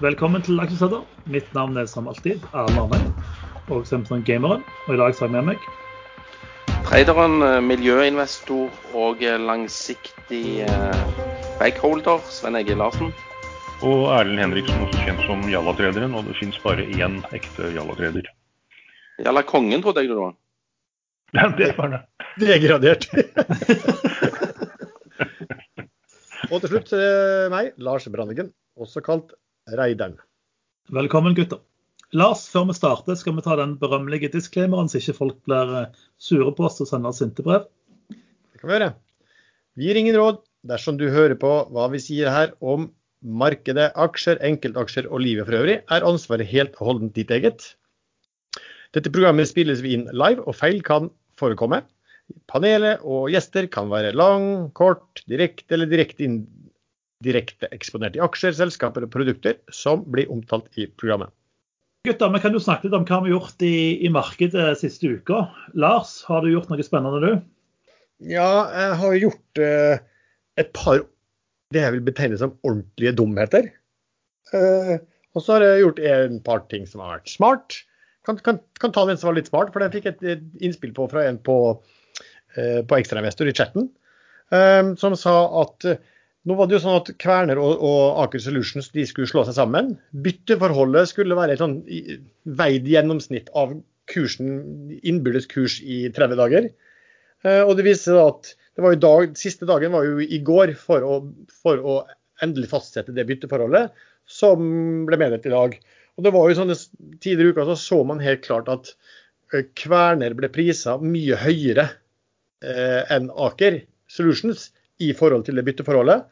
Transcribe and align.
Velkommen 0.00 0.40
til 0.40 0.56
Aksjesladder. 0.56 1.02
Mitt 1.28 1.50
navn 1.52 1.76
er 1.76 1.84
som 1.84 2.06
alltid 2.08 2.40
Erlend 2.56 2.94
Arne. 2.96 3.10
og 3.68 3.84
som 3.84 4.00
Gameren. 4.24 4.62
Og 4.86 4.94
i 4.94 4.96
dag 4.96 5.12
har 5.12 5.26
jeg 5.26 5.30
med 5.30 5.42
meg 5.44 5.58
Traderen, 6.86 7.42
eh, 7.44 7.60
miljøinvestor 7.60 8.70
og 8.96 9.20
eh, 9.20 9.36
langsiktig 9.36 10.64
eh, 10.64 11.02
backholder 11.60 12.16
Sven 12.32 12.56
Egil 12.56 12.80
Larsen. 12.80 13.12
Og 13.84 14.06
Erlend 14.14 14.40
Henriksen, 14.40 14.80
også 14.86 15.02
kjent 15.04 15.20
som 15.26 15.44
Jalla-trederen. 15.52 16.16
Og 16.16 16.24
det 16.30 16.38
finnes 16.40 16.56
bare 16.64 16.88
én 16.88 17.20
ekte 17.36 17.68
Jalla-treder. 17.74 18.24
Jalla 19.20 19.44
kongen, 19.44 19.84
trodde 19.84 20.00
jeg 20.00 20.14
det 20.14 20.16
var. 20.16 20.32
Ja, 21.36 21.44
det 21.58 21.76
var 21.76 21.92
det. 21.92 22.00
Degradert. 22.40 23.04
og 26.50 26.56
til 26.56 26.72
slutt 26.72 26.96
eh, 26.96 27.52
meg, 27.52 27.76
Lars 27.76 28.08
Brannigen, 28.08 28.48
også 28.80 29.04
kalt 29.04 29.36
Reideren. 29.78 30.16
Velkommen, 30.90 31.36
gutter. 31.38 31.60
Lars, 32.16 32.48
før 32.50 32.66
vi 32.70 32.74
starter, 32.74 33.14
skal 33.14 33.36
vi 33.36 33.44
ta 33.44 33.54
den 33.60 33.76
berømmelige 33.78 34.32
disclaimeren, 34.32 34.88
så 34.90 34.98
ikke 34.98 35.14
folk 35.14 35.36
blir 35.46 35.74
eh, 35.78 36.00
sure 36.18 36.50
på 36.56 36.66
oss 36.66 36.80
og 36.82 36.88
sender 36.90 37.14
sinte 37.14 37.44
brev. 37.46 37.68
Det 38.10 38.58
kan 38.58 38.70
vi 38.70 38.74
gjøre. 38.74 38.88
Vi 39.78 39.86
gir 39.86 40.00
ingen 40.00 40.18
råd 40.18 40.40
dersom 40.66 40.98
du 40.98 41.06
hører 41.12 41.38
på 41.38 41.52
hva 41.70 41.86
vi 41.92 42.00
sier 42.02 42.32
her 42.34 42.56
om 42.58 42.88
markedet, 43.20 43.92
aksjer, 43.94 44.40
enkeltaksjer 44.42 45.06
og 45.06 45.22
livet 45.22 45.46
for 45.46 45.60
øvrig, 45.60 45.78
er 45.86 46.08
ansvaret 46.08 46.50
helt 46.50 46.74
og 46.80 46.88
holdent 46.88 47.14
ditt 47.14 47.30
eget. 47.30 47.74
Dette 48.96 49.12
programmet 49.12 49.48
spilles 49.48 49.82
vi 49.84 49.94
inn 49.94 50.08
live, 50.10 50.42
og 50.48 50.56
feil 50.58 50.80
kan 50.82 51.12
forekomme. 51.38 51.84
Panelet 52.50 53.02
og 53.06 53.30
gjester 53.30 53.68
kan 53.70 53.90
være 53.90 54.14
lang, 54.16 54.70
kort, 54.74 55.22
direkte 55.30 55.76
eller 55.76 55.90
direkte, 55.90 56.26
inn, 56.26 56.42
direkte 57.24 57.68
eksponert 57.74 58.16
i 58.16 58.22
aksjer, 58.24 58.54
selskaper 58.56 59.04
og 59.04 59.12
produkter 59.12 59.58
som 59.74 60.04
blir 60.08 60.30
omtalt 60.32 60.68
i 60.80 60.88
programmet. 61.00 61.32
Gutter, 62.08 62.30
vi 62.32 62.40
kan 62.40 62.54
jo 62.56 62.62
snakke 62.64 62.88
litt 62.88 62.96
om 62.96 63.04
hva 63.04 63.18
vi 63.20 63.28
har 63.28 63.36
gjort 63.36 63.64
i, 63.66 63.76
i 64.06 64.08
markedet 64.12 64.70
siste 64.80 65.10
uka. 65.20 65.42
Lars, 65.76 66.22
har 66.28 66.40
du 66.40 66.54
gjort 66.54 66.70
noe 66.72 66.86
spennende, 66.86 67.20
du? 67.20 67.42
Ja, 68.30 68.48
jeg 68.72 68.96
har 69.02 69.18
gjort 69.20 69.60
eh, 69.60 70.00
et 70.60 70.72
par 70.76 71.02
det 71.70 71.84
jeg 71.84 71.94
vil 71.94 72.06
betegne 72.08 72.38
som 72.40 72.56
ordentlige 72.66 73.12
dumheter. 73.20 73.68
Eh, 74.56 74.96
og 75.36 75.44
så 75.44 75.56
har 75.56 75.66
jeg 75.66 75.84
gjort 75.84 76.02
en 76.10 76.40
par 76.46 76.64
ting 76.72 76.88
som 76.88 77.04
har 77.04 77.18
vært 77.18 77.30
smart. 77.30 77.76
Kan, 78.26 78.40
kan, 78.44 78.58
kan 78.82 78.94
ta 78.94 79.04
den 79.08 79.20
som 79.20 79.30
var 79.30 79.38
litt 79.38 79.50
smart, 79.50 79.70
for 79.72 79.84
den 79.84 79.92
fikk 79.94 80.08
et, 80.10 80.24
et 80.24 80.64
innspill 80.64 80.92
på 80.96 81.06
fra 81.12 81.24
en 81.28 81.38
på, 81.46 81.56
eh, 82.56 82.80
på 82.82 82.98
Ekstrainvestor 82.98 83.48
i 83.48 83.54
chatten, 83.56 83.86
um, 84.52 84.92
som 85.00 85.14
sa 85.18 85.36
at 85.62 85.86
uh, 85.88 86.00
nå 86.48 86.56
var 86.56 86.68
det 86.68 86.78
jo 86.78 86.82
sånn 86.84 86.98
at 87.02 87.10
Kverner 87.20 87.58
og, 87.60 87.82
og 87.84 88.20
Aker 88.24 88.40
Solutions 88.40 88.88
de 88.94 89.04
skulle 89.08 89.28
slå 89.28 89.44
seg 89.44 89.58
sammen. 89.58 89.92
Bytteforholdet 90.24 91.10
skulle 91.10 91.36
være 91.36 91.56
et 91.56 91.60
sånn 91.60 91.80
veid 92.60 92.88
gjennomsnitt 92.88 93.50
av 93.58 93.74
kursen, 94.10 94.54
innbyrdes 95.06 95.46
kurs 95.50 95.78
i 95.84 96.06
30 96.16 96.40
dager. 96.40 96.70
Uh, 97.44 97.62
og 97.66 97.76
det 97.76 97.86
viser 97.86 98.18
at 98.20 98.54
det 98.76 98.84
var 98.84 98.94
jo 98.94 99.02
dag, 99.02 99.36
Siste 99.38 99.68
dagen 99.68 99.92
var 99.92 100.06
jo 100.08 100.24
i 100.24 100.40
går 100.44 100.74
for 100.80 101.04
å, 101.04 101.20
for 101.62 101.80
å 101.80 102.00
endelig 102.44 102.70
fastsette 102.72 103.12
det 103.12 103.26
bytteforholdet, 103.28 103.92
som 104.30 104.60
ble 105.08 105.18
meddelt 105.20 105.44
i 105.48 105.52
dag. 105.52 105.76
Og 106.16 106.24
det 106.24 106.32
var 106.34 106.48
jo 106.48 106.58
sånne 106.58 106.76
Tidligere 107.20 107.50
i 107.50 107.54
uka 107.54 107.66
så, 107.68 107.76
så 107.76 108.00
man 108.08 108.22
helt 108.24 108.44
klart 108.46 108.68
at 108.72 108.94
Kverner 109.76 110.32
ble 110.38 110.48
prisa 110.52 110.94
mye 111.02 111.36
høyere 111.40 111.88
eh, 112.62 113.02
enn 113.10 113.28
Aker 113.34 113.80
Solutions 114.10 114.68
i 115.02 115.12
forhold 115.16 115.46
til 115.46 115.58
det 115.58 115.64
bytteforholdet. 115.66 116.26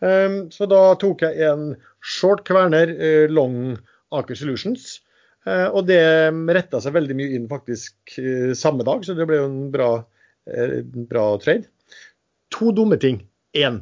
Um, 0.00 0.36
så 0.52 0.68
da 0.68 0.94
tok 1.00 1.26
jeg 1.26 1.44
en 1.44 1.74
short 2.00 2.44
Kverner, 2.48 2.92
eh, 2.96 3.26
long 3.28 3.76
Aker 4.16 4.38
Solutions. 4.38 4.98
Uh, 5.46 5.68
og 5.72 5.86
det 5.88 6.00
retta 6.52 6.80
seg 6.80 6.96
veldig 6.96 7.16
mye 7.16 7.36
inn 7.36 7.48
faktisk 7.50 8.16
uh, 8.20 8.52
samme 8.56 8.84
dag, 8.88 9.04
så 9.04 9.16
det 9.16 9.28
ble 9.28 9.40
jo 9.40 9.48
en 9.48 9.60
bra, 9.72 9.90
bra 11.10 11.26
trade. 11.40 11.68
To 12.56 12.72
dumme 12.76 12.98
ting. 13.00 13.22
Én. 13.56 13.80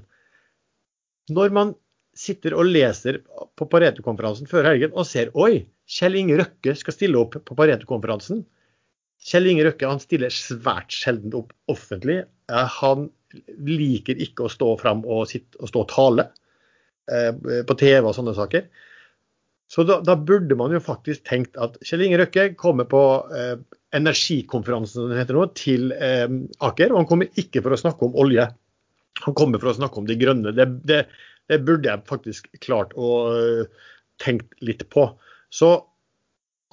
Når 1.33 1.53
man 1.55 1.75
sitter 2.19 2.55
og 2.59 2.67
leser 2.67 3.21
på 3.59 3.67
Pareto-konferansen 3.71 4.49
før 4.51 4.67
helgen 4.73 4.95
og 4.95 5.07
ser 5.07 5.31
oi, 5.39 5.69
Kjell 5.89 6.19
Inge 6.19 6.39
Røkke 6.41 6.75
skal 6.77 6.97
stille 6.97 7.21
opp 7.21 7.37
på 7.47 7.57
Pareto-konferansen. 7.59 8.43
Kjell 9.25 9.49
Inge 9.51 9.67
Røkke 9.67 9.89
han 9.91 10.03
stiller 10.03 10.33
svært 10.35 10.95
sjelden 10.95 11.35
opp 11.37 11.55
offentlig. 11.71 12.23
Han 12.49 13.09
liker 13.69 14.21
ikke 14.23 14.47
å 14.47 14.53
stå 14.53 14.75
fram 14.81 15.03
og, 15.05 15.27
og 15.29 15.71
stå 15.71 15.83
og 15.83 15.91
tale 15.91 16.29
eh, 17.13 17.33
på 17.67 17.77
TV 17.81 18.07
og 18.07 18.15
sånne 18.17 18.37
saker. 18.37 18.69
Så 19.69 19.85
da, 19.85 19.99
da, 20.01 20.15
burde 20.17 20.57
man 20.57 20.73
jo 20.73 20.81
faktisk 20.81 21.27
tenkt 21.29 21.59
at 21.61 21.77
Kjell 21.85 22.07
Inge 22.07 22.23
Røkke 22.23 22.47
kommer 22.61 22.89
på 22.89 23.03
eh, 23.37 23.59
energikonferansen 23.97 25.13
heter 25.17 25.37
nå, 25.37 25.45
til 25.59 25.93
eh, 25.93 26.25
Aker. 26.65 26.95
Og 26.95 27.03
han 27.03 27.11
kommer 27.11 27.41
ikke 27.41 27.63
for 27.65 27.77
å 27.77 27.81
snakke 27.81 28.09
om 28.09 28.17
olje. 28.23 28.49
Han 29.27 29.37
kommer 29.37 29.61
for 29.61 29.73
å 29.73 29.77
snakke 29.77 30.01
om 30.01 30.09
de 30.09 30.17
grønne. 30.17 30.55
Det, 30.57 30.69
det, 30.89 31.03
det 31.53 31.61
burde 31.67 31.91
jeg 31.91 32.09
faktisk 32.09 32.49
klart 32.65 32.93
å 32.97 33.13
uh, 33.35 33.89
tenkt 34.23 34.53
litt 34.65 34.85
på. 34.93 35.09
Så 35.51 35.73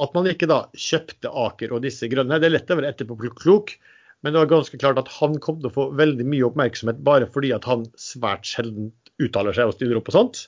at 0.01 0.15
man 0.15 0.27
ikke 0.29 0.49
da 0.51 0.65
kjøpte 0.75 1.31
Aker 1.45 1.75
og 1.75 1.83
disse 1.85 2.09
grønne, 2.11 2.39
det 2.41 2.49
er 2.49 2.57
lett 2.57 2.71
å 2.71 2.79
være 2.79 2.91
etterpåklok. 2.93 3.75
Men 4.23 4.33
det 4.33 4.41
var 4.41 4.51
ganske 4.51 4.79
klart 4.81 4.99
at 4.99 5.11
han 5.19 5.37
kom 5.43 5.59
til 5.59 5.69
å 5.69 5.75
få 5.75 5.85
veldig 5.95 6.25
mye 6.27 6.47
oppmerksomhet 6.47 7.03
bare 7.05 7.27
fordi 7.31 7.51
at 7.55 7.67
han 7.69 7.85
svært 7.99 8.47
sjelden 8.49 8.89
uttaler 9.21 9.55
seg 9.55 9.69
og 9.69 9.77
stiller 9.77 9.99
opp 9.99 10.07
på 10.09 10.15
sånt. 10.15 10.47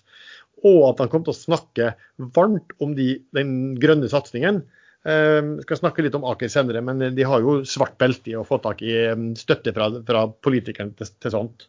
Og 0.66 0.82
at 0.90 1.04
han 1.04 1.12
kom 1.12 1.24
til 1.24 1.36
å 1.36 1.38
snakke 1.38 1.92
varmt 2.36 2.74
om 2.84 2.96
de, 2.98 3.20
den 3.38 3.78
grønne 3.80 4.10
satsingen. 4.12 4.64
Vi 5.08 5.64
skal 5.64 5.80
snakke 5.80 6.04
litt 6.04 6.16
om 6.18 6.26
Aker 6.28 6.50
senere, 6.52 6.82
men 6.84 7.00
de 7.16 7.28
har 7.28 7.44
jo 7.46 7.62
svart 7.70 7.96
belte 8.02 8.34
i 8.34 8.36
å 8.36 8.44
få 8.48 8.58
tak 8.64 8.82
i 8.84 8.96
støtte 9.40 9.72
fra, 9.76 9.92
fra 10.08 10.26
politikerne 10.44 10.98
til, 10.98 11.12
til 11.24 11.32
sånt. 11.32 11.68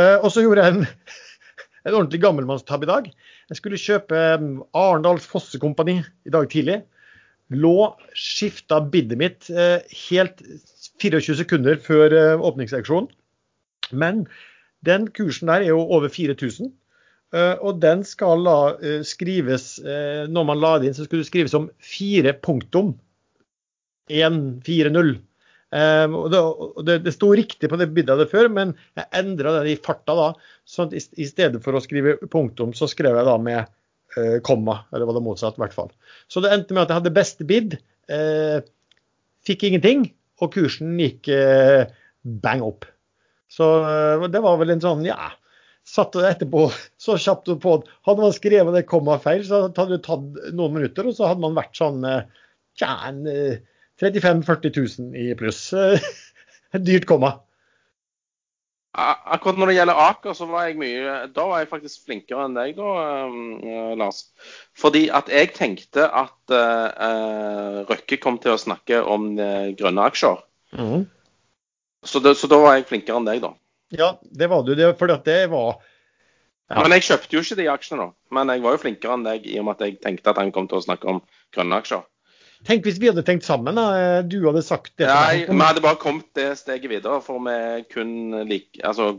Uh, 0.00 0.16
og 0.16 0.32
så 0.34 0.42
gjorde 0.42 0.64
jeg 0.64 0.78
en 0.78 0.88
en 1.84 1.96
ordentlig 1.96 2.20
gammelmannstabbe 2.22 2.86
i 2.86 2.90
dag. 2.90 3.10
Jeg 3.50 3.58
skulle 3.58 3.80
kjøpe 3.80 4.22
Arendals 4.76 5.28
Fossekompani 5.28 6.00
i 6.00 6.32
dag 6.32 6.48
tidlig. 6.52 6.80
Lå, 7.50 7.76
skifta 8.14 8.78
bidet 8.92 9.18
mitt 9.18 9.48
eh, 9.50 9.82
helt 10.08 10.42
24 11.02 11.40
sekunder 11.42 11.80
før 11.82 12.14
eh, 12.14 12.44
åpningsseksjonen. 12.46 13.10
Men 13.90 14.26
den 14.86 15.08
kursen 15.10 15.50
der 15.50 15.64
er 15.64 15.72
jo 15.72 15.82
over 15.82 16.12
4000. 16.12 16.70
Eh, 17.34 17.56
og 17.58 17.80
den 17.82 18.04
skal 18.06 18.46
da 18.46 18.58
skrives 19.06 19.76
Når 19.82 20.46
man 20.46 20.58
la 20.62 20.76
det 20.78 20.90
inn, 20.90 20.98
så 20.98 21.06
skulle 21.06 21.24
det 21.24 21.30
skrives 21.30 21.54
som 21.54 21.68
4 21.82 22.36
punktum 22.42 22.94
140. 24.10 25.18
Um, 25.70 26.16
og 26.18 26.32
det, 26.32 26.38
det, 26.86 26.94
det 27.04 27.12
sto 27.14 27.28
riktig 27.30 27.68
på 27.70 27.76
det 27.78 27.92
bildet 27.94 28.10
jeg 28.10 28.18
hadde 28.18 28.32
før, 28.32 28.48
men 28.50 28.72
jeg 28.98 29.06
endra 29.20 29.52
det 29.60 29.70
i 29.70 29.78
farta 29.78 30.16
da. 30.18 30.30
sånn 30.66 30.90
at 30.90 30.96
i, 30.98 31.02
i, 31.22 31.26
stedet 31.30 31.60
for 31.62 31.78
å 31.78 31.82
skrive 31.82 32.16
punktum, 32.32 32.72
så 32.74 32.88
skrev 32.90 33.14
jeg 33.14 33.28
da 33.28 33.36
med 33.38 33.70
komma. 34.46 34.80
Eller 34.92 35.08
var 35.08 35.16
det 35.16 35.24
motsatt, 35.24 35.58
i 35.58 35.62
hvert 35.64 35.76
fall. 35.76 35.90
Så 36.30 36.42
det 36.44 36.52
endte 36.54 36.76
med 36.76 36.84
at 36.84 36.92
jeg 36.92 37.00
hadde 37.00 37.16
beste 37.16 37.46
bid. 37.48 37.76
Eh, 38.10 38.62
fikk 39.46 39.66
ingenting, 39.68 40.08
og 40.42 40.52
kursen 40.54 40.96
gikk 41.00 41.30
eh, 41.34 41.90
bang 42.44 42.64
opp. 42.64 42.88
Så 43.50 43.66
det 44.30 44.42
var 44.44 44.58
vel 44.60 44.70
en 44.76 44.82
sånn, 44.82 45.00
ja 45.02 45.32
Satt 45.90 46.14
etterpå 46.14 46.68
så 47.00 47.16
kjapt 47.18 47.48
på 47.64 47.70
Hadde 48.06 48.22
man 48.22 48.34
skrevet 48.36 48.76
det 48.76 48.84
komma 48.86 49.16
feil, 49.18 49.40
så 49.42 49.64
hadde 49.64 49.96
det 49.96 50.04
tatt 50.04 50.52
noen 50.54 50.76
minutter, 50.76 51.08
og 51.08 51.16
så 51.16 51.26
hadde 51.26 51.42
man 51.42 51.56
vært 51.56 51.74
sånn 51.80 52.04
ja, 52.04 52.92
35 53.10 54.44
000-40 54.44 54.76
000 55.00 55.16
i 55.18 55.32
pluss. 55.40 55.64
Dyrt 56.86 57.08
komma. 57.10 57.32
Akkurat 58.90 59.58
når 59.60 59.70
det 59.70 59.74
gjelder 59.76 60.00
Aker, 60.02 60.34
så 60.34 60.48
var 60.50 60.64
jeg 60.66 60.74
mye 60.80 61.12
Da 61.30 61.44
var 61.46 61.60
jeg 61.60 61.68
faktisk 61.70 62.08
flinkere 62.08 62.48
enn 62.48 62.56
deg, 62.58 62.72
da, 62.74 62.94
uh, 63.30 63.92
Lars. 64.00 64.24
Fordi 64.74 65.04
at 65.14 65.30
jeg 65.30 65.52
tenkte 65.54 66.08
at 66.08 66.54
uh, 66.54 67.84
Røkke 67.86 68.18
kom 68.18 68.40
til 68.42 68.56
å 68.56 68.60
snakke 68.60 68.98
om 69.02 69.30
grønne 69.78 70.08
aksjer. 70.10 70.42
Mm. 70.74 71.06
Så, 72.02 72.18
det, 72.24 72.34
så, 72.40 72.50
da 72.50 72.58
var 72.62 72.78
jeg 72.78 72.88
flinkere 72.90 73.20
enn 73.20 73.28
deg, 73.28 73.44
da. 73.44 73.54
Ja, 73.94 74.10
det 74.22 74.50
var 74.50 74.66
du. 74.66 74.74
Det, 74.78 74.90
fordi 74.98 75.20
det 75.26 75.40
var 75.52 75.78
ja. 76.70 76.84
Men 76.84 76.94
jeg 76.94 77.08
kjøpte 77.08 77.34
jo 77.34 77.40
ikke 77.42 77.58
de 77.58 77.66
aksjene, 77.72 78.04
da. 78.04 78.12
Men 78.36 78.50
jeg 78.54 78.62
var 78.62 78.76
jo 78.76 78.82
flinkere 78.84 79.14
enn 79.16 79.24
deg 79.26 79.46
i 79.50 79.56
og 79.58 79.66
med 79.66 79.74
at 79.74 79.88
jeg 79.88 79.96
tenkte 80.04 80.30
at 80.30 80.38
han 80.38 80.52
kom 80.54 80.68
til 80.70 80.78
å 80.78 80.84
snakke 80.84 81.08
om 81.10 81.18
grønne 81.54 81.80
aksjer. 81.82 82.04
Tenk 82.68 82.84
hvis 82.84 83.00
vi 83.00 83.08
hadde 83.08 83.24
tenkt 83.24 83.46
sammen, 83.46 83.78
da. 83.78 84.20
Du 84.26 84.36
hadde 84.44 84.62
sagt 84.64 84.92
det. 85.00 85.08
Nei, 85.08 85.46
vi 85.48 85.62
hadde 85.62 85.82
bare 85.84 85.98
kommet 86.00 86.28
det 86.36 86.50
steget 86.60 86.90
videre, 86.92 87.22
for 87.24 87.40
vi 87.46 87.54
er 87.56 87.86
kun 87.88 88.42
like, 88.48 88.82
altså, 88.84 89.14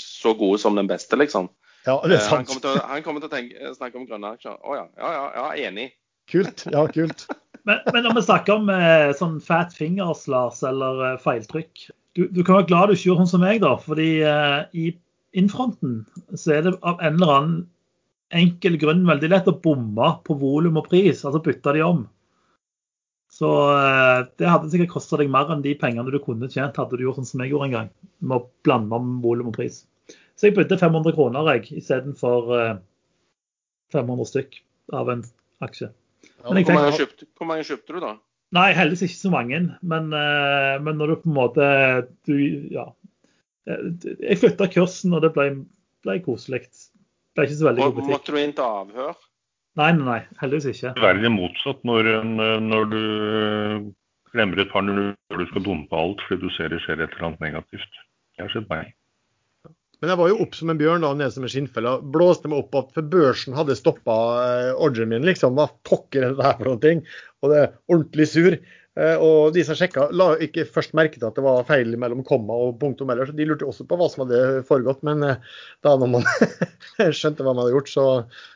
så 0.00 0.32
gode 0.38 0.60
som 0.62 0.78
den 0.78 0.88
beste, 0.88 1.18
liksom. 1.20 1.50
Ja, 1.86 2.00
det 2.02 2.16
er 2.16 2.24
sant. 2.24 2.48
Han 2.48 2.48
kommer 2.48 2.64
til, 2.64 2.80
han 2.90 3.04
kommer 3.04 3.22
til 3.22 3.30
å 3.30 3.34
tenke, 3.36 3.74
snakke 3.76 4.00
om 4.00 4.08
grønne 4.08 4.32
aksjer. 4.34 4.56
Å 4.56 4.78
ja, 4.78 4.86
ja, 4.96 5.12
ja, 5.18 5.26
ja, 5.36 5.68
enig. 5.68 5.90
Kult. 6.32 6.64
Ja, 6.72 6.86
kult. 6.90 7.28
men, 7.68 7.84
men, 7.92 8.00
når 8.08 8.16
vi 8.16 8.24
snakker 8.26 8.56
om 8.56 8.72
eh, 8.74 9.12
sånn 9.20 9.36
fat 9.44 9.76
fingers, 9.76 10.24
Lars, 10.32 10.64
eller 10.66 11.04
eh, 11.12 11.20
feiltrykk 11.22 11.86
du, 12.16 12.24
du, 12.32 12.42
kan 12.42 12.56
være 12.56 12.68
glad 12.70 12.88
du 12.88 12.96
ikke 12.96 13.10
gjorde 13.10 13.26
sånn 13.26 13.34
som 13.34 13.44
meg, 13.44 13.60
da. 13.60 13.74
fordi 13.76 14.10
uh, 14.24 14.64
i 14.72 14.88
innfronten 15.36 15.98
så 16.32 16.56
er 16.56 16.62
det 16.64 16.76
av 16.80 17.02
en 17.04 17.18
eller 17.18 17.32
annen 17.34 17.56
enkel 18.36 18.78
grunn 18.80 19.04
veldig 19.06 19.28
lett 19.30 19.50
å 19.50 19.58
bomme 19.62 20.08
på 20.24 20.36
volum 20.40 20.80
og 20.80 20.88
pris, 20.88 21.20
altså 21.28 21.42
bytte 21.44 21.76
de 21.76 21.84
om. 21.84 22.06
Så 23.36 23.48
eh, 23.68 24.22
det 24.40 24.48
hadde 24.48 24.70
sikkert 24.72 24.94
kosta 24.94 25.18
deg 25.20 25.28
mer 25.32 25.50
enn 25.52 25.64
de 25.64 25.74
pengene 25.76 26.12
du 26.12 26.18
kunne 26.24 26.48
tjent, 26.52 26.78
hadde 26.80 26.96
du 26.96 27.04
gjort 27.04 27.18
sånn 27.20 27.28
som 27.28 27.42
jeg 27.44 27.52
gjorde 27.52 27.68
en 27.68 27.74
gang, 27.74 27.90
med 28.24 28.38
å 28.38 28.46
blande 28.64 28.96
om 28.96 29.18
volum 29.24 29.50
og 29.50 29.58
pris. 29.58 29.82
Så 30.36 30.48
jeg 30.48 30.56
bytte 30.56 30.78
500 30.80 31.16
kroner 31.16 31.50
jeg, 31.54 31.66
istedenfor 31.82 32.54
eh, 32.56 32.78
500 33.92 34.30
stykk 34.30 34.60
av 34.96 35.12
en 35.12 35.26
aksje. 35.64 35.90
Men 36.46 36.60
jeg 36.60 36.68
Hvor 36.68 36.78
mange, 36.78 36.96
kjøpte, 36.96 37.28
hvor 37.36 37.50
mange 37.50 37.66
kjøpte 37.68 37.96
du, 37.96 38.00
da? 38.04 38.14
nei, 38.56 38.66
heldigvis 38.78 39.10
ikke 39.10 39.20
så 39.20 39.32
mange, 39.34 39.60
men, 39.92 40.10
eh, 40.16 40.74
men 40.86 41.00
når 41.00 41.12
du 41.12 41.16
på 41.22 41.30
en 41.32 41.36
måte 41.36 41.70
du, 42.28 42.36
ja. 42.72 42.88
Eh, 43.68 43.88
Jeg 44.22 44.40
flytta 44.40 44.70
kursen, 44.72 45.16
og 45.16 45.24
det 45.26 45.34
ble, 45.36 45.50
ble 46.06 46.20
koselig. 46.24 46.64
Det 46.70 47.40
ble 47.40 47.48
ikke 47.50 47.60
så 47.60 47.68
veldig 47.68 47.88
god 47.88 47.96
butikk. 48.00 48.14
måtte 48.16 48.32
du 48.36 48.40
inn 48.40 48.56
til 48.56 48.64
avhør? 48.64 49.16
Nei, 49.76 49.92
nei, 49.92 50.04
nei, 50.06 50.20
heldigvis 50.40 50.70
ikke. 50.72 50.94
Verre 51.04 51.30
motsatt 51.32 51.82
når, 51.84 52.12
eh, 52.14 52.52
når 52.64 52.86
du 52.92 53.00
glemmer 54.32 54.60
et 54.62 54.72
par 54.72 54.84
når 54.84 55.12
du 55.40 55.48
skal 55.50 55.64
dumpe 55.64 55.96
alt 55.96 56.22
fordi 56.26 56.46
du 56.46 56.54
ser 56.56 56.72
det 56.72 56.80
skjer 56.84 57.02
et 57.02 57.12
eller 57.12 57.28
annet 57.30 57.44
negativt. 57.44 58.00
Det 58.36 58.44
har 58.44 58.52
skjedd 58.52 58.70
meg. 58.72 58.94
Men 60.00 60.12
jeg 60.12 60.20
var 60.20 60.28
jo 60.28 60.40
opp 60.44 60.56
som 60.56 60.70
en 60.72 60.80
bjørn 60.80 61.04
da, 61.06 61.12
ned 61.16 61.32
som 61.32 61.44
en 61.46 61.52
skinnfelle. 61.52 61.92
Blåste 62.12 62.50
meg 62.52 62.60
opp 62.60 62.74
at 62.76 62.90
for 62.96 63.12
børsen 63.12 63.56
hadde 63.56 63.76
stoppa 63.78 64.16
ordren 64.76 65.08
min. 65.12 65.24
liksom, 65.24 65.56
Hva 65.56 65.70
pokker 65.88 66.26
er 66.26 66.34
det 66.36 66.44
her 66.44 66.58
for 66.58 66.68
noe? 66.68 66.92
Og 67.40 67.52
det 67.52 67.62
er 67.62 67.70
ordentlig 67.88 68.26
sur. 68.28 68.58
Eh, 68.96 69.16
Og 69.20 69.52
de 69.52 69.64
som 69.66 69.76
sjekka, 69.76 70.08
la 70.16 70.30
ikke 70.42 70.64
først 70.72 70.94
merke 70.96 71.20
til 71.20 71.28
at 71.28 71.36
det 71.36 71.44
var 71.44 71.66
feil 71.68 71.92
mellom 72.00 72.24
komma 72.26 72.56
og 72.66 72.78
punktum 72.80 73.12
ellers. 73.12 73.34
De 73.36 73.48
lurte 73.48 73.68
også 73.68 73.84
på 73.88 73.98
hva 74.00 74.08
som 74.12 74.24
hadde 74.24 74.64
foregått. 74.68 75.04
Men 75.06 75.24
eh, 75.26 75.42
da 75.84 75.96
når 76.00 76.12
man 76.16 76.26
skjønte 77.18 77.44
hva 77.44 77.52
man 77.52 77.64
hadde 77.64 77.76
gjort, 77.76 77.92
så, 77.92 78.06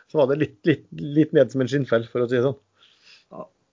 så 0.09 0.23
var 0.23 0.31
det 0.33 0.41
litt, 0.45 0.59
litt, 0.69 0.87
litt 0.97 1.37
ned 1.37 1.53
som 1.53 1.65
en 1.65 1.71
skinnfell, 1.71 2.09
for 2.09 2.25
å 2.25 2.31
si 2.31 2.39
det 2.39 2.47
sånn. 2.49 2.59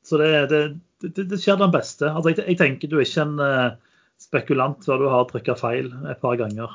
Så 0.08 0.20
det, 0.22 0.28
det, 0.52 0.60
det, 1.04 1.26
det 1.28 1.40
skjer 1.44 1.58
den 1.60 1.72
beste. 1.74 2.08
Altså, 2.08 2.32
jeg, 2.32 2.46
jeg 2.54 2.60
tenker 2.62 2.92
du 2.92 3.00
er 3.00 3.08
ikke 3.08 3.26
en 3.26 3.42
eh, 3.44 3.72
spekulant 4.24 4.86
før 4.86 5.02
du 5.02 5.10
har 5.12 5.26
trykka 5.30 5.58
feil 5.60 5.90
et 6.08 6.22
par 6.24 6.38
ganger. 6.40 6.72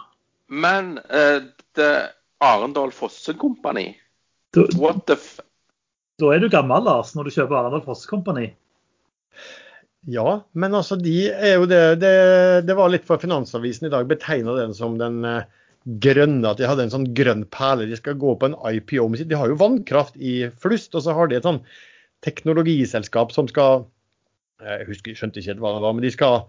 Men 0.53 0.99
uh, 1.09 1.41
det 1.79 1.93
Arendal 2.45 2.93
Fosse 2.93 3.33
Company, 3.41 3.95
what 4.77 5.07
the 5.09 5.17
f... 5.17 5.39
da 6.21 6.35
er 6.35 6.43
du 6.43 6.51
gammel, 6.53 6.85
Lars, 6.85 7.15
når 7.17 7.29
du 7.29 7.35
kjøper 7.39 7.57
Arendal 7.57 7.85
Fosse 7.87 8.11
Company. 8.11 8.51
Ja, 10.11 10.43
men 10.59 10.75
altså 10.75 10.97
de 10.99 11.29
er 11.31 11.61
jo 11.61 11.67
det 11.71 12.01
Det, 12.03 12.15
det 12.67 12.75
var 12.75 12.91
litt 12.91 13.05
for 13.07 13.23
Finansavisen 13.23 13.87
i 13.87 13.93
dag 13.93 14.09
betegna 14.11 14.57
den 14.59 14.75
som 14.75 14.97
den 14.99 15.23
eh, 15.29 15.45
grønne, 15.83 16.47
at 16.47 16.59
de 16.59 16.67
hadde 16.67 16.87
en 16.87 16.95
sånn 16.95 17.09
grønn 17.15 17.45
perle. 17.51 17.89
De 17.91 17.99
skal 17.99 18.19
gå 18.19 18.35
på 18.39 18.49
en 18.49 18.59
IPO. 18.59 19.09
med 19.09 19.21
sitt. 19.21 19.31
De 19.31 19.39
har 19.39 19.51
jo 19.51 19.59
vannkraft 19.59 20.19
i 20.19 20.49
flust, 20.63 20.95
og 20.95 21.05
så 21.05 21.15
har 21.17 21.31
de 21.31 21.39
et 21.39 21.47
sånn 21.47 21.63
teknologiselskap 22.23 23.35
som 23.35 23.49
skal 23.51 23.89
Jeg 24.63 24.87
husker, 24.87 25.15
skjønte 25.19 25.41
ikke 25.41 25.57
hva 25.59 25.73
det 25.75 25.83
var, 25.83 25.95
men 25.97 26.05
de 26.05 26.11
skal, 26.15 26.45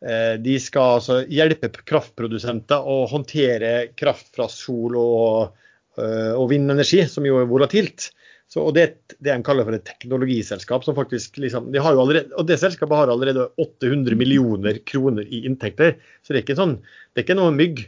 eh, 0.00 0.36
de 0.40 0.54
skal 0.56 0.94
altså 1.02 1.18
hjelpe 1.28 1.68
kraftprodusenter 1.68 2.80
å 2.80 3.02
håndtere 3.10 3.90
kraft 3.92 4.30
fra 4.32 4.46
sol 4.48 4.96
og, 4.96 5.58
eh, 6.00 6.32
og 6.32 6.48
vindenergi, 6.48 7.02
som 7.12 7.28
jo 7.28 7.42
er 7.42 7.50
volatilt. 7.50 8.08
Så, 8.48 8.62
og 8.64 8.72
det, 8.78 8.84
er 8.88 9.16
det 9.24 9.32
en 9.34 9.44
kaller 9.44 9.66
for 9.68 9.76
et 9.76 9.84
teknologiselskap 9.84 10.86
som 10.86 10.96
faktisk 10.96 11.36
liksom, 11.42 11.68
de 11.74 11.82
har 11.84 11.92
jo 11.92 12.00
allerede, 12.00 12.32
Og 12.40 12.46
det 12.48 12.56
selskapet 12.62 12.96
har 12.96 13.12
allerede 13.12 13.50
800 13.60 14.16
millioner 14.16 14.80
kroner 14.88 15.28
i 15.28 15.42
inntekter. 15.44 15.98
Så 16.24 16.32
det 16.32 16.40
er 16.40 16.46
ikke, 16.46 16.56
sånn, 16.56 16.78
det 17.12 17.22
er 17.22 17.26
ikke 17.26 17.36
noe 17.36 17.52
mygg. 17.52 17.84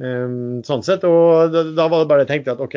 Um, 0.00 0.62
sånn 0.64 0.82
sett, 0.82 1.04
og 1.04 1.52
da, 1.52 1.62
da 1.76 1.86
var 1.92 2.02
det 2.02 2.10
bare 2.10 2.24
jeg 2.24 2.30
tenkte 2.30 2.54
at 2.56 2.62
OK, 2.64 2.76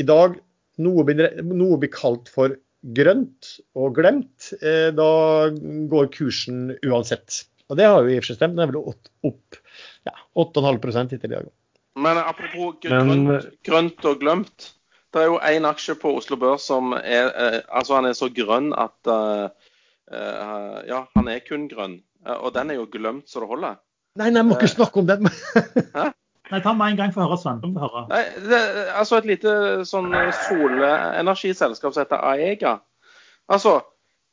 i 0.00 0.06
dag 0.06 0.38
noe 0.80 1.04
blir, 1.04 1.28
noe 1.44 1.78
blir 1.82 1.92
kalt 1.92 2.30
for 2.32 2.56
grønt 2.96 3.54
og 3.76 3.96
glemt. 3.98 4.50
Eh, 4.62 4.88
da 4.96 5.10
går 5.92 6.10
kursen 6.14 6.70
uansett. 6.86 7.44
Og 7.70 7.78
det 7.78 7.86
har 7.86 8.02
jo 8.02 8.10
i 8.10 8.18
og 8.18 8.24
for 8.24 8.32
seg 8.32 8.40
stemt. 8.40 8.56
Den 8.56 8.64
er 8.64 8.72
vel 8.72 8.80
opp, 8.94 9.10
opp 9.26 9.58
ja, 10.08 10.14
8,5 10.40 11.12
hittil 11.12 11.30
i 11.30 11.36
dag. 11.36 11.50
Men 12.00 12.20
apropos 12.22 12.78
grønt, 12.82 13.26
Men- 13.28 13.50
grønt 13.66 14.06
og 14.08 14.22
glemt. 14.22 14.70
Det 15.10 15.22
er 15.22 15.26
jo 15.26 15.40
én 15.42 15.66
aksje 15.66 15.96
på 15.98 16.12
Oslo 16.20 16.38
Børs 16.38 16.68
som 16.70 16.94
er 16.94 17.30
eh, 17.30 17.58
Altså, 17.66 17.96
han 17.98 18.06
er 18.06 18.14
så 18.14 18.30
grønn 18.30 18.70
at 18.78 19.10
eh, 19.10 19.70
eh, 20.14 20.78
Ja, 20.90 21.04
han 21.16 21.28
er 21.28 21.42
kun 21.46 21.66
grønn. 21.70 22.00
Og 22.20 22.52
den 22.54 22.70
er 22.70 22.76
jo 22.76 22.88
glemt 22.92 23.30
så 23.30 23.40
det 23.40 23.48
holder. 23.48 23.78
Nei, 24.18 24.28
nei, 24.28 24.42
jeg 24.42 24.46
må 24.50 24.58
ikke 24.58 24.68
snakke 24.68 25.00
om 25.00 25.06
den. 25.08 25.30
Nei, 26.50 26.58
ta 26.60 26.72
med 26.74 26.92
en 26.92 26.98
gang 26.98 27.12
for 27.14 27.22
å 27.22 27.30
høre, 27.30 27.38
Sven. 27.40 27.62
Få 27.62 27.86
høre. 27.86 28.02
Nei, 28.10 28.24
det, 28.50 28.58
altså 28.98 29.20
et 29.20 29.28
lite 29.30 29.52
sånn 29.88 30.10
solenergiselskap 30.48 31.94
som 31.94 32.02
heter 32.02 32.24
Aega. 32.26 32.74
Altså, 33.48 33.78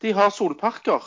de 0.03 0.11
har 0.17 0.33
solparker. 0.33 1.05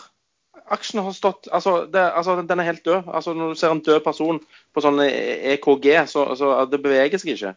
Aksjen 0.70 1.02
har 1.02 1.12
stått 1.12 1.50
altså, 1.50 1.82
det, 1.90 2.00
altså, 2.00 2.38
den 2.46 2.62
er 2.62 2.70
helt 2.70 2.84
død. 2.86 3.10
Altså, 3.10 3.34
når 3.34 3.52
du 3.52 3.60
ser 3.60 3.74
en 3.74 3.82
død 3.84 4.00
person 4.06 4.38
på 4.72 4.84
sånn 4.86 5.02
EKG, 5.02 5.90
så, 6.08 6.30
så 6.38 6.54
det 6.70 6.80
beveger 6.80 7.20
seg 7.20 7.34
ikke. 7.34 7.52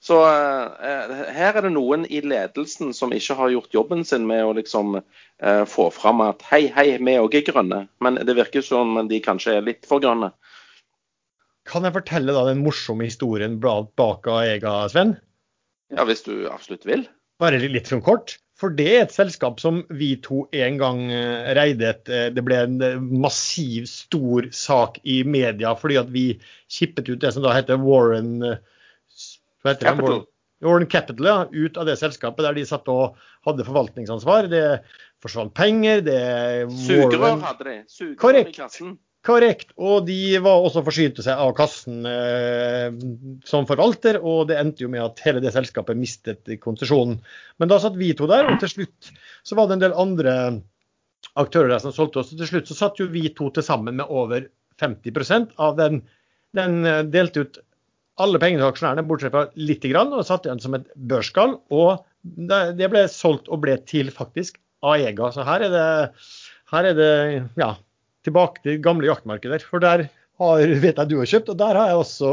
Så 0.00 0.16
eh, 0.24 1.16
her 1.36 1.58
er 1.58 1.66
det 1.66 1.74
noen 1.74 2.06
i 2.08 2.22
ledelsen 2.24 2.94
som 2.96 3.12
ikke 3.12 3.36
har 3.36 3.52
gjort 3.52 3.74
jobben 3.76 4.04
sin 4.08 4.24
med 4.28 4.46
å 4.46 4.54
liksom 4.56 4.96
eh, 4.96 5.64
få 5.68 5.90
fram 5.92 6.22
at 6.24 6.44
hei, 6.48 6.62
hei, 6.72 6.94
vi 6.96 7.16
òg 7.20 7.36
er 7.36 7.44
grønne. 7.44 7.82
Men 8.00 8.16
det 8.24 8.36
virker 8.38 8.64
som 8.64 8.96
de 9.10 9.20
kanskje 9.24 9.58
er 9.58 9.66
litt 9.66 9.84
for 9.88 10.00
grønne. 10.00 10.32
Kan 11.68 11.84
jeg 11.84 11.94
fortelle 11.98 12.32
da 12.32 12.46
den 12.48 12.62
morsomme 12.64 13.04
historien 13.04 13.58
bak 13.60 14.24
av 14.24 14.40
Aega, 14.40 14.78
Sven? 14.88 15.18
Ja, 15.92 16.06
hvis 16.08 16.24
du 16.24 16.48
absolutt 16.48 16.88
vil. 16.88 17.04
Bare 17.40 17.60
litt 17.60 17.92
sånn 17.92 18.04
kort. 18.04 18.38
For 18.60 18.72
det 18.76 18.88
er 18.88 19.04
et 19.04 19.14
selskap 19.14 19.60
som 19.60 19.82
vi 19.96 20.14
to 20.24 20.46
en 20.56 20.80
gang 20.80 21.06
eh, 21.12 21.52
reide 21.56 21.86
et 21.88 22.10
eh, 22.12 22.26
Det 22.32 22.42
ble 22.44 22.58
en 22.60 22.80
eh, 22.84 22.98
massiv, 23.00 23.86
stor 23.88 24.50
sak 24.52 24.98
i 25.08 25.22
media 25.24 25.72
fordi 25.80 25.96
at 26.00 26.10
vi 26.12 26.24
kippet 26.68 27.08
ut 27.08 27.22
det 27.22 27.32
som 27.32 27.44
da 27.44 27.54
heter 27.56 27.80
Warren 27.80 28.34
eh, 28.44 28.60
hva 28.60 28.60
heter 28.60 28.60
det? 28.60 29.49
Capital. 29.64 30.24
Warren, 30.60 30.86
Capital, 30.86 31.26
ja. 31.26 31.36
Ut 31.50 31.78
av 31.80 31.86
det 31.88 31.96
selskapet 32.00 32.44
der 32.44 32.56
de 32.56 32.66
satt 32.68 32.88
og 32.92 33.20
hadde 33.46 33.64
forvaltningsansvar. 33.64 34.48
Det 34.52 34.64
forsvant 35.24 35.54
penger. 35.56 36.02
det 36.04 36.24
Sugerør 36.84 37.40
hadde 37.44 37.68
de. 37.68 37.76
Sugerør 37.88 38.18
Korrekt. 38.20 38.52
i 38.52 38.60
kassen. 38.60 38.98
Korrekt. 39.26 39.72
Og 39.76 40.06
de 40.08 40.38
var 40.40 40.64
også 40.64 40.84
forsynte 40.84 41.24
seg 41.24 41.40
av 41.40 41.52
kassen 41.56 42.06
eh, 42.08 42.88
som 43.48 43.68
forvalter, 43.68 44.20
og 44.20 44.46
det 44.48 44.56
endte 44.60 44.86
jo 44.86 44.92
med 44.92 45.04
at 45.04 45.20
hele 45.26 45.42
det 45.44 45.52
selskapet 45.56 45.98
mistet 45.98 46.48
konsesjonen. 46.62 47.18
Men 47.60 47.72
da 47.72 47.80
satt 47.82 47.98
vi 48.00 48.14
to 48.16 48.28
der, 48.30 48.48
og 48.48 48.60
til 48.62 48.72
slutt 48.72 49.10
så 49.44 49.58
var 49.58 49.68
det 49.68 49.76
en 49.76 49.84
del 49.84 49.96
andre 49.96 50.36
aktører 51.40 51.74
der 51.74 51.82
som 51.84 51.92
solgte 51.92 52.22
oss. 52.22 52.32
Og 52.32 52.40
til 52.40 52.48
slutt 52.48 52.72
så 52.72 52.78
satt 52.78 53.00
jo 53.00 53.10
vi 53.12 53.28
to 53.36 53.50
til 53.52 53.64
sammen 53.64 54.00
med 54.00 54.08
over 54.08 54.48
50% 54.80 55.52
av 55.60 55.76
den. 55.80 56.00
Den 56.56 56.80
eh, 56.88 57.04
delte 57.08 57.44
ut 57.44 57.60
alle 58.20 58.40
pengene 58.42 58.62
til 58.62 58.70
aksjonærene, 58.70 59.06
bortsett 59.08 59.34
fra 59.34 59.46
lite 59.58 59.90
grann, 59.92 60.12
og 60.14 60.26
satt 60.28 60.46
igjen 60.46 60.62
som 60.62 60.76
et 60.78 60.86
børsskall. 60.94 61.58
Og 61.74 62.04
det 62.22 62.60
det 62.80 62.90
ble 62.92 63.06
solgt 63.10 63.48
og 63.48 63.62
ble 63.64 63.78
til 63.88 64.12
faktisk 64.14 64.60
Aega. 64.84 65.30
Så 65.34 65.44
her 65.44 65.66
er 65.66 65.74
det, 65.74 65.88
her 66.72 66.88
er 66.90 66.96
det 66.96 67.12
ja, 67.60 67.74
tilbake 68.26 68.64
til 68.64 68.80
gamle 68.84 69.08
jaktmarkeder. 69.10 69.64
For 69.66 69.82
der 69.82 70.06
har, 70.40 70.64
vet 70.84 70.96
jeg 71.02 71.10
du 71.10 71.18
har 71.20 71.30
kjøpt, 71.34 71.52
og 71.52 71.60
der 71.60 71.78
har 71.80 71.92
jeg 71.92 72.00
også 72.04 72.32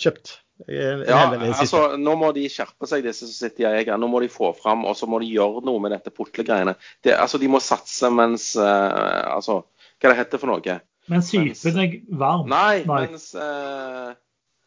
kjøpt. 0.00 0.38
en 0.68 1.04
Ja, 1.08 1.26
altså, 1.34 1.96
Nå 2.00 2.14
må 2.16 2.30
de 2.36 2.46
skjerpe 2.48 2.88
seg, 2.88 3.04
disse 3.04 3.26
som 3.28 3.36
sitter 3.36 3.66
i 3.66 3.68
Aega. 3.72 3.98
Nå 4.00 4.08
må 4.08 4.22
de 4.24 4.32
få 4.32 4.52
fram, 4.56 4.86
og 4.88 4.96
så 4.96 5.08
må 5.10 5.20
de 5.20 5.32
gjøre 5.32 5.64
noe 5.66 5.82
med 5.82 5.92
dette 5.96 6.12
putlegreiene. 6.14 6.76
Det, 7.04 7.16
altså, 7.16 7.40
de 7.42 7.50
må 7.52 7.60
satse 7.64 8.10
mens 8.12 8.52
uh, 8.56 9.34
Altså, 9.34 9.62
hva 10.00 10.12
det 10.12 10.20
heter 10.22 10.40
for 10.40 10.52
noe? 10.52 10.80
Men 11.12 11.24
sypen 11.24 11.80
er 11.82 11.98
varm. 12.16 12.48
Nei, 12.48 12.84
Nei. 12.88 13.02
mens 13.10 13.28
uh, 13.36 14.14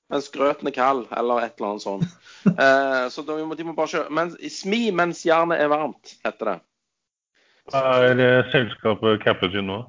mens 0.09 0.29
grøten 0.31 0.67
er 0.69 0.75
kald, 0.75 1.05
eller 1.11 1.41
et 1.43 1.57
eller 1.59 1.73
annet 1.73 1.83
sånt. 1.85 2.07
Eh, 2.47 3.07
så 3.11 3.21
de 3.27 3.33
må- 3.43 3.55
de 3.59 3.63
må 3.67 3.73
bare 3.75 3.89
kjøre 3.91 4.09
Men, 4.13 4.29
Smi 4.49 4.89
mens 4.95 5.25
jernet 5.25 5.59
er 5.59 5.67
varmt, 5.67 6.13
heter 6.23 6.45
det. 6.53 6.57
Hva 7.73 7.81
er 8.07 8.21
eh, 8.23 8.51
selskapet 8.53 9.19
cappet 9.25 9.51
til 9.51 9.65
nå? 9.67 9.81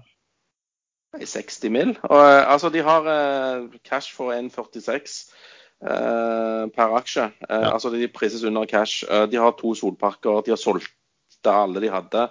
I 1.19 1.25
60 1.25 1.71
mil. 1.71 1.93
Og, 2.09 2.19
eh, 2.19 2.43
altså, 2.51 2.69
de 2.75 2.83
har 2.83 3.07
eh, 3.13 3.69
cash 3.87 4.11
for 4.17 4.33
1,46 4.35 5.31
eh, 5.87 6.67
per 6.75 6.97
aksje. 6.99 7.29
Eh, 7.49 7.61
Ja. 7.63 7.71
Altså, 7.77 7.91
de 7.95 8.09
prises 8.11 8.43
under 8.45 8.67
cash. 8.67 9.05
De 9.31 9.39
har 9.39 9.53
to 9.61 9.75
solparker. 9.79 10.43
De 10.45 10.51
har 10.57 10.59
solgt 10.61 10.91
alle 11.49 11.81
de 11.81 11.89
hadde 11.89 12.25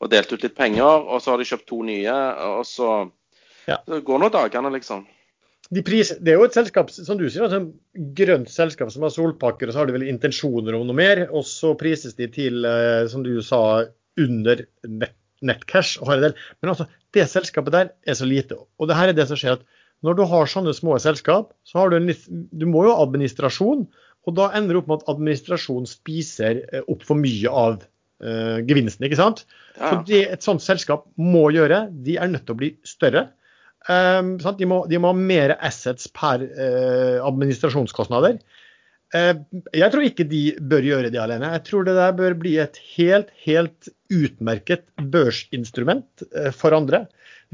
og 0.00 0.08
delt 0.10 0.32
ut 0.32 0.42
litt 0.42 0.56
penger. 0.56 1.04
Og 1.04 1.20
så 1.20 1.30
har 1.34 1.38
de 1.38 1.44
kjøpt 1.44 1.66
to 1.68 1.82
nye, 1.84 2.14
og 2.56 2.64
så 2.66 3.10
Ja. 3.68 3.76
Det 3.86 4.02
går 4.04 4.18
nå 4.20 4.28
dagene, 4.32 4.72
liksom. 4.72 5.06
De 5.74 5.82
pris, 5.82 6.12
det 6.20 6.32
er 6.32 6.38
jo 6.38 6.46
et 6.46 6.56
selskap 6.56 6.90
som 6.92 7.18
du 7.18 7.24
sier, 7.32 7.50
et 7.50 8.08
grønt 8.18 8.50
selskap 8.52 8.92
som 8.92 9.06
har 9.06 9.12
solpakker, 9.14 9.68
og 9.68 9.74
så 9.74 9.82
har 9.82 9.88
de 9.88 9.96
vel 9.96 10.06
intensjoner 10.10 10.76
om 10.76 10.86
noe 10.86 10.98
mer. 10.98 11.24
Og 11.32 11.46
så 11.48 11.72
prises 11.78 12.16
de 12.18 12.28
til, 12.30 12.64
eh, 12.68 13.06
som 13.10 13.24
du 13.26 13.32
sa, 13.42 13.84
under 14.20 14.60
net, 14.86 15.16
nettcash. 15.42 15.98
og 16.00 16.10
har 16.10 16.20
en 16.20 16.26
del. 16.28 16.36
Men 16.62 16.74
altså, 16.74 16.86
det 17.16 17.26
selskapet 17.30 17.74
der 17.74 17.90
er 18.06 18.18
så 18.18 18.28
lite. 18.28 18.58
Og 18.78 18.88
det 18.88 18.98
her 18.98 19.10
er 19.10 19.16
det 19.16 19.26
som 19.30 19.40
skjer 19.40 19.58
at 19.58 19.66
når 20.04 20.18
du 20.18 20.24
har 20.28 20.50
sånne 20.50 20.74
små 20.76 20.98
selskap, 21.00 21.54
så 21.64 21.80
har 21.80 21.90
du 21.90 21.96
en 21.96 22.08
litt 22.10 22.26
Du 22.28 22.66
må 22.68 22.84
jo 22.84 22.92
ha 22.92 23.04
administrasjon, 23.06 23.86
Og 24.24 24.36
da 24.36 24.50
ender 24.56 24.72
det 24.72 24.80
opp 24.80 24.86
med 24.88 25.02
at 25.02 25.10
administrasjonen 25.12 25.88
spiser 25.88 26.62
eh, 26.72 26.84
opp 26.88 27.02
for 27.04 27.20
mye 27.20 27.50
av 27.50 27.82
uh, 28.24 28.60
gevinsten. 28.64 29.04
ikke 29.04 29.18
sant? 29.20 29.44
Ja, 29.76 29.90
Så 29.90 29.98
det 30.08 30.20
et 30.32 30.46
sånt 30.46 30.64
selskap 30.64 31.04
må 31.20 31.50
gjøre, 31.52 31.90
de 31.92 32.16
er 32.16 32.30
nødt 32.32 32.46
til 32.46 32.54
å 32.54 32.60
bli 32.62 32.70
større. 32.88 33.26
Um? 33.84 34.36
De, 34.40 34.66
må, 34.68 34.84
de 34.88 35.00
må 35.00 35.10
ha 35.12 35.16
mer 35.18 35.56
assets 35.60 36.08
per 36.16 36.44
eh, 36.44 37.18
administrasjonskostnader. 37.20 38.38
Eh, 39.14 39.34
jeg 39.76 39.92
tror 39.92 40.06
ikke 40.06 40.26
de 40.30 40.44
bør 40.58 40.86
gjøre 40.88 41.10
det 41.14 41.20
alene. 41.22 41.52
Jeg 41.54 41.66
tror 41.68 41.86
det 41.86 41.96
der 41.98 42.16
bør 42.16 42.36
bli 42.40 42.56
et 42.62 42.80
helt, 42.96 43.30
helt 43.44 43.90
utmerket 44.12 44.86
børsinstrument 45.12 46.24
eh, 46.32 46.50
for 46.54 46.76
andre. 46.76 47.04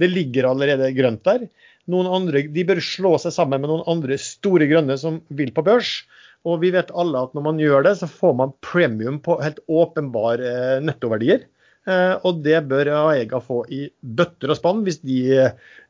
Det 0.01 0.09
ligger 0.13 0.49
allerede 0.49 0.93
grønt 0.97 1.27
der. 1.27 1.49
Andre, 1.91 2.45
de 2.55 2.63
bør 2.69 2.79
slå 2.85 3.17
seg 3.19 3.35
sammen 3.35 3.65
med 3.65 3.73
noen 3.73 3.87
andre 3.91 4.15
store 4.21 4.69
grønne 4.71 4.95
som 5.01 5.19
vil 5.35 5.51
på 5.53 5.65
børs. 5.67 6.05
Og 6.49 6.63
vi 6.63 6.71
vet 6.73 6.93
alle 6.97 7.27
at 7.27 7.35
når 7.37 7.45
man 7.45 7.59
gjør 7.61 7.85
det, 7.85 7.97
så 8.01 8.09
får 8.09 8.37
man 8.39 8.55
premium 8.65 9.19
på 9.21 9.41
helt 9.43 9.59
åpenbare 9.69 10.53
eh, 10.55 10.77
nettoverdier. 10.87 11.45
Eh, 11.91 12.15
og 12.27 12.43
det 12.45 12.61
bør 12.71 12.93
Aega 13.09 13.41
få 13.43 13.65
i 13.73 13.85
bøtter 14.01 14.53
og 14.53 14.59
spann 14.59 14.83
hvis 14.87 15.01
de, 15.03 15.21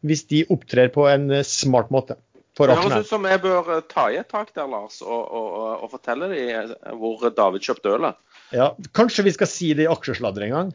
hvis 0.07 0.25
de 0.31 0.45
opptrer 0.55 0.93
på 0.95 1.07
en 1.11 1.31
eh, 1.35 1.47
smart 1.47 1.93
måte. 1.95 2.17
Det 2.61 2.77
høres 2.77 3.07
ut 3.07 3.09
som 3.09 3.25
jeg 3.29 3.41
bør 3.43 3.69
eh, 3.77 3.85
ta 3.89 4.07
i 4.13 4.19
et 4.21 4.29
tak 4.31 4.53
der, 4.57 4.69
Lars, 4.71 5.01
og, 5.05 5.21
og, 5.21 5.49
og, 5.61 5.85
og 5.85 5.93
fortelle 5.95 6.31
dem 6.33 6.73
hvor 7.01 7.29
David 7.37 7.65
kjøpte 7.67 7.95
ølet. 7.97 8.21
Ja, 8.55 8.73
kanskje 8.97 9.27
vi 9.29 9.35
skal 9.37 9.51
si 9.51 9.73
det 9.77 9.87
i 9.87 9.91
aksjesladder 9.91 10.47
en 10.47 10.57
gang? 10.57 10.73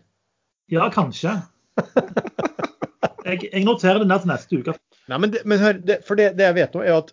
Ja, 0.72 0.90
kanskje. 0.94 1.40
Jeg, 3.26 3.48
jeg 3.50 3.64
noterer 3.66 4.04
det 4.04 4.06
ned 4.06 4.22
til 4.22 4.30
neste 4.30 4.58
uke. 4.62 4.74
Nei, 5.10 5.18
men, 5.18 5.32
det, 5.34 5.40
men 5.50 5.58
hør, 5.58 5.80
det, 5.82 5.96
for 6.06 6.20
det, 6.20 6.28
det 6.38 6.46
jeg 6.46 6.56
vet 6.60 6.76
nå, 6.78 6.84
er 6.86 7.00
at 7.00 7.08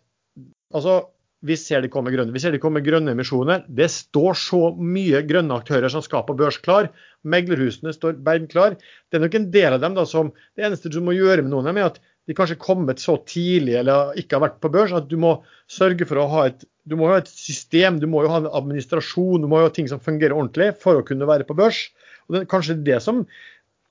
altså, 0.76 0.97
vi 1.42 1.56
ser 1.58 1.82
det 1.82 1.90
kommer 1.90 2.14
grønne, 2.14 2.34
vi 2.34 2.40
ser 2.42 2.54
det 2.54 2.61
kommer 2.62 2.84
grønne 2.84 3.16
emisjoner. 3.16 3.64
Det 3.66 3.88
står 3.90 4.38
så 4.38 4.61
mye 4.78 5.25
grønne 5.26 5.56
aktører 5.58 5.90
som 5.90 6.04
skal 6.04 6.22
på 6.28 6.37
børs 6.38 6.61
klar. 6.62 6.88
Meglerhusene 7.26 7.94
står 7.94 8.20
beinklar. 8.22 8.76
Det 9.11 9.18
er 9.18 9.25
nok 9.25 9.37
en 9.38 9.49
del 9.54 9.75
av 9.75 9.82
dem 9.82 9.99
da 9.99 10.06
som 10.06 10.30
Det 10.56 10.66
eneste 10.66 10.92
du 10.92 11.00
må 11.02 11.16
gjøre 11.16 11.42
med 11.42 11.50
noen 11.50 11.66
av 11.66 11.72
dem, 11.72 11.82
er 11.82 11.90
at 11.90 12.02
de 12.30 12.37
kanskje 12.38 12.54
er 12.54 12.62
kommet 12.62 13.02
så 13.02 13.16
tidlig 13.26 13.75
eller 13.80 14.14
ikke 14.20 14.38
har 14.38 14.44
vært 14.44 14.61
på 14.62 14.70
børs, 14.70 14.94
at 14.94 15.08
du 15.11 15.16
må 15.18 15.40
sørge 15.70 16.06
for 16.06 16.22
å 16.22 16.28
ha 16.30 16.44
et 16.52 16.62
ha 16.90 17.16
et 17.18 17.30
system, 17.30 17.99
du 18.02 18.08
må 18.11 18.25
jo 18.25 18.30
ha 18.32 18.40
en 18.42 18.50
administrasjon, 18.50 19.42
du 19.42 19.49
må 19.50 19.61
jo 19.61 19.68
ha 19.68 19.75
ting 19.75 19.88
som 19.90 20.02
fungerer 20.02 20.34
ordentlig 20.34 20.72
for 20.82 20.99
å 20.99 21.06
kunne 21.06 21.26
være 21.26 21.46
på 21.46 21.54
børs. 21.58 21.90
Og 22.26 22.34
det 22.34 22.42
er 22.42 22.50
kanskje 22.50 22.78
det 22.87 22.99
som 23.02 23.22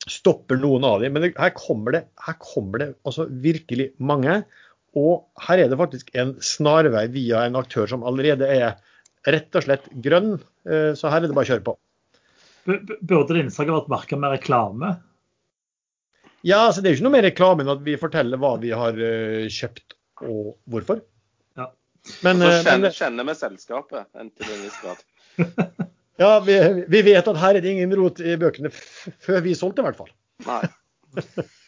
stopper 0.09 0.59
noen 0.59 0.83
av 0.87 1.01
dem. 1.03 1.13
Men 1.13 1.27
det, 1.27 1.33
her 1.39 1.53
kommer 1.55 1.95
det, 1.95 2.05
her 2.25 2.35
kommer 2.39 2.83
det 2.83 2.89
altså 3.07 3.27
virkelig 3.29 3.91
mange. 3.99 4.41
Og 4.99 5.27
her 5.47 5.61
er 5.63 5.69
det 5.71 5.79
faktisk 5.79 6.09
en 6.19 6.33
snarvei 6.43 7.05
via 7.13 7.45
en 7.47 7.55
aktør 7.59 7.87
som 7.87 8.03
allerede 8.07 8.47
er 8.51 8.73
rett 9.27 9.55
og 9.55 9.63
slett 9.63 9.87
grønn. 10.03 10.33
Eh, 10.67 10.91
Så 10.99 11.11
her 11.11 11.21
er 11.21 11.29
det 11.29 11.37
bare 11.37 11.47
å 11.47 11.51
kjøre 11.53 11.65
på. 11.69 11.77
Burde 12.67 13.33
det 13.33 13.45
innslaget 13.45 13.73
vært 13.77 13.93
merka 13.93 14.19
med 14.19 14.35
reklame? 14.35 14.91
Ja, 16.45 16.67
altså 16.67 16.81
Det 16.81 16.89
er 16.89 16.95
jo 16.95 16.99
ikke 16.99 17.07
noe 17.07 17.15
mer 17.15 17.27
reklame 17.29 17.63
enn 17.63 17.71
at 17.73 17.85
vi 17.85 17.95
forteller 18.01 18.41
hva 18.41 18.55
vi 18.61 18.73
har 18.75 18.97
eh, 18.97 19.47
kjøpt 19.47 19.95
og 20.27 20.57
hvorfor. 20.69 21.01
Ja. 21.57 21.69
Men, 22.25 22.41
Så 22.41 22.49
eh, 22.49 22.57
men 22.57 22.67
kjenner, 22.67 22.97
kjenner 22.97 23.29
vi 23.29 23.37
selskapet 23.39 24.19
en 24.19 24.29
til 24.33 24.51
en 24.51 24.61
viss 24.65 24.81
grad. 24.83 25.07
ja, 26.23 26.31
vi, 26.45 26.59
vi 26.91 27.03
vet 27.07 27.31
at 27.31 27.41
her 27.41 27.55
er 27.55 27.63
det 27.63 27.73
ingen 27.77 27.95
rot 27.97 28.19
i 28.19 28.35
bøkene 28.41 28.73
f 28.73 29.07
før 29.23 29.41
vi 29.45 29.55
solgte, 29.57 29.85
i 29.85 29.87
hvert 29.87 30.01
fall. 30.01 30.11
Nei. 30.49 30.61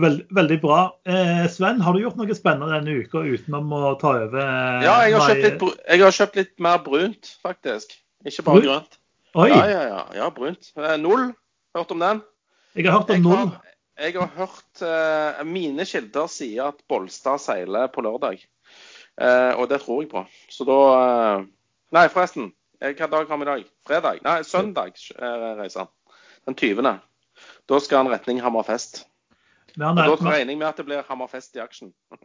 Veld, 0.00 0.24
veldig 0.36 0.58
bra. 0.62 0.78
Eh, 1.08 1.46
Sven, 1.52 1.80
har 1.80 1.92
du 1.96 2.02
gjort 2.02 2.16
noe 2.20 2.34
spennende 2.36 2.74
denne 2.76 2.98
uka 3.04 3.22
utenom 3.24 3.72
å 3.72 3.94
ta 4.00 4.12
over? 4.20 4.38
eh, 4.40 4.84
Ja, 4.84 4.96
jeg 5.06 5.14
har, 5.16 5.28
kjøpt 5.30 5.44
litt, 5.46 5.80
jeg 5.88 6.02
har 6.04 6.16
kjøpt 6.18 6.36
litt 6.40 6.54
mer 6.66 6.78
brunt, 6.84 7.30
faktisk. 7.44 7.94
Ikke 8.24 8.44
bare 8.46 8.60
Brunt? 8.60 8.68
grønt. 8.68 8.98
Oi, 9.34 9.48
Ja, 9.50 9.62
ja, 9.66 9.82
ja, 9.88 10.02
ja, 10.20 10.30
brunt. 10.30 10.72
Eh, 10.76 10.96
Null. 11.00 11.32
Hørt 11.74 11.90
om 11.90 11.98
den? 12.04 12.22
jeg 12.76 12.86
har 12.86 12.98
hørt 13.00 13.10
om 13.10 13.14
Jeg 13.16 13.22
null. 13.22 13.48
har, 13.48 13.62
jeg 13.98 14.14
har 14.14 14.30
hørt 14.36 14.82
eh, 14.82 15.44
Mine 15.44 15.84
kilder 15.86 16.26
sier 16.30 16.68
at 16.68 16.82
Bolstad 16.88 17.40
seiler 17.42 17.88
på 17.88 18.02
lørdag. 18.02 18.44
Eh, 19.18 19.52
og 19.58 19.68
det 19.70 19.80
tror 19.82 20.02
jeg 20.02 20.10
på. 20.10 20.24
Så 20.50 20.66
da 20.66 20.78
Nei, 21.94 22.08
forresten. 22.08 22.52
Hvilken 22.82 23.10
dag 23.10 23.28
har 23.28 23.36
vi 23.38 23.42
i 23.42 23.46
dag? 23.46 23.64
Fredag? 23.86 24.20
Nei, 24.24 24.42
søndag 24.42 24.92
reiser 25.58 25.84
han. 25.84 25.88
Den 26.46 26.54
20. 26.58 27.00
Da 27.70 27.78
skal 27.80 28.02
han 28.04 28.10
retning 28.12 28.40
Hammerfest. 28.42 29.04
Da 29.80 29.92
regner 29.94 30.52
jeg 30.52 30.58
med 30.58 30.68
at 30.68 30.80
det 30.80 30.86
blir 30.88 31.06
Hammerfest 31.08 31.56
i 31.58 31.62
aksjen. 31.64 31.92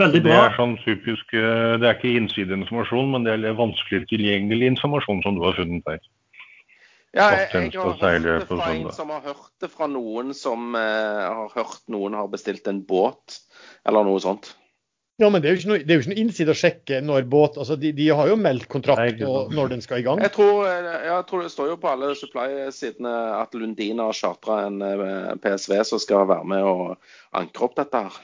Veldig 0.00 0.24
Det 0.24 0.34
er 0.34 0.56
sånn 0.56 0.74
typisk 0.82 1.36
eh, 1.38 1.76
Det 1.78 1.86
er 1.86 1.94
ikke 1.94 2.16
innsideinformasjon, 2.18 3.12
men 3.14 3.26
det 3.26 3.36
er 3.36 3.58
vanskelig 3.58 4.08
tilgjengelig 4.10 4.72
informasjon 4.72 5.22
som 5.22 5.38
du 5.38 5.44
har 5.46 5.54
funnet 5.58 5.86
der. 5.86 6.02
Ja, 7.14 7.28
jeg, 7.30 7.46
jeg, 7.52 7.68
jeg 7.76 7.78
har 7.78 8.00
hørt 8.02 8.24
det 8.26 8.48
fra 8.48 8.70
en 8.72 8.88
som 8.96 9.10
har 9.14 9.22
hørt 9.22 9.52
det 9.62 9.70
fra 9.70 9.86
noen 9.86 10.34
som 10.34 10.74
eh, 10.74 11.20
har 11.22 11.52
hørt 11.54 11.84
noen 11.94 12.16
har 12.18 12.26
bestilt 12.32 12.66
en 12.66 12.82
båt, 12.82 13.38
eller 13.86 14.06
noe 14.06 14.18
sånt. 14.22 14.50
Ja, 15.22 15.28
men 15.30 15.38
det 15.42 15.46
er 15.46 15.54
jo 15.54 15.60
ikke 15.60 15.70
noe, 15.70 15.82
det 15.86 15.96
noe 16.10 16.16
innside 16.18 16.50
å 16.50 16.58
sjekke 16.58 16.96
når 17.06 17.26
båt 17.30 17.54
altså 17.62 17.76
de, 17.78 17.92
de 17.94 18.08
har 18.10 18.26
jo 18.32 18.34
meldt 18.34 18.64
kontrakt 18.72 19.20
og 19.22 19.52
når 19.54 19.68
den 19.70 19.82
skal 19.84 20.00
i 20.00 20.06
gang. 20.06 20.18
Jeg 20.24 20.32
tror, 20.34 20.64
eh, 20.66 21.04
jeg 21.06 21.26
tror 21.28 21.44
det 21.44 21.50
står 21.54 21.68
jo 21.70 21.76
på 21.78 21.90
alle 21.92 22.08
supply-sidene 22.18 23.12
at 23.38 23.54
Lundin 23.54 24.02
har 24.02 24.16
chartra 24.18 24.64
en 24.66 24.80
eh, 24.82 25.28
PSV 25.44 25.76
som 25.86 26.02
skal 26.02 26.26
være 26.32 26.48
med 26.50 26.66
og 26.66 26.96
ankre 27.38 27.68
opp 27.68 27.76
dette 27.78 28.00
her. 28.08 28.16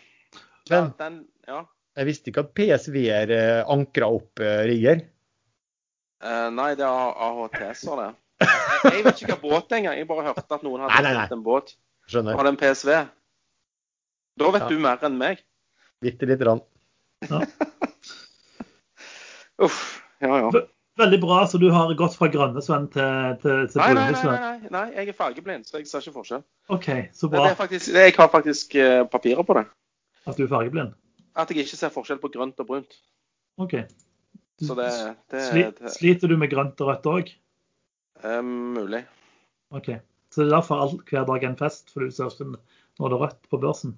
Ja, 0.71 0.81
Men 0.81 0.91
den, 0.99 1.21
ja. 1.47 1.61
jeg 2.01 2.09
visste 2.11 2.33
ikke 2.33 2.43
at 2.49 2.51
PSV-er 2.59 3.35
eh, 3.37 3.61
ankra 3.71 4.11
opp 4.17 4.43
rigger. 4.43 5.05
Eh, 6.27 6.49
nei, 6.59 6.73
det 6.75 6.85
er 6.89 7.15
AHT-er, 7.29 7.79
det. 8.03 8.09
Jeg, 8.41 8.91
jeg 8.97 9.05
vet 9.07 9.23
ikke 9.23 9.37
hva 9.37 9.39
båt 9.45 9.73
engang. 9.79 9.95
Jeg 10.01 10.09
bare 10.11 10.27
hørte 10.27 10.59
at 10.59 10.67
noen 10.67 10.83
hadde 10.89 10.99
Nei, 10.99 11.07
nei, 11.07 11.15
nei. 11.23 11.39
en 11.39 11.47
båt. 11.47 11.71
Skjønner. 12.11 12.35
Har 12.35 12.47
det 12.49 12.53
en 12.57 12.61
PSV? 12.61 12.91
Da 14.43 14.51
vet 14.57 14.67
Ja. 14.67 14.69
du 14.75 14.83
mer 14.83 15.07
enn 15.07 15.19
meg. 15.21 15.43
Bitte 16.03 16.27
lite 16.27 16.43
grann. 16.43 16.63
Uff. 19.65 19.81
Ja, 20.21 20.39
ja. 20.39 20.51
Veldig 21.01 21.21
bra. 21.21 21.47
Så 21.49 21.59
du 21.59 21.71
har 21.73 21.93
gått 21.97 22.17
fra 22.19 22.29
grønne 22.33 22.63
Sven 22.65 22.89
til, 22.93 23.37
til, 23.43 23.67
til 23.73 23.81
Nei, 23.81 23.93
nei, 23.95 23.95
brune 23.95 24.13
nei, 24.13 24.21
Sven? 24.21 24.35
nei, 24.35 24.41
nei, 24.65 24.71
nei, 24.75 24.87
jeg 24.99 25.13
er 25.13 25.17
fargeblind, 25.17 25.69
så 25.69 25.81
jeg 25.81 25.89
ser 25.89 26.05
ikke 26.05 26.17
forskjell. 26.19 26.43
OK, 26.77 26.89
så 27.17 27.29
Det 27.31 27.39
bra 27.39 27.53
faktisk, 27.59 27.93
jeg 27.97 28.17
har 28.19 28.29
faktisk 28.33 28.75
eh, 28.81 29.05
papirer 29.13 29.47
på 29.47 29.57
det. 29.61 29.65
at 30.27 30.37
du 30.37 30.45
er 30.45 30.51
fargeblind. 30.53 30.93
At 31.39 31.51
jeg 31.53 31.65
ikke 31.65 31.79
ser 31.79 31.95
forskjell 31.95 32.21
på 32.21 32.33
grønt 32.35 32.61
og 32.61 32.67
brunt. 32.69 32.99
OK. 33.61 33.79
Så 34.61 34.77
det, 34.77 34.91
det, 35.33 35.41
Sli, 35.47 35.63
det 35.79 35.95
sliter 35.95 36.29
du 36.29 36.37
med 36.37 36.51
grønt 36.53 36.81
og 36.85 36.91
rødt 36.91 37.09
òg? 37.09 37.33
Um, 38.25 38.51
mulig. 38.77 39.05
OK. 39.73 39.95
Så 40.31 40.43
det 40.43 40.51
er 40.51 40.57
derfor 40.59 40.83
all, 40.85 40.99
hver 41.09 41.25
dag 41.31 41.45
er 41.45 41.53
en 41.55 41.57
fest, 41.59 41.89
for 41.93 42.05
du 42.05 42.13
ser 42.13 42.29
ikke 42.29 42.51
når 42.51 43.09
det 43.09 43.17
er 43.17 43.23
rødt 43.25 43.49
på 43.49 43.61
børsen? 43.63 43.97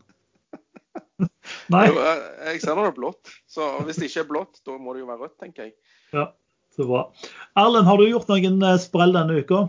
Nei? 1.73 1.87
Jeg 2.52 2.62
ser 2.62 2.79
det 2.79 2.87
er 2.88 2.97
blått. 2.97 3.35
Så 3.50 3.69
hvis 3.87 4.00
det 4.00 4.11
ikke 4.11 4.25
er 4.25 4.31
blått, 4.31 4.62
da 4.67 4.79
må 4.79 4.95
det 4.95 5.05
jo 5.05 5.11
være 5.11 5.26
rødt, 5.26 5.38
tenker 5.43 5.69
jeg. 5.69 5.76
Ja, 6.14 6.29
så 6.76 6.88
bra. 6.88 7.07
Erlend, 7.61 7.88
har 7.88 8.00
du 8.00 8.09
gjort 8.09 8.31
noen 8.33 8.61
eh, 8.69 8.81
sprell 8.83 9.14
denne 9.17 9.41
uka? 9.41 9.67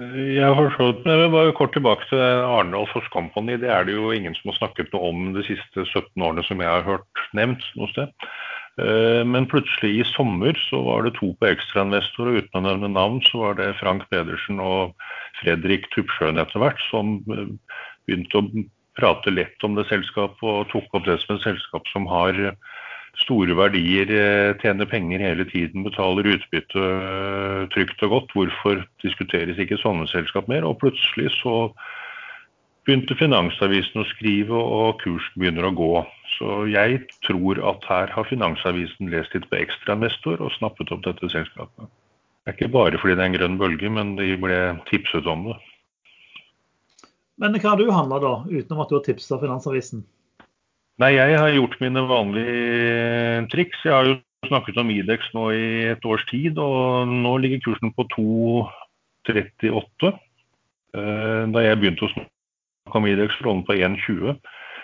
Jeg 0.00 0.48
har 0.48 0.56
forstått, 0.56 1.02
men 1.04 1.12
jeg 1.12 1.20
vil 1.20 1.34
bare 1.34 1.52
kort 1.56 1.74
tilbake 1.76 2.06
til 2.08 2.20
Arne 2.22 2.78
og 2.80 2.88
Foss 2.94 3.08
Company. 3.12 3.58
Det 3.60 3.68
er 3.68 3.84
det 3.84 3.92
jo 3.98 4.08
ingen 4.14 4.32
som 4.38 4.48
har 4.50 4.56
snakket 4.62 4.88
noe 4.94 5.10
om 5.10 5.34
de 5.36 5.44
siste 5.44 5.84
17 5.84 6.24
årene 6.24 6.44
som 6.48 6.62
jeg 6.64 6.70
har 6.70 6.86
hørt 6.86 7.26
nevnt 7.36 7.66
noe 7.76 7.90
sted. 7.92 8.12
Eh, 8.80 9.20
Men 9.28 9.48
plutselig 9.52 9.92
i 10.00 10.06
sommer 10.14 10.56
så 10.70 10.80
var 10.86 11.04
det 11.04 11.14
to 11.18 11.34
på 11.36 11.50
ekstrainvestor, 11.50 12.30
og 12.30 12.40
uten 12.40 12.62
å 12.62 12.66
nevne 12.70 12.88
navn, 12.94 13.20
så 13.28 13.44
var 13.44 13.60
det 13.60 13.74
Frank 13.82 14.08
Pedersen 14.08 14.62
og 14.64 14.96
Fredrik 15.42 15.90
Tupsjøen 15.92 16.40
etter 16.40 16.62
hvert 16.62 16.80
som 16.88 17.18
eh, 17.28 17.52
begynte 18.08 18.40
å 18.40 18.64
prate 18.98 19.32
lett 19.32 19.64
om 19.64 19.76
det 19.78 19.88
selskapet 19.88 20.44
og 20.44 20.68
tok 20.72 20.98
opp 20.98 21.06
det 21.08 21.18
som 21.22 21.36
et 21.36 21.46
selskap 21.46 21.88
som 21.92 22.06
har 22.10 22.38
store 23.20 23.54
verdier, 23.56 24.08
eh, 24.08 24.54
tjener 24.62 24.88
penger 24.88 25.20
hele 25.20 25.44
tiden, 25.44 25.84
betaler 25.84 26.28
utbytte 26.32 26.80
eh, 26.80 27.66
trygt 27.74 28.02
og 28.06 28.14
godt. 28.16 28.36
Hvorfor 28.36 28.84
diskuteres 29.04 29.60
ikke 29.60 29.80
sånne 29.80 30.08
selskap 30.08 30.48
mer? 30.48 30.64
Og 30.64 30.78
plutselig 30.80 31.32
så 31.40 31.72
begynte 32.86 33.16
Finansavisen 33.18 34.02
å 34.02 34.08
skrive, 34.10 34.56
og 34.56 35.02
kursen 35.04 35.38
begynner 35.38 35.68
å 35.68 35.74
gå. 35.76 35.92
Så 36.38 36.62
jeg 36.72 37.04
tror 37.26 37.60
at 37.68 37.84
her 37.90 38.14
har 38.14 38.30
Finansavisen 38.30 39.12
lest 39.12 39.36
litt 39.36 39.48
på 39.50 39.60
ekstrainvestor 39.60 40.40
og 40.40 40.54
snappet 40.56 40.94
opp 40.94 41.04
dette 41.04 41.30
selskapet. 41.30 41.90
Det 42.42 42.50
er 42.50 42.56
ikke 42.56 42.74
bare 42.74 42.98
fordi 42.98 43.14
det 43.14 43.22
er 43.22 43.30
en 43.30 43.36
grønn 43.36 43.60
bølge, 43.60 43.92
men 43.92 44.16
de 44.18 44.32
ble 44.40 44.58
tipset 44.88 45.28
om 45.30 45.52
det. 45.52 45.60
Men 47.42 47.58
hva 47.58 47.72
har 47.72 47.80
du 47.80 47.88
handla, 47.90 48.20
da, 48.22 48.34
utenom 48.46 48.84
at 48.84 48.90
du 48.92 48.98
har 49.00 49.02
tipsa 49.02 49.38
Finansavisen? 49.42 50.04
Nei, 51.02 51.16
jeg 51.16 51.38
har 51.40 51.50
gjort 51.56 51.80
mine 51.82 52.04
vanlige 52.06 53.40
triks. 53.50 53.80
Jeg 53.82 53.94
har 53.96 54.06
jo 54.06 54.18
snakket 54.46 54.78
om 54.78 54.92
Idex 54.94 55.26
nå 55.34 55.48
i 55.56 55.64
et 55.90 56.04
års 56.06 56.22
tid, 56.30 56.60
og 56.62 57.10
nå 57.10 57.32
ligger 57.42 57.64
kursen 57.64 57.90
på 57.96 58.06
2,38. 58.14 60.12
Eh, 60.94 61.42
Da 61.50 61.64
jeg 61.64 61.80
begynte 61.80 62.06
å 62.06 62.12
snakke 62.12 63.00
om 63.00 63.08
Idex, 63.10 63.40
lå 63.42 63.56
den 63.56 63.66
på 63.66 63.74
1,20. 63.74 64.38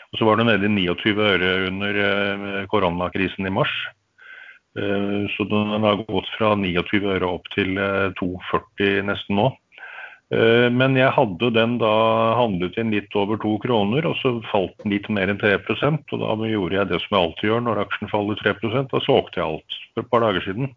Og 0.08 0.18
så 0.18 0.26
var 0.26 0.40
det 0.40 0.48
nede 0.48 0.66
i 0.66 0.74
29 0.88 1.14
øre 1.28 1.52
under 1.68 2.02
eh, 2.08 2.66
koronakrisen 2.72 3.46
i 3.46 3.54
mars. 3.54 3.74
Så 4.78 5.42
den 5.50 5.82
har 5.82 5.96
gått 6.06 6.28
fra 6.36 6.52
29 6.54 7.00
øre 7.10 7.26
opp 7.26 7.48
til 7.50 7.72
2,40 8.20 9.08
nesten 9.08 9.34
nå. 9.34 9.48
Men 10.28 10.92
jeg 10.98 11.08
hadde 11.16 11.48
den 11.56 11.78
da 11.80 11.90
handlet 12.36 12.74
inn 12.76 12.90
litt 12.92 13.14
over 13.16 13.38
to 13.40 13.54
kroner, 13.62 14.04
og 14.04 14.18
så 14.20 14.34
falt 14.50 14.74
den 14.82 14.92
litt 14.92 15.06
mer 15.08 15.30
enn 15.32 15.40
3% 15.40 16.12
og 16.12 16.20
Da 16.20 16.50
gjorde 16.50 16.76
jeg 16.76 16.90
det 16.90 16.98
som 17.00 17.14
jeg 17.16 17.22
alltid 17.22 17.48
gjør 17.48 17.62
når 17.64 17.80
aksjen 17.86 18.10
faller 18.12 18.42
3% 18.42 18.92
Da 18.92 19.00
solgte 19.06 19.40
jeg 19.40 19.46
alt 19.46 19.78
for 19.94 20.04
et 20.04 20.10
par 20.12 20.26
dager 20.26 20.44
siden. 20.44 20.68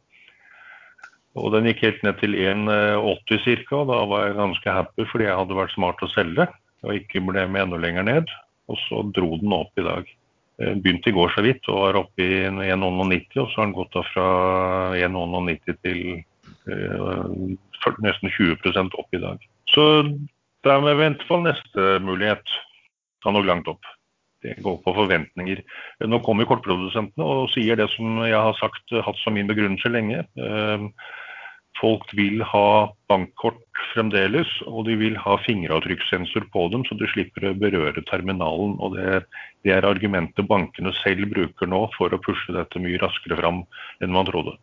Og 1.35 1.51
den 1.51 1.67
gikk 1.67 1.83
helt 1.83 2.01
ned 2.07 2.17
til 2.23 2.35
1,80 2.35 3.67
ca. 3.67 3.83
Da 3.91 3.99
var 4.13 4.25
jeg 4.25 4.39
ganske 4.39 4.77
happy 4.79 5.09
fordi 5.11 5.27
jeg 5.27 5.39
hadde 5.41 5.59
vært 5.59 5.75
smart 5.75 6.03
å 6.03 6.11
selge 6.15 6.47
og 6.81 6.97
ikke 6.97 7.21
ble 7.27 7.45
med 7.47 7.67
enda 7.67 7.79
lenger 7.79 8.07
ned. 8.07 8.33
Og 8.71 8.79
så 8.87 9.03
dro 9.15 9.35
den 9.41 9.53
opp 9.55 9.77
i 9.79 9.85
dag. 9.85 10.09
Begynte 10.61 11.09
i 11.09 11.15
går 11.15 11.31
så 11.33 11.43
vidt 11.45 11.67
og 11.71 11.79
var 11.85 11.99
oppe 12.03 12.25
i 12.25 12.41
1,90, 12.45 13.39
og 13.41 13.47
så 13.49 13.61
har 13.61 13.67
den 13.67 13.77
gått 13.77 13.95
da 13.95 14.03
fra 14.11 14.27
1,90 14.97 15.79
til 15.81 16.01
eh, 16.13 16.25
nesten 18.01 18.29
20 18.29 18.91
opp 18.97 19.15
i 19.15 19.21
dag. 19.21 19.47
Så 19.71 19.85
det 20.61 20.71
er 20.73 20.91
i 20.91 20.99
hvert 20.99 21.25
fall 21.29 21.43
neste 21.45 21.87
mulighet. 22.03 22.45
Ta 23.23 23.33
nok 23.33 23.47
langt 23.47 23.71
opp. 23.71 23.83
Det 24.41 24.57
går 24.65 24.79
på 24.81 24.93
forventninger. 24.97 25.61
Nå 26.09 26.19
kommer 26.25 26.49
kortprodusentene 26.49 27.25
og 27.25 27.51
sier 27.53 27.77
det 27.77 27.91
som 27.93 28.23
jeg 28.25 28.37
har 28.37 28.57
sagt, 28.57 28.89
hatt 28.89 29.19
som 29.21 29.37
min 29.37 29.49
begrunnelse 29.49 29.91
lenge. 29.93 30.23
Eh, 30.37 30.87
Folk 31.79 32.11
vil 32.13 32.43
ha 32.45 32.91
bankkort 33.09 33.61
fremdeles, 33.93 34.49
og 34.67 34.85
de 34.89 34.97
vil 34.99 35.15
ha 35.17 35.37
fingeravtrykkssensor 35.41 36.45
på 36.53 36.67
dem, 36.73 36.83
så 36.85 36.97
du 36.99 37.07
slipper 37.09 37.47
å 37.47 37.55
berøre 37.57 38.03
terminalen. 38.09 38.75
og 38.77 38.97
det, 38.97 39.23
det, 39.63 39.73
er 39.73 39.87
argumentet 39.87 40.49
bankene 40.49 40.93
selv 40.99 41.31
bruker 41.31 41.71
nå 41.71 41.85
for 41.95 42.13
å 42.13 42.21
pushe 42.21 42.53
dette 42.53 42.81
mye 42.83 42.99
raskere 43.01 43.39
fram 43.39 43.63
enn 44.03 44.13
man 44.13 44.27
trodde. 44.27 44.57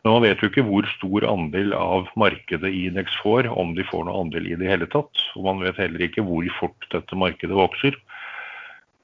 Men 0.00 0.14
man 0.14 0.24
vet 0.24 0.40
jo 0.40 0.48
ikke 0.48 0.64
hvor 0.64 0.86
stor 0.94 1.26
andel 1.28 1.74
av 1.76 2.08
markedet 2.20 2.70
Idex 2.72 3.18
får, 3.20 3.50
om 3.52 3.74
de 3.76 3.84
får 3.84 4.06
noe 4.06 4.22
andel 4.24 4.46
i 4.48 4.56
det 4.56 4.70
hele 4.70 4.88
tatt. 4.88 5.24
Og 5.36 5.44
man 5.44 5.60
vet 5.60 5.80
heller 5.82 6.06
ikke 6.06 6.24
hvor 6.24 6.46
fort 6.56 6.88
dette 6.94 7.18
markedet 7.20 7.56
vokser. 7.56 7.98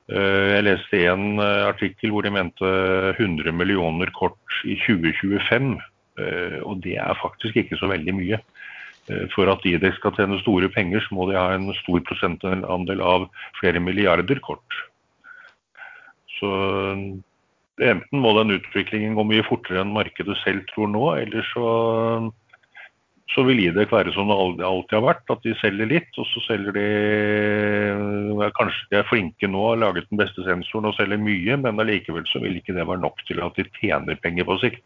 Eh, 0.06 0.46
jeg 0.54 0.64
leste 0.64 1.02
en 1.10 1.42
eh, 1.42 1.66
artikkel 1.66 2.14
hvor 2.14 2.24
de 2.24 2.32
mente 2.32 2.72
100 3.18 3.52
millioner 3.52 4.12
kort 4.16 4.60
i 4.64 4.78
2025. 4.86 5.74
Eh, 6.22 6.58
og 6.62 6.80
det 6.86 6.96
er 7.02 7.20
faktisk 7.20 7.58
ikke 7.60 7.78
så 7.80 7.92
veldig 7.92 8.16
mye. 8.16 8.40
For 9.30 9.46
at 9.46 9.62
IDEX 9.62 10.00
skal 10.00 10.16
tjene 10.16 10.40
store 10.40 10.66
penger, 10.74 10.98
så 11.04 11.14
må 11.14 11.28
de 11.28 11.36
ha 11.38 11.52
en 11.54 11.68
stor 11.78 12.00
prosentandel 12.08 12.98
av 13.06 13.28
flere 13.54 13.78
milliarder 13.78 14.40
kort. 14.42 14.78
Så 16.40 16.50
enten 17.82 18.22
må 18.22 18.32
den 18.38 18.56
utviklingen 18.56 19.16
gå 19.16 19.24
mye 19.28 19.44
fortere 19.46 19.82
enn 19.82 19.94
markedet 19.94 20.36
selv 20.42 20.64
tror 20.70 20.88
nå, 20.92 21.04
eller 21.20 21.46
så, 21.50 21.66
så 23.34 23.44
vil 23.48 23.60
IDEC 23.66 23.92
være 23.92 24.14
som 24.16 24.30
det 24.30 24.64
alltid 24.64 24.96
har 24.96 25.04
vært, 25.04 25.24
at 25.32 25.44
de 25.44 25.54
selger 25.60 25.90
litt, 25.90 26.10
og 26.16 26.28
så 26.32 26.44
selger 26.48 26.76
de 26.76 26.88
Kanskje 28.56 28.90
de 28.92 28.98
er 29.00 29.08
flinke 29.08 29.48
nå 29.50 29.62
har 29.70 29.80
laget 29.80 30.06
den 30.10 30.20
beste 30.20 30.44
sensoren 30.46 30.88
og 30.88 30.96
selger 30.96 31.20
mye, 31.20 31.56
men 31.60 31.80
allikevel 31.82 32.24
så 32.30 32.40
vil 32.42 32.58
ikke 32.58 32.76
det 32.76 32.86
være 32.88 33.02
nok 33.02 33.24
til 33.28 33.40
at 33.44 33.56
de 33.58 33.66
tjener 33.80 34.20
penger 34.22 34.46
på 34.48 34.58
sikt. 34.62 34.84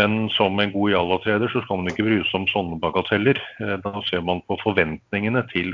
Men 0.00 0.28
som 0.34 0.58
en 0.58 0.72
god 0.74 0.90
Jalla-trader 0.90 1.50
så 1.52 1.62
skal 1.62 1.80
man 1.80 1.90
ikke 1.90 2.06
bry 2.06 2.16
seg 2.26 2.40
om 2.40 2.46
sånne 2.50 2.78
bagateller. 2.82 3.38
Eh, 3.62 3.76
da 3.84 3.92
ser 4.08 4.24
man 4.26 4.42
på 4.48 4.56
forventningene 4.62 5.44
til, 5.52 5.70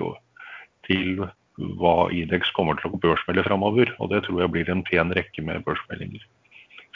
til 0.88 1.22
hva 1.58 2.08
Idex 2.14 2.52
kommer 2.56 2.78
til 2.78 2.90
å 2.90 3.00
børsmelde 3.02 3.44
framover. 3.46 3.92
Og 3.98 4.12
det 4.12 4.24
tror 4.26 4.44
jeg 4.44 4.54
blir 4.54 4.70
en 4.72 4.84
pen 4.86 5.14
rekke 5.16 5.44
med 5.44 5.64
børsmeldinger 5.66 6.24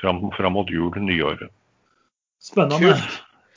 fram, 0.01 0.25
fram 0.37 0.57
mot 0.59 0.71
jul, 0.71 0.93
nyåret. 1.01 1.51
Spennende. 2.43 2.97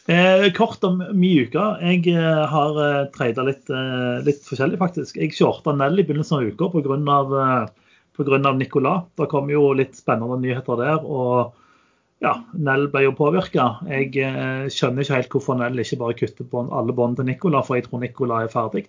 Eh, 0.07 0.53
kort 0.55 0.83
om 0.87 1.01
min 1.11 1.43
uke. 1.43 1.63
Jeg 1.83 2.05
eh, 2.15 2.43
har 2.47 2.77
eh, 2.79 3.07
trada 3.11 3.43
litt, 3.43 3.65
eh, 3.67 4.23
litt, 4.23 4.39
forskjellig, 4.47 4.79
faktisk. 4.79 5.19
Jeg 5.19 5.35
shorta 5.35 5.73
Nell 5.75 5.99
i 5.99 6.05
begynnelsen 6.07 6.39
av 6.39 6.47
uka 6.47 6.69
pga. 6.71 6.95
Eh, 8.17 8.53
Nicolas. 8.55 9.03
Det 9.19 9.27
kom 9.29 9.51
jo 9.51 9.73
litt 9.75 9.99
spennende 9.99 10.39
nyheter 10.39 10.79
der. 10.79 11.03
og 11.03 11.53
ja, 12.23 12.31
Nell 12.53 12.87
ble 12.89 13.03
jo 13.03 13.17
påvirka. 13.17 13.67
Jeg 13.91 14.15
eh, 14.23 14.69
skjønner 14.73 15.03
ikke 15.03 15.19
helt 15.19 15.35
hvorfor 15.35 15.59
Nell 15.59 15.83
ikke 15.83 15.99
bare 15.99 16.17
kutter 16.17 16.47
på 16.49 16.63
alle 16.71 16.95
bånd 16.95 17.19
til 17.19 17.27
Nicola, 17.27 17.61
for 17.65 17.77
jeg 17.77 17.89
tror 17.89 18.01
Nicola 18.01 18.41
er 18.45 18.53
ferdig. 18.53 18.87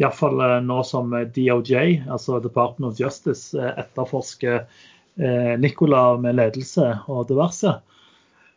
Iallfall 0.00 0.40
eh, 0.40 0.58
nå 0.64 0.80
som 0.88 1.12
DOJ, 1.12 1.74
altså 2.08 2.40
Department 2.40 2.92
of 2.92 3.00
Justice, 3.00 3.52
eh, 3.58 3.72
etterforsker 3.82 4.62
eh, 4.62 5.54
Nicola 5.60 6.16
med 6.20 6.38
ledelse 6.40 6.94
og 7.12 7.26
diverse. 7.28 7.74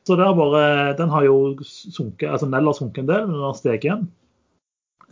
Så 0.07 0.15
bare, 0.15 0.93
den 0.93 1.09
har 1.09 1.25
jo 1.25 1.57
sunket, 1.65 2.29
altså 2.29 2.47
Nell 2.47 2.69
har 2.69 2.77
sunket 2.77 3.03
en 3.03 3.09
del, 3.09 3.25
men 3.25 3.39
den 3.39 3.47
har 3.47 3.57
steget 3.57 3.87
igjen. 3.87 4.05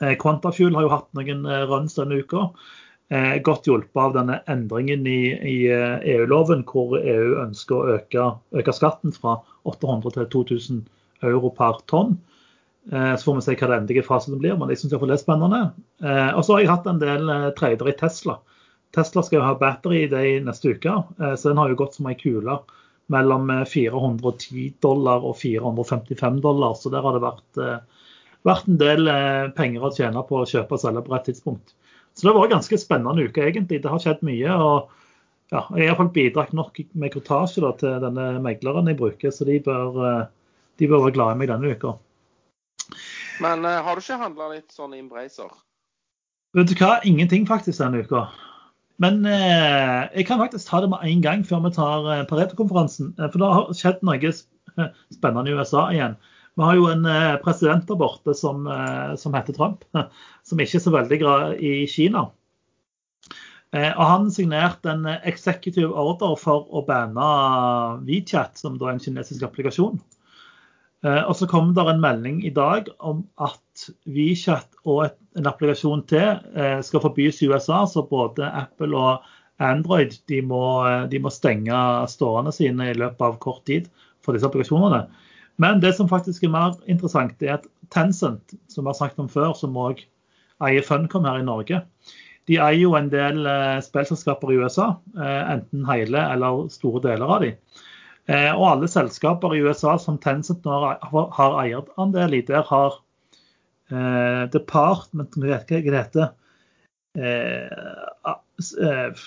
Eh, 0.01 0.15
Quantafuel 0.21 0.75
har 0.75 0.85
jo 0.85 0.93
hatt 0.93 1.09
noen 1.17 1.45
eh, 1.45 1.65
runs 1.69 1.95
denne 1.97 2.19
uka 2.21 2.47
eh, 3.13 3.37
godt 3.45 3.67
hjulpet 3.69 4.01
av 4.03 4.15
denne 4.17 4.39
endringen 4.51 5.07
i, 5.09 5.33
i 5.37 5.57
EU-loven, 6.15 6.63
hvor 6.69 6.97
EU 6.99 7.39
ønsker 7.43 7.77
å 7.77 7.97
øke, 7.97 8.27
øke, 8.57 8.75
skatten 8.75 9.15
fra 9.15 9.39
800 9.69 10.17
til 10.17 10.29
2000 10.37 10.83
euro 11.29 11.51
per 11.55 11.81
tonn. 11.91 12.17
Eh, 12.91 13.15
så 13.15 13.23
får 13.23 13.35
vi 13.35 13.41
se 13.41 13.55
hva 13.55 13.69
det 13.69 13.77
endelige 13.77 14.05
fasiten 14.07 14.39
blir, 14.41 14.55
men 14.59 14.71
jeg 14.71 14.81
syns 14.81 14.95
det 14.95 15.15
er 15.15 15.21
spennende. 15.21 15.61
Eh, 16.03 16.31
og 16.35 16.43
så 16.43 16.55
har 16.55 16.63
jeg 16.63 16.71
hatt 16.73 16.89
en 16.91 17.01
del 17.01 17.29
eh, 17.31 17.49
trader 17.57 17.89
i 17.89 17.97
Tesla. 17.99 18.39
Tesla 18.93 19.23
skal 19.23 19.39
jo 19.39 19.45
ha 19.47 19.53
battery 19.57 20.03
day 20.11 20.39
neste 20.43 20.75
uke, 20.75 20.91
så 21.17 21.49
den 21.49 21.57
har 21.57 21.71
jo 21.71 21.79
gått 21.79 21.95
som 21.97 22.05
ei 22.11 22.13
kule 22.19 22.59
mellom 23.13 23.47
410 23.65 24.59
eh, 24.67 24.75
dollar 24.85 25.25
og 25.25 25.37
455 25.39 26.41
dollar. 26.43 26.75
Så 26.77 26.91
der 26.93 27.01
har 27.01 27.17
det 27.17 27.23
vært, 27.23 27.87
vært 28.45 28.69
en 28.69 28.77
del 28.77 29.09
penger 29.57 29.87
å 29.87 29.93
tjene 29.95 30.21
på 30.27 30.43
å 30.43 30.45
kjøpe 30.45 30.77
og 30.77 30.83
selge 30.83 31.01
på 31.07 31.15
rett 31.15 31.25
tidspunkt. 31.31 31.73
Så 32.13 32.27
det 32.27 32.35
var 32.35 32.45
en 32.45 32.53
ganske 32.59 32.77
spennende 32.77 33.25
uke, 33.25 33.47
egentlig. 33.47 33.81
Det 33.81 33.89
har 33.89 34.03
skjedd 34.03 34.21
mye. 34.27 34.53
og 34.53 34.93
ja, 35.49 35.63
Jeg 35.63 35.87
har 35.87 35.87
iallfall 35.87 36.13
bidratt 36.13 36.53
nok 36.53 36.77
med 36.93 37.15
kortasje 37.15 37.73
til 37.81 37.97
denne 38.03 38.29
megleren 38.45 38.91
jeg 38.91 39.01
bruker, 39.01 39.33
så 39.33 39.49
de 39.49 39.57
bør, 39.65 40.27
de 40.77 40.91
bør 40.91 41.07
være 41.07 41.17
glade 41.17 41.39
i 41.39 41.41
meg 41.41 41.49
denne 41.49 41.73
uka. 41.73 41.97
Men 43.43 43.67
uh, 43.67 43.81
har 43.83 43.95
du 43.95 44.03
ikke 44.03 44.21
handla 44.21 44.49
litt 44.55 44.71
sånn 44.73 44.95
i 44.95 45.01
Embracer? 45.03 45.51
Vet 46.53 46.69
du 46.69 46.75
hva, 46.77 46.99
ingenting 47.07 47.47
faktisk 47.49 47.81
denne 47.81 48.03
uka. 48.05 48.27
Men 49.01 49.23
eh, 49.25 50.03
jeg 50.13 50.27
kan 50.29 50.37
faktisk 50.37 50.69
ta 50.69 50.83
det 50.83 50.91
med 50.91 51.01
en 51.07 51.23
gang 51.23 51.41
før 51.47 51.63
vi 51.65 51.71
tar 51.73 52.05
eh, 52.13 52.27
Pareto-konferansen. 52.29 53.15
For 53.17 53.41
det 53.41 53.49
har 53.49 53.73
skjedd 53.73 54.03
noe 54.05 54.33
spennende 55.15 55.49
i 55.49 55.57
USA 55.57 55.87
igjen. 55.91 56.13
Vi 56.53 56.61
har 56.67 56.77
jo 56.77 56.85
en 56.91 57.07
eh, 57.09 57.39
president 57.41 57.87
der 57.89 57.97
borte 57.97 58.35
som, 58.37 58.67
eh, 58.69 59.15
som, 59.17 59.33
heter 59.33 59.57
Trump, 59.57 59.85
som 60.47 60.61
ikke 60.61 60.77
er 60.77 60.85
så 60.85 60.93
veldig 60.93 61.19
glad 61.23 61.57
i 61.57 61.73
Kina. 61.89 62.27
Eh, 63.73 63.89
og 63.89 64.03
Han 64.05 64.29
signerte 64.31 64.93
en 64.93 65.07
executive 65.15 65.89
order 65.89 66.37
for 66.37 66.69
å 66.69 66.85
banne 66.85 67.29
WeChat, 68.05 68.61
som 68.61 68.77
da 68.77 68.91
er 68.91 68.99
en 68.99 69.03
kinesisk 69.07 69.47
applikasjon. 69.49 69.97
Og 71.03 71.33
Så 71.35 71.47
kom 71.51 71.73
det 71.75 71.83
en 71.83 71.99
melding 71.99 72.37
i 72.47 72.51
dag 72.55 72.87
om 73.03 73.25
at 73.43 73.81
WeChat 74.07 74.77
og 74.87 75.09
en 75.35 75.49
applikasjon 75.49 76.05
til 76.07 76.39
skal 76.87 77.03
forbys 77.03 77.41
i 77.43 77.49
USA. 77.51 77.81
Så 77.83 78.05
både 78.07 78.47
Apple 78.47 78.95
og 78.95 79.25
Android 79.59 80.15
de 80.31 80.39
må, 80.47 80.63
de 81.11 81.19
må 81.19 81.31
stenge 81.33 81.75
stående 82.07 82.53
sine 82.55 82.87
i 82.91 82.95
løpet 82.95 83.25
av 83.27 83.35
kort 83.43 83.65
tid 83.67 83.91
for 84.23 84.31
disse 84.31 84.47
applikasjonene. 84.47 85.03
Men 85.61 85.81
det 85.83 85.93
som 85.97 86.09
faktisk 86.09 86.43
er 86.43 86.53
mer 86.53 86.77
interessant, 86.89 87.35
er 87.43 87.59
at 87.59 87.67
Tencent, 87.93 88.55
som 88.71 88.85
vi 88.85 88.89
har 88.89 88.97
snakket 88.97 89.21
om 89.21 89.29
før, 89.29 89.53
som 89.57 89.77
òg 89.77 90.01
eier 90.63 90.85
Funcom 90.85 91.27
her 91.27 91.41
i 91.41 91.45
Norge, 91.45 91.83
de 92.49 92.57
eier 92.57 92.81
jo 92.81 92.95
en 92.97 93.09
del 93.11 93.45
eh, 93.47 93.79
spillselskaper 93.83 94.51
i 94.51 94.59
USA, 94.59 94.93
eh, 95.15 95.41
enten 95.53 95.85
hele 95.87 96.23
eller 96.33 96.65
store 96.73 97.03
deler 97.05 97.35
av 97.35 97.45
de. 97.45 97.53
Eh, 98.31 98.51
og 98.55 98.67
alle 98.69 98.87
selskaper 98.87 99.55
i 99.55 99.63
USA 99.65 99.97
som 99.99 100.19
Tencent 100.23 100.63
nå 100.63 100.77
har, 100.79 101.25
har 101.35 101.57
eierandel 101.63 102.37
i, 102.37 102.43
der 102.47 102.63
har 102.69 102.99
eh, 103.91 104.43
Department 104.53 105.35
Hva 105.35 105.59
heter 105.59 105.83
det? 106.21 106.29
Eh, 107.19 107.81
eh, 108.87 109.25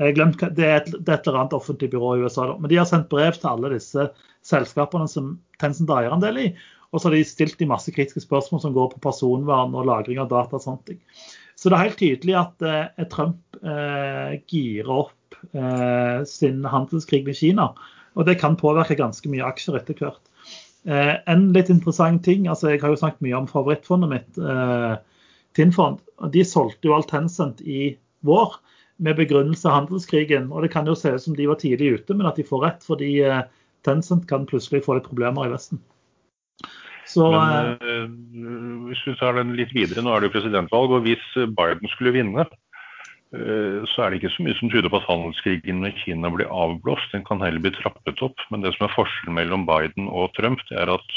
jeg 0.00 0.06
har 0.06 0.16
glemt, 0.16 0.42
det 0.56 0.64
er, 0.64 0.76
et, 0.80 0.92
det 0.96 1.10
er 1.10 1.18
et 1.18 1.26
eller 1.28 1.42
annet 1.42 1.56
offentlig 1.58 1.90
byrå 1.92 2.14
i 2.16 2.22
USA. 2.24 2.46
Men 2.56 2.70
de 2.72 2.78
har 2.80 2.86
sendt 2.88 3.10
brev 3.12 3.34
til 3.36 3.50
alle 3.50 3.74
disse 3.74 4.06
selskapene 4.46 5.10
som 5.10 5.34
Tencent 5.60 5.90
eier 5.92 6.14
en 6.14 6.22
del 6.22 6.40
i. 6.40 6.46
Og 6.90 7.02
så 7.02 7.10
har 7.10 7.18
de 7.18 7.26
stilt 7.26 7.58
de 7.60 7.68
masse 7.68 7.92
kritiske 7.94 8.22
spørsmål 8.24 8.62
som 8.62 8.72
går 8.74 8.94
på 8.94 9.02
personvern 9.04 9.76
og 9.76 9.86
lagring 9.90 10.22
av 10.22 10.30
data. 10.30 10.56
og 10.56 10.64
sånne 10.64 10.86
ting. 10.88 11.02
Så 11.58 11.68
det 11.68 11.76
er 11.76 11.84
helt 11.84 12.00
tydelig 12.00 12.36
at 12.40 12.64
eh, 12.64 13.04
Trump 13.12 13.60
eh, 13.60 14.38
girer 14.48 14.88
opp 14.94 15.12
eh, 15.52 16.24
sin 16.28 16.64
handelskrig 16.64 17.24
med 17.26 17.38
Kina. 17.38 17.70
Og 18.18 18.26
det 18.26 18.40
kan 18.40 18.58
påvirke 18.58 18.98
ganske 18.98 19.30
mye 19.30 19.46
aksjer 19.46 19.78
etter 19.78 19.98
hvert. 19.98 20.22
Eh, 20.88 21.14
en 21.30 21.50
litt 21.54 21.70
interessant 21.72 22.22
ting, 22.24 22.48
altså 22.48 22.72
jeg 22.72 22.82
har 22.82 22.92
jo 22.92 23.00
snakket 23.00 23.24
mye 23.26 23.38
om 23.38 23.48
favorittfondet 23.50 24.12
mitt, 24.12 24.40
eh, 24.40 24.96
Tinnfond. 25.58 25.98
De 26.30 26.44
solgte 26.46 26.86
jo 26.86 26.94
alt 26.94 27.10
Tencent 27.10 27.60
i 27.66 27.96
vår 28.26 28.54
med 29.00 29.16
begrunnelse 29.16 29.68
av 29.68 29.78
handelskrigen. 29.78 30.50
Og 30.52 30.64
det 30.64 30.72
kan 30.74 30.88
jo 30.88 30.96
se 30.98 31.14
ut 31.16 31.24
som 31.24 31.36
de 31.36 31.48
var 31.48 31.58
tidlig 31.60 31.96
ute, 31.98 32.14
men 32.14 32.28
at 32.28 32.38
de 32.38 32.46
får 32.46 32.66
rett. 32.66 32.84
fordi 32.86 33.12
eh, 33.24 33.42
Tencent 33.86 34.28
kan 34.28 34.46
plutselig 34.46 34.84
få 34.84 34.98
litt 34.98 35.08
problemer 35.08 35.48
i 35.48 35.54
Vesten. 35.54 35.80
Så 37.08 37.30
Men 37.32 37.74
eh, 37.80 38.04
eh, 38.04 38.08
hvis 38.90 39.04
vi 39.08 39.16
tar 39.18 39.38
den 39.40 39.56
litt 39.58 39.72
videre, 39.74 40.04
nå 40.04 40.12
er 40.12 40.20
det 40.20 40.30
jo 40.30 40.36
presidentvalg, 40.38 40.92
og 40.94 41.08
hvis 41.08 41.24
Biden 41.34 41.90
skulle 41.94 42.14
vinne, 42.14 42.46
så 43.30 44.02
er 44.02 44.10
det 44.10 44.18
ikke 44.18 44.32
så 44.34 44.42
mye 44.42 44.56
som 44.58 44.70
tyder 44.72 44.90
på 44.90 44.98
at 44.98 45.06
handelskrigen 45.06 45.78
med 45.84 45.98
Kina 46.02 46.30
blir 46.34 46.50
avblåst. 46.50 47.12
Den 47.12 47.22
kan 47.24 47.42
heller 47.44 47.62
bli 47.62 47.70
trappet 47.76 48.22
opp. 48.26 48.42
Men 48.50 48.64
det 48.64 48.72
som 48.74 48.88
er 48.88 48.96
forskjellen 48.96 49.36
mellom 49.36 49.66
Biden 49.68 50.08
og 50.10 50.32
Trump, 50.34 50.64
det 50.66 50.80
er 50.82 50.90
at 50.96 51.12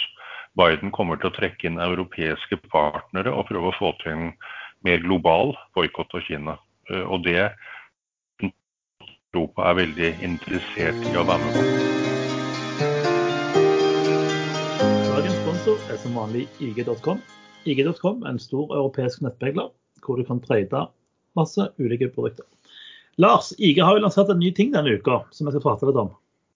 Biden 0.53 0.93
kommer 0.93 1.17
til 1.17 1.31
å 1.31 1.33
trekke 1.33 1.65
inn 1.65 1.81
europeiske 1.81 2.59
partnere 2.69 3.33
og 3.33 3.47
prøve 3.49 3.71
å 3.71 3.77
få 3.79 3.95
til 4.03 4.13
en 4.13 4.27
mer 4.85 5.01
global 5.01 5.55
boikott 5.73 6.13
av 6.13 6.21
Kina. 6.27 6.57
Eh, 6.91 7.01
Og 7.01 7.25
det 7.25 7.49
Europa 9.33 9.71
er 9.71 9.79
veldig 9.81 10.09
interessert 10.21 11.07
i 11.09 11.17
å 11.17 11.25
være 11.25 11.41
med 11.41 11.55
på. 11.57 11.61
Dagens 15.09 15.37
sponsor 15.41 15.87
er 15.89 15.97
som 16.03 16.13
vanlig 16.21 16.45
IG.com. 16.61 17.23
IG.com 17.65 18.21
er 18.21 18.35
en 18.35 18.43
stor 18.43 18.75
europeisk 18.77 19.25
nettmegler 19.25 19.73
hvor 20.05 20.19
du 20.19 20.27
kan 20.27 20.43
trade 20.43 20.85
masse 21.37 21.69
ulike 21.81 22.09
produkter. 22.13 22.45
Lars, 23.21 23.51
IG 23.61 23.81
har 23.83 23.97
jo 23.97 24.03
lansert 24.05 24.31
en 24.33 24.41
ny 24.41 24.49
ting 24.55 24.73
denne 24.73 24.97
uka 24.97 25.21
som 25.31 25.47
jeg 25.47 25.55
skal 25.55 25.65
prate 25.65 25.89
litt 25.89 25.99
om. 26.01 26.13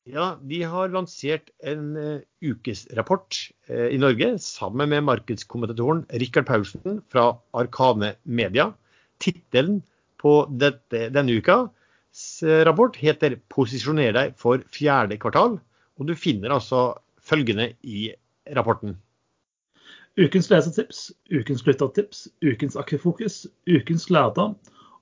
Ja, 0.07 0.37
de 0.39 0.61
har 0.63 0.93
lansert 0.93 1.49
en 1.67 1.89
uh, 1.99 2.19
ukesrapport 2.39 3.37
uh, 3.67 3.89
i 3.91 3.99
Norge 3.99 4.37
sammen 4.39 4.93
med 4.93 5.03
markedskommentatoren 5.03 6.05
Rikard 6.21 6.47
Paulsen 6.47 7.01
fra 7.11 7.33
Arkane 7.57 8.13
Media. 8.23 8.71
Tittelen 9.19 9.81
på 10.21 10.39
dette, 10.49 11.09
denne 11.13 11.35
ukas 11.37 12.41
eh, 12.41 12.63
rapport 12.65 12.95
heter 12.97 13.37
'Posisjoner 13.49 14.15
deg 14.15 14.37
for 14.37 14.63
fjerde 14.73 15.19
kvartal'. 15.21 15.59
Og 15.97 16.09
du 16.09 16.15
finner 16.17 16.53
altså 16.53 16.97
følgende 17.21 17.71
i 17.83 18.09
rapporten. 18.57 18.95
Ukens 20.17 20.49
lesertips, 20.49 21.12
ukens 21.30 21.62
lyttertips, 21.67 22.23
ukens 22.41 22.75
aksjefokus, 22.75 23.45
ukens 23.69 24.08
lærdom. 24.10 24.56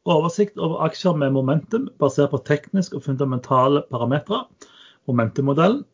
Oversikt 0.05 0.59
over 0.59 0.81
aksjer 0.85 1.15
med 1.17 1.31
momentum 1.31 1.87
basert 2.03 2.33
på 2.33 2.41
teknisk 2.43 2.97
og 2.97 3.05
fundamentale 3.07 3.85
parametere. 3.89 4.43
Momentummodellen. 5.07 5.85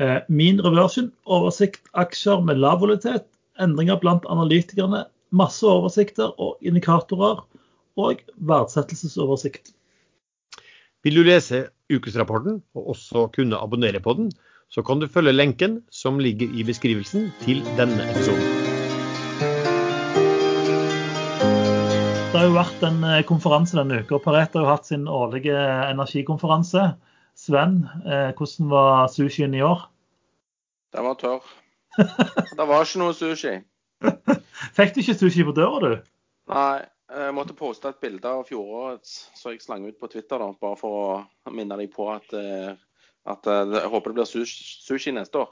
Eh, 0.00 0.22
min 0.28 0.62
reversion, 0.64 1.12
oversikt 1.28 1.92
aksjer 1.92 2.40
med 2.40 2.62
lav 2.64 2.80
volitet. 2.80 3.28
Endringer 3.60 4.00
blant 4.00 4.24
analytikerne. 4.32 5.04
Masse 5.30 5.66
oversikter 5.68 6.32
og 6.40 6.56
indikatorer. 6.64 7.44
Og 8.00 8.24
verdsettelsesoversikt. 8.48 9.74
Vil 11.04 11.20
du 11.20 11.26
lese 11.28 11.66
ukesrapporten 11.92 12.62
og 12.74 12.94
også 12.94 13.28
kunne 13.34 13.60
abonnere 13.60 14.00
på 14.00 14.16
den, 14.16 14.32
så 14.70 14.82
kan 14.86 15.00
du 15.02 15.08
følge 15.10 15.32
lenken 15.34 15.80
som 15.90 16.20
ligger 16.22 16.50
i 16.54 16.64
beskrivelsen 16.66 17.30
til 17.42 17.62
denne 17.78 18.06
episoden. 18.12 18.60
Det 22.30 22.38
har 22.38 22.46
jo 22.46 22.54
vært 22.54 22.84
en 22.86 23.00
eh, 23.04 23.22
konferanse 23.26 23.74
denne 23.76 24.04
uka. 24.04 24.20
Pareto 24.22 24.60
har 24.60 24.68
jo 24.68 24.70
hatt 24.70 24.86
sin 24.86 25.08
årlige 25.10 25.56
energikonferanse. 25.90 26.84
Sven, 27.34 27.82
eh, 28.06 28.30
hvordan 28.38 28.70
var 28.70 29.10
sushien 29.10 29.56
i 29.58 29.64
år? 29.66 29.82
Den 30.94 31.08
var 31.08 31.18
tørr. 31.18 31.50
Det 32.56 32.68
var 32.70 32.86
ikke 32.86 33.02
noe 33.02 33.16
sushi. 33.18 33.56
Fikk 34.78 34.94
du 34.94 35.02
ikke 35.02 35.18
sushi 35.18 35.44
på 35.48 35.56
døra, 35.56 35.80
du? 35.82 36.08
Nei, 36.54 36.78
jeg 37.10 37.34
måtte 37.34 37.58
poste 37.58 37.90
et 37.90 37.98
bilde 38.02 38.30
av 38.30 38.46
fjorårets, 38.46 39.16
så 39.34 39.50
jeg 39.50 39.64
slang 39.64 39.88
ut 39.88 39.98
på 39.98 40.08
Twitter, 40.12 40.38
da, 40.38 40.52
bare 40.62 40.78
for 40.78 41.02
å 41.02 41.52
minne 41.54 41.78
deg 41.80 41.90
på 41.94 42.06
at, 42.14 42.30
eh, 42.38 42.78
at 43.28 43.46
eh, 43.46 43.74
jeg 43.76 43.90
håper 43.92 44.10
det 44.10 44.16
blir 44.16 44.28
sushi, 44.28 44.64
sushi 44.86 45.12
neste 45.12 45.42
år. 45.42 45.50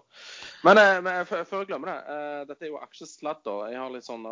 Men, 0.64 0.78
eh, 0.80 1.00
men 1.04 1.26
før 1.28 1.60
jeg 1.62 1.68
glemmer 1.68 1.90
det, 1.92 1.98
eh, 2.14 2.42
dette 2.48 2.64
er 2.64 2.70
jo 2.72 2.78
aksjesladder. 2.80 3.70
Jeg 3.72 3.80
har 3.82 3.90
litt 3.92 4.06
sånn 4.06 4.24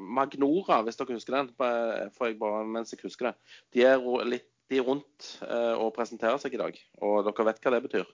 Magnora, 0.00 0.82
hvis 0.86 0.96
dere 0.98 1.16
husker 1.18 1.36
den, 1.36 1.50
får 1.58 2.30
jeg 2.30 2.38
bare 2.40 2.64
mens 2.64 2.94
jeg 2.94 3.02
husker 3.04 3.30
det. 3.30 3.34
De 3.76 3.84
er, 3.86 4.00
litt, 4.24 4.48
de 4.70 4.80
er 4.80 4.86
rundt 4.88 5.28
eh, 5.46 5.74
og 5.76 5.92
presenterer 5.96 6.40
seg 6.42 6.56
i 6.56 6.60
dag, 6.62 6.78
og 7.02 7.24
dere 7.28 7.48
vet 7.50 7.60
hva 7.62 7.74
det 7.76 7.82
betyr. 7.86 8.06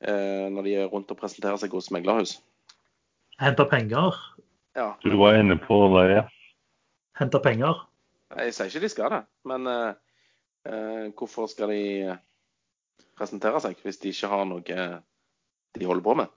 eh, 0.00 0.46
Når 0.50 0.66
de 0.66 0.76
er 0.82 0.88
rundt 0.92 1.12
og 1.12 1.20
presenterer 1.20 1.60
seg 1.60 1.74
hos 1.76 1.90
meglerhus. 1.94 2.38
Hente 3.40 3.66
penger? 3.70 4.14
Ja, 4.74 4.94
Du 5.04 5.12
var 5.20 5.36
inne 5.38 5.54
på 5.60 5.76
det, 5.98 6.06
ja. 6.16 6.24
Hente 7.18 7.38
penger? 7.42 7.84
Jeg 8.34 8.54
sier 8.56 8.66
ikke 8.72 8.80
de 8.82 8.88
skal 8.90 9.12
det, 9.12 9.20
men 9.46 9.66
eh, 9.70 9.94
eh, 10.66 11.04
hvorfor 11.14 11.46
skal 11.52 11.70
de 11.70 11.82
eh, 12.10 12.16
presentere 13.18 13.60
seg 13.62 13.80
hvis 13.84 14.00
de 14.02 14.12
ikke 14.14 14.30
har 14.30 14.46
noe 14.48 14.62
eh, 14.74 14.96
de 15.78 15.88
holder 15.88 16.04
på 16.06 16.16
med? 16.22 16.32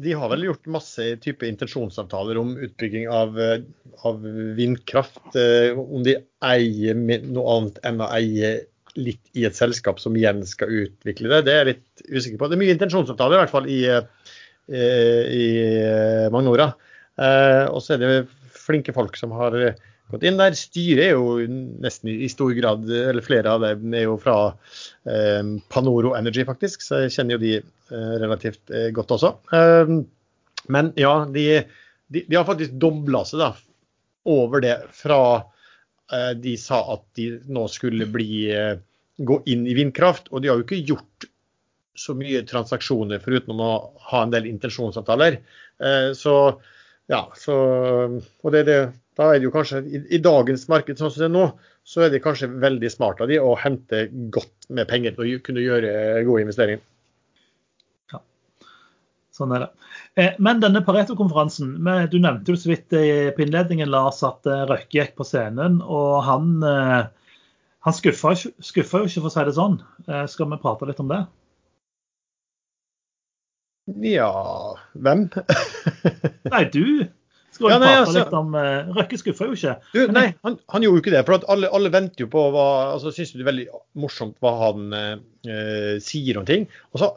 De 0.00 0.14
har 0.16 0.30
vel 0.32 0.46
gjort 0.46 0.70
masse 0.72 1.04
type 1.20 1.44
intensjonsavtaler 1.44 2.38
om 2.40 2.54
utbygging 2.56 3.08
av, 3.12 3.36
eh, 3.40 3.64
av 4.08 4.22
vindkraft. 4.56 5.22
eh, 5.36 5.76
Om 5.76 6.04
de 6.06 6.16
eier 6.46 6.96
noe 7.26 7.56
annet 7.56 7.80
enn 7.84 8.00
å 8.00 8.10
eie 8.16 8.52
litt 8.96 9.22
i 9.38 9.44
et 9.46 9.54
selskap 9.54 10.00
som 10.02 10.16
igjen 10.18 10.42
skal 10.48 10.72
utvikle 10.86 11.30
det, 11.30 11.44
det 11.46 11.52
er 11.52 11.60
jeg 11.60 11.70
litt 11.74 12.06
usikker 12.08 12.40
på. 12.40 12.48
Det 12.48 12.56
er 12.56 12.62
mye 12.64 12.74
intensjonsavtaler 12.74 13.36
i 13.36 13.42
hvert 13.44 13.52
fall 13.52 13.68
i, 13.70 13.82
i 15.30 15.44
Magnora. 16.34 16.66
Og 17.70 17.78
så 17.84 17.94
er 17.94 18.02
det 18.02 18.10
flinke 18.58 18.90
folk 18.96 19.14
som 19.20 19.30
har 19.38 19.54
gått 20.10 20.24
inn 20.26 20.38
der. 20.40 20.56
Styret 20.58 21.04
er 21.04 21.14
jo 21.14 21.36
nesten 21.82 22.10
i 22.12 22.28
stor 22.30 22.52
grad, 22.56 22.86
eller 22.90 23.24
flere 23.24 23.54
av 23.54 23.64
dem 23.64 23.94
er 23.96 24.06
jo 24.06 24.16
fra 24.20 24.36
eh, 24.50 25.42
Panoro 25.72 26.14
Energy 26.18 26.44
faktisk, 26.48 26.84
så 26.84 27.04
jeg 27.04 27.14
kjenner 27.16 27.36
jo 27.36 27.42
de 27.42 27.54
eh, 27.60 28.14
relativt 28.22 28.72
eh, 28.74 28.90
godt 28.96 29.16
også. 29.16 29.34
Men 30.70 30.92
ja, 31.00 31.14
de, 31.32 31.46
de, 32.12 32.24
de 32.26 32.36
har 32.38 32.46
faktisk 32.48 32.76
dobla 32.82 33.24
seg 33.26 33.42
da, 33.42 33.54
over 34.30 34.62
det 34.62 34.76
fra 34.94 35.22
de 36.42 36.56
sa 36.58 36.80
at 36.90 37.04
de 37.14 37.36
nå 37.54 37.68
skulle 37.70 38.08
bli, 38.10 38.50
gå 39.22 39.36
inn 39.46 39.60
i 39.70 39.76
vindkraft. 39.78 40.26
Og 40.34 40.42
de 40.42 40.50
har 40.50 40.58
jo 40.58 40.64
ikke 40.64 40.80
gjort 40.88 41.26
så 41.94 42.16
mye 42.18 42.40
transaksjoner 42.50 43.22
foruten 43.22 43.62
å 43.62 43.68
ha 44.10 44.24
en 44.24 44.32
del 44.34 44.48
intensjonsavtaler. 44.50 45.36
Så 46.18 46.34
ja, 47.10 47.20
så, 47.38 47.54
og 48.42 48.52
det, 48.54 48.64
det, 48.66 48.78
da 49.18 49.26
er 49.30 49.40
det 49.40 49.48
jo 49.48 49.54
kanskje 49.54 49.82
i, 49.86 50.00
i 50.16 50.20
dagens 50.22 50.68
marked 50.70 51.00
sånn 51.00 51.10
som 51.12 51.22
det 51.24 51.28
er 51.30 51.34
nå, 51.34 51.46
så 51.86 52.04
er 52.06 52.12
det 52.12 52.22
kanskje 52.24 52.50
veldig 52.62 52.90
smart 52.92 53.20
av 53.24 53.30
de 53.30 53.40
å 53.42 53.56
hente 53.58 54.04
godt 54.34 54.68
med 54.70 54.88
penger 54.90 55.16
til 55.16 55.24
å 55.36 55.42
kunne 55.44 55.64
gjøre 55.64 55.92
gode 56.28 56.44
investeringer. 56.46 56.84
Sånn 59.40 59.54
er 59.56 59.62
det. 59.64 59.68
Eh, 60.20 60.34
Men 60.42 60.60
denne 60.60 60.82
Pareto-konferansen, 60.84 61.72
du 62.12 62.18
nevnte 62.20 62.52
jo 62.52 62.58
så 62.60 62.72
vidt 62.72 62.92
eh, 62.98 63.30
på 63.32 63.44
innledningen, 63.44 63.88
Lars, 63.88 64.18
at 64.26 64.44
eh, 64.50 64.64
Røkke 64.68 64.98
gikk 64.98 65.14
på 65.16 65.24
scenen. 65.24 65.78
Og 65.80 66.18
han, 66.26 66.50
eh, 66.66 67.06
han 67.86 67.96
skuffa, 67.96 68.34
skuffa 68.36 69.00
jo 69.00 69.08
ikke, 69.08 69.22
for 69.22 69.30
å 69.30 69.34
si 69.36 69.46
det 69.48 69.54
sånn. 69.56 69.78
Eh, 70.08 70.26
Skal 70.28 70.50
vi 70.50 70.60
prate 70.60 70.90
litt 70.90 71.00
om 71.00 71.08
det? 71.14 71.22
Ja, 74.10 74.30
hvem? 74.94 75.24
Nei, 76.52 76.64
du 76.74 76.84
skal 77.60 77.74
Ja, 77.74 77.78
nei, 77.82 77.92
altså- 78.00 78.16
litt 78.16 78.34
om 78.40 78.54
uh, 78.56 78.90
Røkke 78.96 79.20
skuffa 79.20 79.48
jo 79.48 79.56
ikke. 79.56 79.76
Du, 79.94 80.00
nei, 80.16 80.26
han, 80.46 80.58
han 80.72 80.86
gjorde 80.86 80.98
jo 80.98 81.04
ikke 81.04 81.14
det. 81.14 81.24
For 81.28 81.48
alle, 81.52 81.70
alle 81.76 81.92
venter 81.92 82.24
jo 82.24 82.30
på 82.32 82.46
hva 82.54 82.66
altså 82.96 83.12
Syns 83.14 83.34
det 83.36 83.44
er 83.44 83.50
veldig 83.50 83.66
morsomt 84.00 84.36
hva 84.42 84.54
han 84.64 84.96
eh, 84.96 85.96
sier 86.02 86.40
om 86.40 86.48
ting. 86.48 86.66
Også, 86.96 87.12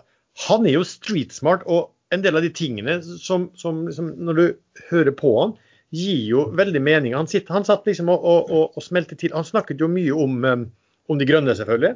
Han 0.49 0.65
er 0.65 0.79
jo 0.79 0.87
street 0.87 1.33
smart, 1.35 1.65
og 1.69 1.91
en 2.13 2.23
del 2.23 2.37
av 2.37 2.45
de 2.45 2.51
tingene 2.53 2.99
som, 3.01 3.49
som 3.57 3.83
liksom, 3.87 4.11
når 4.25 4.39
du 4.39 4.45
hører 4.91 5.13
på 5.17 5.33
han, 5.39 5.53
gir 5.93 6.23
jo 6.29 6.47
veldig 6.57 6.81
mening. 6.81 7.13
Han, 7.17 7.29
sitter, 7.29 7.53
han 7.53 7.65
satt 7.67 7.85
liksom 7.89 8.09
og, 8.09 8.23
og, 8.25 8.49
og, 8.49 8.77
og 8.77 8.85
smelte 8.85 9.17
til. 9.19 9.33
Han 9.35 9.45
snakket 9.45 9.81
jo 9.81 9.89
mye 9.91 10.15
om, 10.25 10.39
eh, 10.49 10.65
om 11.09 11.21
de 11.21 11.29
grønne, 11.29 11.55
selvfølgelig. 11.57 11.95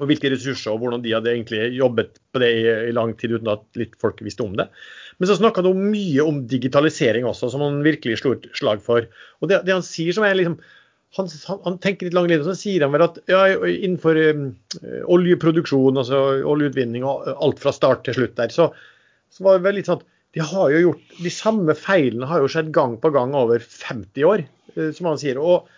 Og 0.00 0.08
hvilke 0.08 0.30
ressurser 0.32 0.72
og 0.72 0.80
hvordan 0.80 1.02
de 1.04 1.12
hadde 1.12 1.28
egentlig 1.34 1.66
jobbet 1.76 2.14
på 2.32 2.40
det 2.40 2.48
i, 2.56 2.62
i 2.88 2.94
lang 2.96 3.12
tid 3.20 3.34
uten 3.34 3.50
at 3.52 3.64
litt 3.76 3.96
folk 4.00 4.22
visste 4.24 4.44
om 4.44 4.54
det. 4.56 4.70
Men 5.20 5.28
så 5.28 5.36
snakka 5.36 5.64
han 5.66 5.82
mye 5.92 6.24
om 6.24 6.38
digitalisering 6.48 7.26
også, 7.28 7.50
som 7.52 7.64
han 7.64 7.82
virkelig 7.84 8.22
slo 8.22 8.32
et 8.36 8.46
slag 8.56 8.80
for. 8.84 9.04
Og 9.42 9.50
det, 9.50 9.60
det 9.66 9.74
han 9.76 9.84
sier 9.84 10.16
som 10.16 10.24
er 10.24 10.38
liksom 10.38 10.56
han, 11.18 11.28
han, 11.46 11.58
han 11.66 11.76
tenker 11.82 12.08
litt 12.08 12.16
langt, 12.16 12.32
og 12.38 12.48
så 12.48 12.56
sier 12.56 12.86
han 12.86 12.94
vel 12.94 13.04
at 13.04 13.18
ja, 13.28 13.42
innenfor 13.68 14.16
um, 14.32 14.46
oljeproduksjon, 15.12 16.00
altså 16.00 16.22
oljeutvinning 16.48 17.04
og 17.04 17.28
alt 17.34 17.60
fra 17.60 17.74
start 17.76 18.06
til 18.06 18.16
slutt 18.16 18.38
der, 18.38 18.54
så, 18.54 18.70
så 19.32 19.44
var 19.44 19.58
det 19.58 19.66
vel 19.66 19.78
litt 19.80 19.90
sånn 19.90 20.00
at 20.00 20.08
de 20.32 20.44
har 20.48 20.72
jo 20.72 20.80
gjort 20.86 21.18
de 21.20 21.32
samme 21.32 21.76
feilene 21.76 22.28
har 22.30 22.40
jo 22.40 22.48
skjedd 22.48 22.72
gang 22.72 22.96
på 23.00 23.12
gang 23.12 23.36
over 23.36 23.60
50 23.60 24.24
år, 24.24 24.46
eh, 24.72 24.88
som 24.96 25.10
han 25.10 25.20
sier. 25.20 25.36
og 25.36 25.68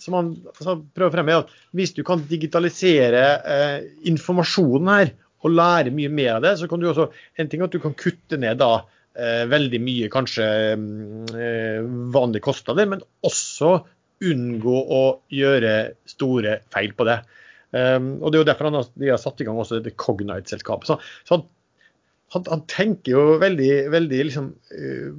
som 0.00 0.16
han 0.16 0.30
altså, 0.54 0.76
prøver 0.94 1.10
å 1.10 1.14
fremme, 1.16 1.34
er 1.34 1.44
at 1.44 1.56
hvis 1.76 1.94
du 1.96 2.02
kan 2.06 2.22
digitalisere 2.28 3.24
eh, 3.54 3.88
informasjonen 4.10 4.92
her 4.92 5.12
og 5.44 5.54
lære 5.54 5.94
mye 5.94 6.10
mer 6.10 6.36
av 6.36 6.46
det, 6.46 6.54
så 6.58 6.68
kan 6.70 6.80
du 6.82 6.88
også 6.90 7.10
En 7.38 7.50
ting 7.50 7.60
er 7.60 7.68
at 7.68 7.74
du 7.76 7.82
kan 7.82 7.94
kutte 7.98 8.40
ned 8.40 8.58
da 8.58 8.72
eh, 9.18 9.44
veldig 9.50 9.80
mye 9.84 10.10
kanskje 10.12 10.48
mm, 10.80 11.28
eh, 11.34 11.84
vanlige 12.14 12.46
kostnader, 12.48 12.88
men 12.90 13.04
også 13.26 13.76
unngå 14.24 14.78
å 14.98 15.02
gjøre 15.30 15.74
store 16.10 16.58
feil 16.74 16.94
på 16.98 17.06
det. 17.06 17.20
Um, 17.70 18.16
og 18.22 18.32
Det 18.32 18.38
er 18.38 18.42
jo 18.42 18.48
derfor 18.48 18.68
han 18.70 18.78
har, 18.78 18.86
de 18.96 19.10
har 19.12 19.20
satt 19.20 19.42
i 19.42 19.46
gang 19.46 19.58
også 19.60 19.78
dette 19.78 19.94
Cognite-selskapet. 20.00 20.88
Så, 20.88 20.96
så 21.28 21.36
han, 21.36 21.44
han, 22.34 22.46
han, 22.48 22.64
tenker 22.70 23.12
jo 23.12 23.36
veldig, 23.42 23.72
veldig 23.92 24.22
liksom, 24.30 24.48
uh, 24.72 25.10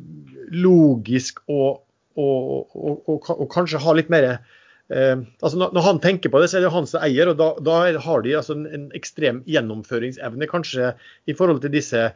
logisk 0.58 1.44
og, 1.48 1.86
og, 2.20 2.74
og, 2.76 3.30
og, 3.36 3.46
kanskje 3.54 3.82
ha 3.84 3.94
litt 3.98 4.12
mer 4.14 4.28
eh, 4.30 5.16
altså 5.18 5.56
når, 5.60 5.72
når, 5.78 5.86
han 5.86 6.02
tenker 6.04 6.34
på 6.34 6.42
det, 6.42 6.50
så 6.52 6.60
er 6.60 6.68
det 6.68 6.74
han 6.74 6.90
som 6.90 7.06
eier, 7.06 7.32
og 7.32 7.40
da, 7.40 7.54
da 7.64 7.80
har 8.04 8.26
de 8.26 8.36
altså 8.40 8.58
en, 8.58 8.68
en, 8.68 8.90
ekstrem 8.98 9.44
gjennomføringsevne 9.50 10.50
kanskje 10.52 10.94
i 11.30 11.38
forhold 11.38 11.64
til 11.64 11.74
disse 11.76 12.10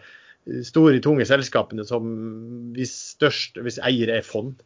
store, 0.67 0.99
tunge 1.03 1.25
selskapene 1.27 1.85
som 1.87 2.07
hvis, 2.75 2.93
størst, 3.15 3.59
hvis 3.63 3.79
eier 3.85 4.11
er 4.11 4.25
fond. 4.27 4.57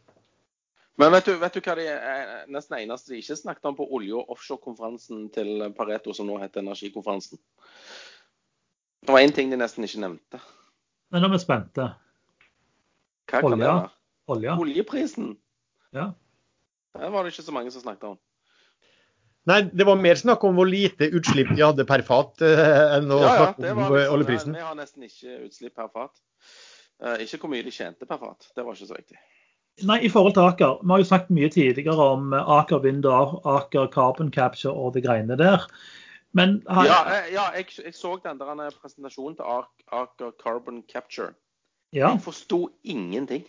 Men 0.98 1.12
vet 1.14 1.28
du, 1.28 1.36
vet 1.38 1.54
du 1.54 1.60
hva 1.62 1.76
det 1.78 1.86
er 1.94 2.48
nesten 2.50 2.80
eneste 2.80 3.12
de 3.12 3.20
ikke 3.20 3.36
snakket 3.38 3.68
om 3.70 3.76
på 3.78 3.86
olje- 3.94 4.18
og 4.18 4.32
offshorekonferansen 4.34 5.28
til 5.34 5.68
Pareto, 5.76 6.14
som 6.16 6.26
nå 6.26 6.40
heter 6.42 6.64
energikonferansen? 6.64 7.38
Det 9.06 9.14
var 9.14 9.22
én 9.22 9.34
ting 9.34 9.52
de 9.52 9.60
nesten 9.60 9.86
ikke 9.86 10.02
nevnte. 10.02 10.40
Men 11.14 11.22
nå 11.22 11.30
er 11.30 11.36
vi 11.36 11.40
spente. 11.44 11.86
Hva 13.30 13.44
kan 13.44 13.54
det 13.54 13.62
være? 13.62 13.92
Olje. 14.28 14.54
Oljeprisen. 14.60 15.34
Ja. 15.96 16.10
Det 16.98 17.12
var 17.14 17.24
det 17.24 17.32
ikke 17.32 17.46
så 17.46 17.54
mange 17.54 17.72
som 17.74 17.84
snakket 17.84 18.10
om. 18.12 18.18
Nei, 19.48 19.62
det 19.72 19.86
var 19.88 19.96
mer 19.96 20.18
snakk 20.18 20.42
om 20.44 20.58
hvor 20.58 20.68
lite 20.68 21.08
utslipp 21.16 21.54
de 21.54 21.64
hadde 21.64 21.86
per 21.88 22.02
fat 22.04 22.42
eh, 22.44 22.98
enn 22.98 23.08
å 23.14 23.20
ja, 23.22 23.28
ja, 23.28 23.36
snakke 23.38 23.70
om 23.72 23.80
liksom, 23.80 24.14
oljeprisen. 24.16 24.56
Vi 24.58 24.66
har 24.66 24.76
nesten 24.76 25.06
ikke 25.06 25.38
utslipp 25.46 25.74
per 25.78 25.88
fat. 25.94 26.12
Uh, 26.98 27.14
ikke 27.22 27.40
hvor 27.40 27.52
mye 27.54 27.64
de 27.64 27.72
tjente 27.72 28.08
per 28.08 28.20
fat. 28.20 28.50
Det 28.52 28.64
var 28.66 28.76
ikke 28.76 28.90
så 28.90 28.98
viktig. 28.98 29.20
Nei, 29.88 30.00
i 30.04 30.10
forhold 30.10 30.34
til 30.34 30.50
Aker. 30.50 30.82
Vi 30.82 30.90
har 30.90 31.00
jo 31.00 31.06
snakket 31.06 31.34
mye 31.38 31.50
tidligere 31.54 32.08
om 32.16 32.34
Aker 32.34 32.82
Vind 32.84 33.06
Aker 33.06 33.88
Carbon 33.94 34.32
Capture 34.34 34.74
og 34.74 34.96
de 34.96 35.04
greiene 35.04 35.38
der. 35.38 35.64
Men 36.36 36.58
her... 36.68 36.88
Ja, 36.88 36.98
jeg, 37.14 37.28
ja 37.38 37.44
jeg, 37.56 37.68
jeg, 37.84 37.94
så 37.96 38.16
den 38.24 38.42
der 38.42 38.74
presentasjonen 38.82 39.38
til 39.38 39.46
Aker 39.46 40.34
Carbon 40.42 40.82
Capture. 40.90 41.32
Ja. 41.94 42.10
Jeg 42.10 42.24
forsto 42.26 42.66
ingenting. 42.84 43.46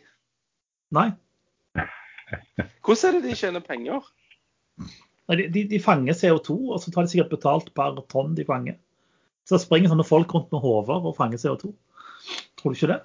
Nei. 0.96 1.10
Hvordan 2.86 3.10
er 3.10 3.18
det 3.20 3.30
de 3.30 3.38
tjener 3.38 3.66
penger? 3.66 4.06
De, 5.30 5.46
de, 5.54 5.64
de, 5.70 5.80
fanger 5.82 6.18
CO2, 6.18 6.56
og 6.74 6.80
så 6.82 6.92
tar 6.94 7.06
de 7.06 7.12
sikkert 7.12 7.36
betalt 7.36 7.70
per 7.78 8.00
tonn 8.10 8.34
de 8.38 8.46
fanger. 8.48 8.80
Så 9.46 9.60
springer 9.62 9.92
sånne 9.92 10.08
folk 10.08 10.34
rundt 10.34 10.50
med 10.54 10.64
hoder 10.64 11.06
og 11.06 11.16
fanger 11.18 11.42
CO2. 11.42 11.72
Tror 12.60 12.74
du 12.74 12.78
ikke 12.78 12.92
det? 12.94 13.00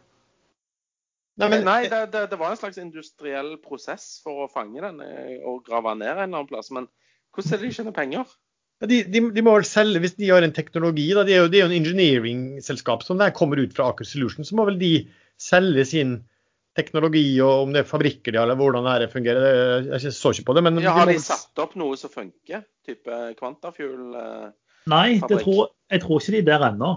Nei, 1.40 1.48
men, 1.50 1.64
Nei 1.66 1.80
det, 1.90 2.00
det, 2.12 2.28
det, 2.30 2.38
var 2.38 2.54
en 2.54 2.60
slags 2.60 2.78
industriell 2.78 3.56
prosess 3.62 4.20
for 4.22 4.44
å 4.44 4.50
fange 4.50 4.78
den 4.84 5.00
eh, 5.02 5.40
og 5.42 5.64
grave 5.66 5.90
den 5.90 6.04
ned 6.04 6.12
en 6.12 6.14
eller 6.14 6.28
annen 6.28 6.50
plass. 6.50 6.70
Men 6.74 6.86
hvordan 7.34 7.56
er 7.56 7.62
det 7.62 7.70
de 7.70 7.78
tjener 7.80 7.96
penger? 7.96 8.34
De, 8.84 9.00
de, 9.08 9.22
de, 9.32 9.42
må 9.42 9.54
vel 9.54 9.66
selge, 9.66 10.00
Hvis 10.02 10.16
de 10.18 10.28
har 10.30 10.44
en 10.44 10.54
teknologi, 10.54 11.08
da, 11.16 11.24
det 11.26 11.36
er 11.36 11.44
jo, 11.44 11.50
det 11.50 11.58
er 11.58 11.64
jo 11.64 11.70
en 11.70 11.78
engineering-selskap 11.78 13.04
som 13.06 13.20
der 13.20 13.34
kommer 13.34 13.60
ut 13.62 13.74
fra 13.74 13.88
Aker 13.90 14.06
Solution, 14.06 14.46
så 14.46 14.56
må 14.58 14.66
vel 14.68 14.78
de 14.80 14.94
selge 15.40 15.86
sin 15.88 16.16
teknologi, 16.18 16.33
og 16.74 17.64
om 17.64 17.72
det 17.74 17.84
er 17.84 17.87
fabrikker 17.87 18.34
de 18.34 18.40
har, 18.40 18.48
eller 18.48 18.58
hvordan 18.58 18.88
det 19.00 19.12
fungerer. 19.12 19.88
Jeg 19.92 20.12
så 20.12 20.32
ikke 20.34 20.48
på 20.48 20.56
det. 20.56 20.64
men... 20.66 20.82
Ja, 20.82 20.96
har 20.96 21.06
de 21.06 21.18
satt 21.22 21.62
opp 21.62 21.76
noe 21.78 21.96
som 21.96 22.10
funker? 22.10 22.64
Type 22.84 23.18
Quantafuel? 23.38 24.14
Eh, 24.18 24.48
Nei, 24.90 25.20
tror, 25.22 25.70
jeg 25.90 26.02
tror 26.02 26.20
ikke 26.20 26.34
de 26.34 26.40
er 26.42 26.48
der 26.50 26.66
ennå. 26.72 26.92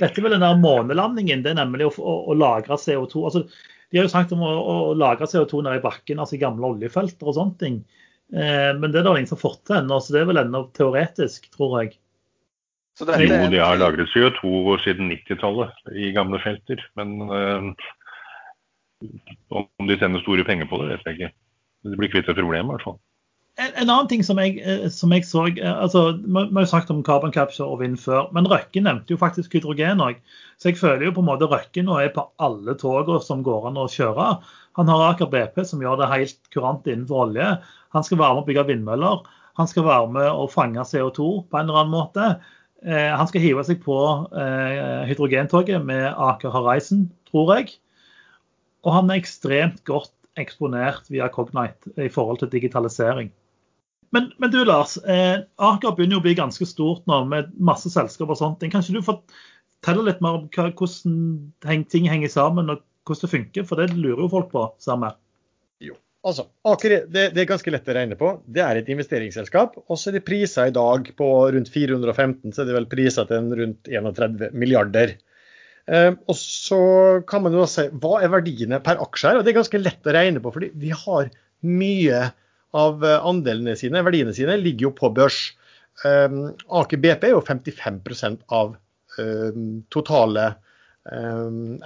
Dette 0.00 0.20
er 0.20 0.24
vel 0.24 0.34
den 0.34 0.44
der 0.44 0.58
månelandingen. 0.60 1.44
Det 1.44 1.52
er 1.52 1.60
nemlig 1.60 1.86
å, 1.86 1.94
å, 2.00 2.16
å 2.32 2.36
lagre 2.36 2.78
CO2. 2.80 3.24
Altså, 3.28 3.44
de 3.90 3.98
har 3.98 4.06
jo 4.06 4.12
snakket 4.12 4.36
om 4.36 4.44
å, 4.46 4.50
å 4.50 4.76
lagre 4.98 5.28
CO2 5.28 5.64
nede 5.64 5.80
i 5.80 5.84
bakken, 5.84 6.20
altså 6.22 6.36
i 6.36 6.42
gamle 6.42 6.74
oljefelter 6.74 7.30
og 7.30 7.36
sånne 7.36 7.58
ting. 7.62 7.80
Eh, 8.32 8.70
men 8.78 8.92
det 8.92 9.00
er 9.00 9.06
det 9.06 9.16
ingen 9.18 9.30
som 9.30 9.38
har 9.38 9.46
fått 9.48 9.64
til 9.66 9.80
ennå, 9.80 9.98
så 10.00 10.14
det 10.14 10.22
er 10.22 10.30
vel 10.30 10.42
ennå 10.44 10.62
teoretisk, 10.76 11.50
tror 11.56 11.80
jeg. 11.80 11.96
jo, 13.00 13.50
de 13.50 13.62
har 13.62 13.80
lagret 13.80 14.10
CO2 14.12 14.76
siden 14.84 15.10
90-tallet 15.14 15.94
i 15.96 16.12
gamle 16.16 16.40
felter. 16.42 16.82
Men 17.00 17.16
øh, 17.26 17.70
om 19.50 19.88
de 19.88 19.96
tjener 19.96 20.22
store 20.24 20.44
penger 20.46 20.68
på 20.70 20.80
det, 20.80 20.90
vet 20.92 21.06
jeg 21.08 21.18
ikke. 21.18 21.30
Det 21.90 22.00
blir 22.00 22.12
kvitt 22.12 22.28
et 22.28 22.36
problem, 22.38 22.68
i 22.68 22.74
hvert 22.74 22.86
fall. 22.88 22.98
En, 23.60 23.72
en, 23.74 23.90
annen 23.90 24.08
ting 24.08 24.22
som 24.24 24.38
jeg, 24.40 24.60
eh, 24.62 24.86
som 24.92 25.12
jeg 25.12 25.26
så 25.28 25.42
eh, 25.50 25.66
altså, 25.68 26.14
Vi 26.22 26.32
har 26.38 26.64
jo 26.64 26.70
snakket 26.70 26.92
om 26.94 27.02
carbon 27.04 27.32
capture 27.34 27.66
og 27.68 27.80
vind 27.82 27.98
før, 28.00 28.30
men 28.36 28.48
Røkke 28.48 28.80
nevnte 28.84 29.12
jo 29.12 29.20
faktisk 29.20 29.56
hydrogen 29.56 30.00
òg. 30.04 30.20
Så 30.60 30.70
jeg 30.70 30.78
føler 30.80 31.08
jo 31.08 31.16
på 31.16 31.24
en 31.24 31.28
måte 31.28 31.48
Røkke 31.50 31.84
nå 31.84 31.98
er 32.00 32.12
på 32.14 32.24
alle 32.40 32.76
togene 32.80 33.20
som 33.24 33.44
går 33.44 33.68
an 33.70 33.80
å 33.80 33.88
kjøre. 33.90 34.30
Han 34.78 34.92
har 34.92 35.04
Aker 35.10 35.28
BP 35.32 35.60
som 35.66 35.82
gjør 35.82 36.00
det 36.00 36.12
helt 36.12 36.40
kurant 36.54 36.88
innenfor 36.88 37.26
olje. 37.26 37.50
Han 37.96 38.06
skal 38.06 38.22
være 38.22 38.38
med 38.38 38.44
å 38.44 38.48
bygge 38.48 38.66
vindmøller. 38.70 39.28
Han 39.58 39.68
skal 39.68 39.88
være 39.88 40.08
med 40.14 40.30
å 40.30 40.48
fange 40.48 40.86
CO2 40.86 41.28
på 41.50 41.58
en 41.58 41.68
eller 41.68 41.82
annen 41.82 41.92
måte. 41.96 42.32
Eh, 42.86 43.10
han 43.12 43.28
skal 43.28 43.44
hive 43.44 43.64
seg 43.66 43.82
på 43.84 43.98
eh, 44.30 45.02
hydrogentoget 45.10 45.84
med 45.84 46.06
Aker 46.14 46.54
Horizon, 46.54 47.08
tror 47.28 47.56
jeg. 47.58 47.74
Og 48.86 48.94
han 48.96 49.10
er 49.10 49.20
ekstremt 49.20 49.82
godt 49.88 50.14
eksponert 50.40 51.08
via 51.10 51.28
Cognite 51.32 51.92
i 52.00 52.08
forhold 52.12 52.40
til 52.40 52.52
digitalisering. 52.52 53.30
Men, 54.14 54.30
men, 54.42 54.50
du 54.50 54.62
Lars, 54.64 54.96
eh, 55.06 55.42
Aker 55.62 55.94
begynner 55.94 56.18
jo 56.18 56.22
å 56.22 56.26
bli 56.26 56.36
ganske 56.38 56.66
stort 56.66 57.04
nå 57.10 57.22
med 57.30 57.52
masse 57.62 57.90
selskaper 57.92 58.34
og 58.34 58.40
sånt. 58.40 58.64
Kan 58.64 58.82
ikke 58.82 58.98
du 58.98 59.06
fortelle 59.06 60.06
litt 60.06 60.22
mer 60.24 60.40
om 60.40 60.48
hva, 60.50 60.70
hvordan 60.74 61.84
ting 61.92 62.08
henger 62.10 62.32
sammen 62.32 62.72
og 62.72 62.82
hvordan 63.06 63.22
det 63.26 63.34
funker? 63.36 63.68
For 63.68 63.78
det 63.78 63.94
lurer 63.94 64.24
jo 64.24 64.32
folk 64.32 64.50
på, 64.50 64.64
sammen. 64.82 65.14
Jo, 65.84 65.94
altså 66.26 66.48
Aker 66.66 66.96
det, 67.06 67.28
det, 67.36 67.44
er 67.44 67.50
ganske 67.52 67.74
lett 67.74 67.86
å 67.86 67.96
regne 68.00 68.18
på. 68.18 68.34
Det 68.50 68.64
er 68.66 68.80
et 68.80 68.90
investeringsselskap. 68.90 69.78
Og 69.86 70.00
så 70.00 70.10
er 70.10 70.18
det 70.18 70.26
priser 70.26 70.72
i 70.72 70.74
dag 70.74 71.12
på 71.20 71.30
rundt 71.54 71.70
415, 71.70 72.50
så 72.50 72.64
er 72.64 72.70
det 72.72 72.78
vel 72.80 72.90
priser 72.90 73.30
til 73.30 73.54
rundt 73.62 73.94
31 73.94 74.50
milliarder. 74.58 75.14
Eh, 75.88 76.12
og 76.28 76.36
så 76.36 76.80
kan 77.28 77.44
man 77.44 77.56
jo 77.56 77.66
si 77.68 77.86
hva 78.02 78.20
er 78.20 78.32
verdiene 78.32 78.80
per 78.84 79.00
aksje 79.02 79.32
her? 79.32 79.40
Og 79.40 79.46
det 79.46 79.54
er 79.54 79.60
ganske 79.60 79.80
lett 79.80 80.06
å 80.06 80.14
regne 80.14 80.42
på, 80.42 80.52
fordi 80.54 80.70
vi 80.78 80.92
har 80.94 81.30
mye 81.66 82.20
av 82.76 83.04
eh, 83.06 83.26
andelene 83.26 83.76
sine, 83.78 84.04
verdiene 84.06 84.34
sine, 84.36 84.58
ligger 84.60 84.90
jo 84.90 84.94
på 85.00 85.12
børs. 85.16 85.40
Um, 86.04 86.54
Aker 86.80 87.00
BP 87.02 87.26
er 87.28 87.34
jo 87.34 87.44
55% 87.44 88.46
av 88.56 88.72
um, 89.18 89.80
totale 89.92 90.54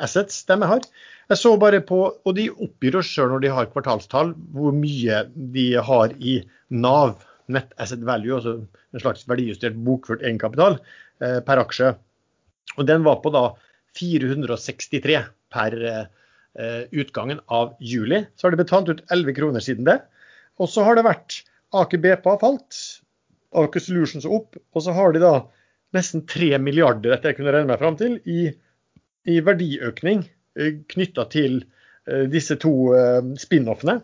assets 0.03 0.41
de 0.49 0.57
har. 0.69 0.83
Jeg 1.31 1.39
så 1.39 1.53
bare 1.57 1.79
på, 1.87 1.99
og 2.13 2.33
De 2.37 2.49
oppgir 2.51 2.97
oss 2.99 3.09
sjøl 3.09 3.31
når 3.31 3.45
de 3.45 3.53
har 3.55 3.69
kvartalstall, 3.71 4.33
hvor 4.53 4.75
mye 4.77 5.21
de 5.55 5.69
har 5.87 6.13
i 6.19 6.41
Nav, 6.75 7.23
net 7.47 7.71
asset 7.81 8.03
value, 8.05 8.35
altså 8.37 8.57
en 8.61 9.03
slags 9.03 9.25
verdijustert 9.31 9.79
bokført 9.87 10.23
egenkapital 10.27 10.77
uh, 10.83 11.41
per 11.47 11.63
aksje. 11.63 11.95
Og 12.77 12.91
Den 12.91 13.07
var 13.07 13.23
på 13.23 13.33
da 13.35 13.47
463 13.99 15.23
per 15.55 15.75
uh, 15.85 16.05
utgangen 16.95 17.41
av 17.53 17.75
juli. 17.83 18.25
Så 18.35 18.47
har 18.47 18.55
de 18.55 18.63
betalt 18.63 18.91
ut 18.91 19.03
11 19.15 19.37
kroner 19.39 19.65
siden 19.65 19.87
det. 19.89 20.01
Og 20.63 20.71
så 20.71 20.85
har 20.87 20.99
det 20.99 21.07
vært 21.07 21.41
Aker 21.75 21.99
BP 22.03 22.29
har 22.29 22.41
falt, 22.43 22.79
Aker 23.55 23.83
Solutions 23.83 24.27
opp, 24.27 24.59
og 24.75 24.85
så 24.85 24.95
har 24.95 25.15
de 25.15 25.23
da 25.23 25.35
nesten 25.95 26.25
3 26.31 26.59
milliarder 26.63 27.15
etter 27.15 27.33
jeg 27.33 27.41
kunne 27.41 27.55
regne 27.55 27.71
meg 27.71 27.81
fram 27.83 27.99
til, 27.99 28.19
i, 28.27 28.51
i 29.31 29.39
verdiøkning 29.45 30.25
eh, 30.59 30.81
knytta 30.95 31.27
til 31.35 31.61
eh, 31.63 32.27
disse 32.31 32.59
to 32.63 32.75
eh, 32.99 33.23
spin-offene. 33.41 34.01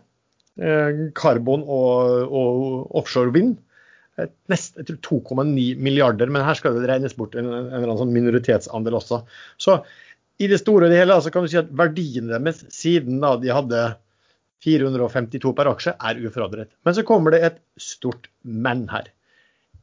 Karbon 1.15 1.61
og, 1.63 2.31
og 2.37 2.95
offshore 2.99 3.31
vind. 3.33 3.53
Nest, 4.51 4.77
jeg 4.77 4.99
tror 5.01 5.23
2,9 5.37 5.65
milliarder, 5.81 6.29
men 6.31 6.45
her 6.45 6.57
skal 6.57 6.77
det 6.77 6.89
regnes 6.89 7.15
bort 7.17 7.35
en, 7.39 7.49
en, 7.49 7.73
annen 7.81 7.99
sånn 7.99 8.13
minoritetsandel 8.13 8.97
også. 8.99 9.21
Så 9.61 9.79
i 10.41 10.49
det 10.51 10.61
store 10.61 10.87
og 10.87 10.93
det 10.93 11.01
hele 11.01 11.17
så 11.21 11.31
kan 11.33 11.45
du 11.45 11.51
si 11.51 11.59
at 11.59 11.71
verdiene 11.77 12.33
deres 12.33 12.63
siden 12.73 13.21
da 13.23 13.35
de 13.39 13.51
hadde 13.53 13.83
452 14.65 15.53
per 15.57 15.69
aksje 15.71 15.93
er 15.97 16.21
uforandret. 16.21 16.71
Men 16.85 16.97
så 16.97 17.05
kommer 17.07 17.33
det 17.33 17.41
et 17.45 17.61
stort 17.81 18.29
men 18.43 18.85
her. 18.91 19.09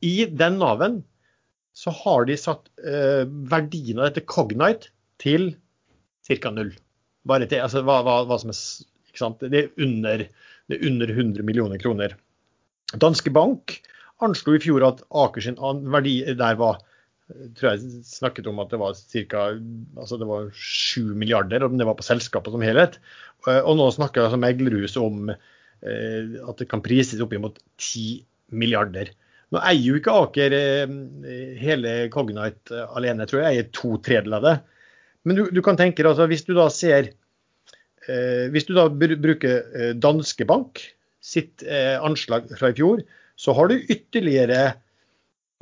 I 0.05 0.29
den 0.31 0.61
Nav-en 0.61 1.01
så 1.79 1.92
har 1.94 2.27
de 2.27 2.37
satt 2.38 2.66
eh, 2.83 3.24
verdien 3.51 3.98
av 3.98 4.11
dette 4.11 4.27
Cognite 4.27 4.92
til 5.22 5.53
ca. 6.29 6.53
null. 6.55 6.72
Bare 7.29 7.46
til, 7.51 7.62
altså 7.62 7.83
hva, 7.87 8.01
hva, 8.07 8.20
hva 8.29 8.38
som 8.40 8.53
er, 8.53 8.62
ikke 9.11 9.22
sant? 9.22 9.42
Det 9.42 9.62
er, 9.64 9.70
under, 9.83 10.24
det 10.70 10.79
er 10.79 10.90
under 10.90 11.12
100 11.14 11.46
millioner 11.46 11.83
kroner. 11.83 12.16
Danske 12.96 13.33
Bank 13.35 13.79
anslo 14.24 14.57
i 14.57 14.62
fjor 14.62 14.85
at 14.87 15.02
Aker 15.14 15.44
sin 15.44 15.59
verdi 15.92 16.20
der 16.38 16.59
var 16.59 16.81
tror 17.59 17.74
jeg 17.74 18.04
snakket 18.09 18.48
om 18.48 18.61
at 18.62 18.72
det 18.72 18.81
var 18.81 18.96
ca. 18.96 19.44
Altså 20.00 20.18
det 20.20 20.28
var 20.28 20.48
7 20.54 21.14
milliarder, 21.18 21.64
om 21.64 21.76
det 21.78 21.87
var 21.88 21.98
på 21.98 22.07
selskapet 22.07 22.54
som 22.54 22.64
helhet. 22.64 22.98
Eh, 23.46 23.61
og 23.61 23.76
nå 23.78 23.88
snakker 23.94 24.24
altså 24.24 24.40
Meglerhus 24.40 24.96
om 25.00 25.31
eh, 25.31 26.38
at 26.40 26.61
det 26.61 26.68
kan 26.70 26.85
prises 26.85 27.20
opp 27.24 27.37
mot 27.40 27.59
10 27.76 28.24
milliarder. 28.57 29.12
Nå 29.52 29.61
eier 29.64 29.85
jo 29.85 30.00
ikke 30.00 30.16
Aker 30.24 30.57
eh, 30.57 30.96
hele 31.61 31.94
Cognite 32.14 32.88
alene, 32.88 33.28
tror 33.28 33.44
jeg 33.44 33.54
eier 33.54 33.70
to 33.76 33.96
tredjedeler 34.00 34.40
av 34.40 34.48
det. 34.48 34.57
Men 35.28 35.37
du, 35.38 35.46
du, 35.52 35.62
kan 35.64 35.76
tenke 35.76 36.00
deg, 36.00 36.12
altså, 36.14 36.28
hvis 36.31 36.46
du 36.48 36.54
da 36.57 36.68
ser 36.72 37.14
Hvis 38.09 38.64
du 38.64 38.70
da 38.72 38.87
bruker 38.88 39.92
Danske 40.00 40.46
Bank 40.48 40.81
sitt 41.20 41.61
anslag 41.68 42.46
fra 42.57 42.70
i 42.72 42.76
fjor, 42.78 43.02
så 43.38 43.55
har 43.55 43.70
du 43.70 43.79
ytterligere 43.79 44.61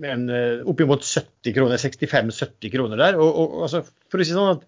en, 0.05 0.29
eh, 0.33 0.65
oppimot 0.69 1.05
70 1.05 1.55
kroner, 1.57 1.81
65-70 1.81 2.73
kroner 2.73 3.01
der. 3.01 3.19
Og, 3.21 3.31
og, 3.31 3.57
altså, 3.67 3.83
for 4.13 4.21
å 4.21 4.27
si 4.27 4.37
sånn 4.37 4.57
at 4.57 4.67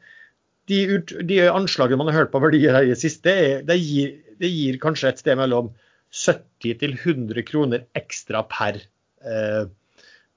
de, 0.68 0.80
de 1.24 1.40
anslagene 1.48 2.00
man 2.00 2.10
har 2.12 2.22
hørt 2.22 2.32
på 2.34 2.42
verdier 2.44 2.76
her 2.76 2.86
i 2.86 2.92
det 2.92 3.00
siste, 3.00 3.34
det 3.64 3.78
gir, 3.80 4.18
det 4.40 4.50
gir 4.52 4.80
kanskje 4.82 5.12
et 5.12 5.22
sted 5.22 5.40
mellom 5.40 5.72
70 6.12 6.80
til 6.80 6.96
100 6.96 7.44
kroner 7.48 7.86
ekstra 7.98 8.44
per, 8.48 8.80
eh, 9.24 9.64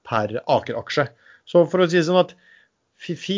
per 0.08 0.38
Aker-aksje. 0.40 1.08
Så 1.48 1.66
for 1.68 1.84
å 1.84 1.90
si 1.90 2.00
sånn 2.04 2.22
at 2.22 2.34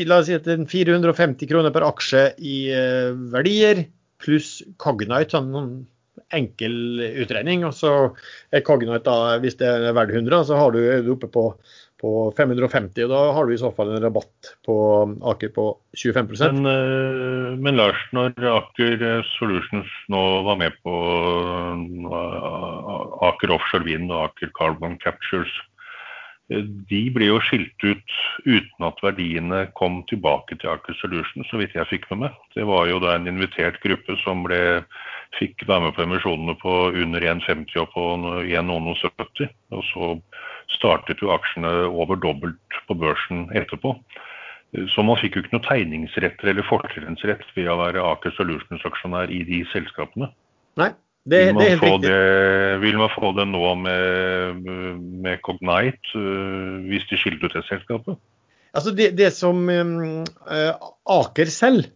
la 0.05 0.19
oss 0.21 0.29
si 0.29 0.37
at 0.37 0.47
450 0.47 1.49
kroner 1.49 1.73
per 1.73 1.87
aksje 1.87 2.25
i 2.39 2.57
eh, 2.75 3.15
verdier, 3.33 3.87
pluss 4.23 4.61
Cognite, 4.79 5.33
sånn 5.35 5.87
enkel 6.37 6.77
utregning. 7.25 7.65
Og 7.69 7.75
så 7.77 7.95
er 8.55 8.65
Cognite 8.67 9.03
da, 9.07 9.39
hvis 9.43 9.59
det 9.61 9.71
er 9.71 9.97
verdt 9.97 10.15
100, 10.15 10.45
så 10.51 10.69
du, 10.75 10.81
er 10.85 11.03
du 11.05 11.15
oppe 11.15 11.31
på, 11.33 11.49
på 12.05 12.13
550. 12.37 13.05
og 13.07 13.13
Da 13.13 13.21
har 13.37 13.47
du 13.47 13.55
i 13.55 13.61
så 13.61 13.71
fall 13.75 13.95
en 13.95 14.03
rabatt 14.03 14.55
på 14.67 14.77
Aker 15.33 15.53
på 15.55 15.67
25 15.97 16.33
men, 16.45 16.67
eh, 16.69 17.53
men 17.59 17.79
Lars, 17.81 18.01
når 18.17 18.35
Aker 18.51 19.23
Solutions 19.35 19.91
nå 20.13 20.25
var 20.49 20.59
med 20.61 20.77
på 20.85 20.97
eh, 22.11 23.29
Aker 23.31 23.55
Offshore 23.57 23.87
Wind 23.87 24.13
og 24.13 24.29
Aker 24.29 24.53
Carbon 24.59 24.99
Captures, 25.03 25.53
eh, 26.51 26.65
de 26.91 27.03
ble 27.15 27.31
jo 27.31 27.41
skilt 27.47 27.87
ut 27.87 28.19
uten 28.45 28.89
at 28.91 29.01
verdiene 29.05 29.65
kom 29.79 30.03
tilbake 30.11 30.59
til 30.61 30.75
Aker 30.75 30.99
Solutions, 31.01 31.49
så 31.49 31.63
vidt 31.63 31.77
jeg 31.79 31.89
fikk 31.93 32.11
med 32.13 32.27
meg. 32.27 32.41
Det 32.57 32.69
var 32.69 32.91
jo 32.91 33.01
da 33.05 33.17
en 33.17 33.31
invitert 33.31 33.81
gruppe 33.85 34.19
som 34.27 34.45
ble 34.49 34.61
fikk 35.39 35.65
være 35.69 35.87
med 35.87 35.97
på 35.97 36.05
emisjonene 36.05 36.55
på 36.61 36.75
under 36.91 37.27
1,50 37.35 37.79
og 37.83 37.91
på 37.95 38.05
1,70. 38.45 39.51
Og 39.75 39.87
så 39.91 40.11
startet 40.73 41.23
jo 41.23 41.33
aksjene 41.35 41.73
over 41.91 42.19
dobbelt 42.21 42.79
på 42.89 42.97
børsen 42.99 43.49
etterpå. 43.57 43.95
Så 44.91 45.05
man 45.07 45.19
fikk 45.21 45.37
jo 45.37 45.45
ikke 45.45 45.55
noe 45.55 45.67
tegningsretter 45.69 46.51
eller 46.51 46.67
fortrinnsrett 46.67 47.47
ved 47.55 47.71
å 47.71 47.79
være 47.79 48.03
Aker 48.03 48.35
Solutions-aksjonær 48.35 49.31
i 49.31 49.45
de 49.47 49.61
selskapene. 49.71 50.33
Nei, 50.81 50.91
det, 51.31 51.45
vil, 51.47 51.61
det 51.61 51.67
er 51.67 51.75
helt 51.77 51.85
riktig. 51.85 52.09
det, 52.09 52.81
vil 52.83 52.99
man 52.99 53.13
få 53.15 53.31
det 53.39 53.47
nå 53.53 53.75
med, 53.85 54.65
med 55.23 55.45
Cognite, 55.47 56.19
øh, 56.19 56.81
hvis 56.91 57.07
de 57.11 57.21
skilte 57.21 57.47
ut 57.47 57.55
det 57.55 57.63
selskapet? 57.69 58.19
Altså 58.75 58.91
det, 58.91 59.13
det 59.15 59.31
som 59.37 59.63
um, 59.71 60.25
Aker 61.15 61.53
selv 61.55 61.87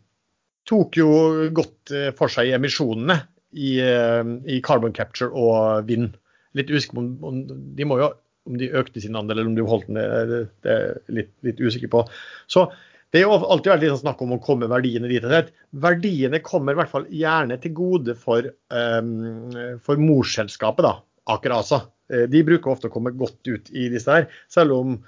tok 0.68 0.98
jo 1.00 1.10
godt 1.56 1.92
eh, 1.94 2.10
for 2.16 2.32
seg 2.32 2.52
emisjonene 2.56 3.18
i, 3.56 3.78
eh, 3.82 4.32
i 4.48 4.60
carbon 4.64 4.94
capture 4.96 5.32
og 5.32 5.88
vind. 5.88 6.12
Litt 6.58 6.72
usikker 6.72 6.98
på 6.98 7.30
om, 7.30 7.42
de 7.48 7.86
må 7.88 8.00
jo 8.02 8.12
om 8.48 8.56
de 8.56 8.70
økte 8.80 9.02
sin 9.04 9.16
andel 9.18 9.42
eller 9.42 9.50
om 9.50 9.56
de 9.58 9.64
holdt 9.68 9.90
den, 9.90 9.98
det, 10.00 10.44
det 10.64 10.74
er 10.74 10.94
litt, 11.12 11.32
litt 11.44 11.58
usikker 11.60 11.90
på. 11.92 12.04
Så 12.48 12.64
det 13.12 13.24
har 13.24 13.44
alltid 13.44 13.72
vært 13.72 13.84
litt 13.84 13.92
sånn 13.94 14.02
snakk 14.06 14.22
om 14.24 14.34
å 14.36 14.40
komme 14.44 14.68
verdiene 14.68 15.08
dit. 15.08 15.52
Verdiene 15.84 16.40
kommer 16.44 16.76
i 16.76 16.80
hvert 16.80 16.92
fall 16.92 17.06
gjerne 17.12 17.56
til 17.60 17.72
gode 17.76 18.16
for, 18.20 18.48
um, 18.72 19.52
for 19.84 20.00
morselskapet, 20.00 20.84
da, 20.84 20.94
Aker 21.32 21.56
ASA. 21.56 21.82
Eh, 22.12 22.26
de 22.28 22.44
bruker 22.44 22.72
ofte 22.72 22.90
å 22.90 22.92
komme 22.92 23.14
godt 23.16 23.40
ut 23.48 23.70
i 23.72 23.88
disse 23.92 24.12
her, 24.12 24.28
selv 24.52 24.76
om 24.76 24.98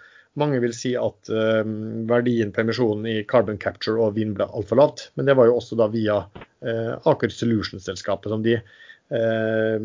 mange 0.40 0.60
vil 0.62 0.74
si 0.76 0.94
at 0.98 1.30
eh, 1.32 1.64
verdien 2.10 2.52
på 2.54 2.64
emisjonen 2.64 3.08
i 3.08 3.16
carbon 3.28 3.58
capture 3.60 4.00
og 4.00 4.16
vind 4.18 4.36
ble 4.38 4.48
altfor 4.48 4.80
lavt. 4.80 5.08
Men 5.16 5.28
det 5.28 5.36
var 5.38 5.50
jo 5.50 5.58
også 5.60 5.78
da 5.80 5.90
via 5.92 6.22
eh, 6.64 6.94
Aker 7.10 7.32
Solutions-selskapet 7.34 8.32
som 8.32 8.44
de 8.44 8.58
uh, 8.60 9.76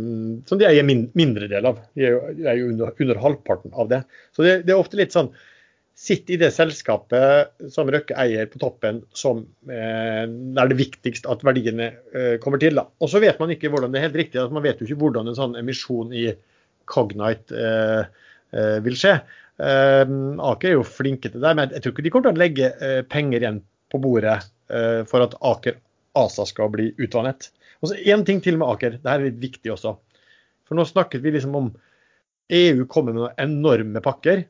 som 0.45 0.59
de 0.61 0.67
eier 0.67 0.85
min, 0.85 1.07
mindre 1.17 1.49
del 1.51 1.65
av. 1.65 1.81
De 1.97 2.07
er 2.07 2.15
jo, 2.15 2.21
de 2.37 2.47
er 2.47 2.61
jo 2.61 2.69
under, 2.73 2.95
under, 3.01 3.21
halvparten 3.23 3.75
av 3.75 3.91
det. 3.91 4.01
Så 4.35 4.45
det, 4.45 4.61
det, 4.67 4.75
er 4.75 4.81
ofte 4.81 4.99
litt 5.01 5.15
sånn 5.15 5.33
Sitt 5.95 6.27
i 6.27 6.35
det 6.35 6.49
selskapet 6.51 7.53
som 7.71 7.87
Røkke 7.87 8.17
eier 8.19 8.49
på 8.51 8.59
toppen, 8.59 8.97
som 9.15 9.45
eh, 9.71 10.25
er 10.27 10.67
det 10.67 10.75
viktigst 10.75 11.23
at 11.31 11.45
verdiene 11.47 11.87
eh, 12.11 12.33
kommer 12.43 12.59
til. 12.59 12.81
Og 12.99 13.07
så 13.07 13.21
vet 13.23 13.39
man 13.39 13.53
ikke 13.53 13.71
hvordan 13.71 13.93
det 13.93 14.01
er 14.01 14.09
helt 14.09 14.17
riktig, 14.19 14.41
at 14.41 14.51
man 14.51 14.65
vet 14.65 14.81
jo 14.83 14.89
ikke 14.89 14.99
hvordan 15.05 15.31
en 15.31 15.37
sånn 15.37 15.55
emisjon 15.55 16.11
i 16.11 16.25
Cognite 16.91 17.55
eh, 17.55 18.27
eh 18.59 18.75
vil 18.83 18.99
skje. 18.99 19.15
Uh, 19.55 20.35
Aker 20.51 20.73
er 20.73 20.75
jo 20.75 20.87
flinke 20.87 21.31
til 21.31 21.43
det, 21.43 21.53
men 21.55 21.71
jeg 21.71 21.83
tror 21.83 21.93
ikke 21.95 22.03
de 22.05 22.11
kommer 22.11 22.31
til 22.31 22.35
å 22.35 22.43
legge 22.43 22.71
uh, 22.81 23.01
penger 23.07 23.43
igjen 23.43 23.61
på 23.93 24.01
bordet 24.03 24.41
uh, 24.73 25.01
for 25.07 25.23
at 25.23 25.37
Aker 25.47 25.77
ASA 26.19 26.47
skal 26.49 26.71
bli 26.73 26.89
utvannet. 26.99 27.49
Og 27.79 27.91
så 27.91 27.99
Én 28.11 28.25
ting 28.27 28.41
til 28.43 28.59
med 28.59 28.67
Aker, 28.73 28.97
det 28.99 29.11
her 29.11 29.21
er 29.21 29.29
litt 29.29 29.41
viktig 29.43 29.71
også. 29.75 29.95
For 30.67 30.77
nå 30.77 30.87
snakket 30.87 31.23
vi 31.23 31.35
liksom 31.35 31.55
om 31.55 31.69
EU 32.55 32.85
kommer 32.91 33.13
med 33.13 33.23
noen 33.23 33.39
enorme 33.45 34.01
pakker. 34.03 34.43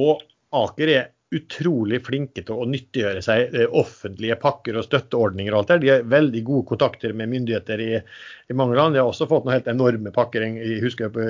Og 0.00 0.24
Aker 0.54 0.92
er 0.92 1.10
utrolig 1.34 1.98
flinke 2.06 2.44
til 2.46 2.60
å 2.62 2.66
nyttiggjøre 2.68 3.22
seg 3.24 3.56
offentlige 3.74 4.36
pakker 4.38 4.76
og 4.78 4.86
støtteordninger. 4.86 5.54
og 5.54 5.64
alt 5.64 5.72
det. 5.72 5.78
De 5.82 5.90
har 5.90 6.08
veldig 6.12 6.42
gode 6.46 6.68
kontakter 6.68 7.14
med 7.16 7.32
myndigheter 7.32 7.82
i, 7.82 7.92
i 7.98 8.56
mange 8.56 8.78
land. 8.78 8.94
De 8.94 9.02
har 9.02 9.10
også 9.10 9.26
fått 9.30 9.46
noen 9.46 9.56
helt 9.56 9.70
enorme 9.72 10.12
pakker. 10.14 10.46
Jeg 10.60 10.82
husker 10.84 11.10
på 11.14 11.26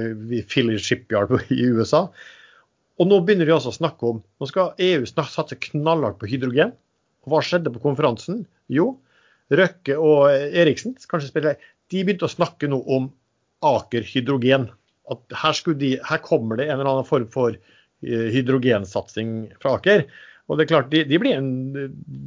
Philly 0.50 0.76
Shipyard 0.76 1.32
i 1.48 1.70
USA. 1.72 2.06
Og 3.00 3.08
nå 3.10 3.20
begynner 3.26 3.48
de 3.48 3.54
altså 3.56 3.72
å 3.72 3.76
snakke 3.76 4.06
om 4.06 4.20
Nå 4.22 4.48
skal 4.50 4.76
EU 4.82 5.06
satse 5.08 5.58
knallhardt 5.68 6.20
på 6.20 6.28
hydrogen. 6.30 6.74
Og 7.24 7.32
hva 7.32 7.40
skjedde 7.42 7.72
på 7.74 7.82
konferansen? 7.82 8.44
Jo, 8.72 8.92
Røkke 9.52 9.96
og 10.00 10.30
Eriksen 10.32 10.94
kanskje 11.10 11.30
spiller, 11.30 11.56
de 11.92 12.02
begynte 12.04 12.28
å 12.28 12.32
snakke 12.32 12.68
nå 12.70 12.80
om 12.96 13.10
Aker 13.64 14.04
hydrogen. 14.08 14.68
At 15.12 15.36
her, 15.36 15.58
de, 15.80 15.96
her 16.04 16.20
kommer 16.24 16.60
det 16.60 16.68
en 16.68 16.78
eller 16.78 16.90
annen 16.92 17.08
form 17.08 17.26
for 17.32 17.56
eh, 17.56 18.28
hydrogensatsing 18.32 19.34
fra 19.60 19.76
Aker. 19.78 20.06
Og 20.48 20.58
det 20.58 20.66
er 20.66 20.70
klart, 20.74 20.90
De, 20.92 21.02
de 21.08 21.18
blir 21.20 21.38
en, 21.38 21.50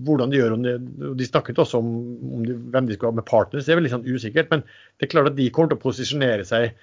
hvordan 0.05 0.31
De 0.33 0.39
gjør 0.39 0.55
om 0.55 0.63
det, 0.65 0.77
de 1.19 1.27
snakket 1.27 1.59
også 1.61 1.81
om, 1.83 1.91
om 2.39 2.45
de, 2.45 2.55
hvem 2.73 2.87
de 2.87 2.97
skulle 2.97 3.13
ha 3.13 3.19
med 3.19 3.27
partners, 3.29 3.65
det 3.65 3.73
er 3.73 3.81
veldig 3.81 3.93
sånn 3.93 4.07
usikkert. 4.09 4.49
Men 4.53 4.65
det 4.65 5.07
er 5.07 5.13
klart 5.13 5.31
at 5.31 5.37
de 5.37 5.49
kommer 5.53 5.73
til 5.73 5.79
å 5.79 5.85
posisjonere 5.85 6.47
seg 6.47 6.73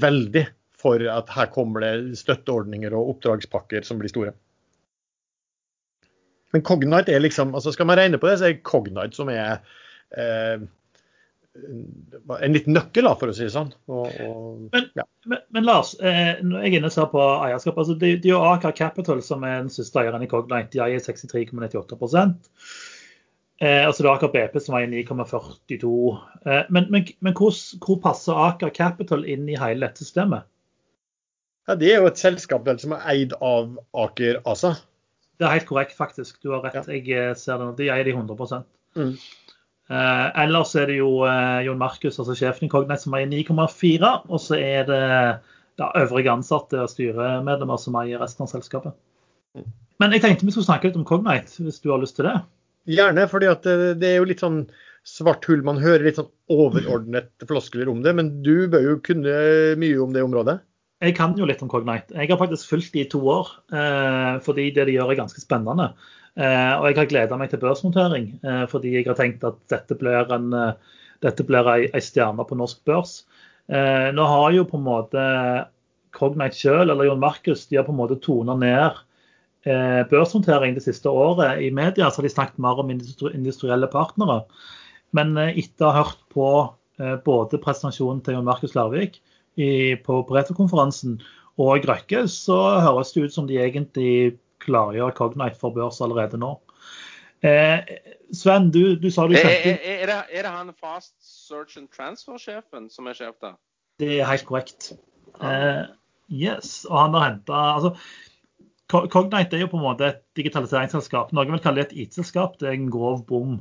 veldig 0.00 0.46
for 0.78 1.02
at 1.10 1.30
her 1.34 1.50
kommer 1.54 1.82
det 1.84 2.18
støtteordninger 2.20 2.94
og 2.94 3.14
oppdragspakker 3.14 3.86
som 3.86 3.98
blir 4.00 4.12
store. 4.12 4.34
Men 6.54 6.64
Cognite 6.64 7.12
er 7.12 7.20
liksom, 7.20 7.54
altså 7.54 7.72
Skal 7.74 7.86
man 7.90 7.98
regne 7.98 8.18
på 8.18 8.28
det, 8.30 8.38
så 8.40 8.48
er 8.48 8.60
Cognite 8.64 9.16
som 9.16 9.28
er 9.28 9.58
eh, 10.16 10.62
en 12.40 12.52
liten 12.52 12.76
nøkkel, 12.76 13.06
da, 13.06 13.14
for 13.18 13.30
å 13.30 13.34
si 13.36 13.46
det 13.46 13.54
sånn. 13.54 13.70
Og, 13.90 14.06
og, 14.22 14.60
men, 14.72 14.88
ja. 14.98 15.04
men, 15.28 15.42
men, 15.54 15.66
Lars, 15.66 15.94
eh, 16.00 16.38
når 16.44 16.64
jeg 16.64 16.72
er 16.72 16.78
inne 16.78 16.90
og 16.90 16.94
ser 16.94 17.08
på 17.12 17.24
eierskap, 17.24 17.80
altså 17.80 17.96
det, 17.98 18.12
det 18.22 18.30
er 18.30 18.36
jo 18.36 18.44
Aker 18.52 18.76
Capital 18.78 19.22
som 19.24 19.46
er 19.46 19.62
den 19.64 19.72
største 19.72 20.02
eieren 20.02 20.24
i 20.24 20.30
Cognite. 20.30 20.70
De 20.76 20.82
eier 20.84 21.02
63,98 21.02 21.98
eh, 23.60 23.82
altså 23.84 24.04
det 24.04 24.08
er 24.08 24.12
Aker 24.12 24.32
BP 24.34 24.60
som 24.62 24.78
eier 24.78 24.92
9,42 24.92 25.90
eh, 26.46 26.62
Men, 26.70 26.86
men, 26.94 27.10
men 27.24 27.36
hvor, 27.38 27.56
hvor, 27.84 28.00
passer 28.04 28.38
Aker 28.48 28.72
Capital 28.74 29.26
inn 29.26 29.48
i 29.50 29.58
hele 29.58 29.88
dette 29.88 30.06
systemet? 30.06 30.46
Ja, 31.68 31.74
Det 31.76 31.90
er 31.92 32.00
jo 32.00 32.08
et 32.08 32.20
selskap 32.20 32.68
som 32.80 32.94
er 32.96 33.02
eid 33.12 33.34
av 33.44 33.76
Aker 33.92 34.40
ASA. 34.48 34.72
Det 35.38 35.46
er 35.46 35.58
helt 35.58 35.68
korrekt, 35.68 35.92
faktisk. 35.94 36.40
Du 36.42 36.54
har 36.54 36.64
rett. 36.64 36.80
Ja. 36.80 36.96
Jeg 36.96 37.12
eh, 37.12 37.34
ser 37.36 37.60
det. 37.60 37.68
De 37.78 37.90
eier 37.92 38.08
de 38.08 38.14
100 38.16 38.64
mm. 38.96 39.12
eh, 39.92 40.26
Ellers 40.44 40.74
er 40.74 40.88
det 40.90 40.96
jo 40.98 41.10
eh, 41.28 41.60
Jon 41.66 41.78
Markus, 41.78 42.18
altså 42.18 42.34
sjefen 42.34 42.66
i 42.66 42.72
Cognite, 42.72 43.04
som 43.04 43.14
eier 43.14 43.28
9,4. 43.30 44.14
Og 44.26 44.40
så 44.42 44.56
er 44.56 44.88
det 44.88 45.02
da, 45.78 45.92
øvrige 46.00 46.32
ansatte 46.32 46.80
og 46.82 46.90
styremedlemmer 46.90 47.78
som 47.78 48.00
eier 48.00 48.24
resten 48.24 48.48
av 48.48 48.50
selskapet. 48.50 48.96
Mm. 49.54 49.68
Men 50.02 50.14
jeg 50.14 50.24
tenkte 50.24 50.46
vi 50.46 50.54
skulle 50.54 50.70
snakke 50.70 50.88
litt 50.88 50.98
om 50.98 51.06
Cognite, 51.06 51.60
hvis 51.62 51.82
du 51.84 51.92
har 51.92 52.02
lyst 52.02 52.18
til 52.18 52.30
det? 52.30 52.38
Gjerne, 52.88 53.28
at 53.28 53.68
eh, 53.68 53.90
det 53.98 54.14
er 54.14 54.22
jo 54.22 54.30
litt 54.30 54.42
sånn 54.42 54.62
svart 55.06 55.44
hull. 55.48 55.62
Man 55.66 55.80
hører 55.82 56.08
litt 56.08 56.18
sånn 56.18 56.32
overordnet 56.50 57.30
floskler 57.46 57.92
om 57.92 58.00
det, 58.02 58.16
men 58.16 58.38
du 58.42 58.66
bør 58.72 58.94
jo 58.94 58.98
kunne 59.04 59.36
mye 59.78 60.00
om 60.02 60.16
det 60.16 60.24
området? 60.24 60.58
Jeg 60.98 61.14
kan 61.14 61.34
jo 61.38 61.46
litt 61.46 61.60
om 61.62 61.68
Cognite. 61.70 62.10
Jeg 62.16 62.26
har 62.32 62.38
faktisk 62.40 62.72
fulgt 62.72 62.94
de 62.96 63.04
i 63.04 63.10
to 63.10 63.20
år, 63.30 63.50
eh, 63.70 64.38
fordi 64.42 64.70
det 64.74 64.88
de 64.88 64.96
gjør 64.96 65.12
er 65.12 65.20
ganske 65.20 65.38
spennende. 65.38 65.92
Eh, 66.34 66.72
og 66.74 66.88
jeg 66.88 66.96
har 66.98 67.10
gleda 67.12 67.38
meg 67.38 67.52
til 67.52 67.60
børsnotering, 67.62 68.26
eh, 68.42 68.64
fordi 68.66 68.96
jeg 68.96 69.06
har 69.06 69.14
tenkt 69.18 69.44
at 69.46 69.60
dette 69.70 69.94
blir 69.94 70.32
en 70.34 70.52
ei, 70.58 71.90
ei 71.94 72.02
stjerne 72.02 72.46
på 72.46 72.58
norsk 72.58 72.82
børs. 72.84 73.24
Nå 73.68 74.24
har 74.24 74.52
jo 74.56 74.64
på 74.64 74.78
en 74.78 74.86
måte 74.86 75.22
Cognite 76.16 76.56
sjøl, 76.56 76.90
eller 76.90 77.04
Jon 77.04 77.20
Markus, 77.20 77.66
de 77.68 77.76
har 77.76 77.84
på 77.84 77.92
en 77.92 78.00
måte 78.00 78.16
tona 78.24 78.54
ned 78.56 78.96
børsnotering 80.08 80.72
det 80.74 80.86
siste 80.86 81.10
året. 81.10 81.60
I 81.60 81.68
media 81.70 82.08
så 82.08 82.22
har 82.22 82.24
de 82.24 82.32
snakket 82.32 82.58
mer 82.58 82.80
om 82.80 82.88
industrielle 82.88 83.86
partnere. 83.92 84.46
Men 85.12 85.36
etter 85.36 85.84
å 85.84 85.92
ha 85.92 86.00
hørt 86.06 86.24
på 86.32 86.48
både 87.26 87.60
presentasjonen 87.60 88.24
til 88.24 88.38
Jon 88.38 88.48
Markus 88.48 88.72
Larvik, 88.74 89.20
i, 89.58 89.70
på 90.04 90.22
Pareto-konferansen 90.28 91.18
og 91.58 91.86
Røkke, 91.88 92.24
så 92.30 92.58
høres 92.84 93.12
det 93.14 93.26
ut 93.26 93.34
som 93.34 93.48
de 93.50 93.58
egentlig 93.58 94.38
klargjør 94.62 95.14
Cognite 95.18 95.58
for 95.58 95.74
børs 95.74 96.00
allerede 96.04 96.38
nå. 96.40 96.54
Eh, 97.46 97.82
Sven, 98.34 98.70
du, 98.74 98.96
du 98.98 99.10
sa 99.14 99.28
du 99.30 99.36
kjente 99.36 99.70
er, 99.70 99.78
er, 99.78 100.10
er, 100.10 100.42
det, 100.42 100.50
han 100.50 100.72
Fast 100.74 101.14
Search 101.22 101.78
and 101.78 101.90
Transfer-sjefen 101.94 102.88
som 102.90 103.06
er 103.06 103.18
sjef 103.18 103.36
der? 103.42 103.54
Det 104.02 104.18
er 104.18 104.30
helt 104.30 104.46
korrekt. 104.48 104.90
Eh, 105.42 105.84
yes, 106.30 106.82
og 106.88 106.98
han 107.04 107.14
har 107.16 107.28
henta 107.28 107.62
altså, 107.76 107.94
Cognite 108.88 109.58
er 109.58 109.66
jo 109.66 109.70
på 109.70 109.78
en 109.78 109.84
måte 109.84 110.06
et 110.08 110.22
digitaliseringsselskap. 110.38 111.34
Noen 111.36 111.52
vil 111.52 111.60
kalle 111.60 111.82
det 111.82 111.90
et 111.90 112.06
IT-selskap. 112.06 112.56
Det 112.56 112.70
er 112.70 112.78
en 112.78 112.88
grov 112.92 113.20
bom. 113.28 113.58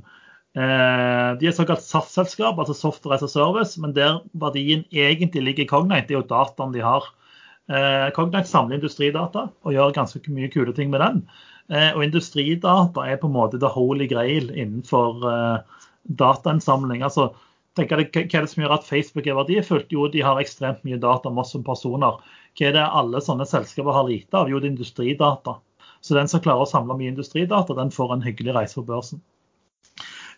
Eh, 0.56 1.32
de 1.38 1.50
er 1.50 1.54
såkalt 1.54 1.84
SAS-selskap, 1.84 2.58
altså 2.58 2.74
Software 2.74 3.18
as 3.18 3.26
a 3.26 3.30
Service, 3.30 3.82
men 3.82 3.94
der 3.94 4.22
verdien 4.34 4.86
egentlig 4.94 5.44
ligger 5.44 5.66
i 5.66 5.70
Cognite, 5.70 6.08
det 6.08 6.16
er 6.16 6.22
jo 6.22 6.30
dataen 6.30 6.74
de 6.74 6.86
har. 6.86 7.10
Eh, 7.70 8.08
Cognite 8.16 8.50
samler 8.50 8.80
industridata 8.80 9.50
og 9.52 9.76
gjør 9.76 9.94
ganske 9.98 10.22
mye 10.34 10.50
kule 10.54 10.74
ting 10.74 10.90
med 10.94 11.04
den. 11.04 11.20
Eh, 11.70 11.92
og 11.92 12.06
industridata 12.06 13.06
er 13.06 13.20
på 13.22 13.28
en 13.30 13.36
måte 13.36 13.60
the 13.60 13.70
holy 13.70 14.08
grail 14.08 14.50
innenfor 14.56 15.22
datainnsamling. 16.08 17.04
Altså, 17.04 17.30
tenk 17.76 17.92
hva 17.92 18.02
er 18.02 18.26
det 18.26 18.50
som 18.50 18.64
gjør 18.64 18.78
at 18.80 18.88
Facebook 18.88 19.28
er 19.28 19.38
verdifullt? 19.38 19.92
Jo, 19.94 20.08
de 20.10 20.24
har 20.26 20.40
ekstremt 20.42 20.84
mye 20.88 21.00
data 21.02 21.30
om 21.30 21.44
oss 21.44 21.54
som 21.54 21.66
personer. 21.68 22.18
Hva 22.58 22.70
er 22.70 22.78
det 22.80 22.88
alle 22.88 23.22
sånne 23.22 23.46
selskaper 23.46 23.94
har 23.94 24.08
lite 24.08 24.40
av? 24.40 24.50
Jo, 24.50 24.62
det 24.64 24.72
er 24.72 24.78
industridata. 24.78 25.60
Så 26.02 26.16
den 26.18 26.30
som 26.32 26.42
klarer 26.42 26.64
å 26.64 26.70
samle 26.70 26.96
mye 26.98 27.12
industridata, 27.12 27.76
den 27.78 27.92
får 27.94 28.16
en 28.16 28.26
hyggelig 28.26 28.56
reise 28.56 28.80
på 28.80 28.88
børsen. 28.88 29.22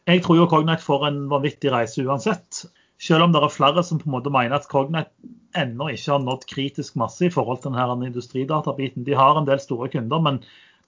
Jeg 0.09 0.23
tror 0.25 0.39
jo 0.39 0.47
Cognite 0.49 0.81
får 0.81 1.03
en 1.05 1.17
vanvittig 1.29 1.69
reise 1.73 2.01
uansett. 2.01 2.63
Selv 2.99 3.27
om 3.27 3.33
det 3.33 3.43
er 3.43 3.51
flere 3.53 3.83
som 3.85 3.99
på 4.01 4.07
en 4.09 4.15
måte 4.15 4.31
mener 4.33 4.57
at 4.57 4.65
Cognite 4.71 5.11
ennå 5.57 5.89
ikke 5.93 6.15
har 6.15 6.23
nådd 6.23 6.47
kritisk 6.49 6.97
masse 6.99 7.27
i 7.27 7.33
forhold 7.33 7.61
til 7.61 7.75
denne 7.75 8.07
industridatabiten. 8.09 9.05
De 9.05 9.17
har 9.17 9.37
en 9.37 9.47
del 9.47 9.61
store 9.61 9.89
kunder, 9.93 10.23
men 10.25 10.39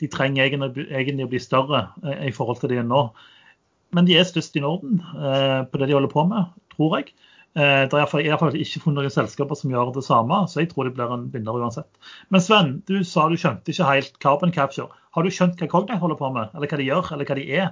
de 0.01 0.09
trenger 0.09 0.47
egentlig, 0.47 1.25
å 1.27 1.29
bli 1.29 1.41
større 1.41 1.83
eh, 2.01 2.27
i 2.31 2.33
forhold 2.33 2.63
til 2.63 2.73
de 2.73 2.81
nå. 2.85 3.03
Men 3.93 4.07
de 4.07 4.17
er 4.17 4.25
størst 4.25 4.57
i 4.57 4.63
Norden 4.63 5.01
eh, 5.01 5.61
på 5.69 5.81
det 5.81 5.91
de 5.91 5.97
holder 5.97 6.13
på 6.13 6.25
med, 6.31 6.49
tror 6.73 6.97
jeg. 6.97 7.13
Eh, 7.53 7.83
det 7.91 7.99
er 7.99 8.23
iallfall- 8.23 8.57
ikke 8.57 8.81
funnet 8.87 9.03
noen 9.03 9.13
selskaper 9.13 9.59
som 9.59 9.73
gjør 9.73 9.93
det 9.99 10.05
samme, 10.07 10.41
så 10.49 10.63
jeg 10.63 10.71
tror 10.71 10.89
de 10.89 10.95
blir 10.97 11.13
en 11.13 11.29
vinner 11.33 11.61
uansett. 11.61 11.89
Men 12.33 12.41
Sven, 12.41 12.73
du 12.89 13.03
sa 13.05 13.27
du 13.29 13.37
skjønte 13.37 13.69
ikke 13.73 13.91
helt 13.91 14.17
carbon 14.23 14.55
capture. 14.55 14.89
Har 15.13 15.27
du 15.27 15.29
skjønt 15.29 15.61
hva 15.61 15.69
Cognite 15.69 16.01
holder 16.01 16.17
på 16.17 16.33
med, 16.33 16.55
eller 16.55 16.71
hva 16.71 16.81
de 16.81 16.89
gjør, 16.89 17.13
eller 17.13 17.29
hva 17.29 17.37
de 17.37 17.47
er? 17.61 17.71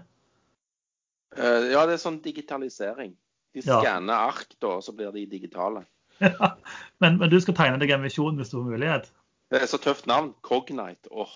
Eh, 1.38 1.70
ja, 1.74 1.86
det 1.86 1.98
er 1.98 2.02
sånn 2.02 2.22
digitalisering. 2.24 3.16
De 3.54 3.62
Ja. 3.66 3.98
ark, 4.14 4.56
da, 4.62 4.76
og 4.78 4.84
så 4.84 4.94
blir 4.94 5.12
de 5.12 5.26
digitale. 5.26 5.86
men, 7.02 7.18
men 7.18 7.30
du 7.30 7.40
skal 7.42 7.56
tegne 7.56 7.80
deg 7.80 7.92
en 7.92 8.04
visjon 8.04 8.38
hvis 8.38 8.52
du 8.52 8.60
får 8.60 8.72
mulighet? 8.72 9.12
Det 9.50 9.62
er 9.62 9.70
så 9.70 9.80
tøft 9.82 10.06
navn. 10.06 10.34
Cognite. 10.42 11.10
Åh. 11.12 11.32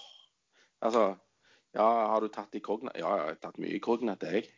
Altså 0.82 1.16
Ja, 1.74 1.86
har 2.12 2.22
du 2.22 2.28
tatt 2.30 2.54
i 2.54 2.60
Cognite? 2.62 3.00
Ja, 3.00 3.16
jeg 3.18 3.26
har 3.32 3.39
tatt 3.41 3.58
mye 3.58 3.74
i 3.74 3.82
Cognite, 3.82 4.30
jeg. 4.30 4.52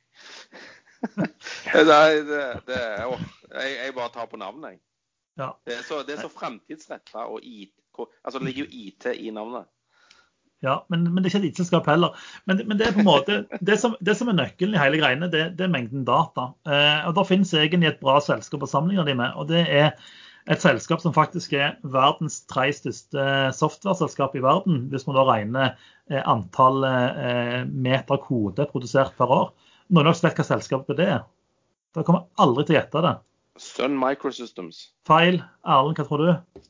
Nei, 1.15 2.09
det, 2.29 2.41
det 2.67 2.81
åh, 3.05 3.21
jeg, 3.53 3.77
jeg 3.77 3.93
bare 3.95 4.11
tar 4.11 4.27
på 4.27 4.39
navnet, 4.41 4.75
jeg. 4.75 4.81
Ja. 5.39 5.53
Det 5.63 5.77
er 5.77 5.85
så, 5.87 6.01
det 6.03 6.17
er 6.17 6.25
så 6.25 6.31
framtidsretta 6.31 7.27
og 7.31 7.39
IT 7.43 7.73
Altså, 7.95 8.39
det 8.39 8.45
ligger 8.49 8.65
jo 8.65 8.71
IT 8.71 9.05
i 9.15 9.29
navnet. 9.31 9.69
Ja, 10.63 10.79
men, 10.89 11.03
men 11.11 11.21
det 11.21 11.29
er 11.29 11.33
ikke 11.33 11.41
et 11.43 11.49
IT-selskap 11.51 11.87
heller. 11.89 12.15
Men, 12.49 12.61
men 12.69 12.79
det 12.79 12.87
er 12.87 12.95
på 12.95 13.03
en 13.03 13.09
måte, 13.09 13.39
det 13.65 13.75
som, 13.81 13.97
det 14.05 14.15
som 14.17 14.31
er 14.31 14.37
nøkkelen 14.37 14.77
i 14.77 14.81
hele 14.81 14.99
greiene, 15.01 15.27
det, 15.31 15.49
det 15.59 15.67
er 15.67 15.73
mengden 15.73 16.05
data. 16.07 16.51
Eh, 16.69 17.01
og 17.09 17.17
Da 17.17 17.25
finnes 17.27 17.51
egentlig 17.53 17.91
et 17.91 17.99
bra 18.01 18.17
selskap 18.23 18.63
å 18.65 18.69
sammenligne 18.69 19.05
de 19.07 19.17
med. 19.19 19.35
og 19.35 19.49
Det 19.51 19.65
er 19.65 19.91
et 20.45 20.61
selskap 20.61 21.01
som 21.01 21.13
faktisk 21.13 21.53
er 21.57 21.75
verdens 21.81 22.39
tre 22.49 22.67
største 22.73 23.27
software-selskap 23.57 24.35
i 24.37 24.43
verden, 24.45 24.83
hvis 24.91 25.07
man 25.09 25.17
da 25.17 25.25
regner 25.27 25.71
eh, 25.73 26.21
antall 26.21 26.85
eh, 26.87 27.61
meter 27.65 28.21
kode 28.23 28.67
produsert 28.71 29.15
per 29.19 29.33
år. 29.33 29.51
Noen 29.89 30.09
av 30.09 30.15
dere 30.17 30.31
vet 30.31 30.41
hva 30.41 30.47
selskapet 30.47 31.01
det 31.01 31.09
er? 31.17 31.25
Dere 31.95 32.07
kommer 32.07 32.25
aldri 32.41 32.65
til 32.65 32.75
å 32.75 32.79
gjette 32.79 33.03
det. 33.05 33.13
Sun 33.61 33.93
Microsystems. 33.99 34.89
Feil. 35.07 35.39
Erlend, 35.63 35.99
hva 35.99 36.07
tror 36.09 36.23
du? 36.25 36.63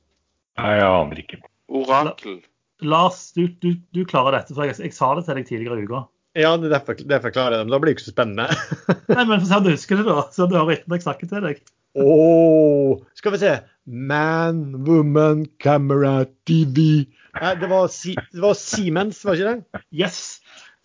Nei, 0.59 0.75
jeg 0.79 0.89
aner 0.89 1.23
ikke. 1.23 1.39
Orakel. 1.67 2.41
Lars, 2.83 3.31
du, 3.35 3.47
du, 3.63 3.75
du 3.95 4.03
klarer 4.07 4.39
dette, 4.39 4.55
for 4.55 4.67
jeg, 4.67 4.77
jeg 4.83 4.95
sa 4.95 5.13
det 5.15 5.25
til 5.27 5.39
deg 5.39 5.47
tidligere 5.47 5.79
i 5.79 5.87
uka. 5.87 6.03
Ja, 6.35 6.51
det 6.59 6.67
er 6.67 6.73
derfor, 6.75 6.97
derfor 6.99 7.31
klarer 7.31 7.55
jeg 7.55 7.63
dem. 7.63 7.71
Da 7.71 7.79
blir 7.79 7.93
det 7.93 7.95
ikke 7.95 8.09
så 8.09 8.11
spennende. 8.11 8.49
Nei, 9.15 9.23
men 9.29 9.45
se 9.47 9.55
om 9.55 9.63
du 9.63 9.71
husker 9.71 10.01
det, 10.01 10.07
da. 10.09 10.25
Så 10.35 10.49
du 10.51 10.57
hører 10.57 10.75
etter 10.75 10.91
når 10.91 10.99
jeg 10.99 11.05
snakker 11.05 11.31
til 11.31 11.47
deg. 11.47 11.61
Åh, 11.95 13.05
skal 13.15 13.35
vi 13.35 13.39
se. 13.39 13.53
Man, 13.85 14.65
woman, 14.83 15.45
camera, 15.63 16.25
TV. 16.49 17.05
Nei, 17.39 17.53
det 17.61 17.69
var, 17.71 17.87
si, 17.93 18.17
det 18.33 18.43
var 18.43 18.57
Siemens, 18.59 19.21
var 19.23 19.39
ikke 19.39 19.53
det? 19.53 19.83
Yes. 19.95 20.19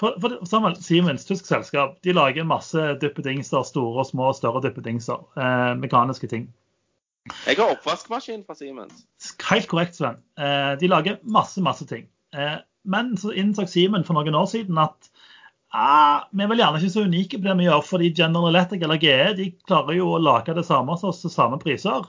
For, 0.00 0.14
for, 0.22 0.38
for 0.48 0.78
Siemens, 0.80 1.26
tysk 1.26 1.50
selskap, 1.50 1.98
de 2.06 2.14
lager 2.14 2.46
masse 2.46 2.86
duppedingser, 3.02 3.66
store 3.66 4.04
og 4.04 4.08
små 4.08 4.30
og 4.30 4.38
større 4.38 4.62
duppedingser. 4.64 5.26
Eh, 5.34 5.72
mekaniske 5.82 6.30
ting. 6.30 6.46
Jeg 7.28 7.58
har 7.58 7.74
oppvaskmaskin 7.74 8.44
fra 8.46 8.56
Siemens. 8.56 9.04
Helt 9.50 9.68
korrekt, 9.68 9.98
Sven. 9.98 10.20
Eh, 10.40 10.72
de 10.80 10.88
lager 10.88 11.18
masse, 11.22 11.60
masse 11.62 11.84
ting. 11.88 12.06
Eh, 12.32 12.56
men 12.88 13.12
så 13.20 13.34
innså 13.36 13.66
Siemens 13.68 14.08
for 14.08 14.16
noen 14.16 14.38
år 14.38 14.48
siden 14.48 14.78
at 14.80 15.10
ah, 15.76 16.24
vi 16.32 16.44
er 16.44 16.50
vel 16.50 16.62
gjerne 16.62 16.80
ikke 16.80 16.94
så 16.94 17.04
unike 17.04 17.38
på 17.38 17.46
det 17.46 17.58
vi 17.58 17.66
gjør, 17.68 17.82
fordi 17.86 18.12
General 18.16 18.48
Electric 18.50 18.86
eller 18.86 19.02
GE 19.02 19.34
de 19.38 19.50
klarer 19.68 19.98
jo 19.98 20.14
å 20.14 20.22
lage 20.22 20.56
det 20.56 20.64
samme 20.66 20.96
som 20.98 21.12
oss 21.12 21.20
til 21.22 21.32
samme 21.34 21.60
priser. 21.62 22.08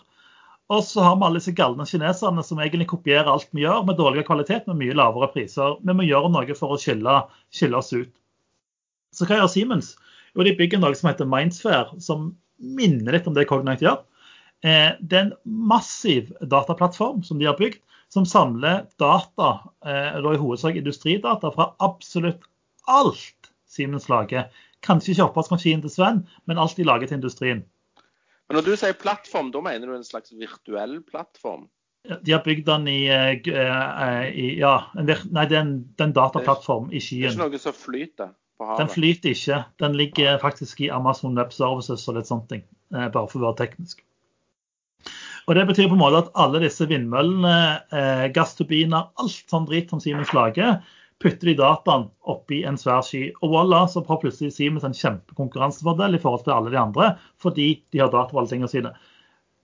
Og 0.71 0.85
så 0.87 1.03
har 1.03 1.17
vi 1.19 1.27
alle 1.27 1.41
disse 1.41 1.51
galne 1.57 1.83
kineserne 1.87 2.45
som 2.47 2.61
egentlig 2.63 2.87
kopierer 2.93 3.27
alt 3.27 3.49
vi 3.51 3.65
gjør, 3.65 3.83
med 3.83 3.99
dårligere 3.99 4.29
kvalitet, 4.29 4.69
med 4.69 4.79
mye 4.79 4.95
lavere 4.95 5.27
priser. 5.33 5.75
Vi 5.83 5.95
må 5.97 6.07
gjøre 6.07 6.31
noe 6.31 6.55
for 6.55 6.71
å 6.71 6.79
skille, 6.79 7.17
skille 7.51 7.81
oss 7.81 7.91
ut. 7.91 8.13
Så 9.11 9.27
hva 9.27 9.41
gjør 9.41 9.51
Siemens? 9.51 9.97
Jo, 10.31 10.45
de 10.47 10.55
bygger 10.55 10.79
noe 10.79 10.95
som 10.95 11.09
heter 11.11 11.27
Mindsphere, 11.27 11.99
som 11.99 12.31
minner 12.63 13.17
litt 13.17 13.27
om 13.27 13.35
det 13.35 13.49
Cognite 13.49 13.83
gjør. 13.83 13.99
Eh, 14.61 14.93
det 15.01 15.17
er 15.17 15.27
en 15.27 15.35
massiv 15.45 16.29
dataplattform 16.41 17.23
som 17.25 17.39
de 17.41 17.49
har 17.49 17.57
bygd, 17.57 17.79
som 18.13 18.27
samler 18.27 18.85
data, 19.01 19.51
eh, 19.85 20.17
da 20.21 20.33
i 20.33 20.39
hovedsak 20.41 20.77
industridata, 20.77 21.51
fra 21.55 21.71
absolutt 21.79 22.43
alt 22.91 23.51
Siemens 23.71 24.09
lager. 24.11 24.49
Kanskje 24.85 25.13
ikke 25.13 25.29
oppvaskmaskinen 25.29 25.83
til 25.85 25.93
Sven, 25.93 26.25
men 26.45 26.59
alt 26.59 26.75
de 26.77 26.85
lager 26.85 27.07
til 27.07 27.21
industrien. 27.21 27.63
Men 28.49 28.59
når 28.59 28.67
du 28.67 28.73
sier 28.75 28.97
plattform, 28.99 29.53
da 29.53 29.61
mener 29.63 29.87
du 29.87 29.95
en 29.95 30.03
slags 30.03 30.33
virtuell 30.35 30.99
plattform? 31.07 31.69
De 32.25 32.33
har 32.33 32.41
bygd 32.43 32.65
den 32.65 32.87
i, 32.89 33.05
eh, 33.07 33.37
i 34.33 34.59
Ja, 34.59 34.89
nei, 34.97 35.05
det 35.45 35.55
er 35.55 35.61
en, 35.61 35.75
det 35.95 36.03
er 36.03 36.09
en 36.09 36.17
dataplattform 36.17 36.89
i 36.89 36.99
Det 36.99 37.27
er 37.29 37.31
ikke 37.31 37.43
noe 37.45 37.61
som 37.61 37.77
flyter 37.77 38.33
på 38.57 38.77
Den 38.77 38.89
flyter 38.89 39.35
ikke. 39.35 39.63
Den 39.79 39.95
ligger 39.97 40.37
faktisk 40.41 40.81
i 40.81 40.89
Amazon 40.89 41.37
Web 41.37 41.53
Services 41.53 42.07
og 42.09 42.17
litt 42.17 42.29
sånne 42.29 42.59
eh, 42.59 43.07
Bare 43.07 43.27
for 43.29 43.39
å 43.39 43.47
være 43.47 43.61
teknisk. 43.67 44.01
Og 45.47 45.55
Det 45.55 45.67
betyr 45.67 45.89
på 45.89 45.97
en 45.97 46.03
måte 46.03 46.23
at 46.23 46.33
alle 46.39 46.61
disse 46.63 46.85
vindmøllene, 46.87 47.55
eh, 47.91 48.25
gassturbiner, 48.35 49.09
alt 49.19 49.51
sånn 49.51 49.65
drit 49.69 49.89
som 49.89 50.01
Siemens 50.03 50.33
lager, 50.37 50.81
putter 51.21 51.51
de 51.51 51.55
dataen 51.59 52.07
oppi 52.29 52.63
en 52.65 52.77
svær 52.77 53.01
sky. 53.05 53.29
Og 53.41 53.53
voilà, 53.53 53.85
så 53.89 54.03
har 54.05 54.21
plutselig 54.21 54.53
Siemens 54.55 54.85
en 54.87 54.97
kjempekonkurransefordel 54.97 56.17
i 56.17 56.21
forhold 56.21 56.45
til 56.45 56.55
alle 56.55 56.73
de 56.73 56.79
andre, 56.81 57.15
fordi 57.41 57.83
de 57.93 58.01
har 58.01 58.13
data 58.13 58.31
på 58.31 58.41
alle 58.41 58.51
tingene 58.51 58.71
sine. 58.71 58.93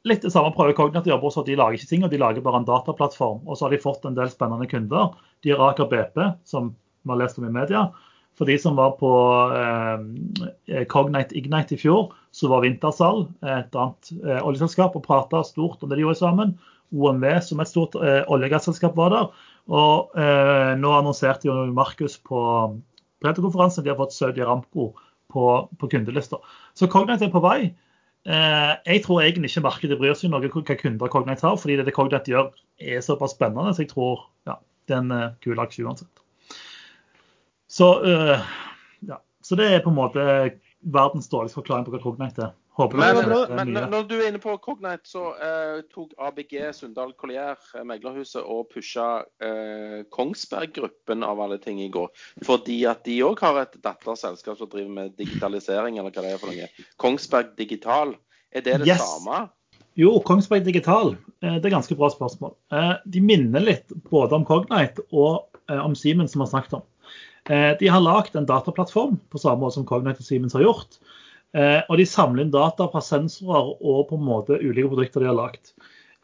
Litt 0.07 0.23
det 0.23 0.31
samme 0.31 0.53
prøver 0.55 0.75
Cognit 0.77 1.07
å 1.07 1.11
gjøre, 1.11 1.31
at 1.41 1.49
de 1.49 1.55
lager 1.57 1.79
ikke 1.79 1.89
ting, 1.89 2.03
og 2.05 2.11
de 2.13 2.21
lager 2.21 2.45
bare 2.45 2.61
en 2.61 2.67
dataplattform. 2.67 3.41
Og 3.47 3.57
så 3.57 3.65
har 3.65 3.73
de 3.73 3.81
fått 3.81 4.05
en 4.07 4.15
del 4.17 4.29
spennende 4.31 4.69
kunder. 4.69 5.17
De 5.43 5.51
har 5.51 5.63
Aker 5.71 5.89
BP, 5.91 6.21
som 6.47 6.71
vi 7.03 7.11
har 7.11 7.19
lest 7.23 7.41
om 7.41 7.47
i 7.47 7.53
media. 7.53 7.87
For 8.37 8.45
de 8.45 8.55
som 8.61 8.77
var 8.77 8.93
på 8.99 9.11
eh, 9.57 10.85
Cognite 10.91 11.35
Ignite 11.35 11.73
i 11.75 11.81
fjor, 11.81 12.13
så 12.37 12.49
var 12.51 12.61
Wintersal, 12.61 13.25
et 13.41 13.73
annet 13.73 14.11
eh, 14.21 14.41
oljeselskap, 14.45 14.95
og 14.97 15.05
prata 15.07 15.41
stort 15.47 15.81
om 15.81 15.89
det 15.89 15.97
de 15.97 16.05
gjorde 16.05 16.19
sammen. 16.21 16.53
OMV, 16.93 17.25
som 17.43 17.61
et 17.63 17.69
stort 17.69 17.97
eh, 17.97 18.21
olje- 18.29 18.47
og 18.47 18.53
gasselskap, 18.53 18.93
var 18.99 19.13
der. 19.15 19.31
Og 19.73 20.19
eh, 20.21 20.75
nå 20.79 20.93
annonserte 20.93 21.49
jo 21.49 21.65
Markus 21.75 22.19
på 22.23 22.39
Preto-konferansen 23.23 23.83
de 23.83 23.91
har 23.91 23.97
fått 23.99 24.13
Saudi 24.13 24.43
Aramco 24.45 24.91
på, 25.33 25.47
på 25.79 25.89
kundelista. 25.91 26.39
Så 26.77 26.87
Cognite 26.91 27.27
er 27.27 27.33
på 27.33 27.41
vei. 27.43 27.73
Eh, 28.27 28.73
jeg 28.85 29.03
tror 29.05 29.23
egentlig 29.23 29.51
ikke 29.51 29.65
markedet 29.65 29.97
bryr 29.99 30.15
seg 30.17 30.31
noe 30.31 30.43
hva 30.43 30.77
kunder 30.77 31.11
Cognite 31.11 31.47
har, 31.47 31.57
fordi 31.59 31.79
det, 31.79 31.87
det 31.89 31.95
Cognite 31.95 32.33
gjør 32.33 32.51
er 32.77 33.03
såpass 33.03 33.33
spennende, 33.37 33.73
så 33.73 33.85
jeg 33.85 33.91
tror 33.93 34.27
ja, 34.47 34.59
det 34.87 34.95
er 34.95 35.03
en 35.03 35.13
eh, 35.15 35.35
kul 35.43 35.59
aksje 35.63 35.87
uansett. 35.87 36.23
Så, 37.71 37.91
eh, 38.07 38.47
ja. 39.07 39.19
så 39.43 39.59
det 39.59 39.71
er 39.71 39.83
på 39.83 39.91
en 39.91 39.99
måte 39.99 40.25
verdens 40.83 41.29
dårligste 41.29 41.59
forklaring 41.61 41.85
på 41.85 41.91
hva 41.95 41.99
Cognite 42.03 42.43
er. 42.49 42.55
Håper 42.77 42.97
Men, 43.01 43.15
det 43.15 43.21
er 43.33 43.55
men 43.57 43.71
mye. 43.73 43.87
når 43.89 44.03
du 44.07 44.15
er 44.19 44.27
inne 44.29 44.39
på 44.39 44.53
Cognite, 44.61 45.09
så 45.09 45.31
eh, 45.41 45.79
tok 45.89 46.11
ABG 46.21 46.59
Sundal 46.77 47.13
Collier, 47.17 47.57
eh, 47.73 47.81
meglerhuset, 47.83 48.43
og 48.45 48.67
pusha 48.69 49.23
eh, 49.41 50.03
Kongsberg-gruppen 50.13 51.23
av 51.25 51.41
alle 51.41 51.57
ting 51.57 51.81
i 51.81 51.89
går. 51.89 52.09
Fordi 52.45 52.77
at 52.89 53.03
de 53.07 53.17
òg 53.25 53.41
har 53.41 53.63
et 53.63 53.77
datterselskap 53.83 54.57
som 54.59 54.69
driver 54.69 54.93
med 54.93 55.15
digitalisering, 55.17 55.97
eller 55.97 56.13
hva 56.13 56.21
det 56.27 56.33
er 56.35 56.41
for 56.41 56.53
noe. 56.53 56.69
Kongsberg 57.01 57.55
Digital. 57.57 58.13
Er 58.53 58.61
det 58.61 58.79
det 58.83 58.87
Yes. 58.93 59.01
samme? 59.01 59.49
Jo, 59.97 60.19
Kongsberg 60.21 60.63
Digital, 60.63 61.15
eh, 61.41 61.57
det 61.57 61.65
er 61.65 61.73
ganske 61.79 61.97
bra 61.97 62.09
spørsmål. 62.13 62.53
Eh, 62.71 62.93
De 63.09 63.19
minner 63.21 63.59
litt 63.59 63.87
både 64.11 64.33
om 64.37 64.45
Cognite 64.45 65.01
og 65.11 65.47
eh, 65.69 65.81
om 65.83 65.95
Siemens, 65.95 66.31
som 66.31 66.41
vi 66.41 66.45
har 66.45 66.53
snakket 66.61 66.73
om. 66.73 66.81
Eh, 67.49 67.73
De 67.79 67.87
har 67.87 68.03
lagd 68.03 68.35
en 68.35 68.47
dataplattform 68.47 69.19
på 69.31 69.39
samme 69.41 69.63
måte 69.63 69.77
som 69.77 69.85
Cognite 69.87 70.23
og 70.23 70.27
Siemens 70.27 70.55
har 70.57 70.65
gjort. 70.65 70.99
Eh, 71.55 71.81
Og 71.89 71.97
de 71.97 72.05
samler 72.05 72.43
inn 72.43 72.51
data 72.51 72.89
fra 72.91 73.01
sensorer 73.01 73.77
og 73.79 74.09
på 74.09 74.17
en 74.17 74.27
måte 74.27 74.59
ulike 74.59 74.89
produkter 74.91 75.23
de 75.23 75.31
har 75.31 75.37
lagd. 75.37 75.71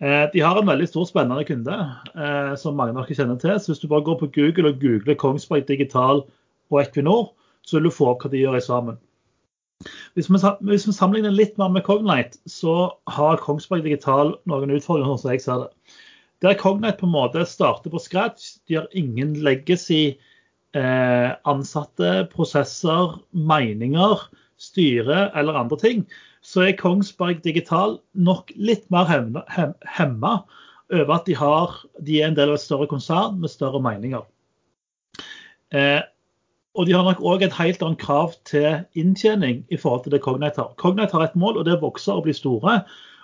Eh, 0.01 0.25
de 0.33 0.43
har 0.43 0.59
en 0.59 0.67
veldig 0.67 0.89
stor, 0.89 1.05
spennende 1.07 1.45
kunde 1.47 2.57
som 2.59 2.75
mange 2.75 2.99
av 2.99 3.07
kjenner 3.07 3.39
til. 3.39 3.55
Så 3.59 3.71
hvis 3.71 3.79
du 3.79 3.87
bare 3.87 4.03
går 4.03 4.19
på 4.19 4.31
Google 4.35 4.73
og 4.73 4.81
googler 4.81 5.15
Kongsberg 5.15 5.65
Digital 5.67 6.25
og 6.71 6.81
Equinor, 6.81 7.31
så 7.63 7.77
vil 7.77 7.87
du 7.87 7.95
få 7.95 8.11
opp 8.11 8.23
hva 8.23 8.31
de 8.31 8.43
gjør 8.43 8.59
sammen. 8.59 8.97
Hvis 10.15 10.29
vi, 10.29 10.39
hvis 10.67 10.87
vi 10.87 10.95
sammenligner 10.95 11.33
litt 11.33 11.57
mer 11.57 11.71
med 11.73 11.83
Cognite, 11.83 12.39
så 12.47 12.91
har 13.07 13.41
Kongsberg 13.43 13.83
Digital 13.83 14.35
noen 14.49 14.75
utfordringer, 14.75 15.13
sånn 15.13 15.23
som 15.23 15.31
jeg 15.33 15.43
ser 15.43 15.63
det. 15.63 15.97
Der 16.43 16.59
Cognite 16.59 16.99
på 16.99 17.07
en 17.07 17.15
måte 17.15 17.45
starter 17.47 17.91
på 17.91 18.01
scratch, 18.03 18.57
de 18.67 18.79
har 18.79 18.87
ingen 18.91 19.35
legacy, 19.43 20.17
eh, 20.77 21.31
ansatte, 21.49 22.13
prosesser, 22.33 23.17
meninger, 23.31 24.27
styre 24.61 25.27
eller 25.35 25.57
andre 25.59 25.79
ting 25.81 26.05
så 26.43 26.65
er 26.67 26.77
Kongsberg 26.77 27.41
Digital 27.43 27.97
nok 28.13 28.51
litt 28.59 28.83
mer 28.91 29.07
hemma 29.07 30.33
over 30.93 31.13
at 31.15 31.27
de, 31.27 31.35
har, 31.39 31.77
de 32.03 32.19
er 32.19 32.29
en 32.29 32.37
del 32.37 32.51
av 32.51 32.59
et 32.59 32.63
større 32.63 32.87
konsern 32.91 33.39
med 33.41 33.51
større 33.51 33.79
meninger. 33.81 34.25
Eh, 35.73 36.01
og 36.73 36.89
de 36.89 36.95
har 36.97 37.05
nok 37.07 37.21
òg 37.23 37.45
et 37.45 37.55
helt 37.55 37.81
annet 37.85 38.01
krav 38.01 38.35
til 38.49 38.83
inntjening 38.99 39.63
i 39.71 39.79
forhold 39.79 40.03
til 40.05 40.15
det 40.15 40.23
Cognite 40.25 40.61
har. 40.61 40.73
Cognite 40.81 41.15
har 41.15 41.29
et 41.29 41.39
mål, 41.39 41.57
og 41.57 41.65
det 41.65 41.75
er 41.75 41.79
å 41.79 41.87
vokse 41.87 42.13
og 42.13 42.25
bli 42.27 42.35
store. 42.35 42.81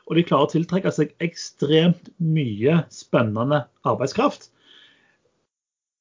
Og 0.07 0.17
de 0.17 0.25
klarer 0.25 0.47
å 0.47 0.53
tiltrekke 0.53 0.93
seg 0.93 1.11
ekstremt 1.21 2.11
mye 2.21 2.79
spennende 2.93 3.63
arbeidskraft. 3.89 4.49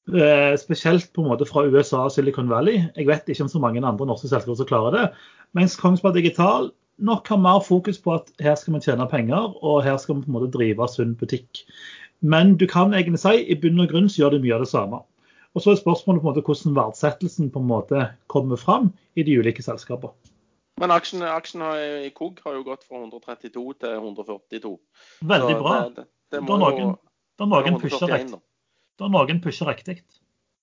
Eh, 0.09 0.57
spesielt 0.57 1.11
på 1.13 1.21
en 1.21 1.29
måte 1.29 1.45
fra 1.45 1.67
USA 1.69 2.05
og 2.07 2.11
Silicon 2.11 2.49
Valley. 2.49 2.81
Jeg 2.97 3.07
vet 3.07 3.27
ikke 3.29 3.43
om 3.45 3.51
så 3.51 3.59
mange 3.61 3.85
andre 3.85 4.07
norske 4.09 4.29
selskaper 4.31 4.57
som 4.57 4.65
klarer 4.69 4.95
det. 4.95 5.05
Mens 5.53 5.75
Kongsberg 5.77 6.15
Digital 6.17 6.71
nok 6.97 7.27
har 7.27 7.37
mer 7.37 7.59
fokus 7.61 7.99
på 8.01 8.15
at 8.15 8.31
her 8.41 8.55
skal 8.55 8.73
vi 8.73 8.81
tjene 8.87 9.05
penger, 9.09 9.53
og 9.63 9.83
her 9.83 9.97
skal 9.97 10.15
vi 10.15 10.25
på 10.25 10.31
en 10.31 10.37
måte 10.39 10.51
drive 10.55 10.87
sunn 10.89 11.13
butikk. 11.19 11.61
Men 12.21 12.57
du 12.57 12.65
kan 12.67 12.93
egentlig 12.93 13.21
si 13.21 13.45
i 13.45 13.55
bunn 13.55 13.79
og 13.79 13.93
grunn 13.93 14.09
så 14.09 14.23
gjør 14.23 14.35
de 14.35 14.41
mye 14.47 14.57
av 14.57 14.65
det 14.65 14.71
samme. 14.73 15.03
Og 15.53 15.61
Så 15.61 15.71
er 15.71 15.79
spørsmålet 15.79 16.21
på 16.21 16.27
en 16.27 16.33
måte 16.33 16.45
hvordan 16.45 16.75
verdsettelsen 16.75 17.53
på 17.53 17.59
en 17.59 17.69
måte 17.69 18.09
kommer 18.27 18.55
fram 18.57 18.91
i 19.15 19.23
de 19.23 19.37
ulike 19.39 19.63
selskapene. 19.63 20.13
Men 20.79 20.91
aksjen, 20.91 21.21
aksjen 21.21 21.61
i 22.05 22.09
KOG 22.15 22.39
har 22.45 22.53
jo 22.55 22.63
gått 22.63 22.85
fra 22.87 22.97
132 22.97 23.73
til 23.79 23.95
142. 23.99 24.77
Veldig 25.21 25.55
bra. 25.59 25.73
Det, 25.89 25.95
det, 25.95 26.05
det 26.31 26.45
da 26.47 26.59
noen, 26.61 26.93
da 27.37 27.45
noen 27.45 27.81
pusher 27.81 28.07
riktig. 28.07 28.39
Da 28.99 29.07
noen 29.11 29.41
pusher 29.43 29.69
riktig. 29.71 30.01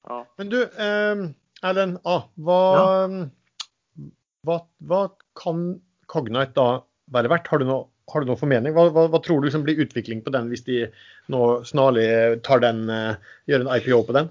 Ja. 0.07 0.23
Men 0.39 0.53
du, 0.53 0.61
eh, 0.63 1.27
Erlend 1.67 2.01
A, 2.05 2.21
hva, 2.47 2.61
ja. 2.77 4.07
hva, 4.47 4.61
hva 4.87 5.03
kan 5.39 5.69
Cognite 6.13 6.55
da 6.57 6.67
være 7.15 7.31
verdt? 7.33 7.49
Har 7.51 7.63
du 7.63 7.67
noe, 7.69 7.87
har 8.13 8.23
du 8.23 8.31
noe 8.31 8.39
formening? 8.39 8.75
Hva, 8.77 8.89
hva, 8.95 9.07
hva, 9.11 9.21
tror 9.25 9.41
du 9.41 9.49
liksom 9.49 9.65
blir 9.67 9.81
utvikling 9.83 10.23
på 10.23 10.35
den 10.35 10.51
hvis 10.53 10.67
de 10.69 10.85
nå 11.33 11.43
snarlig 11.67 12.09
tar 12.47 12.63
den, 12.63 12.85
eh, 12.93 13.33
gjør 13.51 13.65
en 13.65 13.73
IPO 13.79 14.03
på 14.07 14.19
den? 14.19 14.31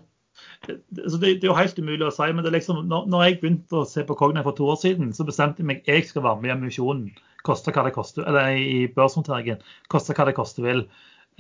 Det, 0.66 0.78
det, 1.22 1.34
er 1.34 1.49
jo 1.49 1.58
helt 1.58 1.78
umulig 1.80 2.06
å 2.08 2.14
si, 2.14 2.28
men 2.34 2.47
liksom, 2.53 2.86
når, 2.89 3.10
når, 3.12 3.26
jeg 3.26 3.39
begynte 3.41 3.82
å 3.82 3.88
se 3.89 4.06
på 4.06 4.18
Cognite 4.20 4.45
for 4.45 4.58
to 4.58 4.70
år 4.72 4.80
siden, 4.82 5.12
så 5.18 5.26
bestemte 5.28 5.62
jeg 5.62 5.70
meg 5.70 5.89
jeg 5.89 6.08
skal 6.08 6.26
være 6.26 6.41
med 6.43 6.51
i 6.51 6.56
emisjonen. 6.56 7.10
Koste 7.45 7.74
hva 7.74 7.84
det 7.86 7.93
koster, 7.93 8.26
eller 8.26 8.56
i 8.58 8.86
børshåndteringen. 8.93 9.60
Koste 9.93 10.16
hva 10.18 10.26
det 10.30 10.38
koster 10.38 10.66
vil. 10.66 10.86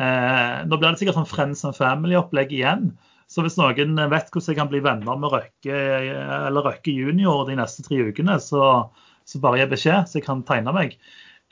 Eh, 0.01 0.55
nå 0.67 0.77
blir 0.77 0.89
det 0.91 0.99
sikkert 0.99 1.19
sånn 1.19 1.29
Friends 1.29 1.63
and 1.67 1.77
Family-opplegg 1.77 2.51
igjen. 2.55 2.89
Så 3.31 3.41
hvis 3.41 3.57
noen 3.57 3.97
vet 4.11 4.29
hvordan 4.29 4.51
jeg 4.51 4.59
kan 4.59 4.69
bli 4.69 4.81
venner 4.85 5.17
med 5.17 5.33
Røkke 5.33 5.77
eller 6.45 6.67
Røkke 6.67 6.93
junior 6.93 7.45
de 7.47 7.55
neste 7.57 7.85
tre 7.85 8.03
ukene, 8.09 8.37
så, 8.43 8.91
så 9.25 9.41
bare 9.41 9.63
gi 9.63 9.71
beskjed, 9.71 10.09
så 10.09 10.19
jeg 10.19 10.27
kan 10.27 10.43
tegne 10.45 10.75
meg. 10.75 10.97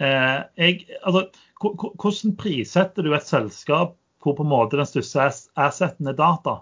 Eh, 0.03 0.37
jeg, 0.59 0.85
altså, 1.01 1.27
hvordan 1.63 2.35
prissetter 2.37 3.05
du 3.05 3.13
et 3.15 3.27
selskap 3.27 3.97
hvor 4.23 4.37
på 4.37 4.45
en 4.45 4.53
måte 4.53 4.79
den 4.79 4.87
største 4.87 5.25
asseten 5.59 6.07
er 6.07 6.15
data? 6.19 6.61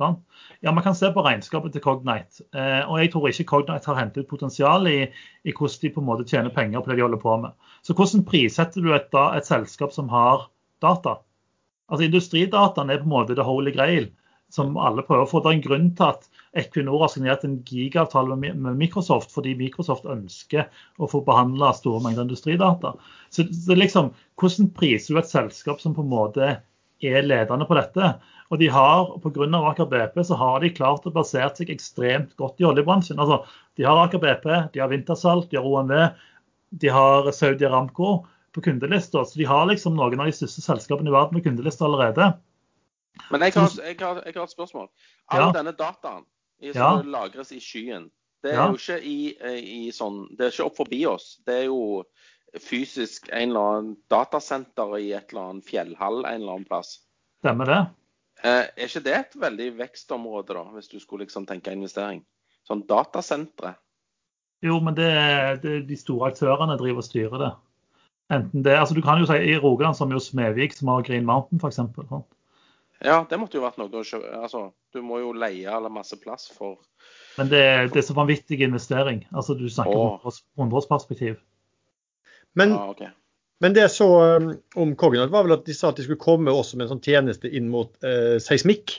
Sånn? 0.00 0.20
Ja, 0.64 0.72
Man 0.72 0.84
kan 0.84 0.94
se 0.96 1.10
på 1.12 1.24
regnskapet 1.24 1.74
til 1.74 1.82
Cognite. 1.84 2.44
Eh, 2.56 2.84
og 2.86 3.00
jeg 3.02 3.10
tror 3.12 3.26
ikke 3.28 3.48
Cognite 3.50 3.90
har 3.90 3.98
hentet 3.98 4.24
ut 4.24 4.30
potensial 4.30 4.88
i, 4.88 5.02
i, 5.44 5.52
hvordan 5.52 5.82
de 5.82 5.90
på 5.92 6.00
en 6.00 6.08
måte 6.08 6.28
tjener 6.28 6.54
penger 6.54 6.80
på 6.80 6.92
det 6.92 7.00
de 7.00 7.04
holder 7.04 7.20
på 7.20 7.36
med. 7.42 7.68
Så 7.84 7.96
hvordan 7.96 8.24
prissetter 8.28 8.84
du 8.84 8.94
et, 8.96 9.12
et 9.12 9.48
selskap 9.48 9.92
som 9.96 10.08
har 10.12 10.48
data? 10.82 11.18
Altså 11.90 12.06
Industridataen 12.06 12.90
er 12.90 13.02
på 13.02 13.08
en 13.08 13.14
måte 13.16 13.36
the 13.38 13.46
holy 13.46 13.72
grail 13.74 14.08
som 14.50 14.74
alle 14.82 15.04
prøver 15.06 15.24
å 15.24 15.30
få. 15.30 15.40
Det 15.42 15.50
er 15.50 15.58
en 15.58 15.64
grunn 15.64 15.90
til 15.98 16.06
at 16.08 16.26
Equinor 16.58 17.04
har 17.04 17.12
signert 17.12 17.44
en 17.46 17.60
gigavtale 17.66 18.36
med 18.40 18.58
Microsoft 18.78 19.30
fordi 19.34 19.54
Microsoft 19.58 20.08
ønsker 20.10 20.66
å 20.98 21.08
få 21.10 21.22
behandla 21.26 21.70
store 21.78 22.02
mengder 22.04 22.26
industridata. 22.26 22.96
Så, 23.30 23.46
så 23.54 23.78
liksom, 23.78 24.10
Hvordan 24.40 24.72
priser 24.76 25.14
du 25.14 25.22
et 25.22 25.30
selskap 25.30 25.82
som 25.82 25.94
på 25.94 26.04
en 26.04 26.12
måte 26.12 26.50
er 27.00 27.26
ledende 27.26 27.68
på 27.68 27.78
dette? 27.78 28.14
Og 28.50 28.58
de 28.58 28.66
har, 28.74 29.12
Pga. 29.22 29.46
Aker 29.70 29.86
BP 29.92 30.18
så 30.26 30.38
har 30.40 30.58
de 30.62 30.72
klart 30.74 31.06
å 31.06 31.14
basere 31.14 31.52
seg 31.54 31.70
ekstremt 31.70 32.34
godt 32.40 32.58
i 32.58 32.66
oljebransjen. 32.66 33.22
Altså, 33.22 33.44
De 33.78 33.86
har 33.86 34.02
Aker 34.02 34.18
BP, 34.18 34.48
de 34.74 34.82
har 34.82 34.90
Wintersalt, 34.90 35.50
de 35.50 35.60
har 35.60 35.66
OMV, 35.66 35.94
de 36.82 36.90
har 36.90 37.30
Saudi 37.34 37.66
Aramco 37.68 38.24
på 38.54 38.62
kundelista. 38.64 39.24
Så 39.24 39.38
de 39.38 39.46
har 39.48 39.66
liksom 39.70 39.96
noen 39.98 40.20
av 40.20 40.30
de 40.30 40.36
største 40.36 40.64
selskapene 40.64 41.10
i 41.10 41.14
verden 41.14 41.38
med 41.38 41.44
kundeliste 41.46 41.86
allerede. 41.86 42.32
Men 43.30 43.44
jeg 43.46 43.54
har, 43.56 43.68
jeg 43.84 43.98
har, 44.00 44.22
jeg 44.26 44.36
har 44.36 44.46
et 44.46 44.54
spørsmål. 44.54 44.88
All 45.30 45.46
ja. 45.46 45.52
denne 45.54 45.74
dataen 45.76 46.24
som 46.60 46.80
ja. 46.80 46.90
lagres 47.06 47.52
i 47.56 47.60
skyen, 47.62 48.10
det 48.44 48.54
er 48.54 48.58
ja. 48.58 48.66
jo 48.70 48.78
ikke 48.78 48.98
i, 49.04 49.18
i, 49.60 49.80
sånn 49.92 50.22
Det 50.36 50.46
er 50.46 50.54
ikke 50.54 50.66
opp 50.70 50.76
forbi 50.80 51.00
oss. 51.08 51.34
Det 51.46 51.62
er 51.62 51.66
jo 51.68 52.02
fysisk 52.60 53.28
en 53.30 53.52
eller 53.52 53.68
annen 53.74 53.94
datasenter 54.10 54.96
i 54.98 55.12
et 55.16 55.32
eller 55.32 55.52
annet 55.52 55.68
fjellhall 55.68 56.22
en 56.24 56.40
eller 56.40 56.56
annen 56.56 56.68
plass. 56.68 56.96
Stemmer 57.44 57.70
det. 57.70 57.80
Eh, 58.40 58.64
er 58.64 58.88
ikke 58.88 59.04
det 59.04 59.16
et 59.18 59.36
veldig 59.44 59.68
vekstområde, 59.78 60.56
da, 60.56 60.64
hvis 60.74 60.88
du 60.88 60.98
skulle 61.00 61.26
liksom 61.26 61.46
tenke 61.48 61.72
investering? 61.76 62.22
Sånn 62.68 62.82
datasentre? 62.88 63.74
Jo, 64.64 64.78
men 64.84 64.96
det, 64.96 65.10
det, 65.62 65.74
de 65.88 65.96
store 65.96 66.32
aktørene 66.32 66.76
driver 66.80 67.04
og 67.04 67.06
styrer 67.06 67.44
det. 67.44 67.50
Enten 68.30 68.62
det, 68.62 68.76
altså 68.78 68.94
Du 68.94 69.02
kan 69.02 69.18
jo 69.18 69.26
si 69.26 69.36
i 69.50 69.56
Rogaland 69.58 69.96
som 69.98 70.12
jo 70.14 70.20
Smevik, 70.22 70.76
som 70.76 70.92
har 70.92 71.02
Green 71.06 71.26
Mountain 71.26 71.58
f.eks. 71.58 71.80
Ja, 73.00 73.22
det 73.30 73.38
måtte 73.40 73.56
jo 73.56 73.64
vært 73.64 73.78
noe 73.80 73.90
å 73.90 74.04
kjøpe. 74.04 74.30
Altså, 74.36 74.66
du 74.94 75.00
må 75.02 75.22
jo 75.22 75.32
leie 75.32 75.70
eller 75.72 75.92
masse 75.92 76.18
plass 76.20 76.50
for 76.52 76.76
Men 77.38 77.48
det, 77.48 77.62
det 77.94 78.02
er 78.02 78.06
så 78.06 78.16
vanvittig 78.16 78.60
investering. 78.66 79.24
Altså, 79.32 79.56
du 79.56 79.64
snakker 79.72 79.96
om 79.96 80.36
hundreårsperspektiv. 80.60 81.38
Men, 82.58 82.74
ah, 82.74 82.90
okay. 82.90 83.12
men 83.62 83.74
det 83.74 83.84
jeg 83.86 83.94
så 83.94 84.08
um, 84.36 84.50
om 84.82 84.96
Cognite, 84.98 85.30
var 85.32 85.46
vel 85.46 85.54
at 85.54 85.66
de 85.68 85.74
sa 85.76 85.92
at 85.92 86.00
de 86.00 86.04
skulle 86.04 86.20
komme 86.20 86.52
også 86.52 86.76
med 86.76 86.88
en 86.88 86.96
sånn 86.96 87.04
tjeneste 87.04 87.48
inn 87.48 87.68
mot 87.70 87.94
eh, 88.02 88.36
seismikk. 88.42 88.96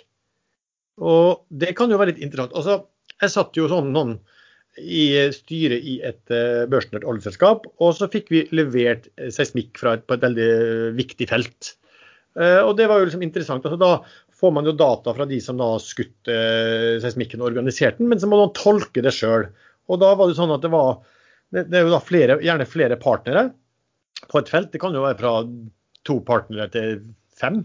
Og 1.04 1.44
det 1.50 1.76
kan 1.78 1.92
jo 1.92 2.00
være 2.00 2.14
litt 2.14 2.24
interessant. 2.24 2.56
Altså, 2.56 2.78
jeg 3.22 3.34
satt 3.36 3.60
jo 3.60 3.68
sånn 3.70 3.92
noen 3.94 4.16
i 4.80 5.06
styret 5.36 5.84
i 5.84 5.98
et 6.08 6.32
børsnært 6.72 7.04
oljeselskap, 7.04 7.66
og 7.84 7.92
så 7.98 8.08
fikk 8.12 8.30
vi 8.32 8.46
levert 8.56 9.10
uh, 9.20 9.28
seismikk 9.34 9.76
fra 9.82 9.98
et, 9.98 10.06
på 10.08 10.16
et 10.16 10.24
veldig 10.24 10.52
viktig 10.96 11.28
felt. 11.28 11.74
Eh, 12.40 12.62
og 12.64 12.76
det 12.80 12.88
var 12.88 13.02
jo 13.02 13.08
liksom 13.10 13.24
interessant. 13.26 13.66
Altså, 13.68 13.80
da 13.80 14.38
får 14.42 14.54
man 14.56 14.68
jo 14.68 14.76
data 14.78 15.14
fra 15.16 15.28
de 15.30 15.40
som 15.44 15.60
da 15.60 15.74
har 15.74 15.84
skutt 15.84 16.32
eh, 16.32 17.00
seismikken 17.04 17.44
og 17.44 17.52
organisert 17.52 18.00
den, 18.00 18.10
men 18.12 18.22
så 18.22 18.30
må 18.30 18.40
man 18.40 18.54
tolke 18.58 19.04
det 19.04 19.14
sjøl. 19.16 19.50
Og 19.92 20.00
da 20.02 20.14
var 20.16 20.30
det 20.30 20.38
sånn 20.40 20.54
at 20.56 20.64
det 20.64 20.72
var 20.74 21.02
det, 21.52 21.66
er 21.68 21.84
jo 21.84 21.92
da 21.92 22.00
flere, 22.04 22.40
gjerne 22.44 22.70
flere 22.70 22.98
partnere 23.02 23.50
på 24.32 24.40
et 24.40 24.52
felt. 24.52 24.72
Det 24.72 24.80
kan 24.82 24.96
jo 24.96 25.04
være 25.04 25.20
fra 25.20 25.36
to 26.08 26.22
partnere 26.26 26.70
til 26.72 27.02
fem. 27.38 27.60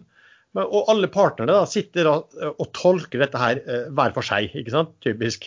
Og 0.56 0.88
alle 0.90 1.08
partnerne 1.12 1.52
da 1.52 1.68
sitter 1.68 2.08
da, 2.08 2.16
og 2.48 2.70
tolker 2.74 3.22
dette 3.22 3.40
her 3.40 3.60
eh, 3.62 3.86
hver 3.94 4.16
for 4.16 4.26
seg, 4.26 4.50
ikke 4.56 4.74
sant? 4.74 4.96
Typisk. 5.04 5.46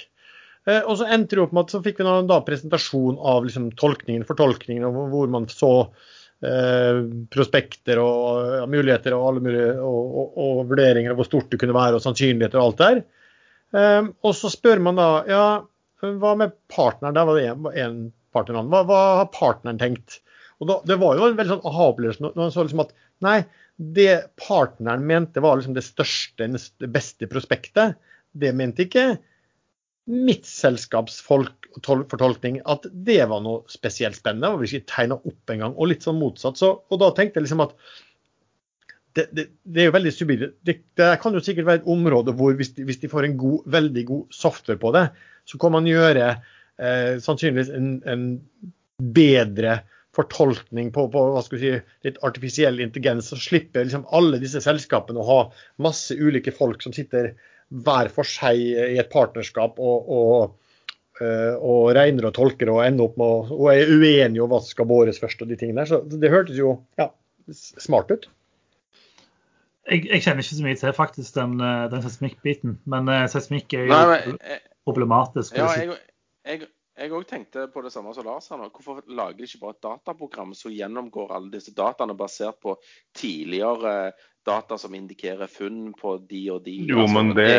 Eh, 0.68 0.82
og 0.82 1.00
så 1.00 1.08
endte 1.08 1.38
det 1.38 1.44
opp 1.46 1.56
med 1.56 1.68
at 1.68 1.76
så 1.76 1.84
fikk 1.86 2.02
vi 2.02 2.08
da 2.30 2.40
presentasjon 2.46 3.20
av 3.20 3.46
liksom, 3.48 3.72
tolkningen, 3.80 4.28
fortolkningen, 4.28 4.88
hvor 5.14 5.32
man 5.32 5.48
så 5.52 5.74
Eh, 6.40 7.00
prospekter 7.28 8.00
og 8.00 8.70
muligheter 8.72 9.12
og, 9.12 9.42
mulige, 9.44 9.74
og, 9.84 10.14
og, 10.22 10.38
og, 10.40 10.60
vurderinger 10.70 11.12
av 11.12 11.20
hvor 11.20 11.28
stort 11.28 11.50
det 11.52 11.58
kunne 11.60 11.76
være 11.76 11.98
og 11.98 12.04
sannsynligheter 12.06 12.62
og 12.62 12.70
alt 12.70 12.80
der. 12.80 13.02
Um, 13.76 14.08
og 14.24 14.32
så 14.40 14.50
spør 14.50 14.80
man 14.82 14.96
da 14.98 15.08
ja, 15.28 15.42
hva 16.00 16.32
med 16.40 16.56
partneren? 16.72 17.18
Der 17.18 17.28
var 17.28 17.36
det 17.36 17.82
en 17.84 17.98
partner. 18.34 18.64
Hva, 18.72 18.86
hva 18.88 19.02
har 19.20 19.28
partneren 19.36 19.82
tenkt? 19.82 20.22
Og 20.64 20.72
da, 20.72 20.80
Det 20.88 20.96
var 21.02 21.20
jo 21.20 21.28
en 21.28 21.36
veldig 21.36 21.58
sånn 21.58 21.68
aha-opplevelse 21.68 22.24
når 22.24 22.40
man 22.40 22.56
så 22.56 22.64
liksom 22.64 22.86
at 22.86 22.96
nei, 23.28 23.38
det 24.00 24.16
partneren 24.40 25.04
mente 25.12 25.44
var 25.44 25.60
liksom 25.60 25.76
det 25.76 25.84
største, 25.86 26.48
det 26.48 26.92
beste 26.96 27.28
prospektet, 27.32 28.00
det 28.32 28.56
mente 28.56 28.88
ikke 28.88 29.10
mitt 30.10 30.48
selskaps 30.50 31.20
fortolkning 31.22 32.60
at 32.70 32.86
det 32.92 33.22
var 33.30 33.44
noe 33.46 33.62
spesielt 33.70 34.18
spennende. 34.18 34.50
og 34.50 34.66
ikke 34.66 34.88
tegna 34.90 35.20
opp 35.20 35.54
engang, 35.54 35.76
og 35.78 35.92
litt 35.92 36.06
sånn 36.06 36.20
motsatt. 36.20 36.58
Så, 36.58 36.72
og 36.82 37.02
da 37.02 37.12
tenkte 37.14 37.40
jeg 37.40 37.46
liksom 37.46 37.66
at 37.68 37.76
det, 39.18 39.28
det, 39.36 39.46
det 39.66 39.84
er 39.84 39.90
jo 39.90 39.96
veldig 39.98 40.14
subtilt. 40.14 40.58
Det, 40.66 40.76
det, 40.98 41.12
kan 41.22 41.36
jo 41.36 41.44
sikkert 41.44 41.68
være 41.68 41.82
et 41.82 41.92
område 41.94 42.34
hvor 42.38 42.58
hvis 42.58 42.74
de, 42.78 42.86
hvis 42.88 43.02
de, 43.02 43.12
får 43.12 43.28
en 43.28 43.38
god, 43.40 43.70
veldig 43.78 44.04
god 44.10 44.34
software 44.34 44.82
på 44.82 44.94
det, 44.96 45.06
så 45.50 45.62
kan 45.62 45.74
man 45.76 45.88
gjøre 45.90 46.28
eh, 46.34 47.16
sannsynligvis 47.24 47.72
en, 47.76 47.96
en, 48.10 48.28
bedre 49.00 49.78
fortolkning 50.12 50.90
på, 50.92 51.06
på 51.14 51.22
hva 51.32 51.42
skal 51.46 51.56
vi 51.56 51.62
si, 51.62 51.70
litt 52.04 52.18
artifisiell 52.28 52.82
intelligens, 52.84 53.30
så 53.32 53.38
slipper 53.40 53.86
liksom 53.86 54.04
alle 54.16 54.42
disse 54.42 54.60
selskapene 54.66 55.22
å 55.22 55.28
ha 55.28 55.38
masse 55.80 56.18
ulike 56.20 56.52
folk 56.52 56.84
som 56.84 56.92
sitter 56.96 57.32
hver 57.70 58.10
for 58.14 58.28
seg 58.28 58.60
i 58.60 58.98
et 58.98 59.12
partnerskap 59.14 59.78
og, 59.78 60.10
og, 60.10 60.96
eh, 61.22 61.54
og 61.56 61.92
regner 61.98 62.30
og 62.30 62.36
tolker 62.38 62.72
og 62.74 62.82
ender 62.86 63.10
opp 63.10 63.20
med 63.22 63.54
og 63.56 63.70
er 63.74 63.94
uenige 63.94 64.44
om 64.44 64.52
hva 64.52 64.62
som 64.64 64.74
skal 64.74 64.90
båres 64.90 65.22
først 65.22 65.46
og 65.46 65.52
de 65.52 65.60
tingene 65.60 65.86
der. 65.86 65.92
Så 65.92 66.20
det 66.20 66.34
hørtes 66.34 66.60
jo 66.60 66.80
ja, 67.00 67.12
smart 67.54 68.12
ut. 68.14 68.30
Jeg, 69.90 70.06
jeg, 70.06 70.22
kjenner 70.22 70.46
ikke 70.46 70.58
så 70.58 70.66
mye 70.66 70.78
til 70.78 70.98
faktisk 70.98 71.38
den, 71.38 71.56
eh, 71.66 71.86
den 71.94 72.04
seismikkbiten, 72.06 72.76
men 72.90 73.10
uh, 73.10 73.24
seismikk 73.32 73.74
er 73.74 73.88
jo 73.88 73.94
Nei, 73.94 74.04
men, 74.12 74.38
jeg, 74.46 74.62
problematisk. 74.86 75.58
ja, 75.58 75.70
jeg 75.80 75.96
jeg, 76.46 76.68
jeg, 77.00 77.12
òg 77.16 77.26
tenkte 77.30 77.66
på 77.72 77.84
det 77.86 77.92
samme 77.94 78.14
som 78.16 78.28
Lars 78.28 78.50
her 78.52 78.60
nå. 78.60 78.70
Hvorfor 78.76 79.02
lager 79.08 79.38
de 79.40 79.48
ikke 79.48 79.62
bare 79.64 79.78
et 79.78 79.86
dataprogram 79.86 80.54
som 80.58 80.74
gjennomgår 80.74 81.34
alle 81.36 81.54
disse 81.54 81.74
dataene 81.76 82.16
basert 82.18 82.60
på 82.64 82.76
tidligere 83.18 84.12
data 84.48 84.78
som 84.82 84.96
indikerer 84.98 85.52
funn 85.52 85.94
på 85.98 86.18
de 86.30 86.46
og 86.54 86.64
de? 86.68 86.78
Jo, 86.90 87.04
altså, 87.06 87.16
men 87.18 87.36
det, 87.38 87.50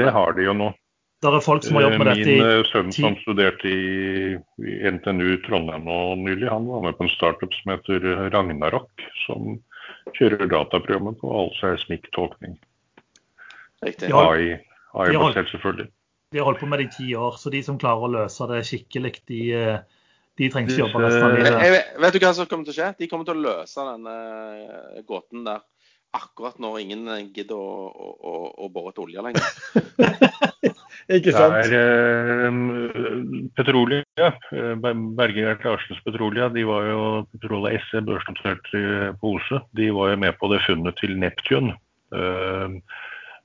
det 0.00 0.14
har 0.14 0.36
de 0.38 0.48
jo 0.48 0.56
nå. 0.56 0.70
Det 1.20 1.28
er 1.28 1.42
folk 1.44 1.64
som 1.66 1.76
har 1.76 1.84
jobbet 1.84 2.00
med 2.00 2.08
dette 2.08 2.32
i 2.32 2.36
Min 2.40 2.68
sønn 2.70 2.94
som 2.96 3.16
studerte 3.20 3.68
i, 3.68 4.36
i 4.64 4.76
NTNU 4.96 5.34
Trondheim 5.44 5.84
nå 5.84 5.98
nylig, 6.22 6.48
han 6.48 6.64
var 6.70 6.86
med 6.86 6.96
på 6.96 7.04
en 7.04 7.12
startup 7.12 7.52
som 7.58 7.74
heter 7.74 8.06
Ragnarok, 8.32 9.04
som 9.26 9.58
kjører 10.16 10.48
dataprogrammet 10.48 11.20
på 11.20 11.32
all 11.36 11.52
seismikktolkning. 11.58 12.56
Riktig. 13.84 14.08
Ja. 14.08 14.24
AI, 14.30 14.56
AI-basert, 14.96 15.52
selvfølgelig. 15.52 15.90
De 16.30 16.38
har 16.38 16.46
holdt 16.46 16.60
på 16.62 16.66
med 16.70 16.78
det 16.78 16.84
i 16.86 16.92
ti 16.94 17.08
år, 17.18 17.34
så 17.42 17.50
de 17.50 17.58
som 17.66 17.78
klarer 17.80 18.04
å 18.06 18.10
løse 18.12 18.46
det 18.52 18.60
skikkelig, 18.68 19.10
de, 19.26 19.38
eh, 19.50 19.78
de 20.38 20.48
trenger 20.52 20.70
ikke 20.70 20.84
jobbe 20.84 21.00
resten 21.02 21.24
av 21.26 21.32
Disse- 21.34 21.56
livet. 21.58 21.88
vet- 21.98 22.12
du 22.14 22.18
hva 22.22 22.30
som 22.36 22.46
kommer 22.46 22.64
til 22.68 22.74
å 22.74 22.76
skje? 22.78 22.90
De 23.00 23.08
kommer 23.10 23.26
til 23.26 23.34
å 23.34 23.42
løse 23.48 23.86
den 23.88 24.06
eh, 24.06 25.02
gåten 25.08 25.42
der 25.48 25.64
akkurat 26.14 26.56
når 26.62 26.78
ingen 26.84 27.02
eh, 27.08 27.24
gidder 27.34 27.56
å, 27.58 27.90
å, 27.90 28.12
å, 28.30 28.34
å 28.62 28.68
bore 28.70 28.92
etter 28.92 29.02
olje 29.08 29.26
lenger. 29.26 29.42
Ikke 31.18 31.34
sant? 31.34 31.58
Det 31.66 31.82
er 31.82 32.46
eh, 32.46 33.50
Petrolia, 33.58 34.04
eh, 34.54 34.74
Ber- 34.78 35.34
Larsens 35.66 35.98
Petrolia, 36.06 36.46
de 36.54 36.62
var 36.70 36.86
jo 36.92 37.02
Petrolia 37.34 37.74
SE 37.90 38.04
børsnotert 38.06 38.70
i- 38.78 39.10
på 39.18 39.34
OSE. 39.34 39.64
De 39.74 39.90
var 39.98 40.14
jo 40.14 40.16
med 40.22 40.38
på 40.38 40.46
det 40.54 40.62
funnet 40.62 40.94
til 41.02 41.18
Neptun 41.18 41.72
eh, 42.14 42.68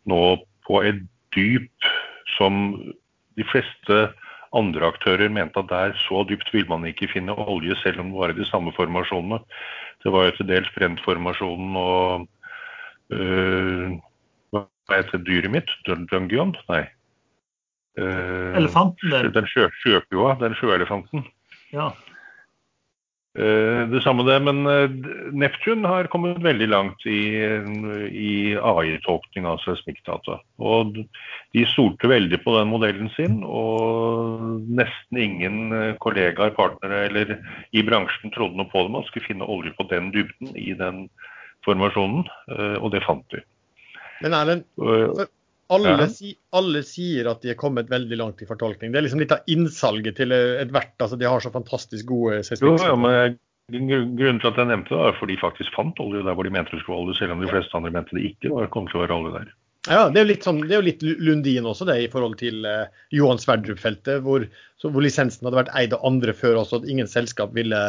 nå 0.05 0.21
på 0.69 0.83
et 0.85 1.01
dyp 1.33 1.71
som 2.37 2.77
de 3.35 3.47
fleste 3.51 3.99
andre 4.55 4.87
aktører 4.87 5.31
mente 5.31 5.59
at 5.59 5.69
der 5.71 5.95
så 6.05 6.23
dypt 6.29 6.53
vil 6.53 6.67
man 6.69 6.85
ikke 6.87 7.09
finne 7.11 7.35
olje, 7.35 7.75
selv 7.81 7.99
om 8.03 8.11
det 8.11 8.19
var 8.21 8.33
i 8.33 8.39
de 8.39 8.47
samme 8.47 8.71
formasjonene. 8.75 9.41
Det 10.03 10.13
var 10.13 10.27
jo 10.27 10.35
til 10.37 10.49
dels 10.49 10.71
Brent-formasjonen 10.77 11.79
og 11.81 12.27
eh, 13.15 13.95
Hva 14.53 14.99
heter 14.99 15.23
dyret 15.25 15.49
mitt? 15.51 15.71
Dungeon? 15.87 16.53
Nei. 16.69 16.83
Uh, 17.97 18.51
Elefanten. 18.59 19.13
Den 19.33 19.47
sjø, 19.49 19.69
sjøkua, 19.81 20.35
den 20.41 20.53
sjøelefanten. 20.59 21.23
Ja. 21.73 21.89
Eh, 23.35 23.81
det 23.91 23.99
samme 24.03 24.23
det, 24.23 24.37
men 24.47 24.63
Neptun 25.35 25.83
har 25.83 26.07
kommet 26.11 26.39
veldig 26.43 26.69
langt 26.71 27.05
i, 27.09 27.35
i 28.07 28.33
AI-tolkning 28.55 29.47
av 29.49 29.59
seismikkdata. 29.65 30.39
Og 30.63 31.01
de 31.55 31.65
stolte 31.71 32.09
veldig 32.11 32.39
på 32.43 32.55
den 32.57 32.71
modellen 32.71 33.09
sin, 33.15 33.41
og 33.43 34.63
nesten 34.79 35.21
ingen 35.21 35.75
eh, 35.75 35.93
kollegaer, 36.03 36.55
partnere 36.55 37.05
eller 37.09 37.37
i 37.75 37.83
bransjen 37.85 38.33
trodde 38.35 38.59
noe 38.59 38.71
på 38.71 38.85
det. 38.85 38.93
Man 38.95 39.07
skulle 39.09 39.27
finne 39.27 39.47
olje 39.51 39.75
på 39.77 39.87
den 39.91 40.11
dybden 40.15 40.55
i 40.55 40.73
den 40.79 41.05
formasjonen, 41.67 42.27
eh, 42.51 42.77
og 42.79 42.91
det 42.95 43.03
fant 43.07 43.25
de. 43.35 43.43
Men 44.23 44.35
Erlend, 44.37 44.67
Eh, 44.79 45.25
alle, 45.73 46.09
si, 46.13 46.35
alle 46.53 46.83
sier 46.85 47.29
at 47.31 47.41
de 47.41 47.53
er 47.53 47.57
kommet 47.57 47.89
veldig 47.89 48.19
langt 48.19 48.43
i 48.43 48.49
fortolkning. 48.49 48.91
Det 48.93 48.99
er 48.99 49.07
liksom 49.07 49.23
litt 49.23 49.33
av 49.33 49.49
innsalget 49.49 50.19
til 50.19 50.35
et 50.35 50.73
vert. 50.73 50.93
altså 50.99 51.17
De 51.17 51.27
har 51.29 51.41
så 51.41 51.53
fantastisk 51.53 52.11
gode 52.11 52.43
Jo, 52.61 52.75
ja, 52.77 52.93
men 52.99 53.39
Grunnen 53.73 54.37
til 54.37 54.51
at 54.51 54.59
jeg 54.61 54.69
nevnte 54.69 54.93
det, 54.93 55.01
er 55.01 55.15
fordi 55.17 55.33
de 55.33 55.41
faktisk 55.41 55.73
fant 55.73 55.97
olje 56.03 56.19
der 56.21 56.35
hvor 56.37 56.45
de 56.45 56.51
mente 56.53 56.69
det 56.69 56.83
skulle 56.83 56.99
være 56.99 57.05
olje, 57.07 57.15
selv 57.17 57.33
om 57.33 57.39
de 57.41 57.49
fleste 57.49 57.77
andre 57.79 57.91
mente 57.95 58.13
det 58.13 58.27
ikke 58.27 58.51
var, 58.53 58.67
kom 58.69 58.85
til 58.91 58.99
å 58.99 59.01
være 59.01 59.15
olje 59.15 59.31
der. 59.39 59.47
Ja, 59.85 60.03
det 60.09 60.19
er 60.19 60.25
jo 60.25 60.29
litt, 60.31 60.45
sånn, 60.45 60.59
det 60.65 60.75
er 60.75 60.79
jo 60.83 60.85
litt 60.85 61.05
Lundin 61.05 61.69
også, 61.69 61.85
det, 61.89 61.95
i 62.01 62.11
forhold 62.13 62.37
til 62.37 62.65
eh, 62.69 62.93
Johan 63.13 63.41
Sverdrup-feltet, 63.41 64.21
hvor, 64.25 64.45
hvor 64.85 65.05
lisensen 65.05 65.45
hadde 65.45 65.59
vært 65.63 65.73
eid 65.77 65.93
av 65.97 66.05
andre 66.05 66.33
før 66.37 66.61
også, 66.61 66.81
at 66.81 66.89
ingen 66.89 67.09
selskap 67.09 67.53
ville, 67.57 67.81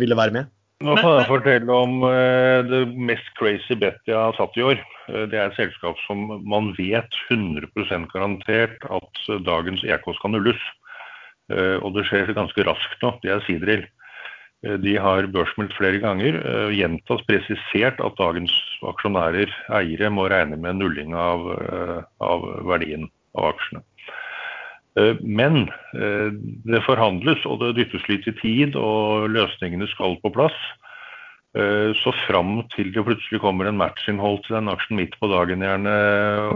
ville 0.00 0.16
være 0.16 0.36
med. 0.36 0.50
Nå 0.78 0.94
kan 0.94 1.16
jeg 1.16 1.26
fortelle 1.26 1.74
om 1.74 2.04
eh, 2.06 2.60
det 2.62 2.84
mest 2.94 3.26
crazy 3.38 3.74
bet 3.80 3.98
jeg 4.06 4.14
har 4.14 4.36
tatt 4.36 4.54
i 4.54 4.62
år. 4.62 4.78
Eh, 5.10 5.24
det 5.30 5.34
er 5.34 5.48
et 5.48 5.58
selskap 5.58 5.98
som 6.04 6.20
man 6.46 6.70
vet 6.76 7.18
100 7.34 8.06
garantert 8.12 8.86
at 8.86 9.22
dagens 9.46 9.82
EK 9.82 10.06
skal 10.20 10.36
nulles. 10.36 10.60
Eh, 11.50 11.82
og 11.82 11.96
det 11.96 12.06
skjer 12.06 12.30
ganske 12.36 12.66
raskt 12.68 13.02
nå. 13.02 13.16
Det 13.24 13.34
er 13.34 13.42
Sidril. 13.48 13.88
De 14.82 14.96
har 14.98 15.26
børsmeldt 15.30 15.74
flere 15.78 16.00
ganger, 16.02 16.34
gjentatt 16.74 17.20
presisert 17.28 18.00
at 18.02 18.16
dagens 18.18 18.50
aksjonærer, 18.90 19.52
eiere, 19.78 20.08
må 20.10 20.24
regne 20.26 20.58
med 20.58 20.80
nulling 20.80 21.14
av, 21.14 21.44
av 22.18 22.42
verdien 22.66 23.06
av 23.38 23.52
aksjene. 23.52 23.84
Eh, 24.98 25.16
Men 25.20 25.68
eh, 25.94 26.30
det 26.66 26.84
forhandles 26.86 27.44
og 27.46 27.62
det 27.62 27.76
dyttes 27.78 28.04
litt 28.10 28.26
i 28.28 28.36
tid, 28.40 28.76
og 28.78 29.30
løsningene 29.34 29.88
skal 29.92 30.18
på 30.22 30.32
plass. 30.34 30.56
Eh, 31.56 31.94
Så 32.02 32.12
fram 32.26 32.62
til 32.74 32.92
det 32.94 33.04
plutselig 33.06 33.42
kommer 33.44 33.68
en 33.68 33.80
matchinnhold 33.80 34.42
til 34.46 34.58
den 34.58 34.72
aksjen 34.72 35.00
midt 35.00 35.16
på 35.20 35.30
dagen, 35.32 35.64
gjerne, 35.64 35.96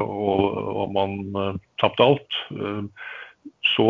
og, 0.02 0.46
og 0.82 0.94
man 0.96 1.18
tapte 1.80 2.04
alt, 2.04 2.38
så 3.72 3.86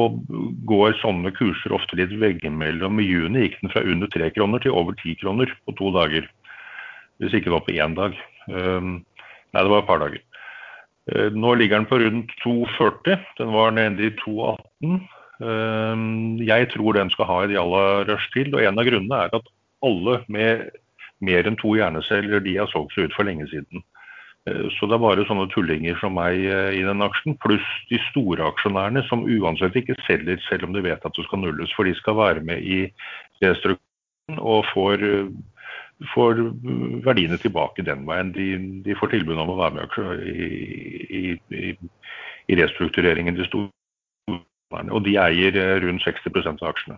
går 0.68 0.94
sånne 1.00 1.32
kurser 1.36 1.74
ofte 1.76 1.98
litt 1.98 2.12
veggimellom. 2.20 3.00
I 3.02 3.08
juni 3.08 3.46
gikk 3.46 3.58
den 3.60 3.72
fra 3.74 3.82
under 3.84 4.08
tre 4.12 4.30
kroner 4.32 4.62
til 4.62 4.76
over 4.76 4.96
ti 5.00 5.16
kroner 5.20 5.50
på 5.66 5.74
to 5.76 5.90
dager. 5.92 6.28
Hvis 7.20 7.36
ikke 7.36 7.50
det 7.50 7.56
var 7.56 7.66
på 7.66 7.76
én 7.76 7.96
dag. 7.98 8.16
Nei, 8.48 9.60
det 9.60 9.68
var 9.68 9.82
et 9.82 9.90
par 9.90 10.00
dager. 10.00 10.22
Eh, 11.10 11.32
Nå 11.34 11.54
ligger 11.54 11.80
den 11.80 11.88
på 11.90 11.98
rundt 11.98 12.30
2,40. 12.44 13.18
Den 13.38 13.52
var 13.52 13.70
nede 13.74 14.06
i 14.06 14.10
2,18. 14.22 15.00
Eh, 15.42 16.46
Jeg 16.46 16.68
tror 16.74 16.92
den 16.92 17.10
skal 17.10 17.24
ha 17.30 17.40
et 17.44 17.56
jalla 17.56 18.04
rush 18.06 18.30
til. 18.32 18.54
Og 18.54 18.62
en 18.62 18.78
av 18.78 18.86
grunnene 18.86 19.24
er 19.24 19.34
at 19.34 19.48
alle 19.82 20.20
med 20.28 20.70
mer 21.22 21.46
enn 21.46 21.58
to 21.58 21.74
hjerneceller 21.78 22.42
de 22.42 22.56
har 22.58 22.70
solgt 22.70 22.94
seg 22.94 23.10
ut 23.10 23.16
for 23.16 23.26
lenge 23.26 23.48
siden. 23.50 23.82
Eh, 24.46 24.68
Så 24.78 24.86
det 24.86 24.94
er 24.94 25.06
bare 25.06 25.26
sånne 25.26 25.50
tullinger 25.50 25.98
som 26.00 26.14
meg 26.14 26.38
i 26.38 26.82
den 26.82 27.02
aksjen, 27.02 27.38
pluss 27.38 27.66
de 27.90 27.98
store 28.10 28.46
aksjonærene 28.52 29.02
som 29.08 29.26
uansett 29.26 29.74
ikke 29.74 29.98
selger 30.06 30.38
selv 30.48 30.64
om 30.64 30.72
de 30.72 30.82
vet 30.82 31.02
at 31.04 31.14
det 31.14 31.26
skal 31.26 31.38
nulles. 31.42 31.72
For 31.74 31.84
de 31.84 31.94
skal 31.94 32.14
være 32.14 32.40
med 32.46 32.62
i 32.62 32.92
restruktureringen 33.42 34.38
og 34.38 34.64
får, 34.70 35.02
får 36.12 36.40
verdiene 37.04 37.38
tilbake 37.40 37.84
den 37.86 38.06
veien. 38.08 38.32
De, 38.34 38.46
de 38.86 38.96
får 38.98 39.12
tilbud 39.14 39.38
om 39.38 39.52
å 39.54 39.58
være 39.60 39.78
med 39.78 40.24
i, 40.28 41.36
i, 41.38 41.74
i, 42.48 42.58
restruktureringen 42.58 43.38
De 43.38 43.46
store. 43.48 43.70
Og 44.72 45.02
de 45.04 45.18
eier 45.20 45.56
eh, 45.60 45.78
rundt 45.84 46.04
60% 46.06 46.62
av 46.64 46.70
aksjene. 46.70 46.96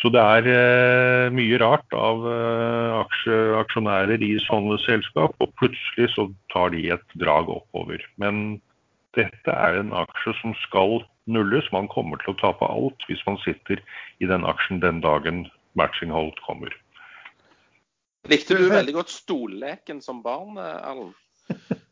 Så 0.00 0.08
det 0.12 0.20
er 0.20 0.46
eh, 0.48 1.26
mye 1.32 1.58
rart 1.60 1.96
av 1.96 2.24
eh, 2.28 2.94
aksje, 3.02 3.36
aksjonærer 3.60 4.24
i 4.24 4.34
sånne 4.44 4.78
selskap, 4.84 5.36
og 5.40 5.52
plutselig 5.60 6.08
så 6.14 6.28
tar 6.52 6.72
de 6.72 6.86
et 6.96 7.18
drag 7.20 7.52
oppover. 7.52 8.00
Men 8.20 8.58
dette 9.16 9.52
er 9.52 9.80
en 9.80 9.92
aksje 9.96 10.34
som 10.40 10.56
skal 10.64 11.02
nulles. 11.28 11.68
Man 11.72 11.88
kommer 11.92 12.20
til 12.22 12.34
å 12.34 12.40
tape 12.40 12.68
alt 12.68 13.08
hvis 13.08 13.24
man 13.28 13.40
sitter 13.44 13.80
i 14.20 14.28
den 14.28 14.44
aksjen 14.48 14.80
den 14.84 15.00
dagen 15.04 15.46
matching 15.76 16.12
hold 16.12 16.36
kommer. 16.44 16.72
Likte 18.30 18.56
du 18.58 18.66
veldig 18.70 18.94
godt 18.96 19.12
stolleken 19.12 20.00
som 20.04 20.22
barn, 20.24 20.56
eh, 20.58 20.90
Erlend? 20.90 21.14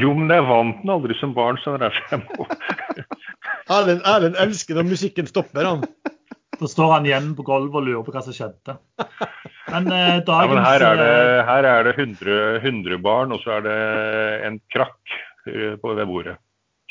Jo, 0.00 0.10
men 0.18 0.32
jeg 0.32 0.42
vant 0.48 0.80
den 0.82 0.90
aldri 0.90 1.14
som 1.20 1.34
barn, 1.36 1.58
så 1.62 1.76
det 1.78 1.92
er 1.92 1.98
jeg 2.10 2.22
må 2.24 2.46
Erlend, 3.76 4.02
Erlend 4.02 4.38
elsker 4.42 4.78
når 4.78 4.88
musikken 4.88 5.28
stopper, 5.30 5.68
han. 5.68 5.84
Da 6.56 6.68
står 6.72 6.88
han 6.94 7.04
igjen 7.04 7.34
på 7.36 7.44
gulvet 7.44 7.76
og 7.76 7.84
lurer 7.84 8.04
på 8.06 8.12
hva 8.14 8.22
som 8.24 8.32
skjedde. 8.32 8.78
Men 9.68 9.90
eh, 9.92 10.22
Ja, 10.24 10.36
men 10.48 10.60
her 10.64 10.84
er 10.86 10.96
det, 10.96 11.08
eh, 11.12 11.40
her 11.44 11.68
er 11.68 11.84
det 11.84 11.92
100, 11.98 12.36
100 12.62 12.96
barn, 13.04 13.34
og 13.36 13.42
så 13.42 13.58
er 13.58 13.66
det 13.66 13.74
en 14.48 14.56
krakk 14.72 15.16
eh, 15.50 15.74
på 15.82 15.92
det 15.98 16.06
bordet. 16.08 16.38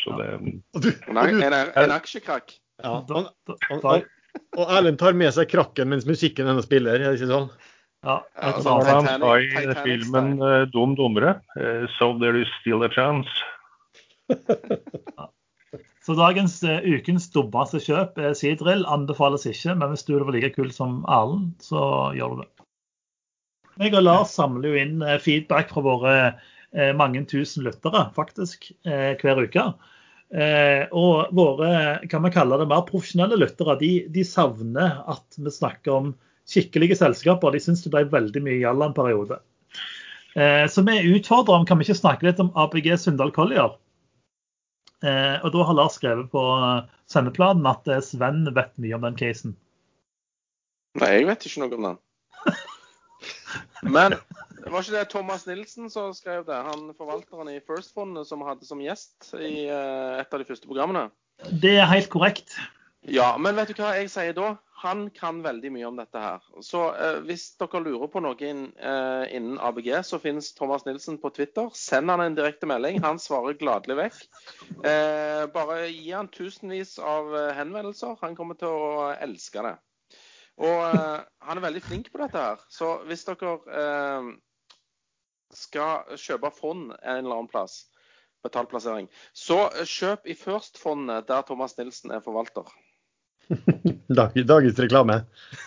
Så 0.04 0.14
det, 0.20 0.28
Og, 0.38 0.84
du, 0.84 0.92
En, 0.92 1.18
og, 1.18 1.32
du, 1.32 1.42
en, 1.48 1.56
en 1.82 1.96
aksjekrakk? 1.96 2.54
ja, 2.84 2.94
da, 3.10 3.24
da, 3.48 3.58
da, 3.72 3.96
og, 4.60 4.66
Erlend 4.66 5.00
tar 5.02 5.16
med 5.18 5.34
seg 5.36 5.50
krakken 5.52 5.92
mens 5.92 6.08
musikken 6.08 6.50
hennes 6.50 6.68
spiller. 6.68 7.00
Er 7.00 7.14
det 7.14 7.20
ikke 7.20 7.32
sånn? 7.32 7.50
ja, 8.06 8.20
Ja, 8.38 8.52
altså, 8.52 8.76
han 8.86 9.08
sa 9.10 9.32
i 9.42 9.78
filmen 9.82 10.36
eh, 10.38 10.68
Dum 10.70 10.94
dummere, 10.98 11.40
uh, 11.58 11.88
so 11.98 12.14
there 12.22 12.38
is 12.38 12.52
still 12.62 12.86
a 12.86 12.90
chance. 12.94 13.30
Så 16.06 16.14
dagens 16.14 16.60
uh, 16.62 16.84
ukens 16.86 17.32
dummeste 17.34 17.80
kjøp 17.82 18.20
er 18.22 18.36
sidrill. 18.38 18.84
Anbefales 18.86 19.48
ikke, 19.50 19.74
men 19.74 19.90
hvis 19.90 20.06
du 20.06 20.12
er 20.20 20.28
like 20.36 20.52
kul 20.54 20.70
som 20.74 21.00
Erlend, 21.10 21.56
så 21.66 22.12
gjør 22.14 22.36
du 22.36 22.44
det. 22.44 22.52
Jeg 23.82 23.96
og 23.98 24.06
Lars 24.06 24.36
samler 24.38 24.70
jo 24.70 24.84
inn 24.84 25.02
uh, 25.02 25.18
feedback 25.18 25.74
fra 25.74 25.82
våre 25.88 26.14
uh, 26.30 26.92
mange 26.94 27.26
tusen 27.26 27.66
lyttere, 27.66 28.06
faktisk, 28.14 28.70
hver 28.86 29.42
uke. 29.42 29.66
Og 30.36 31.36
våre 31.38 31.68
kan 32.10 32.24
vi 32.26 32.32
kalle 32.34 32.58
det 32.60 32.66
mer 32.68 32.82
profesjonelle 32.88 33.38
lyttere 33.38 33.76
de, 33.80 33.90
de 34.12 34.24
savner 34.26 34.98
at 35.12 35.38
vi 35.38 35.54
snakker 35.54 35.94
om 35.94 36.10
skikkelige 36.50 36.98
selskaper. 37.00 37.54
De 37.54 37.62
syns 37.62 37.84
det 37.86 37.92
ble 37.94 38.02
veldig 38.10 38.42
mye 38.44 38.58
gjeld 38.58 38.84
en 38.84 38.96
periode. 38.98 39.38
så 40.34 40.86
vi 40.90 40.98
utfordrer 41.14 41.60
om 41.60 41.68
kan 41.70 41.80
vi 41.80 41.86
ikke 41.88 42.00
snakke 42.02 42.28
litt 42.28 42.42
om 42.42 42.50
ABG 42.58 42.90
Sundal 43.00 43.32
Collier. 43.38 43.78
Eh, 45.06 45.38
og 45.44 45.52
da 45.54 45.66
har 45.68 45.76
Lars 45.78 45.98
skrevet 46.00 46.32
på 46.32 46.42
sendeplanen 47.12 47.68
at 47.70 47.88
eh, 47.92 48.02
Sven 48.04 48.46
vet 48.56 48.72
mye 48.82 48.98
om 48.98 49.04
den 49.06 49.18
casen. 49.20 49.56
Nei, 50.96 51.12
jeg 51.18 51.28
vet 51.28 51.46
ikke 51.46 51.66
noe 51.66 51.78
om 51.78 51.88
den. 51.90 52.00
Men 53.96 54.16
det 54.66 54.74
var 54.74 54.82
ikke 54.82 54.98
det 54.98 55.10
Thomas 55.14 55.46
Nilsen 55.46 55.92
som 55.94 56.14
skrev 56.18 56.46
det? 56.48 56.58
Han 56.68 56.90
forvalteren 56.98 57.52
i 57.54 57.60
First 57.62 57.94
Fund 57.94 58.18
som 58.26 58.42
hadde 58.48 58.66
som 58.66 58.82
gjest 58.82 59.30
i 59.38 59.68
uh, 59.70 60.18
et 60.18 60.34
av 60.34 60.42
de 60.42 60.48
første 60.48 60.66
programmene? 60.66 61.12
Det 61.62 61.76
er 61.78 61.86
helt 61.92 62.10
korrekt. 62.10 62.56
Ja, 63.06 63.36
men 63.38 63.54
vet 63.54 63.70
du 63.70 63.78
hva 63.78 63.94
jeg 64.00 64.10
sier 64.10 64.34
da? 64.34 64.56
Han 64.82 65.06
kan 65.14 65.44
veldig 65.46 65.70
mye 65.76 65.88
om 65.88 66.00
dette 66.00 66.20
her. 66.20 66.42
Så 66.66 66.82
eh, 66.98 67.20
hvis 67.28 67.46
dere 67.62 67.82
lurer 67.86 68.10
på 68.12 68.22
noe 68.22 68.36
inn, 68.44 68.66
eh, 68.76 69.26
innen 69.38 69.60
ABG, 69.62 69.92
så 70.06 70.20
finnes 70.22 70.52
Thomas 70.58 70.84
Nilsen 70.88 71.20
på 71.22 71.30
Twitter. 71.36 71.70
Send 71.78 72.12
han 72.12 72.24
en 72.24 72.38
direkte 72.38 72.68
melding. 72.70 73.00
Han 73.06 73.22
svarer 73.22 73.58
gladelig 73.62 73.98
vekk. 74.02 74.20
Eh, 74.82 75.46
bare 75.54 75.80
gi 75.88 76.12
han 76.12 76.30
tusenvis 76.34 76.98
av 77.00 77.30
eh, 77.38 77.54
henvendelser. 77.58 78.18
Han 78.26 78.36
kommer 78.38 78.60
til 78.60 78.74
å 78.74 79.12
elske 79.16 79.64
det. 79.66 79.76
Og 80.66 80.84
eh, 80.90 81.24
han 81.46 81.62
er 81.62 81.68
veldig 81.70 81.86
flink 81.86 82.12
på 82.12 82.22
dette 82.22 82.42
her. 82.42 82.68
Så 82.72 82.98
hvis 83.08 83.26
dere 83.30 83.56
eh, 83.70 84.34
skal 85.58 86.18
kjøpe 86.20 86.52
fond 86.56 86.92
en 87.02 87.20
eller 87.22 87.40
annen 87.40 87.52
plass, 87.52 87.86
betalt 88.46 88.74
så 89.34 89.60
kjøp 89.82 90.28
i 90.30 90.36
First-fondet 90.38 91.28
der 91.28 91.46
Thomas 91.48 91.78
Nilsen 91.78 92.12
er 92.12 92.22
forvalter. 92.22 92.70
Dagens 94.10 94.80
reklame. 94.80 95.24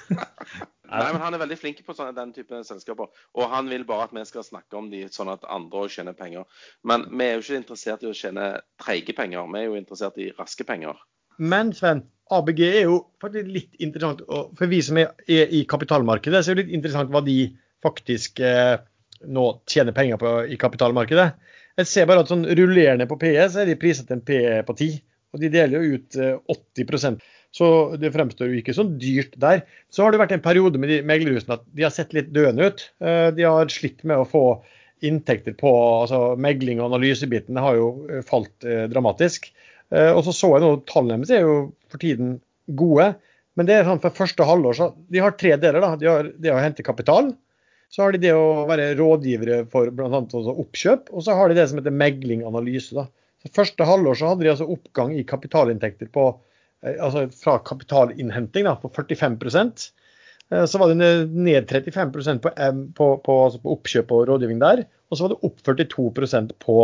Nei, 0.89 1.13
men 1.13 1.21
Han 1.21 1.37
er 1.37 1.43
veldig 1.43 1.59
flink 1.61 1.81
på 1.85 1.95
sånne, 1.95 2.15
den 2.17 2.33
type 2.33 2.63
selskaper. 2.65 3.11
Og 3.37 3.51
han 3.53 3.69
vil 3.69 3.85
bare 3.89 4.07
at 4.09 4.15
vi 4.17 4.25
skal 4.29 4.47
snakke 4.47 4.79
om 4.79 4.89
de 4.93 5.05
sånn 5.13 5.31
at 5.33 5.45
andre 5.53 5.85
òg 5.85 5.93
tjener 5.93 6.17
penger. 6.17 6.47
Men 6.89 7.05
vi 7.13 7.27
er 7.27 7.37
jo 7.37 7.45
ikke 7.45 7.61
interessert 7.61 8.05
i 8.05 8.09
å 8.09 8.17
tjene 8.17 8.51
treige 8.81 9.17
penger, 9.17 9.51
vi 9.53 9.61
er 9.61 9.69
jo 9.69 9.77
interessert 9.79 10.17
i 10.23 10.31
raske 10.39 10.65
penger. 10.69 10.97
Men 11.39 11.75
Sven, 11.77 12.07
ABG 12.35 12.63
er 12.67 12.89
jo 12.89 13.03
faktisk 13.23 13.51
litt 13.53 13.77
interessant. 13.85 14.25
For 14.59 14.71
vi 14.71 14.81
som 14.85 14.99
er 14.99 15.13
i 15.29 15.63
kapitalmarkedet, 15.69 16.41
så 16.43 16.53
er 16.53 16.59
det 16.59 16.67
litt 16.67 16.79
interessant 16.81 17.13
hva 17.13 17.23
de 17.27 17.39
faktisk 17.85 18.41
eh, 18.43 18.81
nå 19.27 19.47
tjener 19.69 19.97
penger 19.97 20.21
på 20.21 20.35
i 20.53 20.59
kapitalmarkedet. 20.61 21.29
Jeg 21.79 21.91
ser 21.91 22.07
bare 22.11 22.23
at 22.25 22.31
sånn 22.31 22.47
rullerende 22.47 23.07
på 23.11 23.19
PE, 23.21 23.49
så 23.51 23.63
er 23.63 23.71
de 23.71 23.79
priset 23.81 24.09
til 24.09 24.19
en 24.19 24.27
PE 24.27 24.63
på 24.67 24.77
10. 24.77 25.03
Og 25.35 25.43
de 25.43 25.51
deler 25.53 25.79
jo 25.79 25.99
ut 25.99 26.19
eh, 26.19 26.39
80% 26.55 27.21
så 27.55 27.97
det 27.97 28.13
fremstår 28.13 28.51
jo 28.51 28.59
ikke 28.61 28.75
sånn 28.77 28.97
dyrt 29.01 29.37
der. 29.41 29.63
Så 29.91 30.05
har 30.05 30.13
det 30.13 30.21
vært 30.21 30.35
en 30.37 30.45
periode 30.45 30.81
med 30.81 30.93
de 30.93 30.99
meglerhusene 31.07 31.57
at 31.57 31.65
de 31.75 31.87
har 31.87 31.95
sett 31.95 32.13
litt 32.17 32.31
døende 32.35 32.69
ut. 32.69 32.85
Eh, 33.01 33.29
de 33.35 33.47
har 33.47 33.73
slitt 33.73 34.05
med 34.09 34.21
å 34.21 34.29
få 34.29 34.45
inntekter 35.07 35.55
på 35.55 35.71
altså 36.03 36.35
Megling 36.43 36.81
og 36.83 36.91
analysebiten 36.91 37.59
har 37.63 37.79
jo 37.79 37.89
eh, 38.11 38.25
falt 38.27 38.67
eh, 38.67 38.87
dramatisk. 38.91 39.53
Og 39.89 40.19
så 40.21 40.35
så 40.37 40.49
jeg 40.53 40.61
nå 40.61 40.71
tallene 40.85 41.25
deres 41.25 41.31
er 41.33 41.47
jo 41.47 41.53
for 41.89 42.03
tiden 42.03 42.35
gode. 42.77 43.07
Men 43.57 43.65
det 43.65 43.79
er 43.79 43.87
sånn 43.87 44.03
for 44.03 44.13
første 44.13 44.45
halvår 44.45 44.77
så 44.77 44.89
De 45.09 45.23
har 45.25 45.33
tre 45.41 45.55
deler. 45.57 45.81
da. 45.81 45.95
De 45.97 46.11
har 46.11 46.29
det 46.29 46.51
å 46.53 46.59
hente 46.61 46.85
kapital. 46.85 47.31
Så 47.89 48.05
har 48.05 48.13
de 48.13 48.21
det 48.21 48.35
å 48.37 48.67
være 48.69 48.91
rådgivere 48.99 49.63
for 49.73 49.89
bl.a. 49.97 50.21
oppkjøp. 50.53 51.09
Og 51.15 51.25
så 51.25 51.37
har 51.39 51.49
de 51.49 51.57
det 51.57 51.69
som 51.71 51.81
heter 51.81 51.95
megling 51.95 52.45
analyse. 52.47 52.93
da. 52.97 53.07
Så 53.43 53.53
Første 53.57 53.87
halvår 53.89 54.19
så 54.21 54.33
hadde 54.33 54.45
de 54.45 54.53
altså 54.53 54.69
oppgang 54.69 55.15
i 55.17 55.25
kapitalinntekter 55.27 56.11
på 56.13 56.31
Eh, 56.85 56.99
altså 57.03 57.27
fra 57.35 57.59
kapitalinnhenting 57.67 58.69
da, 58.69 58.77
på 58.79 58.91
45 58.95 59.39
eh, 60.51 60.65
så 60.65 60.81
var 60.81 60.93
det 60.93 61.09
ned 61.33 61.69
35 61.69 62.13
på, 62.45 62.53
på, 62.95 63.11
på, 63.25 63.39
altså 63.45 63.61
på, 63.63 63.75
oppkjøp 63.77 64.15
og 64.15 64.27
rådgivning 64.31 64.63
der. 64.63 64.85
Og 65.09 65.19
så 65.19 65.27
var 65.27 65.35
det 65.35 65.43
opp 65.49 65.63
42% 65.67 66.55
på 66.61 66.79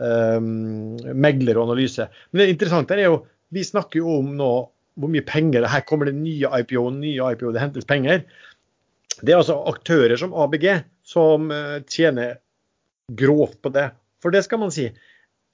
um, 0.00 0.96
megler 1.12 1.58
og 1.58 1.68
analyse. 1.68 2.08
Men 2.30 2.42
det 2.42 2.54
interessante 2.54 2.96
er 2.96 3.10
jo, 3.10 3.20
vi 3.52 3.64
snakker 3.64 4.00
jo 4.00 4.18
om 4.22 4.32
nå 4.38 4.50
hvor 4.96 5.10
mye 5.12 5.20
penger 5.28 5.66
Her 5.68 5.82
kommer 5.84 6.08
det 6.08 6.14
nye 6.16 6.48
IPO, 6.62 6.86
nye 6.96 7.32
IPO, 7.34 7.50
det 7.52 7.60
hentes 7.60 7.84
penger. 7.84 8.22
Det 9.22 9.32
er 9.32 9.40
altså 9.40 9.60
aktører 9.70 10.18
som 10.20 10.34
ABG 10.36 10.66
som 11.06 11.48
tjener 11.88 12.36
grovt 13.16 13.60
på 13.62 13.70
det. 13.72 13.88
For 14.22 14.34
det 14.34 14.42
skal 14.46 14.60
man 14.60 14.72
si. 14.74 14.88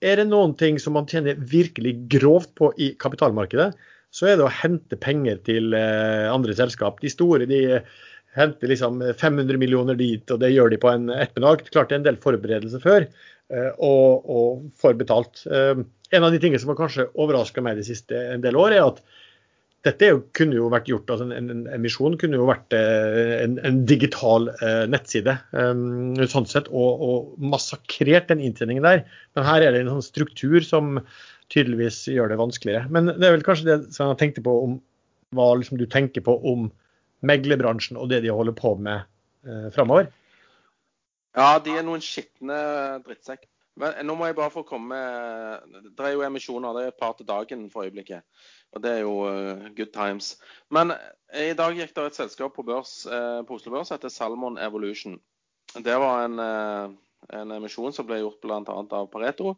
Er 0.02 0.18
det 0.18 0.28
noen 0.30 0.54
ting 0.58 0.80
som 0.82 0.96
man 0.96 1.06
tjener 1.10 1.38
virkelig 1.38 1.94
grovt 2.10 2.54
på 2.58 2.72
i 2.80 2.92
kapitalmarkedet, 2.98 3.70
så 4.12 4.28
er 4.28 4.38
det 4.38 4.46
å 4.46 4.52
hente 4.52 4.98
penger 5.00 5.38
til 5.46 5.76
eh, 5.76 6.26
andre 6.28 6.56
selskap. 6.56 6.98
De 7.00 7.10
store 7.12 7.46
de 7.48 7.62
henter 8.36 8.72
liksom 8.72 9.00
500 9.20 9.60
millioner 9.60 9.96
dit, 9.96 10.24
og 10.32 10.40
det 10.42 10.52
gjør 10.52 10.72
de 10.72 10.80
på 10.82 10.90
en 10.90 11.08
ettermiddag. 11.14 11.64
Klart 11.70 11.92
det 11.92 11.96
er 11.96 12.02
en 12.02 12.08
del 12.08 12.20
forberedelser 12.20 12.82
før, 12.82 13.06
eh, 13.52 13.70
og, 13.78 14.26
og 14.26 14.66
får 14.82 14.98
betalt. 15.00 15.44
Eh, 15.46 15.84
en 16.12 16.26
av 16.26 16.34
de 16.34 16.42
tingene 16.42 16.60
som 16.60 16.72
har 16.74 16.80
kanskje 16.80 17.08
overraska 17.14 17.64
meg 17.64 17.78
de 17.80 17.86
siste 17.86 18.18
en 18.34 18.44
del 18.44 18.58
år, 18.60 18.76
er 18.76 18.88
at 18.90 19.00
dette 19.86 20.08
kunne 20.38 20.54
jo 20.54 20.68
vært 20.70 20.86
gjort, 20.90 21.10
altså 21.10 21.26
en, 21.26 21.50
en 21.50 21.62
emisjon 21.74 22.14
kunne 22.20 22.38
jo 22.38 22.46
vært 22.46 22.74
eh, 22.76 23.42
en, 23.42 23.56
en 23.66 23.80
digital 23.88 24.46
eh, 24.54 24.84
nettside 24.90 25.34
um, 25.50 26.14
sånn 26.30 26.46
sett, 26.46 26.70
og, 26.70 27.02
og, 27.02 27.32
massakrert 27.42 28.30
den 28.30 28.44
inntjeningen 28.46 28.86
der. 28.86 29.02
Men 29.34 29.48
her 29.48 29.66
er 29.66 29.74
det 29.74 29.82
en 29.82 29.90
sånn 29.96 30.06
struktur 30.06 30.62
som 30.62 31.00
tydeligvis 31.52 32.04
gjør 32.14 32.30
det 32.30 32.38
vanskeligere. 32.38 32.86
Men 32.94 33.10
det 33.10 33.26
er 33.26 33.34
vel 33.34 33.46
kanskje 33.46 33.72
det 33.72 33.78
som 33.96 34.12
jeg 34.12 34.22
tenkte 34.22 34.46
på 34.46 34.54
om 34.68 34.78
hva 35.34 35.50
liksom 35.58 35.80
du 35.80 35.88
tenker 35.90 36.22
på 36.24 36.36
om 36.46 36.68
meglerbransjen 37.26 37.98
og 37.98 38.10
det 38.12 38.22
de 38.22 38.30
holder 38.34 38.54
på 38.54 38.76
med 38.78 39.02
eh, 39.48 39.66
framover? 39.74 40.12
Ja, 41.34 41.56
de 41.64 41.74
er 41.74 41.86
noen 41.86 42.04
skitne 42.04 42.58
drittsekk. 43.02 43.48
Men 43.80 44.04
nå 44.04 44.14
må 44.18 44.28
jeg 44.28 44.36
bare 44.36 44.52
få 44.52 44.66
komme 44.68 44.92
med 44.92 45.78
Det 45.96 46.04
er 46.04 46.12
jo 46.12 46.26
emisjoner. 46.26 46.74
Det 46.76 46.82
er 46.82 46.90
et 46.92 47.00
par 47.00 47.14
til 47.16 47.28
dagen 47.28 47.70
for 47.72 47.88
øyeblikket. 47.88 48.20
Og 48.72 48.82
det 48.84 48.92
er 48.96 49.04
jo 49.04 49.14
uh, 49.28 49.68
good 49.76 49.92
times. 49.92 50.36
Men 50.72 50.94
eh, 50.94 51.50
i 51.52 51.56
dag 51.56 51.76
gikk 51.76 51.94
det 51.96 52.08
et 52.08 52.18
selskap 52.22 52.54
på 52.56 52.64
børs 52.66 53.02
uh, 53.08 53.44
på 53.46 53.58
Oslo 53.58 53.74
Børs 53.74 53.92
heter 53.92 54.12
Salmon 54.12 54.58
Evolution. 54.60 55.18
Det 55.72 55.94
var 55.96 56.26
en, 56.26 56.40
en 57.32 57.52
emisjon 57.54 57.94
som 57.96 58.04
ble 58.04 58.18
gjort 58.20 58.42
bl.a. 58.44 58.58
av 58.98 59.06
Pareto 59.08 59.54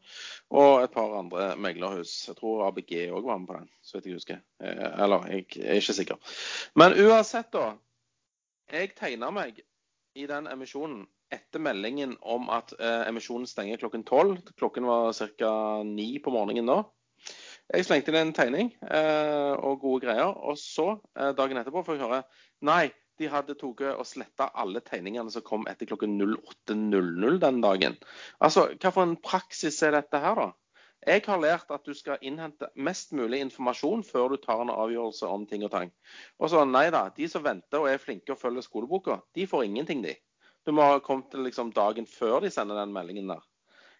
og 0.54 0.84
et 0.84 0.92
par 0.94 1.16
andre 1.18 1.48
meglerhus. 1.58 2.12
Jeg 2.28 2.36
tror 2.38 2.68
ABG 2.68 2.92
òg 3.08 3.26
var 3.26 3.40
med 3.40 3.48
på 3.48 3.56
den, 3.56 3.70
så 3.82 3.96
vidt 3.96 4.06
jeg 4.06 4.20
husker. 4.20 4.38
eller, 4.60 5.26
jeg 5.32 5.48
er 5.64 5.80
ikke 5.80 5.96
sikker. 5.96 6.36
Men 6.78 6.94
uansett, 7.02 7.50
da. 7.50 7.72
Jeg 8.70 8.94
tegna 8.94 9.32
meg 9.34 9.58
i 10.14 10.28
den 10.30 10.46
emisjonen 10.52 11.02
etter 11.34 11.64
meldingen 11.66 12.14
om 12.22 12.46
at 12.54 12.76
emisjonen 12.78 13.50
stenger 13.50 13.82
klokken 13.82 14.06
tolv. 14.06 14.38
Klokken 14.54 14.86
var 14.86 15.10
ca. 15.18 15.82
ni 15.82 16.12
på 16.22 16.30
morgenen 16.30 16.70
da. 16.70 16.84
Jeg 17.72 17.86
slengte 17.86 18.12
inn 18.12 18.20
en 18.20 18.34
tegning 18.36 18.74
eh, 18.84 19.54
og 19.56 19.80
gode 19.80 20.04
greier. 20.04 20.34
Og 20.44 20.58
så, 20.60 20.98
eh, 21.16 21.32
dagen 21.36 21.60
etterpå, 21.60 21.84
får 21.86 21.96
jeg 21.96 22.04
høre 22.04 22.20
nei, 22.66 22.92
de 23.20 23.30
hadde 23.30 23.54
tatt 23.54 23.82
og 23.94 24.04
sletta 24.08 24.50
alle 24.58 24.82
tegningene 24.84 25.30
som 25.30 25.44
kom 25.46 25.64
etter 25.70 25.88
klokken 25.88 26.18
08.00 26.20 27.38
den 27.40 27.62
dagen. 27.62 27.96
Altså, 28.42 28.66
hva 28.74 28.90
for 28.90 29.06
en 29.06 29.16
praksis 29.16 29.80
er 29.86 29.94
dette 29.96 30.20
her, 30.20 30.40
da? 30.40 30.50
Jeg 31.04 31.20
har 31.26 31.40
lært 31.40 31.72
at 31.74 31.84
du 31.84 31.92
skal 31.92 32.22
innhente 32.24 32.70
mest 32.80 33.12
mulig 33.12 33.42
informasjon 33.44 34.04
før 34.08 34.32
du 34.32 34.38
tar 34.40 34.62
en 34.62 34.72
avgjørelse 34.72 35.28
om 35.28 35.44
ting 35.46 35.64
og 35.66 35.72
tang. 35.74 35.90
Og 36.40 36.48
så 36.50 36.62
nei 36.64 36.86
da, 36.94 37.06
de 37.16 37.28
som 37.28 37.44
venter 37.44 37.82
og 37.82 37.90
er 37.90 38.00
flinke 38.00 38.32
og 38.32 38.40
følger 38.40 38.64
skoleboka, 38.64 39.18
de 39.36 39.44
får 39.46 39.66
ingenting, 39.68 40.00
de. 40.04 40.14
Du 40.64 40.72
må 40.72 40.86
ha 40.88 41.02
kommet 41.04 41.28
til 41.30 41.44
liksom 41.44 41.74
dagen 41.76 42.08
før 42.08 42.40
de 42.40 42.50
sender 42.52 42.80
den 42.80 42.94
meldingen 42.96 43.28
der. 43.28 43.44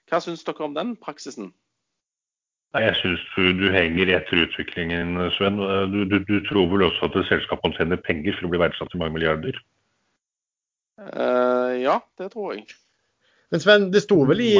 Hva 0.08 0.20
syns 0.24 0.44
dere 0.48 0.64
om 0.64 0.76
den 0.76 0.96
praksisen? 1.00 1.52
Jeg 2.74 2.96
syns 2.98 3.22
du 3.58 3.68
henger 3.70 4.10
etter 4.16 4.40
utviklingen, 4.48 5.14
Sven. 5.36 5.60
Du, 5.92 6.00
du, 6.10 6.16
du 6.26 6.40
tror 6.48 6.66
vel 6.72 6.88
også 6.88 7.06
at 7.06 7.20
selskapene 7.28 7.76
tjener 7.76 8.00
penger 8.02 8.34
for 8.34 8.48
å 8.48 8.50
bli 8.50 8.62
verdsatt 8.64 8.96
i 8.96 8.98
mange 8.98 9.14
milliarder? 9.14 9.60
Uh, 10.98 11.74
ja, 11.78 12.00
det 12.18 12.32
tror 12.32 12.56
jeg. 12.56 12.66
Men 13.54 13.62
Sven, 13.62 13.88
det 13.94 14.02
sto 14.06 14.18
vel 14.26 14.42
i 14.42 14.52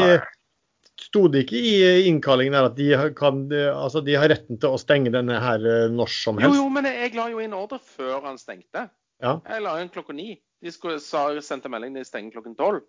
Sto 1.01 1.25
det 1.27 1.45
ikke 1.45 1.59
i 1.59 2.07
innkallingen 2.07 2.55
her 2.55 2.69
at 2.69 2.77
de, 2.79 2.87
kan, 3.19 3.41
altså 3.51 3.99
de 4.07 4.15
har 4.15 4.31
retten 4.31 4.61
til 4.62 4.77
å 4.77 4.79
stenge 4.79 5.11
denne 5.11 5.41
her 5.43 5.65
eh, 5.67 5.87
når 5.91 6.12
som 6.15 6.39
helst? 6.39 6.55
Jo, 6.55 6.62
jo, 6.62 6.69
men 6.71 6.87
jeg 6.87 7.17
la 7.19 7.25
jo 7.33 7.41
inn 7.43 7.57
ordre 7.57 7.81
før 7.83 8.21
han 8.29 8.39
stengte. 8.39 8.87
Ja. 9.23 9.33
Jeg 9.51 9.65
la 9.65 9.73
inn 9.83 9.91
klokka 9.91 10.15
ni. 10.15 10.37
De 10.62 10.71
skulle, 10.71 11.01
sa, 11.03 11.27
sendte 11.43 11.71
melding 11.73 11.99
de 11.99 12.07
stenger 12.07 12.37
klokken 12.37 12.55
tolv. 12.59 12.85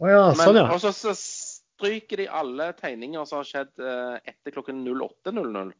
Oh, 0.00 0.06
ja, 0.06 0.22
sånn, 0.38 0.60
ja. 0.62 0.68
Og 0.70 0.78
så, 0.80 0.94
så 0.94 1.16
stryker 1.80 2.20
de 2.20 2.28
alle 2.28 2.72
tegninger 2.78 3.24
som 3.24 3.40
har 3.40 3.48
skjedd 3.48 3.80
eh, 3.80 4.18
etter 4.28 4.54
klokken 4.54 4.84
08.00. 4.84 5.72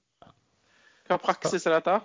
Hva 1.11 1.19
praksis 1.21 1.67
er 1.67 1.77
dette? 1.79 2.01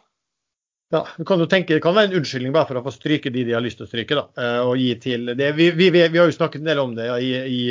Ja, 0.94 1.02
du 1.18 1.26
kan 1.26 1.42
jo 1.42 1.48
tenke, 1.50 1.74
Det 1.74 1.82
kan 1.82 1.96
være 1.96 2.12
en 2.12 2.20
unnskyldning 2.20 2.54
bare 2.54 2.70
for 2.70 2.78
å 2.78 2.84
få 2.86 2.94
stryke 2.94 3.32
de 3.34 3.42
de 3.48 3.56
har 3.56 3.64
lyst 3.64 3.80
til 3.80 3.88
å 3.88 3.90
stryke. 3.90 4.16
da, 4.16 4.26
eh, 4.38 4.60
og 4.62 4.78
gi 4.78 4.92
til 5.02 5.32
det. 5.34 5.52
Vi, 5.58 5.72
vi, 5.74 5.90
vi, 5.90 6.20
har 6.20 6.30
jo 6.30 6.36
snakket 6.36 6.62
en 6.62 6.70
del 6.70 6.82
om 6.84 6.96
det 6.98 7.08
i, 7.26 7.32
i 7.34 7.62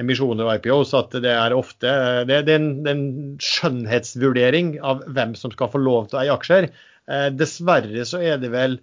emisjoner 0.00 0.46
og 0.46 0.60
IPOs, 0.60 0.94
at 0.94 1.16
det 1.24 1.34
er 1.34 1.56
ofte 1.56 1.94
det, 2.28 2.44
det 2.46 2.54
er 2.54 2.62
en, 2.62 2.72
en, 2.90 3.04
skjønnhetsvurdering 3.42 4.76
av 4.86 5.02
hvem 5.16 5.34
som 5.38 5.54
skal 5.54 5.72
få 5.72 5.82
lov 5.82 6.10
til 6.10 6.20
å 6.20 6.22
eie 6.22 6.36
aksjer. 6.36 6.70
Eh, 7.10 7.30
dessverre 7.34 8.06
så 8.08 8.22
er 8.22 8.38
det 8.40 8.52
vel 8.54 8.78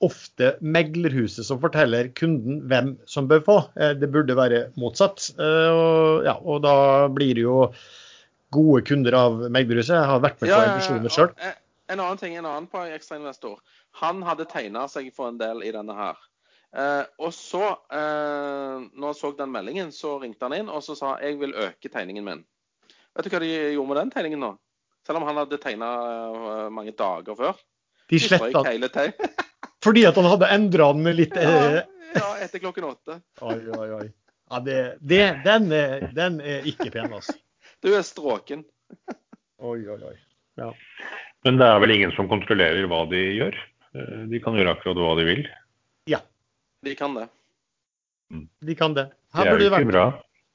ofte 0.00 0.54
meglerhuset 0.64 1.44
som 1.44 1.60
forteller 1.60 2.08
kunden 2.16 2.62
hvem 2.70 2.94
som 3.10 3.28
bør 3.28 3.42
få. 3.44 3.56
Eh, 3.76 3.92
det 4.00 4.08
burde 4.12 4.36
være 4.38 4.60
motsatt. 4.80 5.26
Eh, 5.36 5.70
og, 5.70 6.24
ja, 6.24 6.36
og 6.40 6.62
da 6.64 6.74
blir 7.12 7.34
det 7.36 7.44
jo 7.44 7.58
gode 8.54 8.82
kunder 8.88 9.16
av 9.18 9.42
meglerhuset. 9.52 9.94
Jeg 9.98 10.08
har 10.10 10.22
vært 10.24 10.40
med 10.40 10.48
på 10.48 10.54
Ja, 10.54 10.62
emisjoner 10.72 11.12
sjøl. 11.12 11.34
Eh, 11.38 11.58
En 11.90 11.98
annen 11.98 12.18
ting, 12.20 12.36
en 12.38 12.46
annen 12.46 12.68
på 12.70 12.84
ekstrainvestor. 12.94 13.56
Han 13.98 14.20
hadde 14.22 14.44
tegna 14.46 14.84
seg 14.86 15.08
for 15.12 15.26
en 15.28 15.38
del 15.40 15.64
i 15.66 15.72
denne 15.74 15.94
her. 15.98 16.18
Eh, 16.70 17.02
og 17.18 17.32
så, 17.34 17.64
eh, 17.90 18.76
når 18.94 19.06
han 19.08 19.16
så 19.18 19.32
den 19.36 19.50
meldingen, 19.50 19.90
så 19.90 20.20
ringte 20.22 20.46
han 20.46 20.54
inn 20.54 20.70
og 20.70 20.84
så 20.86 20.94
sa 20.94 21.16
jeg 21.18 21.40
vil 21.40 21.50
øke 21.50 21.90
tegningen 21.90 22.24
min. 22.24 22.44
Vet 23.16 23.26
du 23.26 23.30
hva 23.34 23.40
de 23.42 23.50
gjorde 23.74 23.88
med 23.90 23.98
den 24.04 24.12
tegningen 24.14 24.38
nå? 24.38 24.52
Selv 25.04 25.18
om 25.18 25.26
han 25.26 25.40
hadde 25.42 25.58
tegna 25.58 26.68
mange 26.70 26.94
dager 26.94 27.34
før. 27.34 27.58
De 28.08 28.18
sletta 28.22 28.62
den. 28.70 29.12
Fordi 29.84 30.04
at 30.08 30.18
han 30.20 30.28
hadde 30.28 30.50
endra 30.54 30.90
den 30.96 31.10
litt. 31.16 31.36
ja, 31.36 31.54
eh, 31.80 31.82
ja, 32.16 32.28
etter 32.44 32.62
klokken 32.62 32.88
åtte. 32.90 33.20
Oi, 33.46 33.58
oi, 33.76 33.88
oi. 34.00 34.06
Ja, 34.50 34.58
det, 34.66 34.78
det, 35.00 35.22
den, 35.46 35.68
er, 35.72 36.08
den 36.16 36.40
er 36.42 36.64
ikke 36.66 36.90
pen, 36.90 37.12
altså. 37.14 37.36
Du 37.84 37.92
er 37.94 38.02
stråken. 38.04 38.64
Oi, 39.62 39.78
oi, 39.86 39.98
oi. 40.10 40.16
Ja. 40.58 40.72
Men 41.46 41.60
det 41.60 41.68
er 41.70 41.78
vel 41.84 41.94
ingen 41.94 42.12
som 42.16 42.28
kontrollerer 42.28 42.88
hva 42.90 43.04
de 43.12 43.20
gjør. 43.38 43.56
Eh, 43.94 44.24
De 44.32 44.40
kan 44.42 44.58
gjøre 44.58 44.74
akkurat 44.74 44.98
hva 44.98 45.12
de 45.20 45.28
vil. 45.28 45.44
Ja. 46.10 46.20
De 46.84 46.96
kan 46.98 47.14
det. 47.16 47.28
De 48.66 48.74
kan 48.78 48.96
det. 48.96 49.06
Det 49.30 49.46
er 49.46 49.54
jo 49.54 49.62
ikke 49.62 49.76
vært 49.78 49.92
bra. 49.92 50.04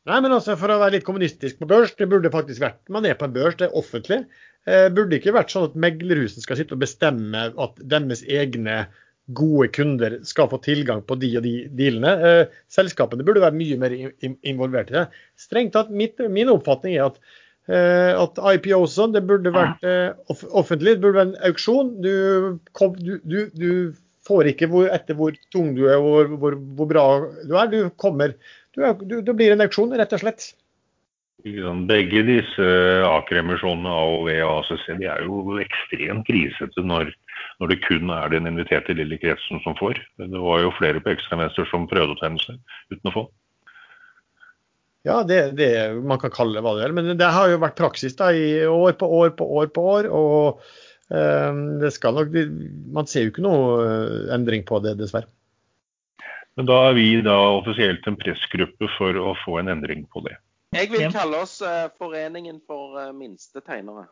Nei, 0.05 0.19
men 0.21 0.35
altså, 0.35 0.53
For 0.59 0.69
å 0.69 0.77
være 0.81 0.97
litt 0.99 1.07
kommunistisk 1.07 1.57
på 1.61 1.67
børs, 1.69 1.95
det 1.97 2.05
burde 2.11 2.29
faktisk 2.33 2.61
vært 2.61 2.91
Man 2.93 3.07
er 3.09 3.15
på 3.17 3.25
en 3.25 3.33
børs, 3.33 3.55
det 3.57 3.69
er 3.69 3.79
offentlig. 3.79 4.19
Eh, 4.69 4.85
burde 4.93 5.17
ikke 5.17 5.33
vært 5.33 5.53
sånn 5.53 5.69
at 5.69 5.79
meglerhusene 5.81 6.43
skal 6.43 6.59
sitte 6.59 6.75
og 6.77 6.83
bestemme 6.83 7.47
at 7.49 7.81
deres 7.95 8.21
egne 8.27 8.83
gode 9.33 9.67
kunder 9.73 10.19
skal 10.27 10.49
få 10.51 10.59
tilgang 10.61 11.01
på 11.07 11.15
de 11.17 11.31
og 11.39 11.43
de 11.47 11.53
dealene. 11.73 12.11
Eh, 12.29 12.45
selskapene 12.69 13.25
burde 13.25 13.41
være 13.41 13.57
mye 13.57 13.77
mer 13.81 13.95
in- 13.95 14.13
in- 14.21 14.37
involvert 14.43 14.91
i 14.91 14.99
det. 14.99 15.07
Strengt 15.39 15.73
tatt, 15.73 15.89
mitt, 15.89 16.19
min 16.29 16.51
oppfatning 16.53 16.95
er 16.99 17.05
at, 17.07 17.17
eh, 17.67 18.13
at 18.21 18.37
IPO 18.37 18.81
og 18.83 18.89
sånn, 18.93 19.13
det 19.15 19.23
burde 19.25 19.49
vært 19.55 19.81
eh, 19.83 20.13
offentlig. 20.53 20.95
Det 20.97 21.01
burde 21.01 21.17
være 21.21 21.31
en 21.33 21.49
auksjon. 21.49 21.95
Du, 22.05 22.59
kom, 22.73 22.93
du, 23.01 23.17
du, 23.25 23.49
du 23.57 23.71
får 24.25 24.51
ikke 24.53 24.69
hvor, 24.69 24.87
etter 24.93 25.17
hvor 25.17 25.33
tung 25.53 25.73
du 25.77 25.87
er, 25.89 25.97
hvor, 26.01 26.29
hvor, 26.37 26.53
hvor 26.77 26.87
bra 26.89 27.07
du 27.45 27.55
er. 27.57 27.67
Du 27.73 27.89
kommer 27.97 28.35
du, 28.75 28.83
er- 28.83 28.93
du, 29.01 29.21
det 29.21 29.35
blir 29.35 29.53
en 29.55 29.65
auksjon, 29.65 29.93
rett 29.97 30.13
og 30.13 30.21
slett. 30.21 30.51
Begge 31.45 32.23
disse 32.25 32.65
Aker-emisjonene, 33.05 33.89
AOV 33.91 34.29
og 34.47 34.53
ACC, 34.63 34.85
de 34.97 35.05
er 35.11 35.25
jo 35.27 35.59
ekstremt 35.61 36.25
grisete 36.25 36.81
når, 36.81 37.11
når 37.61 37.71
det 37.71 37.81
kun 37.85 38.11
er 38.11 38.31
den 38.33 38.49
inviterte 38.49 38.95
lille 38.97 39.17
kretsen 39.21 39.61
som 39.63 39.77
får. 39.79 40.01
Det 40.19 40.41
var 40.43 40.63
jo 40.63 40.73
flere 40.75 41.01
på 41.03 41.13
ekstramester 41.13 41.67
som 41.71 41.87
prøvde 41.89 42.17
å 42.17 42.21
tegne 42.21 42.41
seg 42.43 42.59
uten 42.91 43.11
å 43.11 43.15
få. 43.15 43.25
Ja, 45.05 45.19
det, 45.23 45.53
det 45.59 45.69
man 46.01 46.19
kan 46.19 46.33
kalle 46.33 46.57
det 46.57 46.65
hva 46.65 46.73
det 46.75 46.87
vil. 46.87 46.97
Men 46.97 47.19
det 47.19 47.29
har 47.29 47.51
jo 47.51 47.61
vært 47.61 47.77
praksis 47.77 48.17
da, 48.17 48.31
i 48.33 48.65
år 48.65 48.97
på 48.97 49.09
år 49.19 49.35
på 49.37 49.47
år 49.61 49.69
på 49.73 49.85
år. 49.91 50.09
Og 50.09 50.65
eh, 51.13 51.61
det 51.83 51.93
skal 51.93 52.17
nok 52.17 52.33
Man 52.95 53.09
ser 53.09 53.27
jo 53.27 53.33
ikke 53.35 53.45
noe 53.45 53.85
eh, 53.85 54.33
endring 54.35 54.65
på 54.65 54.81
det, 54.81 54.97
dessverre. 55.01 55.29
Men 56.57 56.69
da 56.69 56.79
er 56.89 56.97
vi 56.97 57.07
da 57.21 57.35
offisielt 57.59 58.05
en 58.07 58.17
pressgruppe 58.17 58.89
for 58.95 59.17
å 59.19 59.35
få 59.43 59.59
en 59.61 59.73
endring 59.75 60.05
på 60.09 60.23
det. 60.25 60.37
Jeg 60.75 60.89
vil 60.91 61.11
kalle 61.13 61.43
oss 61.43 61.59
eh, 61.61 61.85
Foreningen 62.01 62.57
for 62.65 62.97
minste 63.13 63.61
tegnere. 63.61 64.07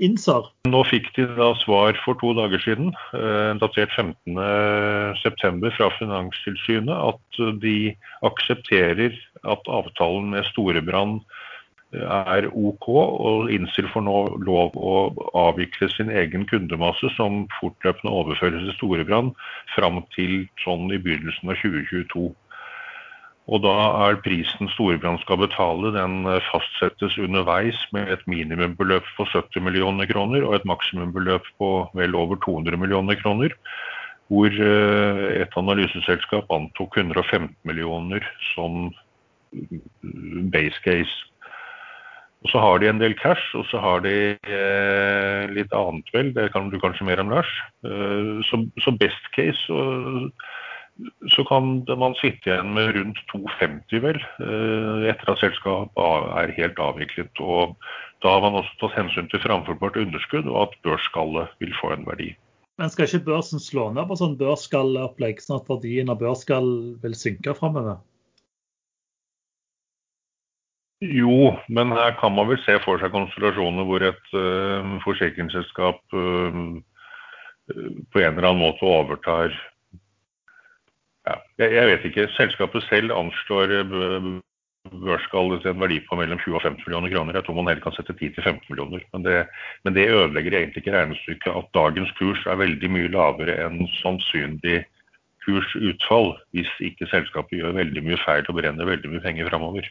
Inser. 0.00 0.46
Nå 0.70 0.80
fikk 0.88 1.10
de 1.16 1.26
da 1.36 1.50
svar 1.60 1.98
for 2.04 2.16
to 2.20 2.32
dager 2.38 2.62
siden, 2.64 2.94
eh, 3.16 3.52
datert 3.60 3.92
15.9. 3.92 5.72
fra 5.76 5.90
Finanstilsynet, 5.98 6.94
at 6.94 7.60
de 7.60 7.92
aksepterer 8.24 9.12
at 9.44 9.68
avtalen 9.68 10.32
med 10.32 10.48
Storebrand 10.48 11.20
eh, 11.92 12.00
er 12.36 12.48
OK, 12.48 12.88
og 12.88 13.52
innser 13.52 13.90
for 13.92 14.06
nå 14.06 14.40
lov 14.46 14.72
å 14.80 14.96
avvikle 15.36 15.90
sin 15.92 16.08
egen 16.08 16.48
kundemasse, 16.48 17.12
som 17.18 17.44
fortløpende 17.60 18.16
overføres 18.22 18.64
til 18.64 18.78
Storebrand 18.78 19.34
fram 19.76 20.00
til 20.16 20.46
sånn 20.64 20.88
i 20.94 21.02
begynnelsen 21.02 21.52
av 21.52 21.60
2022. 21.60 22.30
Og 23.50 23.62
da 23.64 23.74
er 24.06 24.20
prisen 24.22 24.70
Storebrand 24.70 25.18
skal 25.24 25.40
betale, 25.42 25.90
den 25.96 26.22
eh, 26.30 26.42
fastsettes 26.52 27.16
underveis 27.18 27.78
med 27.94 28.12
et 28.14 28.22
minimumbeløp 28.30 29.06
på 29.16 29.26
70 29.26 29.64
millioner 29.66 30.06
kroner 30.10 30.46
og 30.46 30.54
et 30.60 30.68
maksimumbeløp 30.70 31.48
på 31.58 31.70
vel 31.98 32.14
over 32.14 32.38
200 32.44 32.78
millioner 32.78 33.18
kroner. 33.18 33.56
Hvor 34.30 34.54
eh, 34.54 35.24
et 35.42 35.58
analyseselskap 35.58 36.52
antok 36.54 37.00
115 37.02 37.50
millioner 37.66 38.22
som 38.52 38.92
mm, 39.50 40.46
base 40.54 40.78
case. 40.86 41.26
Og 42.40 42.54
så 42.54 42.62
har 42.62 42.78
de 42.78 42.88
en 42.88 43.02
del 43.02 43.18
cash, 43.18 43.50
og 43.58 43.66
så 43.68 43.82
har 43.82 44.00
de 44.06 44.14
eh, 44.38 45.50
litt 45.52 45.74
annet 45.76 46.06
vel. 46.14 46.30
Det 46.38 46.46
kan 46.54 46.70
du 46.70 46.78
kanskje 46.80 47.04
mer 47.04 47.20
om, 47.20 47.34
Lars. 47.34 47.50
Eh, 47.84 48.38
så, 48.46 48.62
så 48.80 48.94
best 48.96 49.26
case 49.34 49.66
så, 49.66 49.82
så 51.32 51.44
kan 51.48 51.84
man 51.98 52.14
sitte 52.18 52.50
igjen 52.50 52.74
med 52.76 52.94
rundt 52.96 53.18
2,50 53.32 54.02
vel, 54.04 54.18
eh, 54.42 55.08
etter 55.12 55.32
at 55.32 55.42
selskapet 55.42 56.04
er 56.42 56.54
helt 56.58 56.82
avviklet. 56.82 57.40
Og 57.40 57.76
da 58.24 58.34
har 58.34 58.44
man 58.44 58.60
også 58.60 58.76
tatt 58.82 58.98
hensyn 58.98 59.30
til 59.32 59.42
framforbart 59.44 59.98
underskudd, 60.00 60.48
og 60.50 60.68
at 60.68 60.78
børsskallet 60.86 61.52
vil 61.62 61.74
få 61.80 61.94
en 61.94 62.06
verdi. 62.08 62.34
Men 62.80 62.92
skal 62.92 63.08
ikke 63.08 63.26
børsen 63.28 63.60
slå 63.60 63.90
ned 63.92 64.08
på 64.08 64.16
sånn 64.16 64.38
børsskallopplegg, 64.40 65.42
sånn 65.44 65.60
at 65.60 65.68
verdien 65.68 66.12
av 66.12 66.20
børsskall 66.22 66.70
vil 67.02 67.16
synke 67.18 67.56
framover? 67.56 68.00
Jo, 71.00 71.56
men 71.72 71.92
her 71.96 72.12
kan 72.20 72.34
man 72.36 72.48
vel 72.50 72.60
se 72.60 72.76
for 72.84 73.00
seg 73.00 73.12
konstellasjoner 73.14 73.86
hvor 73.88 74.04
et 74.04 74.32
uh, 74.36 74.96
forsikringsselskap 75.04 76.00
uh, 76.12 76.58
på 77.70 78.20
en 78.20 78.34
eller 78.34 78.50
annen 78.50 78.60
måte 78.60 78.84
overtar 78.84 79.54
ja, 81.58 81.66
jeg, 81.66 81.88
vet 81.90 82.06
ikke. 82.08 82.28
Selskapet 82.36 82.86
selv 82.88 83.14
anslår 83.16 83.74
eh, 83.80 84.30
til 84.90 85.70
en 85.70 85.82
verdi 85.82 85.98
på 86.06 86.16
mellom 86.16 86.40
20 86.40 86.56
og 86.56 86.62
50 86.64 86.86
millioner 86.86 87.12
kroner. 87.12 87.36
Jeg 87.36 87.44
tror 87.46 87.58
man 87.58 87.68
heller 87.68 87.84
kan 87.84 87.96
sette 87.96 88.16
10 88.16 88.32
til 88.36 88.42
15 88.44 88.62
millioner. 88.70 89.04
Men 89.12 89.26
det, 89.26 89.36
men 89.84 89.94
det 89.94 90.08
ødelegger 90.10 90.58
egentlig 90.58 90.82
ikke 90.82 90.96
regnestykket 90.96 91.56
at 91.56 91.74
dagens 91.74 92.12
kurs 92.18 92.46
er 92.46 92.62
veldig 92.62 92.90
mye 92.90 93.12
lavere 93.12 93.58
enn 93.66 93.84
sannsynlig 94.00 94.84
kursutfall 95.44 96.34
hvis 96.54 96.70
ikke 96.84 97.08
selskapet 97.08 97.60
gjør 97.60 97.78
veldig 97.78 98.02
mye 98.04 98.18
feil 98.24 98.44
og 98.48 98.58
brenner 98.58 98.88
veldig 98.88 99.12
mye 99.12 99.24
penger 99.24 99.48
framover. 99.52 99.88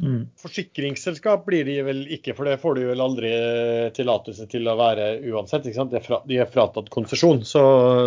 Mm. 0.00 0.20
Forsikringsselskap 0.40 1.42
blir 1.44 1.66
de 1.68 1.76
vel 1.84 2.00
ikke, 2.16 2.32
for 2.36 2.48
det 2.48 2.56
får 2.62 2.78
du 2.78 2.82
vel 2.88 3.02
aldri 3.04 3.30
tillatelse 3.96 4.46
til 4.50 4.68
å 4.70 4.76
være 4.78 5.08
uansett. 5.28 5.66
De 5.66 5.74
er, 5.98 6.06
de 6.30 6.38
er 6.40 6.48
fratatt 6.50 6.88
konsesjon. 6.92 7.42
Så, 7.44 7.62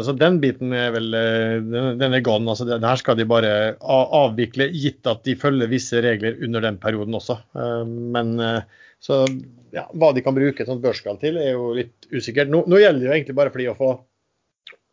så 0.05 0.15
den 0.17 0.39
biten 0.41 0.73
er 0.77 0.93
vel 0.95 1.13
eh, 1.17 1.57
den, 1.61 1.99
den 2.01 2.17
er 2.17 2.25
gone. 2.25 2.49
altså 2.49 2.65
det 2.69 2.81
Her 2.81 3.01
skal 3.01 3.19
de 3.19 3.27
bare 3.29 3.53
avvikle, 3.83 4.71
gitt 4.73 5.05
at 5.09 5.21
de 5.27 5.37
følger 5.39 5.69
visse 5.71 6.01
regler 6.03 6.39
under 6.45 6.65
den 6.65 6.81
perioden 6.81 7.19
også. 7.19 7.37
Eh, 7.53 7.83
Men 7.85 8.33
eh, 8.41 8.81
så 9.03 9.25
ja, 9.73 9.87
hva 9.99 10.13
de 10.15 10.23
kan 10.25 10.35
bruke 10.35 10.63
et 10.63 10.69
sånt 10.69 10.83
børsgall 10.83 11.19
til, 11.21 11.37
er 11.37 11.57
jo 11.57 11.73
litt 11.77 12.07
usikkert. 12.13 12.49
Nå, 12.49 12.63
nå 12.69 12.79
gjelder 12.79 13.03
det 13.03 13.09
jo 13.09 13.15
egentlig 13.17 13.37
bare 13.37 13.53
for 13.53 13.61
de 13.61 13.69
å 13.71 13.77
få, 13.77 13.93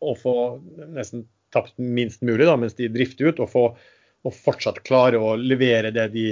å 0.01 0.15
få 0.19 0.35
nesten 0.97 1.25
tapt 1.53 1.77
minst 1.81 2.23
mulig 2.25 2.47
da, 2.47 2.57
mens 2.59 2.75
de 2.77 2.89
drifter 2.91 3.31
ut, 3.31 3.41
og, 3.43 3.49
få, 3.51 3.65
og 4.27 4.35
fortsatt 4.35 4.81
klare 4.87 5.19
å 5.19 5.35
levere 5.39 5.93
det 5.95 6.07
de 6.15 6.25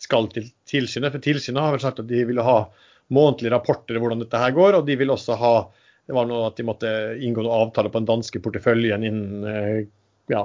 skal 0.00 0.28
til 0.32 0.48
tilsynet. 0.70 1.12
For 1.14 1.24
tilsynet 1.24 1.62
har 1.62 1.76
vel 1.76 1.82
sagt 1.82 2.00
at 2.02 2.08
de 2.10 2.24
ville 2.28 2.44
ha 2.44 2.62
månedlige 3.10 3.52
rapporter 3.52 3.98
om 3.98 4.04
hvordan 4.04 4.22
dette 4.22 4.40
her 4.40 4.54
går, 4.56 4.78
og 4.78 4.88
de 4.88 4.96
vil 5.00 5.12
også 5.12 5.36
ha 5.40 5.54
det 6.10 6.16
var 6.16 6.26
noe 6.26 6.48
at 6.48 6.56
de 6.58 6.64
måtte 6.66 6.90
inngå 7.22 7.44
noen 7.44 7.68
avtale 7.68 7.90
på 7.92 8.00
den 8.00 8.08
danske 8.08 8.40
porteføljen 8.42 9.04
innen 9.06 9.44
eh, 9.46 9.76
ja, 10.32 10.40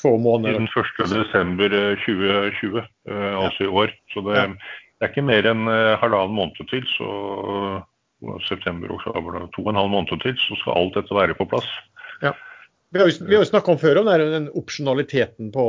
få 0.00 0.14
måneder. 0.16 0.56
Innen 0.56 0.70
1.12.2020, 0.72 2.78
altså 2.80 3.42
altså 3.42 3.66
i 3.66 3.72
år. 3.82 3.92
Så 4.14 4.22
det, 4.24 4.38
Ja. 4.38 4.46
det 4.48 5.04
er 5.04 5.12
ikke 5.12 5.26
mer 5.28 5.48
enn 5.50 5.68
eh, 5.68 5.98
halvannen 6.00 6.38
måned 6.38 6.70
til. 6.70 6.86
Så 6.94 7.10
september, 8.48 8.92
oktober, 8.96 9.44
to 9.52 9.64
og 9.64 9.70
en 9.72 9.80
halv 9.80 9.92
måned 9.92 10.24
til, 10.24 10.36
så 10.40 10.56
skal 10.62 10.76
alt 10.76 10.96
dette 10.96 11.16
være 11.16 11.36
på 11.36 11.48
plass. 11.52 11.68
Vi 12.90 12.98
har 12.98 13.06
jo, 13.06 13.12
vi 13.22 13.36
har 13.36 13.44
jo 13.44 13.50
snakka 13.52 13.70
om 13.70 13.78
før 13.78 14.00
om 14.00 14.08
den, 14.08 14.32
den 14.34 14.48
opsjonaliteten 14.58 15.52
på 15.54 15.64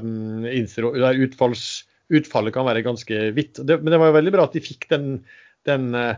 um, 0.00 0.46
utfalls, 0.46 1.82
utfallet 2.12 2.54
kan 2.54 2.66
være 2.68 2.84
ganske 2.84 3.16
vidt. 3.36 3.54
Det, 3.64 3.74
men 3.80 3.92
det 3.92 4.00
var 4.00 4.08
jo 4.10 4.18
veldig 4.18 4.34
bra 4.34 4.42
at 4.48 4.56
de 4.56 4.62
fikk 4.64 4.82
den, 4.90 5.04
den 5.68 5.84
eh, 5.96 6.16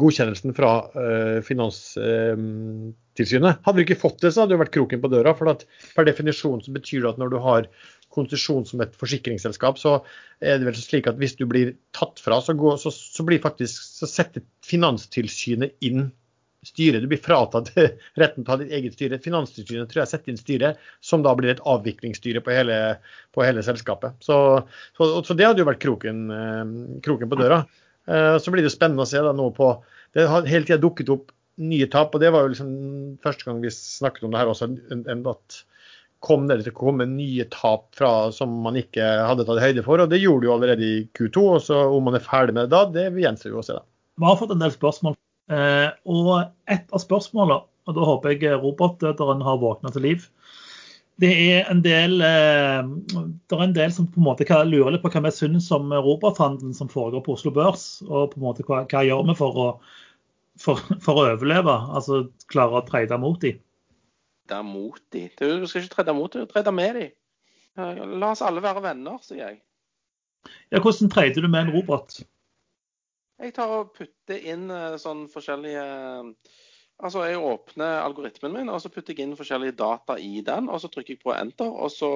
godkjennelsen 0.00 0.50
fra 0.56 0.72
eh, 1.00 1.38
Finanstilsynet. 1.46 3.54
Hadde 3.64 3.78
du 3.78 3.82
ikke 3.86 4.02
fått 4.02 4.20
det, 4.24 4.30
så 4.34 4.40
hadde 4.44 4.54
det 4.56 4.62
vært 4.64 4.76
kroken 4.76 5.02
på 5.02 5.12
døra. 5.12 5.32
for 5.38 5.46
at 5.52 5.60
Per 5.96 6.04
definisjon 6.08 6.64
så 6.64 6.70
betyr 6.74 7.00
det 7.04 7.12
at 7.14 7.20
når 7.22 7.28
du 7.34 7.38
har 7.44 7.62
konsesjon 8.14 8.66
som 8.68 8.82
et 8.84 8.94
forsikringsselskap, 8.98 9.74
så 9.80 9.92
er 10.38 10.60
det 10.60 10.68
vel 10.68 10.78
slik 10.78 11.08
at 11.10 11.18
hvis 11.18 11.36
du 11.38 11.44
blir 11.50 11.74
tatt 11.96 12.16
fra, 12.22 12.36
så, 12.44 12.54
går, 12.58 12.76
så, 12.82 12.90
så 12.94 13.26
faktisk, 13.42 13.74
så 13.98 14.10
setter 14.10 14.44
Finanstilsynet 14.66 15.70
inn 15.84 16.10
styret. 16.68 17.02
Du 17.02 17.10
blir 17.10 17.22
fratatt 17.22 17.70
retten 18.20 18.42
til 18.42 18.50
å 18.50 18.54
ha 18.54 18.60
ditt 18.62 18.74
eget 18.74 18.96
styre. 18.96 19.20
Finanstilsynet 19.22 19.90
tror 19.90 20.02
jeg 20.02 20.12
setter 20.12 20.32
inn 20.32 20.40
styret, 20.40 20.82
som 21.04 21.24
da 21.24 21.34
blir 21.38 21.54
et 21.54 21.62
avviklingsstyre 21.62 22.42
på 22.44 22.54
hele, 22.54 22.78
på 23.34 23.44
hele 23.46 23.64
selskapet. 23.66 24.16
Så, 24.24 24.38
så, 24.96 25.10
så, 25.20 25.36
det 25.36 25.48
hadde 25.48 25.64
jo 25.64 25.70
vært 25.70 25.82
kroken, 25.84 26.24
eh, 26.34 26.64
kroken 27.04 27.32
på 27.32 27.40
døra. 27.40 27.64
Eh, 28.08 28.36
så 28.42 28.54
blir 28.54 28.66
det 28.66 28.74
spennende 28.74 29.06
å 29.06 29.10
se 29.10 29.22
da 29.24 29.32
nå 29.36 29.50
på 29.56 29.74
Det 30.14 30.28
har 30.30 30.46
hele 30.46 30.68
tida 30.68 30.82
dukket 30.82 31.12
opp 31.14 31.32
nye 31.58 31.86
tap, 31.90 32.14
og 32.14 32.22
det 32.22 32.32
var 32.34 32.44
jo 32.44 32.52
liksom 32.52 32.72
første 33.22 33.46
gang 33.46 33.62
vi 33.62 33.70
snakket 33.74 34.26
om 34.26 34.34
det 34.34 34.40
her 34.40 34.50
også, 34.50 34.68
at 35.30 35.62
kom 36.24 36.46
det 36.48 36.60
til 36.62 36.72
å 36.72 36.78
komme 36.78 37.06
nye 37.08 37.46
tap 37.52 37.90
fra, 37.98 38.12
som 38.34 38.52
man 38.64 38.78
ikke 38.80 39.04
hadde 39.28 39.44
tatt 39.46 39.60
høyde 39.62 39.84
for. 39.86 40.00
og 40.00 40.12
Det 40.12 40.22
gjorde 40.22 40.48
jo 40.48 40.54
allerede 40.54 40.86
i 40.86 41.02
Q2. 41.16 41.42
og 41.42 41.60
så 41.66 41.82
Om 41.92 42.08
man 42.08 42.16
er 42.18 42.24
ferdig 42.24 42.56
med 42.56 42.68
det 42.68 42.76
da, 42.76 42.84
det 42.88 43.24
gjenstår 43.24 43.52
jo 43.52 43.60
å 43.60 43.66
se. 43.66 43.76
da. 43.76 43.84
Vi 44.20 44.28
har 44.30 44.38
fått 44.40 44.54
en 44.54 44.62
del 44.62 44.72
spørsmål. 44.72 45.18
Eh, 45.52 45.88
og 46.08 46.30
et 46.72 46.94
av 46.94 47.02
spørsmålene, 47.02 47.64
og 47.84 47.96
da 47.96 48.06
håper 48.08 48.32
jeg 48.32 48.60
robotdøderen 48.62 49.44
har 49.44 49.60
våkna 49.60 49.92
til 49.92 50.06
liv, 50.08 50.28
det 51.20 51.30
er 51.30 51.68
en 51.70 51.82
del, 51.84 52.16
eh, 52.26 52.80
det 53.14 53.54
er 53.54 53.66
en 53.66 53.76
del 53.76 53.92
som 53.94 54.08
på 54.10 54.18
en 54.18 54.26
måte 54.26 54.46
lurer 54.66 54.96
litt 54.96 55.04
på 55.04 55.12
hva 55.14 55.26
vi 55.28 55.34
syns 55.36 55.70
om 55.74 55.92
robothandelen 55.92 56.74
som 56.74 56.90
foregår 56.90 57.22
på 57.22 57.36
Oslo 57.36 57.52
Børs. 57.54 58.02
Og 58.08 58.32
på 58.32 58.40
en 58.40 58.46
måte 58.48 58.66
hva, 58.66 58.82
hva 58.90 59.04
gjør 59.06 59.28
vi 59.28 59.36
for 59.38 59.60
å, 59.60 59.68
for, 60.58 60.80
for 61.04 61.20
å 61.20 61.28
overleve, 61.36 61.76
altså 61.94 62.24
klare 62.50 62.80
å 62.80 62.88
trade 62.88 63.20
mot 63.22 63.38
dem 63.44 63.62
trade 64.48 64.62
mot 64.62 65.00
dem. 65.10 65.28
Du 65.38 65.66
skal 65.66 65.82
ikke 65.82 65.94
trade 65.94 66.14
mot 66.14 66.32
dem, 66.32 66.46
trade 66.46 66.72
med 66.72 66.94
dem. 66.94 67.10
La 68.20 68.30
oss 68.30 68.42
alle 68.42 68.62
være 68.62 68.82
venner, 68.82 69.18
sier 69.22 69.48
jeg. 69.48 69.60
Ja, 70.70 70.80
Hvordan 70.80 71.10
trader 71.10 71.42
du 71.42 71.48
med 71.48 71.66
en 71.66 71.74
robot? 71.74 72.20
Jeg 73.42 73.54
tar 73.56 73.72
og 73.80 73.94
putter 73.96 74.46
inn 74.52 74.68
eh, 74.70 74.94
sånn 75.00 75.26
forskjellige 75.32 75.84
Altså, 77.02 77.24
jeg 77.26 77.40
åpner 77.42 78.04
algoritmen 78.04 78.52
min, 78.54 78.68
og 78.70 78.78
så 78.78 78.88
putter 78.92 79.16
jeg 79.16 79.26
inn 79.26 79.34
forskjellige 79.34 79.74
data 79.80 80.14
i 80.22 80.38
den. 80.46 80.68
og 80.70 80.78
Så 80.78 80.86
trykker 80.92 81.16
jeg 81.16 81.24
på 81.24 81.32
enter, 81.34 81.66
og 81.66 81.90
så, 81.90 82.10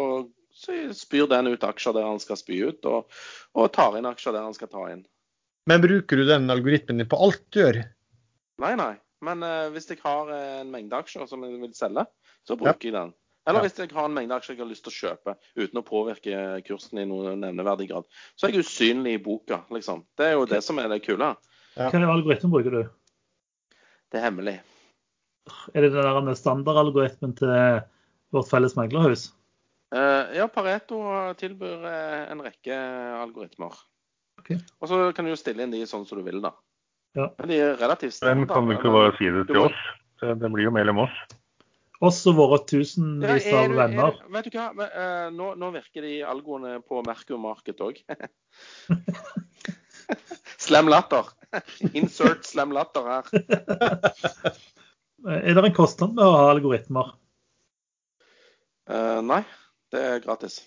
så 0.54 0.76
spyr 0.94 1.26
den 1.26 1.50
ut 1.50 1.66
aksjer 1.66 1.96
der 1.96 2.06
han 2.06 2.22
skal 2.22 2.38
spy 2.38 2.60
ut, 2.70 2.86
og, 2.86 3.10
og, 3.58 3.66
tar 3.74 3.98
inn 3.98 4.06
aksjer 4.06 4.36
der 4.36 4.46
han 4.46 4.54
skal 4.54 4.70
ta 4.70 4.84
inn. 4.92 5.02
Men 5.68 5.82
bruker 5.82 6.22
du 6.22 6.24
den 6.28 6.46
algoritmen 6.54 7.02
din 7.02 7.10
på 7.10 7.18
alt 7.26 7.42
du 7.50 7.58
gjør? 7.58 7.80
Nei, 8.62 8.72
nei. 8.78 8.92
Men 9.26 9.42
uh, 9.42 9.66
hvis 9.74 9.90
jeg 9.90 9.98
har 10.04 10.30
en 10.30 10.70
mengde 10.70 11.02
aksjer 11.02 11.26
som 11.26 11.42
jeg 11.42 11.58
vil 11.58 11.74
selge, 11.74 12.06
så 12.46 12.54
bruker 12.54 12.78
ja. 12.78 12.92
jeg 12.92 12.96
den. 13.00 13.12
Eller 13.48 13.64
hvis 13.64 13.78
jeg 13.80 13.90
har 13.96 14.08
en 14.08 14.14
mengde 14.14 14.36
aksjer 14.36 14.56
jeg 14.56 14.62
har 14.62 14.68
lyst 14.68 14.84
til 14.84 14.92
å 14.92 14.98
kjøpe 14.98 15.34
uten 15.56 15.80
å 15.80 15.84
påvirke 15.86 16.40
kursen 16.66 17.00
i 17.00 17.06
noen 17.08 17.40
nevneverdig 17.44 17.88
grad, 17.90 18.08
så 18.36 18.46
er 18.46 18.52
jeg 18.52 18.66
usynlig 18.66 19.16
i 19.16 19.22
boka, 19.24 19.62
liksom. 19.72 20.04
Det 20.18 20.26
er 20.26 20.36
jo 20.36 20.44
det 20.50 20.60
som 20.66 20.80
er 20.82 20.90
det 20.92 21.00
kule. 21.06 21.32
Ja. 21.78 21.88
Hvilken 21.88 22.04
algoritme 22.10 22.52
bruker 22.52 22.76
du? 22.76 22.82
Det 24.12 24.20
er 24.20 24.28
hemmelig. 24.28 24.58
Er 25.72 25.84
det 25.84 25.94
den 25.96 26.28
der 26.28 26.36
standardalgoritmen 26.36 27.34
til 27.38 27.52
vårt 28.36 28.50
felles 28.50 28.76
meglerhus? 28.76 29.30
Uh, 29.88 30.28
ja, 30.36 30.44
Pareto 30.52 31.00
tilbyr 31.40 31.84
uh, 31.86 32.24
en 32.28 32.42
rekke 32.44 32.76
algoritmer. 33.22 33.76
Okay. 34.42 34.60
Og 34.82 34.90
så 34.90 35.00
kan 35.16 35.24
du 35.24 35.32
jo 35.32 35.40
stille 35.40 35.64
inn 35.64 35.72
de 35.72 35.86
sånn 35.88 36.04
som 36.08 36.20
du 36.20 36.26
vil, 36.26 36.42
da. 36.44 36.52
Ja. 37.16 37.30
Men 37.40 37.50
de 37.50 37.62
er 37.64 37.78
relativt 37.80 38.18
standard. 38.18 38.44
Den 38.44 38.52
kan 38.52 38.68
du 38.68 38.76
ikke 38.76 38.92
bare 38.92 39.14
si 39.16 39.30
det 39.32 39.46
til 39.48 39.62
oss? 39.64 39.84
Det, 40.20 40.34
det 40.42 40.50
blir 40.52 40.68
jo 40.68 40.74
mellom 40.74 41.06
oss. 41.06 41.16
Oss 41.98 42.20
og 42.30 42.36
våre 42.38 42.60
tusenvis 42.62 43.48
ja, 43.48 43.64
av 43.64 43.72
venner. 43.74 44.18
Er, 44.22 44.30
vet 44.36 44.46
du 44.46 44.54
hva, 44.54 44.68
Men, 44.76 44.92
uh, 44.94 45.30
nå, 45.34 45.48
nå, 45.58 45.70
virker 45.74 46.04
de 46.06 46.12
algoene 46.22 46.76
på 46.86 47.00
Merkur 47.06 47.40
Market 47.42 47.82
òg. 47.82 47.98
slem 50.68 50.90
latter. 50.92 51.26
Insert 51.98 52.46
slem 52.46 52.74
latter 52.76 53.10
her. 53.10 53.26
er 55.26 55.58
det 55.58 55.64
en 55.64 55.74
kostnad 55.74 56.14
med 56.14 56.22
å 56.22 56.36
ha 56.36 56.48
algoritmer? 56.52 57.16
Uh, 58.88 59.18
nei, 59.26 59.42
det 59.90 60.04
er 60.12 60.22
gratis. 60.22 60.62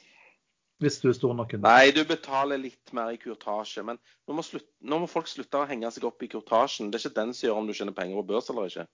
Hvis 0.84 1.00
du 1.00 1.12
er 1.14 1.16
stor 1.16 1.36
nok? 1.38 1.56
Nei, 1.64 1.94
du 1.96 2.04
betaler 2.10 2.60
litt 2.60 2.92
mer 2.98 3.14
i 3.14 3.20
kurtasje. 3.22 3.86
Men 3.88 4.02
nå 4.28 4.36
må, 4.36 4.44
slutt, 4.44 4.68
nå 4.84 5.00
må 5.00 5.08
folk 5.08 5.32
slutte 5.32 5.64
å 5.64 5.68
henge 5.70 5.96
seg 5.96 6.10
opp 6.10 6.26
i 6.26 6.30
kurtasjen. 6.32 6.92
Det 6.92 7.00
er 7.00 7.08
ikke 7.08 7.20
den 7.22 7.36
som 7.38 7.48
gjør 7.48 7.60
om 7.62 7.70
du 7.70 7.76
tjener 7.78 7.96
penger 7.96 8.20
på 8.20 8.34
børs 8.34 8.52
eller 8.52 8.68
ikke 8.68 8.90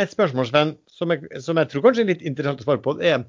et 0.00 0.10
spørsmål, 0.10 0.48
Sven, 0.48 0.74
som 0.90 1.12
jeg, 1.14 1.28
som 1.42 1.58
jeg, 1.60 1.70
tror 1.70 1.84
kanskje 1.84 2.04
er 2.04 2.12
litt 2.12 2.26
interessant 2.26 2.62
å 2.62 2.66
svare 2.66 2.82
på, 2.82 2.96
er 2.98 3.24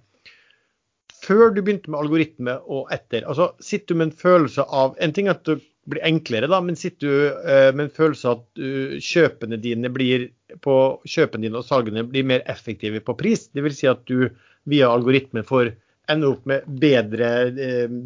før 1.26 1.54
du 1.54 1.62
begynte 1.62 1.92
med 1.92 2.02
algoritme 2.02 2.58
og 2.66 2.92
etter, 2.94 3.26
altså 3.26 3.52
sitter 3.64 3.94
du 3.94 4.02
med 4.02 4.10
en 4.10 4.20
følelse 4.20 4.66
av 4.74 4.98
En 5.02 5.14
ting 5.16 5.30
er 5.30 5.38
at 5.38 5.46
det 5.48 5.60
blir 5.90 6.02
enklere, 6.06 6.50
da, 6.50 6.60
men 6.66 6.78
sitter 6.78 7.06
du 7.06 7.16
uh, 7.46 7.70
med 7.76 7.88
en 7.88 7.94
følelse 7.94 8.30
av 8.30 8.42
at 8.42 8.62
uh, 8.62 8.98
kjøpene 9.02 9.60
dine 9.62 9.92
blir 9.94 10.28
på 10.66 10.76
kjøpene 11.06 11.46
dine 11.46 11.62
og 11.62 11.68
salgene 11.68 12.06
blir 12.10 12.26
mer 12.26 12.46
effektive 12.50 13.02
på 13.06 13.18
pris? 13.18 13.48
Vil 13.54 13.76
si 13.76 13.90
at 13.90 14.02
du 14.10 14.30
via 14.70 14.90
algoritme 14.90 15.46
får 15.46 15.76
ende 16.10 16.30
opp 16.34 16.46
med 16.50 16.66
bedre 16.82 17.32
uh, 17.54 18.00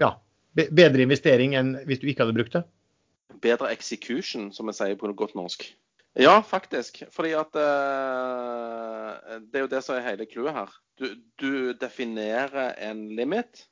ja, 0.00 0.14
bedre 0.56 1.04
investering 1.04 1.56
enn 1.58 1.74
hvis 1.84 2.00
du 2.00 2.08
ikke 2.08 2.24
hadde 2.24 2.36
brukt 2.36 2.56
det? 2.56 2.64
Bedre 3.44 3.68
execution, 3.74 4.48
som 4.56 4.70
jeg 4.70 4.80
sier 4.80 5.00
på 5.00 5.12
godt 5.12 5.36
norsk. 5.36 5.66
Ja, 6.14 6.42
faktisk. 6.42 7.02
Fordi 7.10 7.32
at 7.34 7.56
uh, 7.58 9.38
det 9.42 9.58
er 9.58 9.64
jo 9.64 9.70
det 9.70 9.80
som 9.82 9.96
er 9.96 10.06
hele 10.06 10.26
clouet 10.30 10.54
her. 10.54 10.74
Du, 10.98 11.08
du, 11.42 11.72
definerer 11.74 12.76
en 12.78 13.08
limit. 13.16 13.64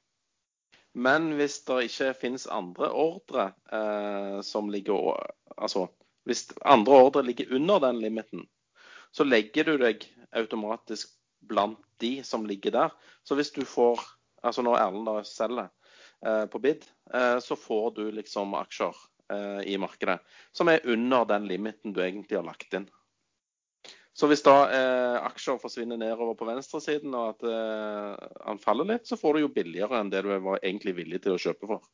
Men 0.94 1.30
hvis 1.38 1.60
det 1.68 1.84
ikke 1.86 2.14
finnes 2.18 2.48
andre 2.50 2.90
ordre 2.90 3.52
uh, 3.72 4.40
som 4.44 4.70
ligger 4.70 5.22
Altså 5.56 5.86
hvis 6.26 6.48
andre 6.64 6.92
ordre 6.92 7.22
ligger 7.22 7.54
under 7.54 7.78
den 7.82 7.98
limiten, 8.00 8.44
så 9.12 9.24
legger 9.24 9.64
du 9.66 9.76
deg 9.78 10.04
automatisk 10.32 11.10
blant 11.48 11.78
de 12.00 12.22
som 12.24 12.46
ligger 12.46 12.70
der. 12.70 12.92
Så 13.22 13.38
hvis 13.38 13.50
du 13.50 13.64
får 13.64 14.02
Altså 14.42 14.62
når 14.66 14.74
Erlend 14.74 15.26
selger 15.26 15.68
uh, 16.26 16.46
på 16.50 16.58
bid, 16.58 16.82
så 17.38 17.54
får 17.54 17.90
du 17.94 18.08
liksom 18.10 18.56
aksjer 18.58 18.96
i 19.64 19.76
markedet, 19.80 20.18
som 20.52 20.68
er 20.72 20.84
under 20.88 21.24
den 21.30 21.46
limiten 21.50 21.94
du 21.94 22.02
egentlig 22.04 22.38
har 22.38 22.46
lagt 22.46 22.74
inn. 22.76 22.88
Så 24.12 24.28
hvis 24.28 24.44
da 24.44 24.54
eh, 24.68 25.18
aksjer 25.24 25.60
forsvinner 25.60 25.96
nedover 26.00 26.36
på 26.36 26.46
venstresiden 26.48 27.14
og 27.16 27.32
at 27.32 27.46
eh, 27.48 28.26
han 28.44 28.60
faller 28.60 28.90
litt, 28.90 29.06
så 29.08 29.16
får 29.16 29.38
du 29.38 29.46
jo 29.46 29.54
billigere 29.54 30.02
enn 30.02 30.12
det 30.12 30.20
du 30.26 30.32
var 30.34 30.60
egentlig 30.60 30.98
villig 30.98 31.22
til 31.24 31.36
å 31.36 31.40
kjøpe 31.40 31.70
for. 31.70 31.86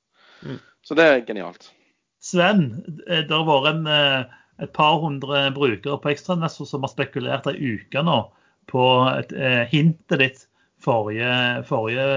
Mm. 0.43 0.59
Så 0.83 0.99
det 0.99 1.07
er 1.07 1.23
genialt. 1.29 1.71
Sven, 2.19 2.65
eh, 3.07 3.23
det 3.23 3.31
har 3.31 3.47
vært 3.47 3.71
en, 3.71 3.87
eh, 3.95 4.41
et 4.67 4.75
par 4.75 4.99
hundre 5.05 5.45
brukere 5.55 6.01
på 6.03 6.11
Ekstranesso 6.11 6.67
som 6.67 6.83
har 6.83 6.91
spekulert 6.91 7.47
ei 7.47 7.79
uke 7.79 8.03
nå 8.03 8.19
på 8.69 8.85
et, 9.13 9.31
eh, 9.33 9.63
hintet 9.71 10.19
ditt 10.19 10.45
forrige, 10.83 11.63
forrige, 11.71 12.09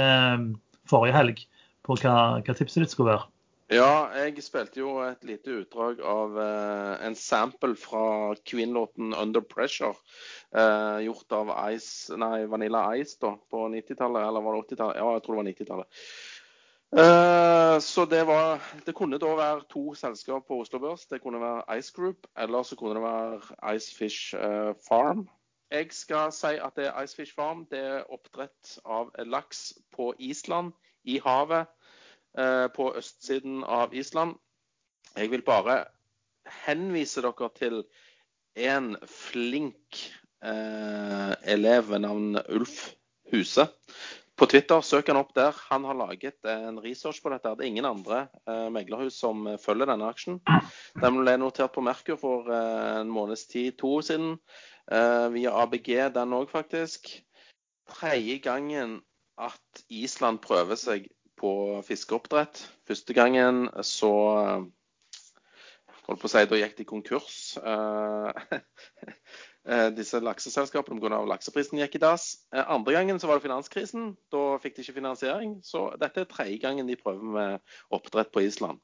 forrige 0.90 1.14
helg 1.14 1.46
på 1.86 1.98
hva, 2.02 2.42
hva 2.42 2.58
tipset 2.58 2.82
ditt 2.82 2.94
skulle 2.94 3.14
være. 3.14 3.30
Ja, 3.72 4.10
jeg 4.12 4.42
spilte 4.44 4.82
jo 4.82 4.98
et 5.00 5.22
lite 5.24 5.54
utdrag 5.62 6.02
av 6.04 6.34
uh, 6.36 6.98
en 7.08 7.14
sample 7.16 7.78
fra 7.80 8.34
Queen-låten 8.44 9.14
'Under 9.16 9.40
Pressure'. 9.40 9.96
Uh, 10.52 11.00
gjort 11.06 11.32
av 11.32 11.54
Ice, 11.72 12.12
nei, 12.20 12.44
Vanilla 12.52 12.82
Ice 13.00 13.16
da, 13.22 13.38
på 13.48 13.70
90-tallet, 13.72 14.28
eller 14.28 14.44
var 14.44 14.58
det 14.58 14.76
80-tallet? 14.76 15.00
Ja, 15.00 15.14
jeg 15.16 15.24
tror 15.24 15.38
det 15.38 15.40
var 15.40 15.50
90-tallet. 15.52 16.04
Uh, 16.92 17.80
så 17.80 18.06
det 18.12 18.26
var 18.28 18.60
Det 18.86 18.96
kunne 18.96 19.22
da 19.24 19.36
være 19.40 19.64
to 19.72 19.96
selskap 19.96 20.52
på 20.52 20.60
Oslo 20.60 20.84
Børs. 20.84 21.08
Det 21.08 21.22
kunne 21.24 21.40
være 21.40 21.80
Ice 21.80 21.96
Group, 21.96 22.28
eller 22.36 22.68
så 22.68 22.76
kunne 22.76 23.00
det 23.00 23.08
være 23.08 23.76
Icefish 23.76 24.36
Farm. 24.84 25.30
Jeg 25.72 25.88
skal 25.96 26.36
si 26.36 26.58
at 26.60 26.76
det 26.76 26.92
er 26.92 27.04
Icefish 27.04 27.32
Farm. 27.36 27.64
Det 27.72 27.80
er 27.80 28.12
oppdrett 28.12 28.80
av 28.84 29.16
laks 29.24 29.72
på 29.96 30.12
Island, 30.20 30.74
i 31.04 31.22
havet 31.24 31.66
Eh, 31.66 31.81
på 32.32 32.86
østsiden 32.96 33.64
av 33.68 33.96
Island. 33.98 34.38
Jeg 35.18 35.32
vil 35.34 35.44
bare 35.44 35.82
henvise 36.66 37.24
dere 37.24 37.50
til 37.58 37.82
en 38.56 38.96
flink 39.08 40.00
eh, 40.44 41.34
elev 41.54 41.90
ved 41.90 42.04
navn 42.06 42.40
Ulf 42.50 42.94
Huse. 43.32 43.68
På 44.40 44.48
Twitter, 44.50 44.82
søk 44.82 45.12
han 45.12 45.20
opp 45.20 45.36
der. 45.38 45.56
Han 45.70 45.84
har 45.86 45.98
laget 46.00 46.48
en 46.50 46.80
research 46.82 47.22
på 47.22 47.30
dette. 47.30 47.52
Det 47.58 47.66
er 47.66 47.70
ingen 47.70 47.86
andre 47.86 48.24
eh, 48.50 48.70
meglerhus 48.74 49.20
som 49.22 49.46
følger 49.62 49.92
denne 49.92 50.08
aksjen. 50.10 50.40
Den 50.98 51.20
ble 51.20 51.36
notert 51.38 51.76
på 51.76 51.84
Merkur 51.86 52.18
for 52.18 52.50
eh, 52.50 53.02
en 53.02 53.12
måneds 53.14 53.46
tid, 53.52 53.76
to 53.78 54.00
år 54.00 54.08
siden. 54.08 54.36
Eh, 54.92 55.28
via 55.36 55.54
ABG, 55.62 55.94
den 56.16 56.34
òg, 56.34 56.50
faktisk. 56.50 57.12
Tredje 57.92 58.40
gangen 58.42 59.02
at 59.38 59.86
Island 59.94 60.42
prøver 60.42 60.80
seg 60.80 61.06
på 61.42 61.54
fiskeoppdrett. 61.88 62.62
Første 62.88 63.18
gangen 63.18 63.66
så 63.84 64.14
holdt 66.12 66.22
på 66.22 66.30
å 66.30 66.32
si, 66.32 66.44
Da 66.50 66.60
gikk 66.60 66.78
de 66.80 66.86
konkurs. 66.88 67.38
Eh, 67.58 68.60
eh, 69.72 69.88
disse 69.96 70.20
lakseselskapene 70.22 71.02
pga. 71.02 71.22
lakseprisen 71.30 71.80
gikk 71.82 71.98
i 71.98 72.04
dass. 72.04 72.28
Eh, 72.54 72.64
andre 72.64 72.96
gangen 72.98 73.22
så 73.22 73.30
var 73.30 73.40
det 73.40 73.46
finanskrisen. 73.46 74.12
Da 74.34 74.44
fikk 74.64 74.78
de 74.78 74.86
ikke 74.86 74.98
finansiering. 75.00 75.60
Så 75.66 75.88
dette 76.02 76.24
er 76.24 76.30
tredje 76.32 76.60
gangen 76.64 76.90
de 76.90 77.00
prøver 77.00 77.36
med 77.38 77.76
oppdrett 77.94 78.32
på 78.34 78.44
Island. 78.46 78.82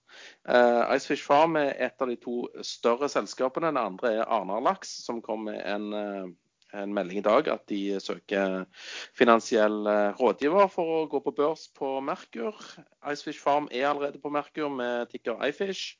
Icefish 0.47 1.26
Farm 1.28 1.58
er 1.60 1.74
et 1.89 2.01
av 2.01 2.12
de 2.12 2.20
to 2.22 2.47
større 2.66 3.10
selskapene. 3.12 3.72
Den 3.72 3.82
andre 3.82 4.18
er 4.20 4.28
Arnar 4.28 4.64
Laks, 4.64 4.99
som 5.05 5.22
kom 5.26 5.47
med 5.49 5.62
en 5.66 6.36
en 6.76 6.93
melding 6.95 7.22
i 7.22 7.26
dag 7.26 7.47
at 7.53 7.63
de 7.72 7.99
søker 8.03 8.65
finansiell 9.18 9.88
rådgiver 10.20 10.68
for 10.74 10.95
å 10.97 11.05
gå 11.11 11.22
på 11.24 11.36
børs 11.38 11.68
på 11.78 11.97
Merkur. 12.03 12.57
Icefish 13.07 13.39
Farm 13.39 13.70
er 13.72 13.88
allerede 13.91 14.20
på 14.24 14.32
Merkur 14.34 14.72
med 14.74 15.07
ticker 15.13 15.39
iFish. 15.47 15.95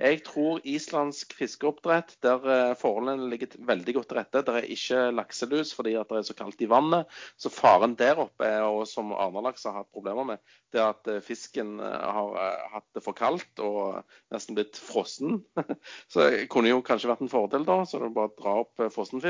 Jeg 0.00 0.22
tror 0.24 0.62
islandsk 0.64 1.34
fiskeoppdrett, 1.36 2.14
der 2.24 2.46
eh, 2.48 2.76
forholdene 2.80 3.28
ligger 3.28 3.52
veldig 3.68 3.94
godt 3.98 4.08
til 4.08 4.16
rette. 4.16 4.40
Det 4.46 4.54
er 4.56 4.68
ikke 4.72 5.00
lakselus 5.12 5.74
fordi 5.76 5.92
det 5.92 6.16
er 6.16 6.24
så 6.24 6.36
kaldt 6.38 6.64
i 6.64 6.68
vannet. 6.70 7.10
Så 7.36 7.52
faren 7.52 7.98
der 8.00 8.22
oppe, 8.22 8.48
og 8.64 8.86
som 8.88 9.12
Arnalaks 9.12 9.66
har 9.68 9.76
hatt 9.76 9.90
problemer 9.92 10.24
med, 10.32 10.40
det 10.72 10.80
er 10.80 10.94
at 10.94 11.10
eh, 11.12 11.20
fisken 11.24 11.76
eh, 11.84 12.08
har 12.16 12.70
hatt 12.78 12.88
det 12.96 13.04
for 13.04 13.18
kaldt 13.18 13.60
og 13.60 14.00
nesten 14.32 14.56
blitt 14.56 14.80
frossen. 14.80 15.42
Så 16.10 16.24
det 16.24 16.46
kunne 16.54 16.72
jo 16.72 16.80
kanskje 16.86 17.12
vært 17.12 17.26
en 17.26 17.32
fordel, 17.32 17.68
da. 17.68 17.82
Så 17.84 18.00
det 18.00 18.08
er 18.08 18.16
bare 18.16 18.32
å 18.32 18.38
dra 18.40 18.56
opp 18.64 18.86
frossen 18.94 19.20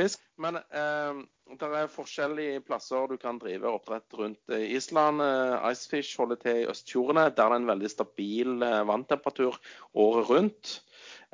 fisk. 0.00 0.24
Men 0.40 0.56
eh, 0.56 1.20
det 1.60 1.70
er 1.76 1.92
forskjellige 1.92 2.64
plasser 2.64 3.10
du 3.10 3.16
kan 3.20 3.38
drive 3.42 3.68
oppdrett 3.68 4.16
rundt 4.16 4.54
eh, 4.54 4.70
Island. 4.76 5.20
Eh, 5.24 5.70
Icefish 5.70 6.16
holder 6.20 6.40
til 6.40 6.62
i 6.62 6.68
østfjordene. 6.72 7.28
Der 7.36 7.50
det 7.50 7.56
er 7.56 7.56
en 7.58 7.70
veldig 7.70 7.90
stabil 7.90 8.62
eh, 8.62 8.82
vanntemperatur 8.88 9.56
året 9.98 10.30
rundt. 10.30 10.74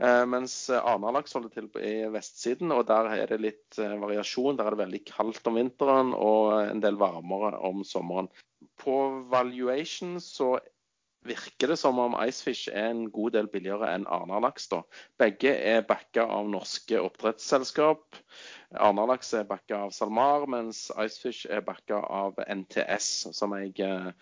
Eh, 0.01 0.25
mens 0.29 0.55
Arnalaks 0.71 1.37
holder 1.37 1.53
til 1.55 1.69
i 1.81 2.07
vestsiden, 2.13 2.73
og 2.73 2.87
der 2.89 3.11
er 3.17 3.33
det 3.33 3.41
litt 3.43 3.79
eh, 3.83 3.97
variasjon. 4.01 4.57
Der 4.59 4.69
er 4.69 4.77
det 4.77 4.85
veldig 4.85 5.03
kaldt 5.09 5.51
om 5.51 5.59
vinteren 5.61 6.15
og 6.17 6.55
en 6.63 6.81
del 6.85 6.99
varmere 7.01 7.57
om 7.69 7.85
sommeren. 7.85 8.31
På 8.81 8.97
valuation 9.33 10.19
så 10.21 10.57
virker 11.29 11.73
det 11.73 11.77
som 11.81 11.99
om 12.03 12.17
Icefish 12.23 12.71
er 12.73 12.91
en 12.91 13.05
god 13.13 13.35
del 13.37 13.49
billigere 13.53 13.89
enn 13.95 14.07
Arnalaks. 14.11 14.69
Begge 15.21 15.53
er 15.55 15.85
backa 15.87 16.25
av 16.25 16.49
norske 16.51 17.01
oppdrettsselskap. 17.03 18.19
Arnalaks 18.75 19.33
er 19.39 19.47
backa 19.49 19.83
av 19.87 19.95
SalMar, 19.97 20.49
mens 20.51 20.87
Icefish 20.95 21.47
er 21.51 21.63
backa 21.67 22.01
av 22.01 22.41
NTS, 22.47 23.29
som 23.37 23.55
eier 23.59 24.13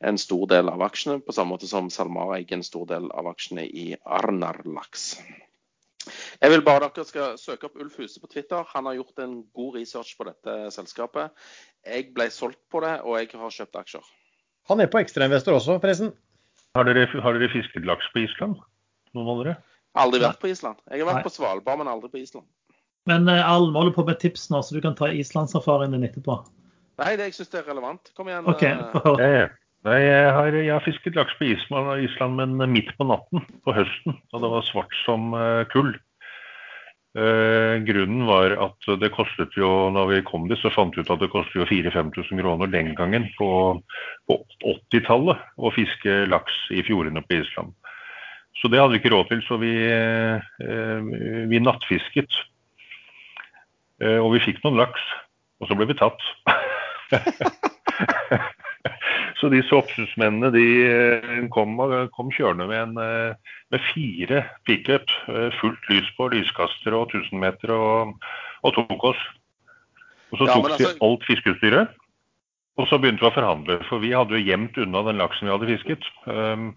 en 0.00 0.20
stor 0.20 0.46
del 0.52 0.72
av 0.72 0.84
aksjene, 0.88 1.20
på 1.24 1.36
samme 1.36 1.54
måte 1.54 1.70
som 1.70 1.90
SalMar 1.92 2.36
eier 2.38 2.58
en 2.58 2.66
stor 2.66 2.88
del 2.90 3.10
av 3.12 3.30
aksjene 3.32 3.66
i 3.66 3.92
Arnarlaks. 4.04 5.14
Jeg 6.42 6.52
vil 6.52 6.64
bare 6.64 6.90
dere 6.92 7.06
skal 7.08 7.38
søke 7.40 7.70
opp 7.70 7.78
Ulf 7.80 7.96
Huse 7.96 8.20
på 8.20 8.28
Twitter. 8.28 8.66
Han 8.74 8.90
har 8.90 8.98
gjort 8.98 9.22
en 9.24 9.38
god 9.56 9.78
research 9.78 10.12
på 10.18 10.26
dette 10.28 10.56
selskapet. 10.74 11.32
Jeg 11.86 12.10
ble 12.16 12.28
solgt 12.32 12.60
på 12.72 12.82
det, 12.84 12.98
og 13.04 13.16
jeg 13.20 13.32
har 13.40 13.56
kjøpt 13.58 13.80
aksjer. 13.80 14.12
Han 14.68 14.80
er 14.80 14.88
på 14.92 15.00
ekstrainvestor 15.00 15.58
også, 15.58 15.78
forresten. 15.80 16.12
Har 16.74 16.88
dere, 16.88 17.06
har 17.06 17.36
dere 17.38 17.46
fisket 17.52 17.84
laks 17.86 18.06
på 18.10 18.24
Island? 18.24 18.58
Noen 19.14 19.28
av 19.30 19.40
dere? 19.44 19.54
Aldri 20.02 20.18
vært 20.24 20.40
på 20.42 20.50
Island. 20.50 20.80
Jeg 20.90 21.04
har 21.04 21.06
vært 21.06 21.20
Nei. 21.20 21.26
på 21.28 21.30
Svalbard, 21.30 21.78
men 21.78 21.90
aldri 21.90 22.10
på 22.10 22.18
Island. 22.18 22.46
Men 23.06 23.28
uh, 23.30 23.36
Al, 23.46 23.68
vi 23.68 23.78
holder 23.78 23.94
på 23.94 24.04
med 24.08 24.18
tips 24.18 24.48
nå, 24.50 24.58
så 24.64 24.74
du 24.74 24.80
kan 24.82 24.96
ta 24.98 25.06
islandsafarien 25.12 25.94
din 25.94 26.06
etterpå. 26.08 26.40
Nei, 26.98 27.12
det 27.20 27.28
jeg 27.28 27.36
syns 27.36 27.52
det 27.52 27.60
er 27.60 27.68
relevant. 27.70 28.10
Kom 28.18 28.30
igjen. 28.30 28.48
Okay. 28.50 28.74
Uh... 28.74 29.22
Ja, 29.22 29.44
Nei, 29.84 29.98
jeg 30.00 30.28
har, 30.32 30.54
jeg 30.56 30.72
har, 30.72 30.80
fisket 30.80 31.18
laks 31.18 31.34
på 31.36 31.44
Island, 31.52 32.40
men 32.40 32.72
midt 32.72 32.90
på 32.96 33.04
natten, 33.06 33.44
på 33.68 33.74
høsten. 33.76 34.16
Og 34.32 34.40
det 34.40 34.50
var 34.56 34.66
svart 34.66 34.94
som 35.04 35.34
uh, 35.36 35.62
kull. 35.70 35.92
Eh, 37.14 37.76
grunnen 37.86 38.24
var 38.26 38.56
at 38.58 38.88
det 38.98 39.12
kostet 39.14 39.54
jo, 39.54 39.68
når 39.94 40.08
vi 40.10 40.22
kom 40.26 40.48
dit, 40.50 40.58
så 40.58 40.72
fant 40.74 40.96
vi 40.96 41.04
ut 41.04 41.12
at 41.14 41.20
det 41.22 41.30
kostet 41.30 41.60
jo 41.60 41.66
4000-5000 41.68 42.42
kroner 42.42 42.72
den 42.72 42.90
gangen 42.98 43.28
på, 43.36 43.50
på 44.26 44.38
80-tallet 44.72 45.44
å 45.54 45.70
fiske 45.76 46.24
laks 46.26 46.56
i 46.74 46.82
fjordene 46.86 47.22
på 47.22 47.38
Island. 47.38 47.70
Så 48.58 48.70
det 48.70 48.80
hadde 48.80 48.96
vi 48.96 49.02
ikke 49.02 49.14
råd 49.14 49.30
til, 49.30 49.44
så 49.46 49.60
vi, 49.62 49.72
eh, 49.86 51.06
vi 51.50 51.62
nattfisket. 51.62 52.40
Eh, 54.02 54.18
og 54.18 54.34
vi 54.34 54.42
fikk 54.48 54.58
noen 54.64 54.82
laks, 54.82 55.06
og 55.62 55.70
så 55.70 55.78
ble 55.78 55.86
vi 55.90 55.98
tatt. 56.02 56.18
Så 59.44 59.50
disse 59.52 59.76
oppsynsmennene 59.76 60.48
de 60.54 60.64
eh, 60.88 61.32
kom, 61.52 61.74
kom, 62.16 62.30
kjørende 62.32 62.64
med, 62.64 62.78
en, 62.80 62.94
eh, 62.96 63.56
med 63.74 63.82
fire 63.90 64.38
pickup, 64.64 65.10
eh, 65.28 65.50
fullt 65.58 65.88
lys 65.90 66.06
på, 66.16 66.30
lyskaster 66.32 66.94
og 66.96 67.10
1000 67.12 67.42
meter, 67.42 67.74
og, 67.76 68.14
og 68.64 68.72
tok 68.72 69.02
oss. 69.10 69.24
Og 70.32 70.38
så 70.40 70.46
ja, 70.48 70.54
tok 70.54 70.70
altså... 70.70 70.78
de 70.80 71.04
alt 71.04 71.26
fiskeutstyret. 71.28 71.92
Og 72.80 72.88
så 72.88 72.96
begynte 72.96 73.20
vi 73.20 73.28
å 73.28 73.34
forhandle, 73.34 73.76
for 73.90 74.00
vi 74.00 74.14
hadde 74.16 74.32
jo 74.32 74.46
gjemt 74.46 74.78
unna 74.80 75.02
den 75.10 75.20
laksen 75.20 75.50
vi 75.50 75.52
hadde 75.52 75.68
fisket. 75.68 76.08
Um, 76.24 76.70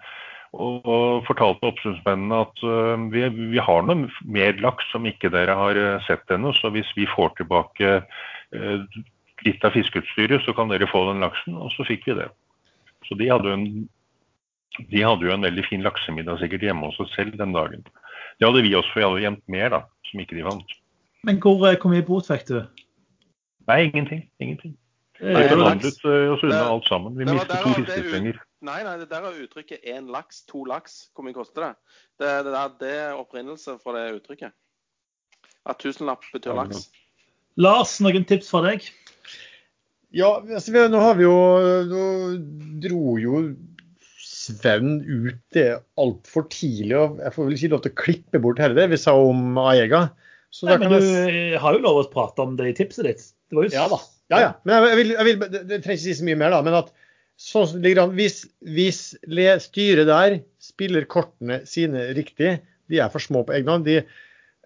og, 0.51 0.83
og, 0.83 1.23
fortalte 1.29 1.71
oppsynsmennene 1.71 2.41
at 2.43 2.65
uh, 2.67 3.05
vi, 3.13 3.23
vi, 3.53 3.61
har 3.63 3.87
noe 3.87 4.09
mer 4.27 4.59
laks 4.59 4.91
som 4.91 5.07
ikke 5.07 5.31
dere 5.31 5.55
har 5.55 5.79
sett 6.05 6.35
ennå, 6.35 6.51
så 6.59 6.73
hvis 6.75 6.91
vi 6.99 7.07
får 7.15 7.31
tilbake 7.39 7.95
uh, 8.03 8.99
litt 9.47 9.63
av 9.63 9.73
fiskeutstyret, 9.79 10.43
så 10.43 10.53
kan 10.57 10.67
dere 10.69 10.91
få 10.91 11.05
den 11.07 11.23
laksen. 11.23 11.55
Og 11.55 11.71
så 11.73 11.87
fikk 11.87 12.11
vi 12.11 12.17
det. 12.19 12.27
Så 13.07 13.17
de 13.19 13.29
hadde, 13.31 13.53
en, 13.53 13.67
de 14.91 15.03
hadde 15.03 15.27
jo 15.27 15.33
en 15.33 15.45
veldig 15.47 15.63
fin 15.67 15.85
laksemiddag 15.85 16.41
sikkert 16.41 16.65
hjemme 16.67 16.89
hos 16.89 16.99
oss 17.03 17.13
selv 17.15 17.37
den 17.39 17.55
dagen. 17.55 17.85
Det 18.37 18.47
hadde 18.47 18.65
vi 18.65 18.75
også, 18.77 18.91
for 18.93 19.01
vi 19.01 19.07
hadde 19.07 19.23
gjemt 19.25 19.45
mer 19.51 19.71
da, 19.73 19.85
som 20.09 20.23
ikke 20.23 20.37
de 20.37 20.43
vant. 20.47 20.75
Men 21.27 21.39
hvor, 21.43 21.63
eh, 21.67 21.79
hvor 21.81 21.93
mye 21.93 22.05
bot 22.05 22.27
fikk 22.27 22.45
du? 22.51 22.59
Nei, 23.67 23.79
ingenting. 23.89 24.27
Ingenting. 24.43 24.75
Vi 25.17 25.33
forhandlet 25.49 26.03
uh, 26.05 26.33
oss 26.35 26.43
unna 26.45 26.59
alt 26.69 26.85
sammen. 26.85 27.15
Vi 27.17 27.25
mistet 27.25 27.57
to 27.63 27.73
fiskestenger. 27.73 28.37
Nei, 28.67 28.77
nei, 28.85 28.93
det 29.01 29.09
der 29.09 29.25
er 29.25 29.39
uttrykket 29.41 29.85
én 29.89 30.11
laks, 30.13 30.43
to 30.49 30.63
laks. 30.69 31.07
Hvor 31.15 31.25
mye 31.25 31.35
koster 31.35 31.65
det? 31.65 31.71
Det, 32.21 32.29
det, 32.45 32.53
der, 32.53 32.71
det 32.81 32.93
er 33.01 33.17
opprinnelse 33.17 33.77
for 33.81 33.97
det 33.97 34.19
uttrykket. 34.19 34.53
At 35.67 35.81
tusenlapp 35.81 36.25
betyr 36.33 36.55
laks. 36.57 36.87
Lars, 37.57 37.97
noen 38.05 38.25
tips 38.29 38.51
fra 38.53 38.61
deg? 38.67 38.85
Ja, 40.15 40.29
altså, 40.39 40.87
nå 40.87 40.99
har 41.03 41.17
vi 41.17 41.25
jo 41.25 41.37
Nå 41.89 42.03
dro 42.83 43.17
jo 43.19 43.41
Sven 44.23 45.01
ut 45.03 45.39
det 45.51 45.65
altfor 45.99 46.45
tidlig. 46.51 46.95
og 46.95 47.17
Jeg 47.19 47.33
får 47.35 47.47
vel 47.47 47.55
ikke 47.57 47.69
lov 47.73 47.81
til 47.83 47.91
å 47.91 47.99
klippe 47.99 48.39
bort 48.43 48.61
hele 48.63 48.77
det 48.77 48.85
vi 48.93 48.99
sa 49.01 49.11
om 49.19 49.57
Aega. 49.59 50.05
Så 50.55 50.69
Nei, 50.69 50.77
men 50.79 50.93
du 50.93 51.03
jeg... 51.03 51.57
har 51.59 51.75
jo 51.75 51.83
lov 51.83 51.99
å 51.99 52.05
prate 52.13 52.45
om 52.45 52.53
det 52.55 52.69
i 52.69 52.75
tipset 52.77 53.09
ditt. 53.09 53.25
Det 53.51 53.57
var 53.57 53.67
jo... 53.67 53.73
Ja 53.75 53.89
da. 53.91 53.99
Ja, 54.31 54.39
ja. 54.43 54.53
Men 54.63 54.87
jeg 54.87 54.99
vil, 55.01 55.11
jeg 55.17 55.27
vil, 55.27 55.41
det, 55.43 55.61
det 55.67 55.81
trenger 55.83 55.99
ikke 55.99 56.05
si 56.05 56.15
så 56.21 56.27
mye 56.29 56.39
mer, 56.39 56.55
da. 56.55 56.61
Men 56.63 56.79
at 56.79 56.93
sånn 57.43 57.67
som 57.73 57.83
ligger 57.83 58.05
an, 58.05 58.15
hvis, 58.15 58.39
hvis 58.63 59.01
styret 59.67 60.07
der 60.09 60.39
spiller 60.63 61.07
kortene 61.11 61.61
sine 61.67 62.07
riktig, 62.17 62.57
de 62.87 63.03
er 63.03 63.11
for 63.11 63.23
små 63.23 63.43
på 63.47 63.57
egen 63.57 63.71
hånd. 63.73 63.87
De, 63.87 63.99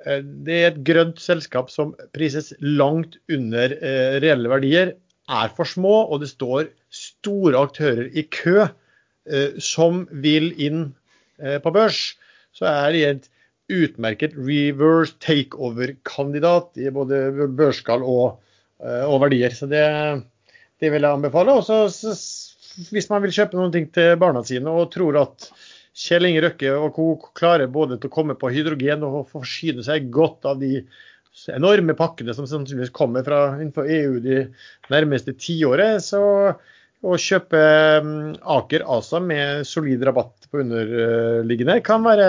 eh, 0.06 0.22
det 0.46 0.58
er 0.60 0.68
et 0.72 0.82
grønt 0.88 1.22
selskap 1.22 1.74
som 1.74 1.96
prises 2.14 2.54
langt 2.62 3.18
under 3.34 3.74
eh, 3.82 4.20
reelle 4.22 4.54
verdier 4.54 4.94
er 5.32 5.52
for 5.56 5.70
små, 5.70 5.96
og 6.12 6.24
det 6.24 6.32
står 6.34 6.72
store 6.92 7.60
aktører 7.60 8.10
i 8.12 8.26
kø 8.28 8.66
eh, 8.66 9.60
som 9.64 10.06
vil 10.12 10.52
inn 10.60 10.90
eh, 11.42 11.60
på 11.64 11.74
børs, 11.74 12.12
så 12.56 12.68
er 12.68 12.96
de 12.96 13.06
et 13.08 13.30
utmerket 13.72 14.36
reverse 14.36 15.16
takeover-kandidat 15.24 16.82
i 16.84 16.92
både 16.94 17.48
børsskall 17.56 18.04
og, 18.04 18.42
eh, 18.84 19.06
og, 19.06 19.22
verdier. 19.24 19.54
Så 19.56 19.70
det, 19.72 19.84
det 20.82 20.92
vil 20.92 21.08
jeg 21.08 21.20
anbefale. 21.20 21.56
Også, 21.62 22.16
hvis 22.92 23.12
man 23.12 23.24
vil 23.24 23.36
kjøpe 23.36 23.60
noen 23.60 23.74
ting 23.74 23.88
til 23.96 24.18
barna 24.20 24.44
sine 24.48 24.74
og 24.74 24.92
tror 24.94 25.22
at 25.24 25.52
Kjell 26.02 26.30
Inge 26.30 26.44
Røkke 26.46 26.72
og 26.72 26.94
co. 26.96 27.06
klarer 27.36 27.72
både 27.72 27.98
til 28.00 28.08
å 28.08 28.14
komme 28.14 28.38
på 28.40 28.52
hydrogen 28.54 29.04
og 29.04 29.28
forsyne 29.32 29.84
seg 29.84 30.08
godt 30.14 30.48
av 30.48 30.62
de 30.62 30.86
enorme 31.54 31.96
pakkene 31.98 32.36
som 32.36 32.48
sannsynligvis 32.50 32.94
kommer 32.96 33.26
fra 33.28 33.42
innenfor 33.58 33.88
EU 33.90 34.20
de 34.24 34.44
nærmeste 34.92 35.36
tiåret, 35.40 36.04
så 36.04 36.22
å 37.02 37.18
kjøpe 37.18 37.62
mm, 38.06 38.42
Aker 38.58 38.86
ASA 38.98 39.22
med 39.24 39.66
solid 39.68 40.04
rabatt 40.06 40.50
på 40.52 40.62
underliggende 40.62 41.80
kan 41.86 42.04
være, 42.06 42.28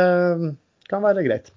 kan 0.89 1.05
være 1.05 1.27
greit. 1.27 1.53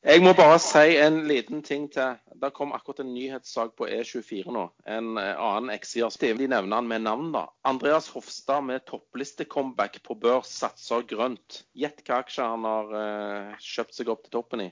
Jeg 0.00 0.22
må 0.24 0.32
bare 0.32 0.56
si 0.64 0.94
en 0.96 1.26
liten 1.28 1.60
ting 1.60 1.82
til. 1.92 2.16
Det 2.40 2.54
kom 2.56 2.70
akkurat 2.72 3.02
en 3.02 3.10
nyhetssak 3.12 3.74
på 3.76 3.84
E24 3.84 4.48
nå. 4.56 4.62
En 4.88 5.18
eh, 5.20 5.34
annen 5.36 5.74
X-sider. 5.74 6.38
De 6.40 6.46
nevner 6.48 6.80
han 6.80 6.88
med 6.88 7.04
navn, 7.04 7.28
da. 7.34 7.42
Andreas 7.68 8.08
Hofstad 8.14 8.64
med 8.64 8.86
toppliste-comeback 8.88 10.00
på 10.06 10.16
børs 10.22 10.54
satser 10.62 11.04
grønt. 11.04 11.66
Gjett 11.76 12.00
hva 12.06 12.22
aksjer 12.24 12.48
han 12.48 12.64
har 12.64 12.94
uh, 12.96 13.60
kjøpt 13.60 13.98
seg 13.98 14.08
opp 14.08 14.24
til 14.24 14.38
toppen 14.38 14.64
i. 14.64 14.70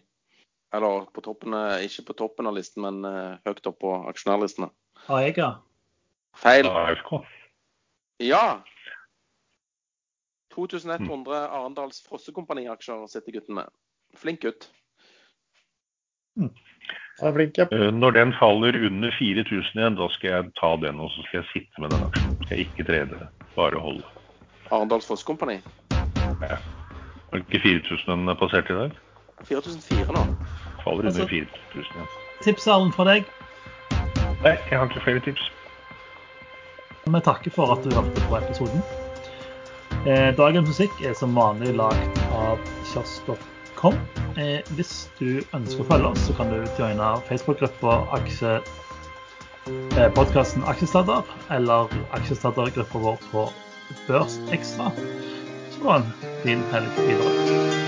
Eller 0.75 1.07
på 1.15 1.25
toppen, 1.25 1.55
ikke 1.81 2.05
på 2.11 2.19
toppen 2.19 2.49
av 2.51 2.57
listen, 2.59 2.85
men 2.85 3.01
uh, 3.07 3.39
høyt 3.49 3.67
opp 3.71 3.79
på 3.81 3.95
aksjonærlistene. 4.11 4.69
AEGA? 5.09 5.55
Feil. 6.37 6.69
Ja. 8.23 8.61
2100 10.55 11.49
Arendals 11.49 12.03
Frossekompani-aksjer 12.09 13.07
sitter 13.07 13.39
gutten 13.39 13.61
med. 13.61 13.71
Flink 14.19 14.43
gutt. 14.43 14.69
Mm. 16.39 16.51
er 17.23 17.33
flink, 17.35 17.59
ja. 17.59 17.67
Eh, 17.73 17.93
Når 17.95 18.11
den 18.11 18.33
faller 18.39 18.79
under 18.87 19.11
4000 19.19 19.81
igjen, 19.81 19.99
da 19.99 20.09
skal 20.15 20.31
jeg 20.31 20.53
ta 20.61 20.75
den 20.83 21.01
og 21.03 21.11
så 21.15 21.27
skal 21.27 21.41
jeg 21.41 21.51
sitte 21.53 21.83
med 21.83 21.95
den 21.95 22.07
aksjen. 22.07 22.37
Skal 22.45 22.57
jeg 22.57 22.67
ikke 22.69 22.87
trede, 22.91 23.29
bare 23.57 23.83
holde. 23.83 24.07
Arendals 24.71 25.07
Frossekompani. 25.07 25.61
Ja. 26.43 26.59
Var 27.31 27.39
det 27.39 27.45
ikke 27.47 27.65
4000 27.67 28.15
den 28.29 28.37
passerte 28.39 28.75
i 28.75 28.81
dag? 28.83 28.99
4004 29.45 30.13
nå. 30.13 30.25
Faller 30.85 31.05
Altså- 31.07 31.27
4000 31.29 31.97
ja. 31.97 32.07
Tips, 32.43 32.65
fra 32.65 33.05
deg. 33.05 33.25
Nei, 34.43 34.55
jeg 34.71 34.79
har 34.79 34.87
ikke 34.87 35.03
flere 35.03 35.21
tips. 35.21 35.51
Vi 37.09 37.21
takker 37.21 37.51
for 37.51 37.73
at 37.73 37.83
du 37.85 37.95
hørte 37.95 38.21
på 38.29 38.37
episoden. 38.37 38.83
Eh, 40.07 40.31
dagens 40.37 40.69
musikk 40.69 41.01
er 41.03 41.15
som 41.19 41.35
vanlig 41.35 41.75
lagd 41.77 42.21
av 42.37 42.59
kiosk.com. 42.93 43.97
Eh, 44.37 44.61
hvis 44.77 45.09
du 45.19 45.41
ønsker 45.57 45.83
å 45.83 45.89
følge 45.89 46.13
oss, 46.13 46.29
så 46.29 46.37
kan 46.37 46.53
du 46.53 46.63
joine 46.79 47.11
Facebook-gruppa 47.27 47.97
aksje, 48.21 48.61
eh, 49.97 50.09
podkasten 50.15 50.63
Aksjesladder, 50.69 51.25
eller 51.51 51.89
aksjesladdergruppa 52.13 52.99
vår 52.99 53.19
på 53.33 53.49
Børsekstra. 54.07 54.93
Så 55.73 55.83
ha 55.89 55.97
en 55.97 56.13
fin 56.45 56.63
helg 56.73 57.05
videre. 57.09 57.88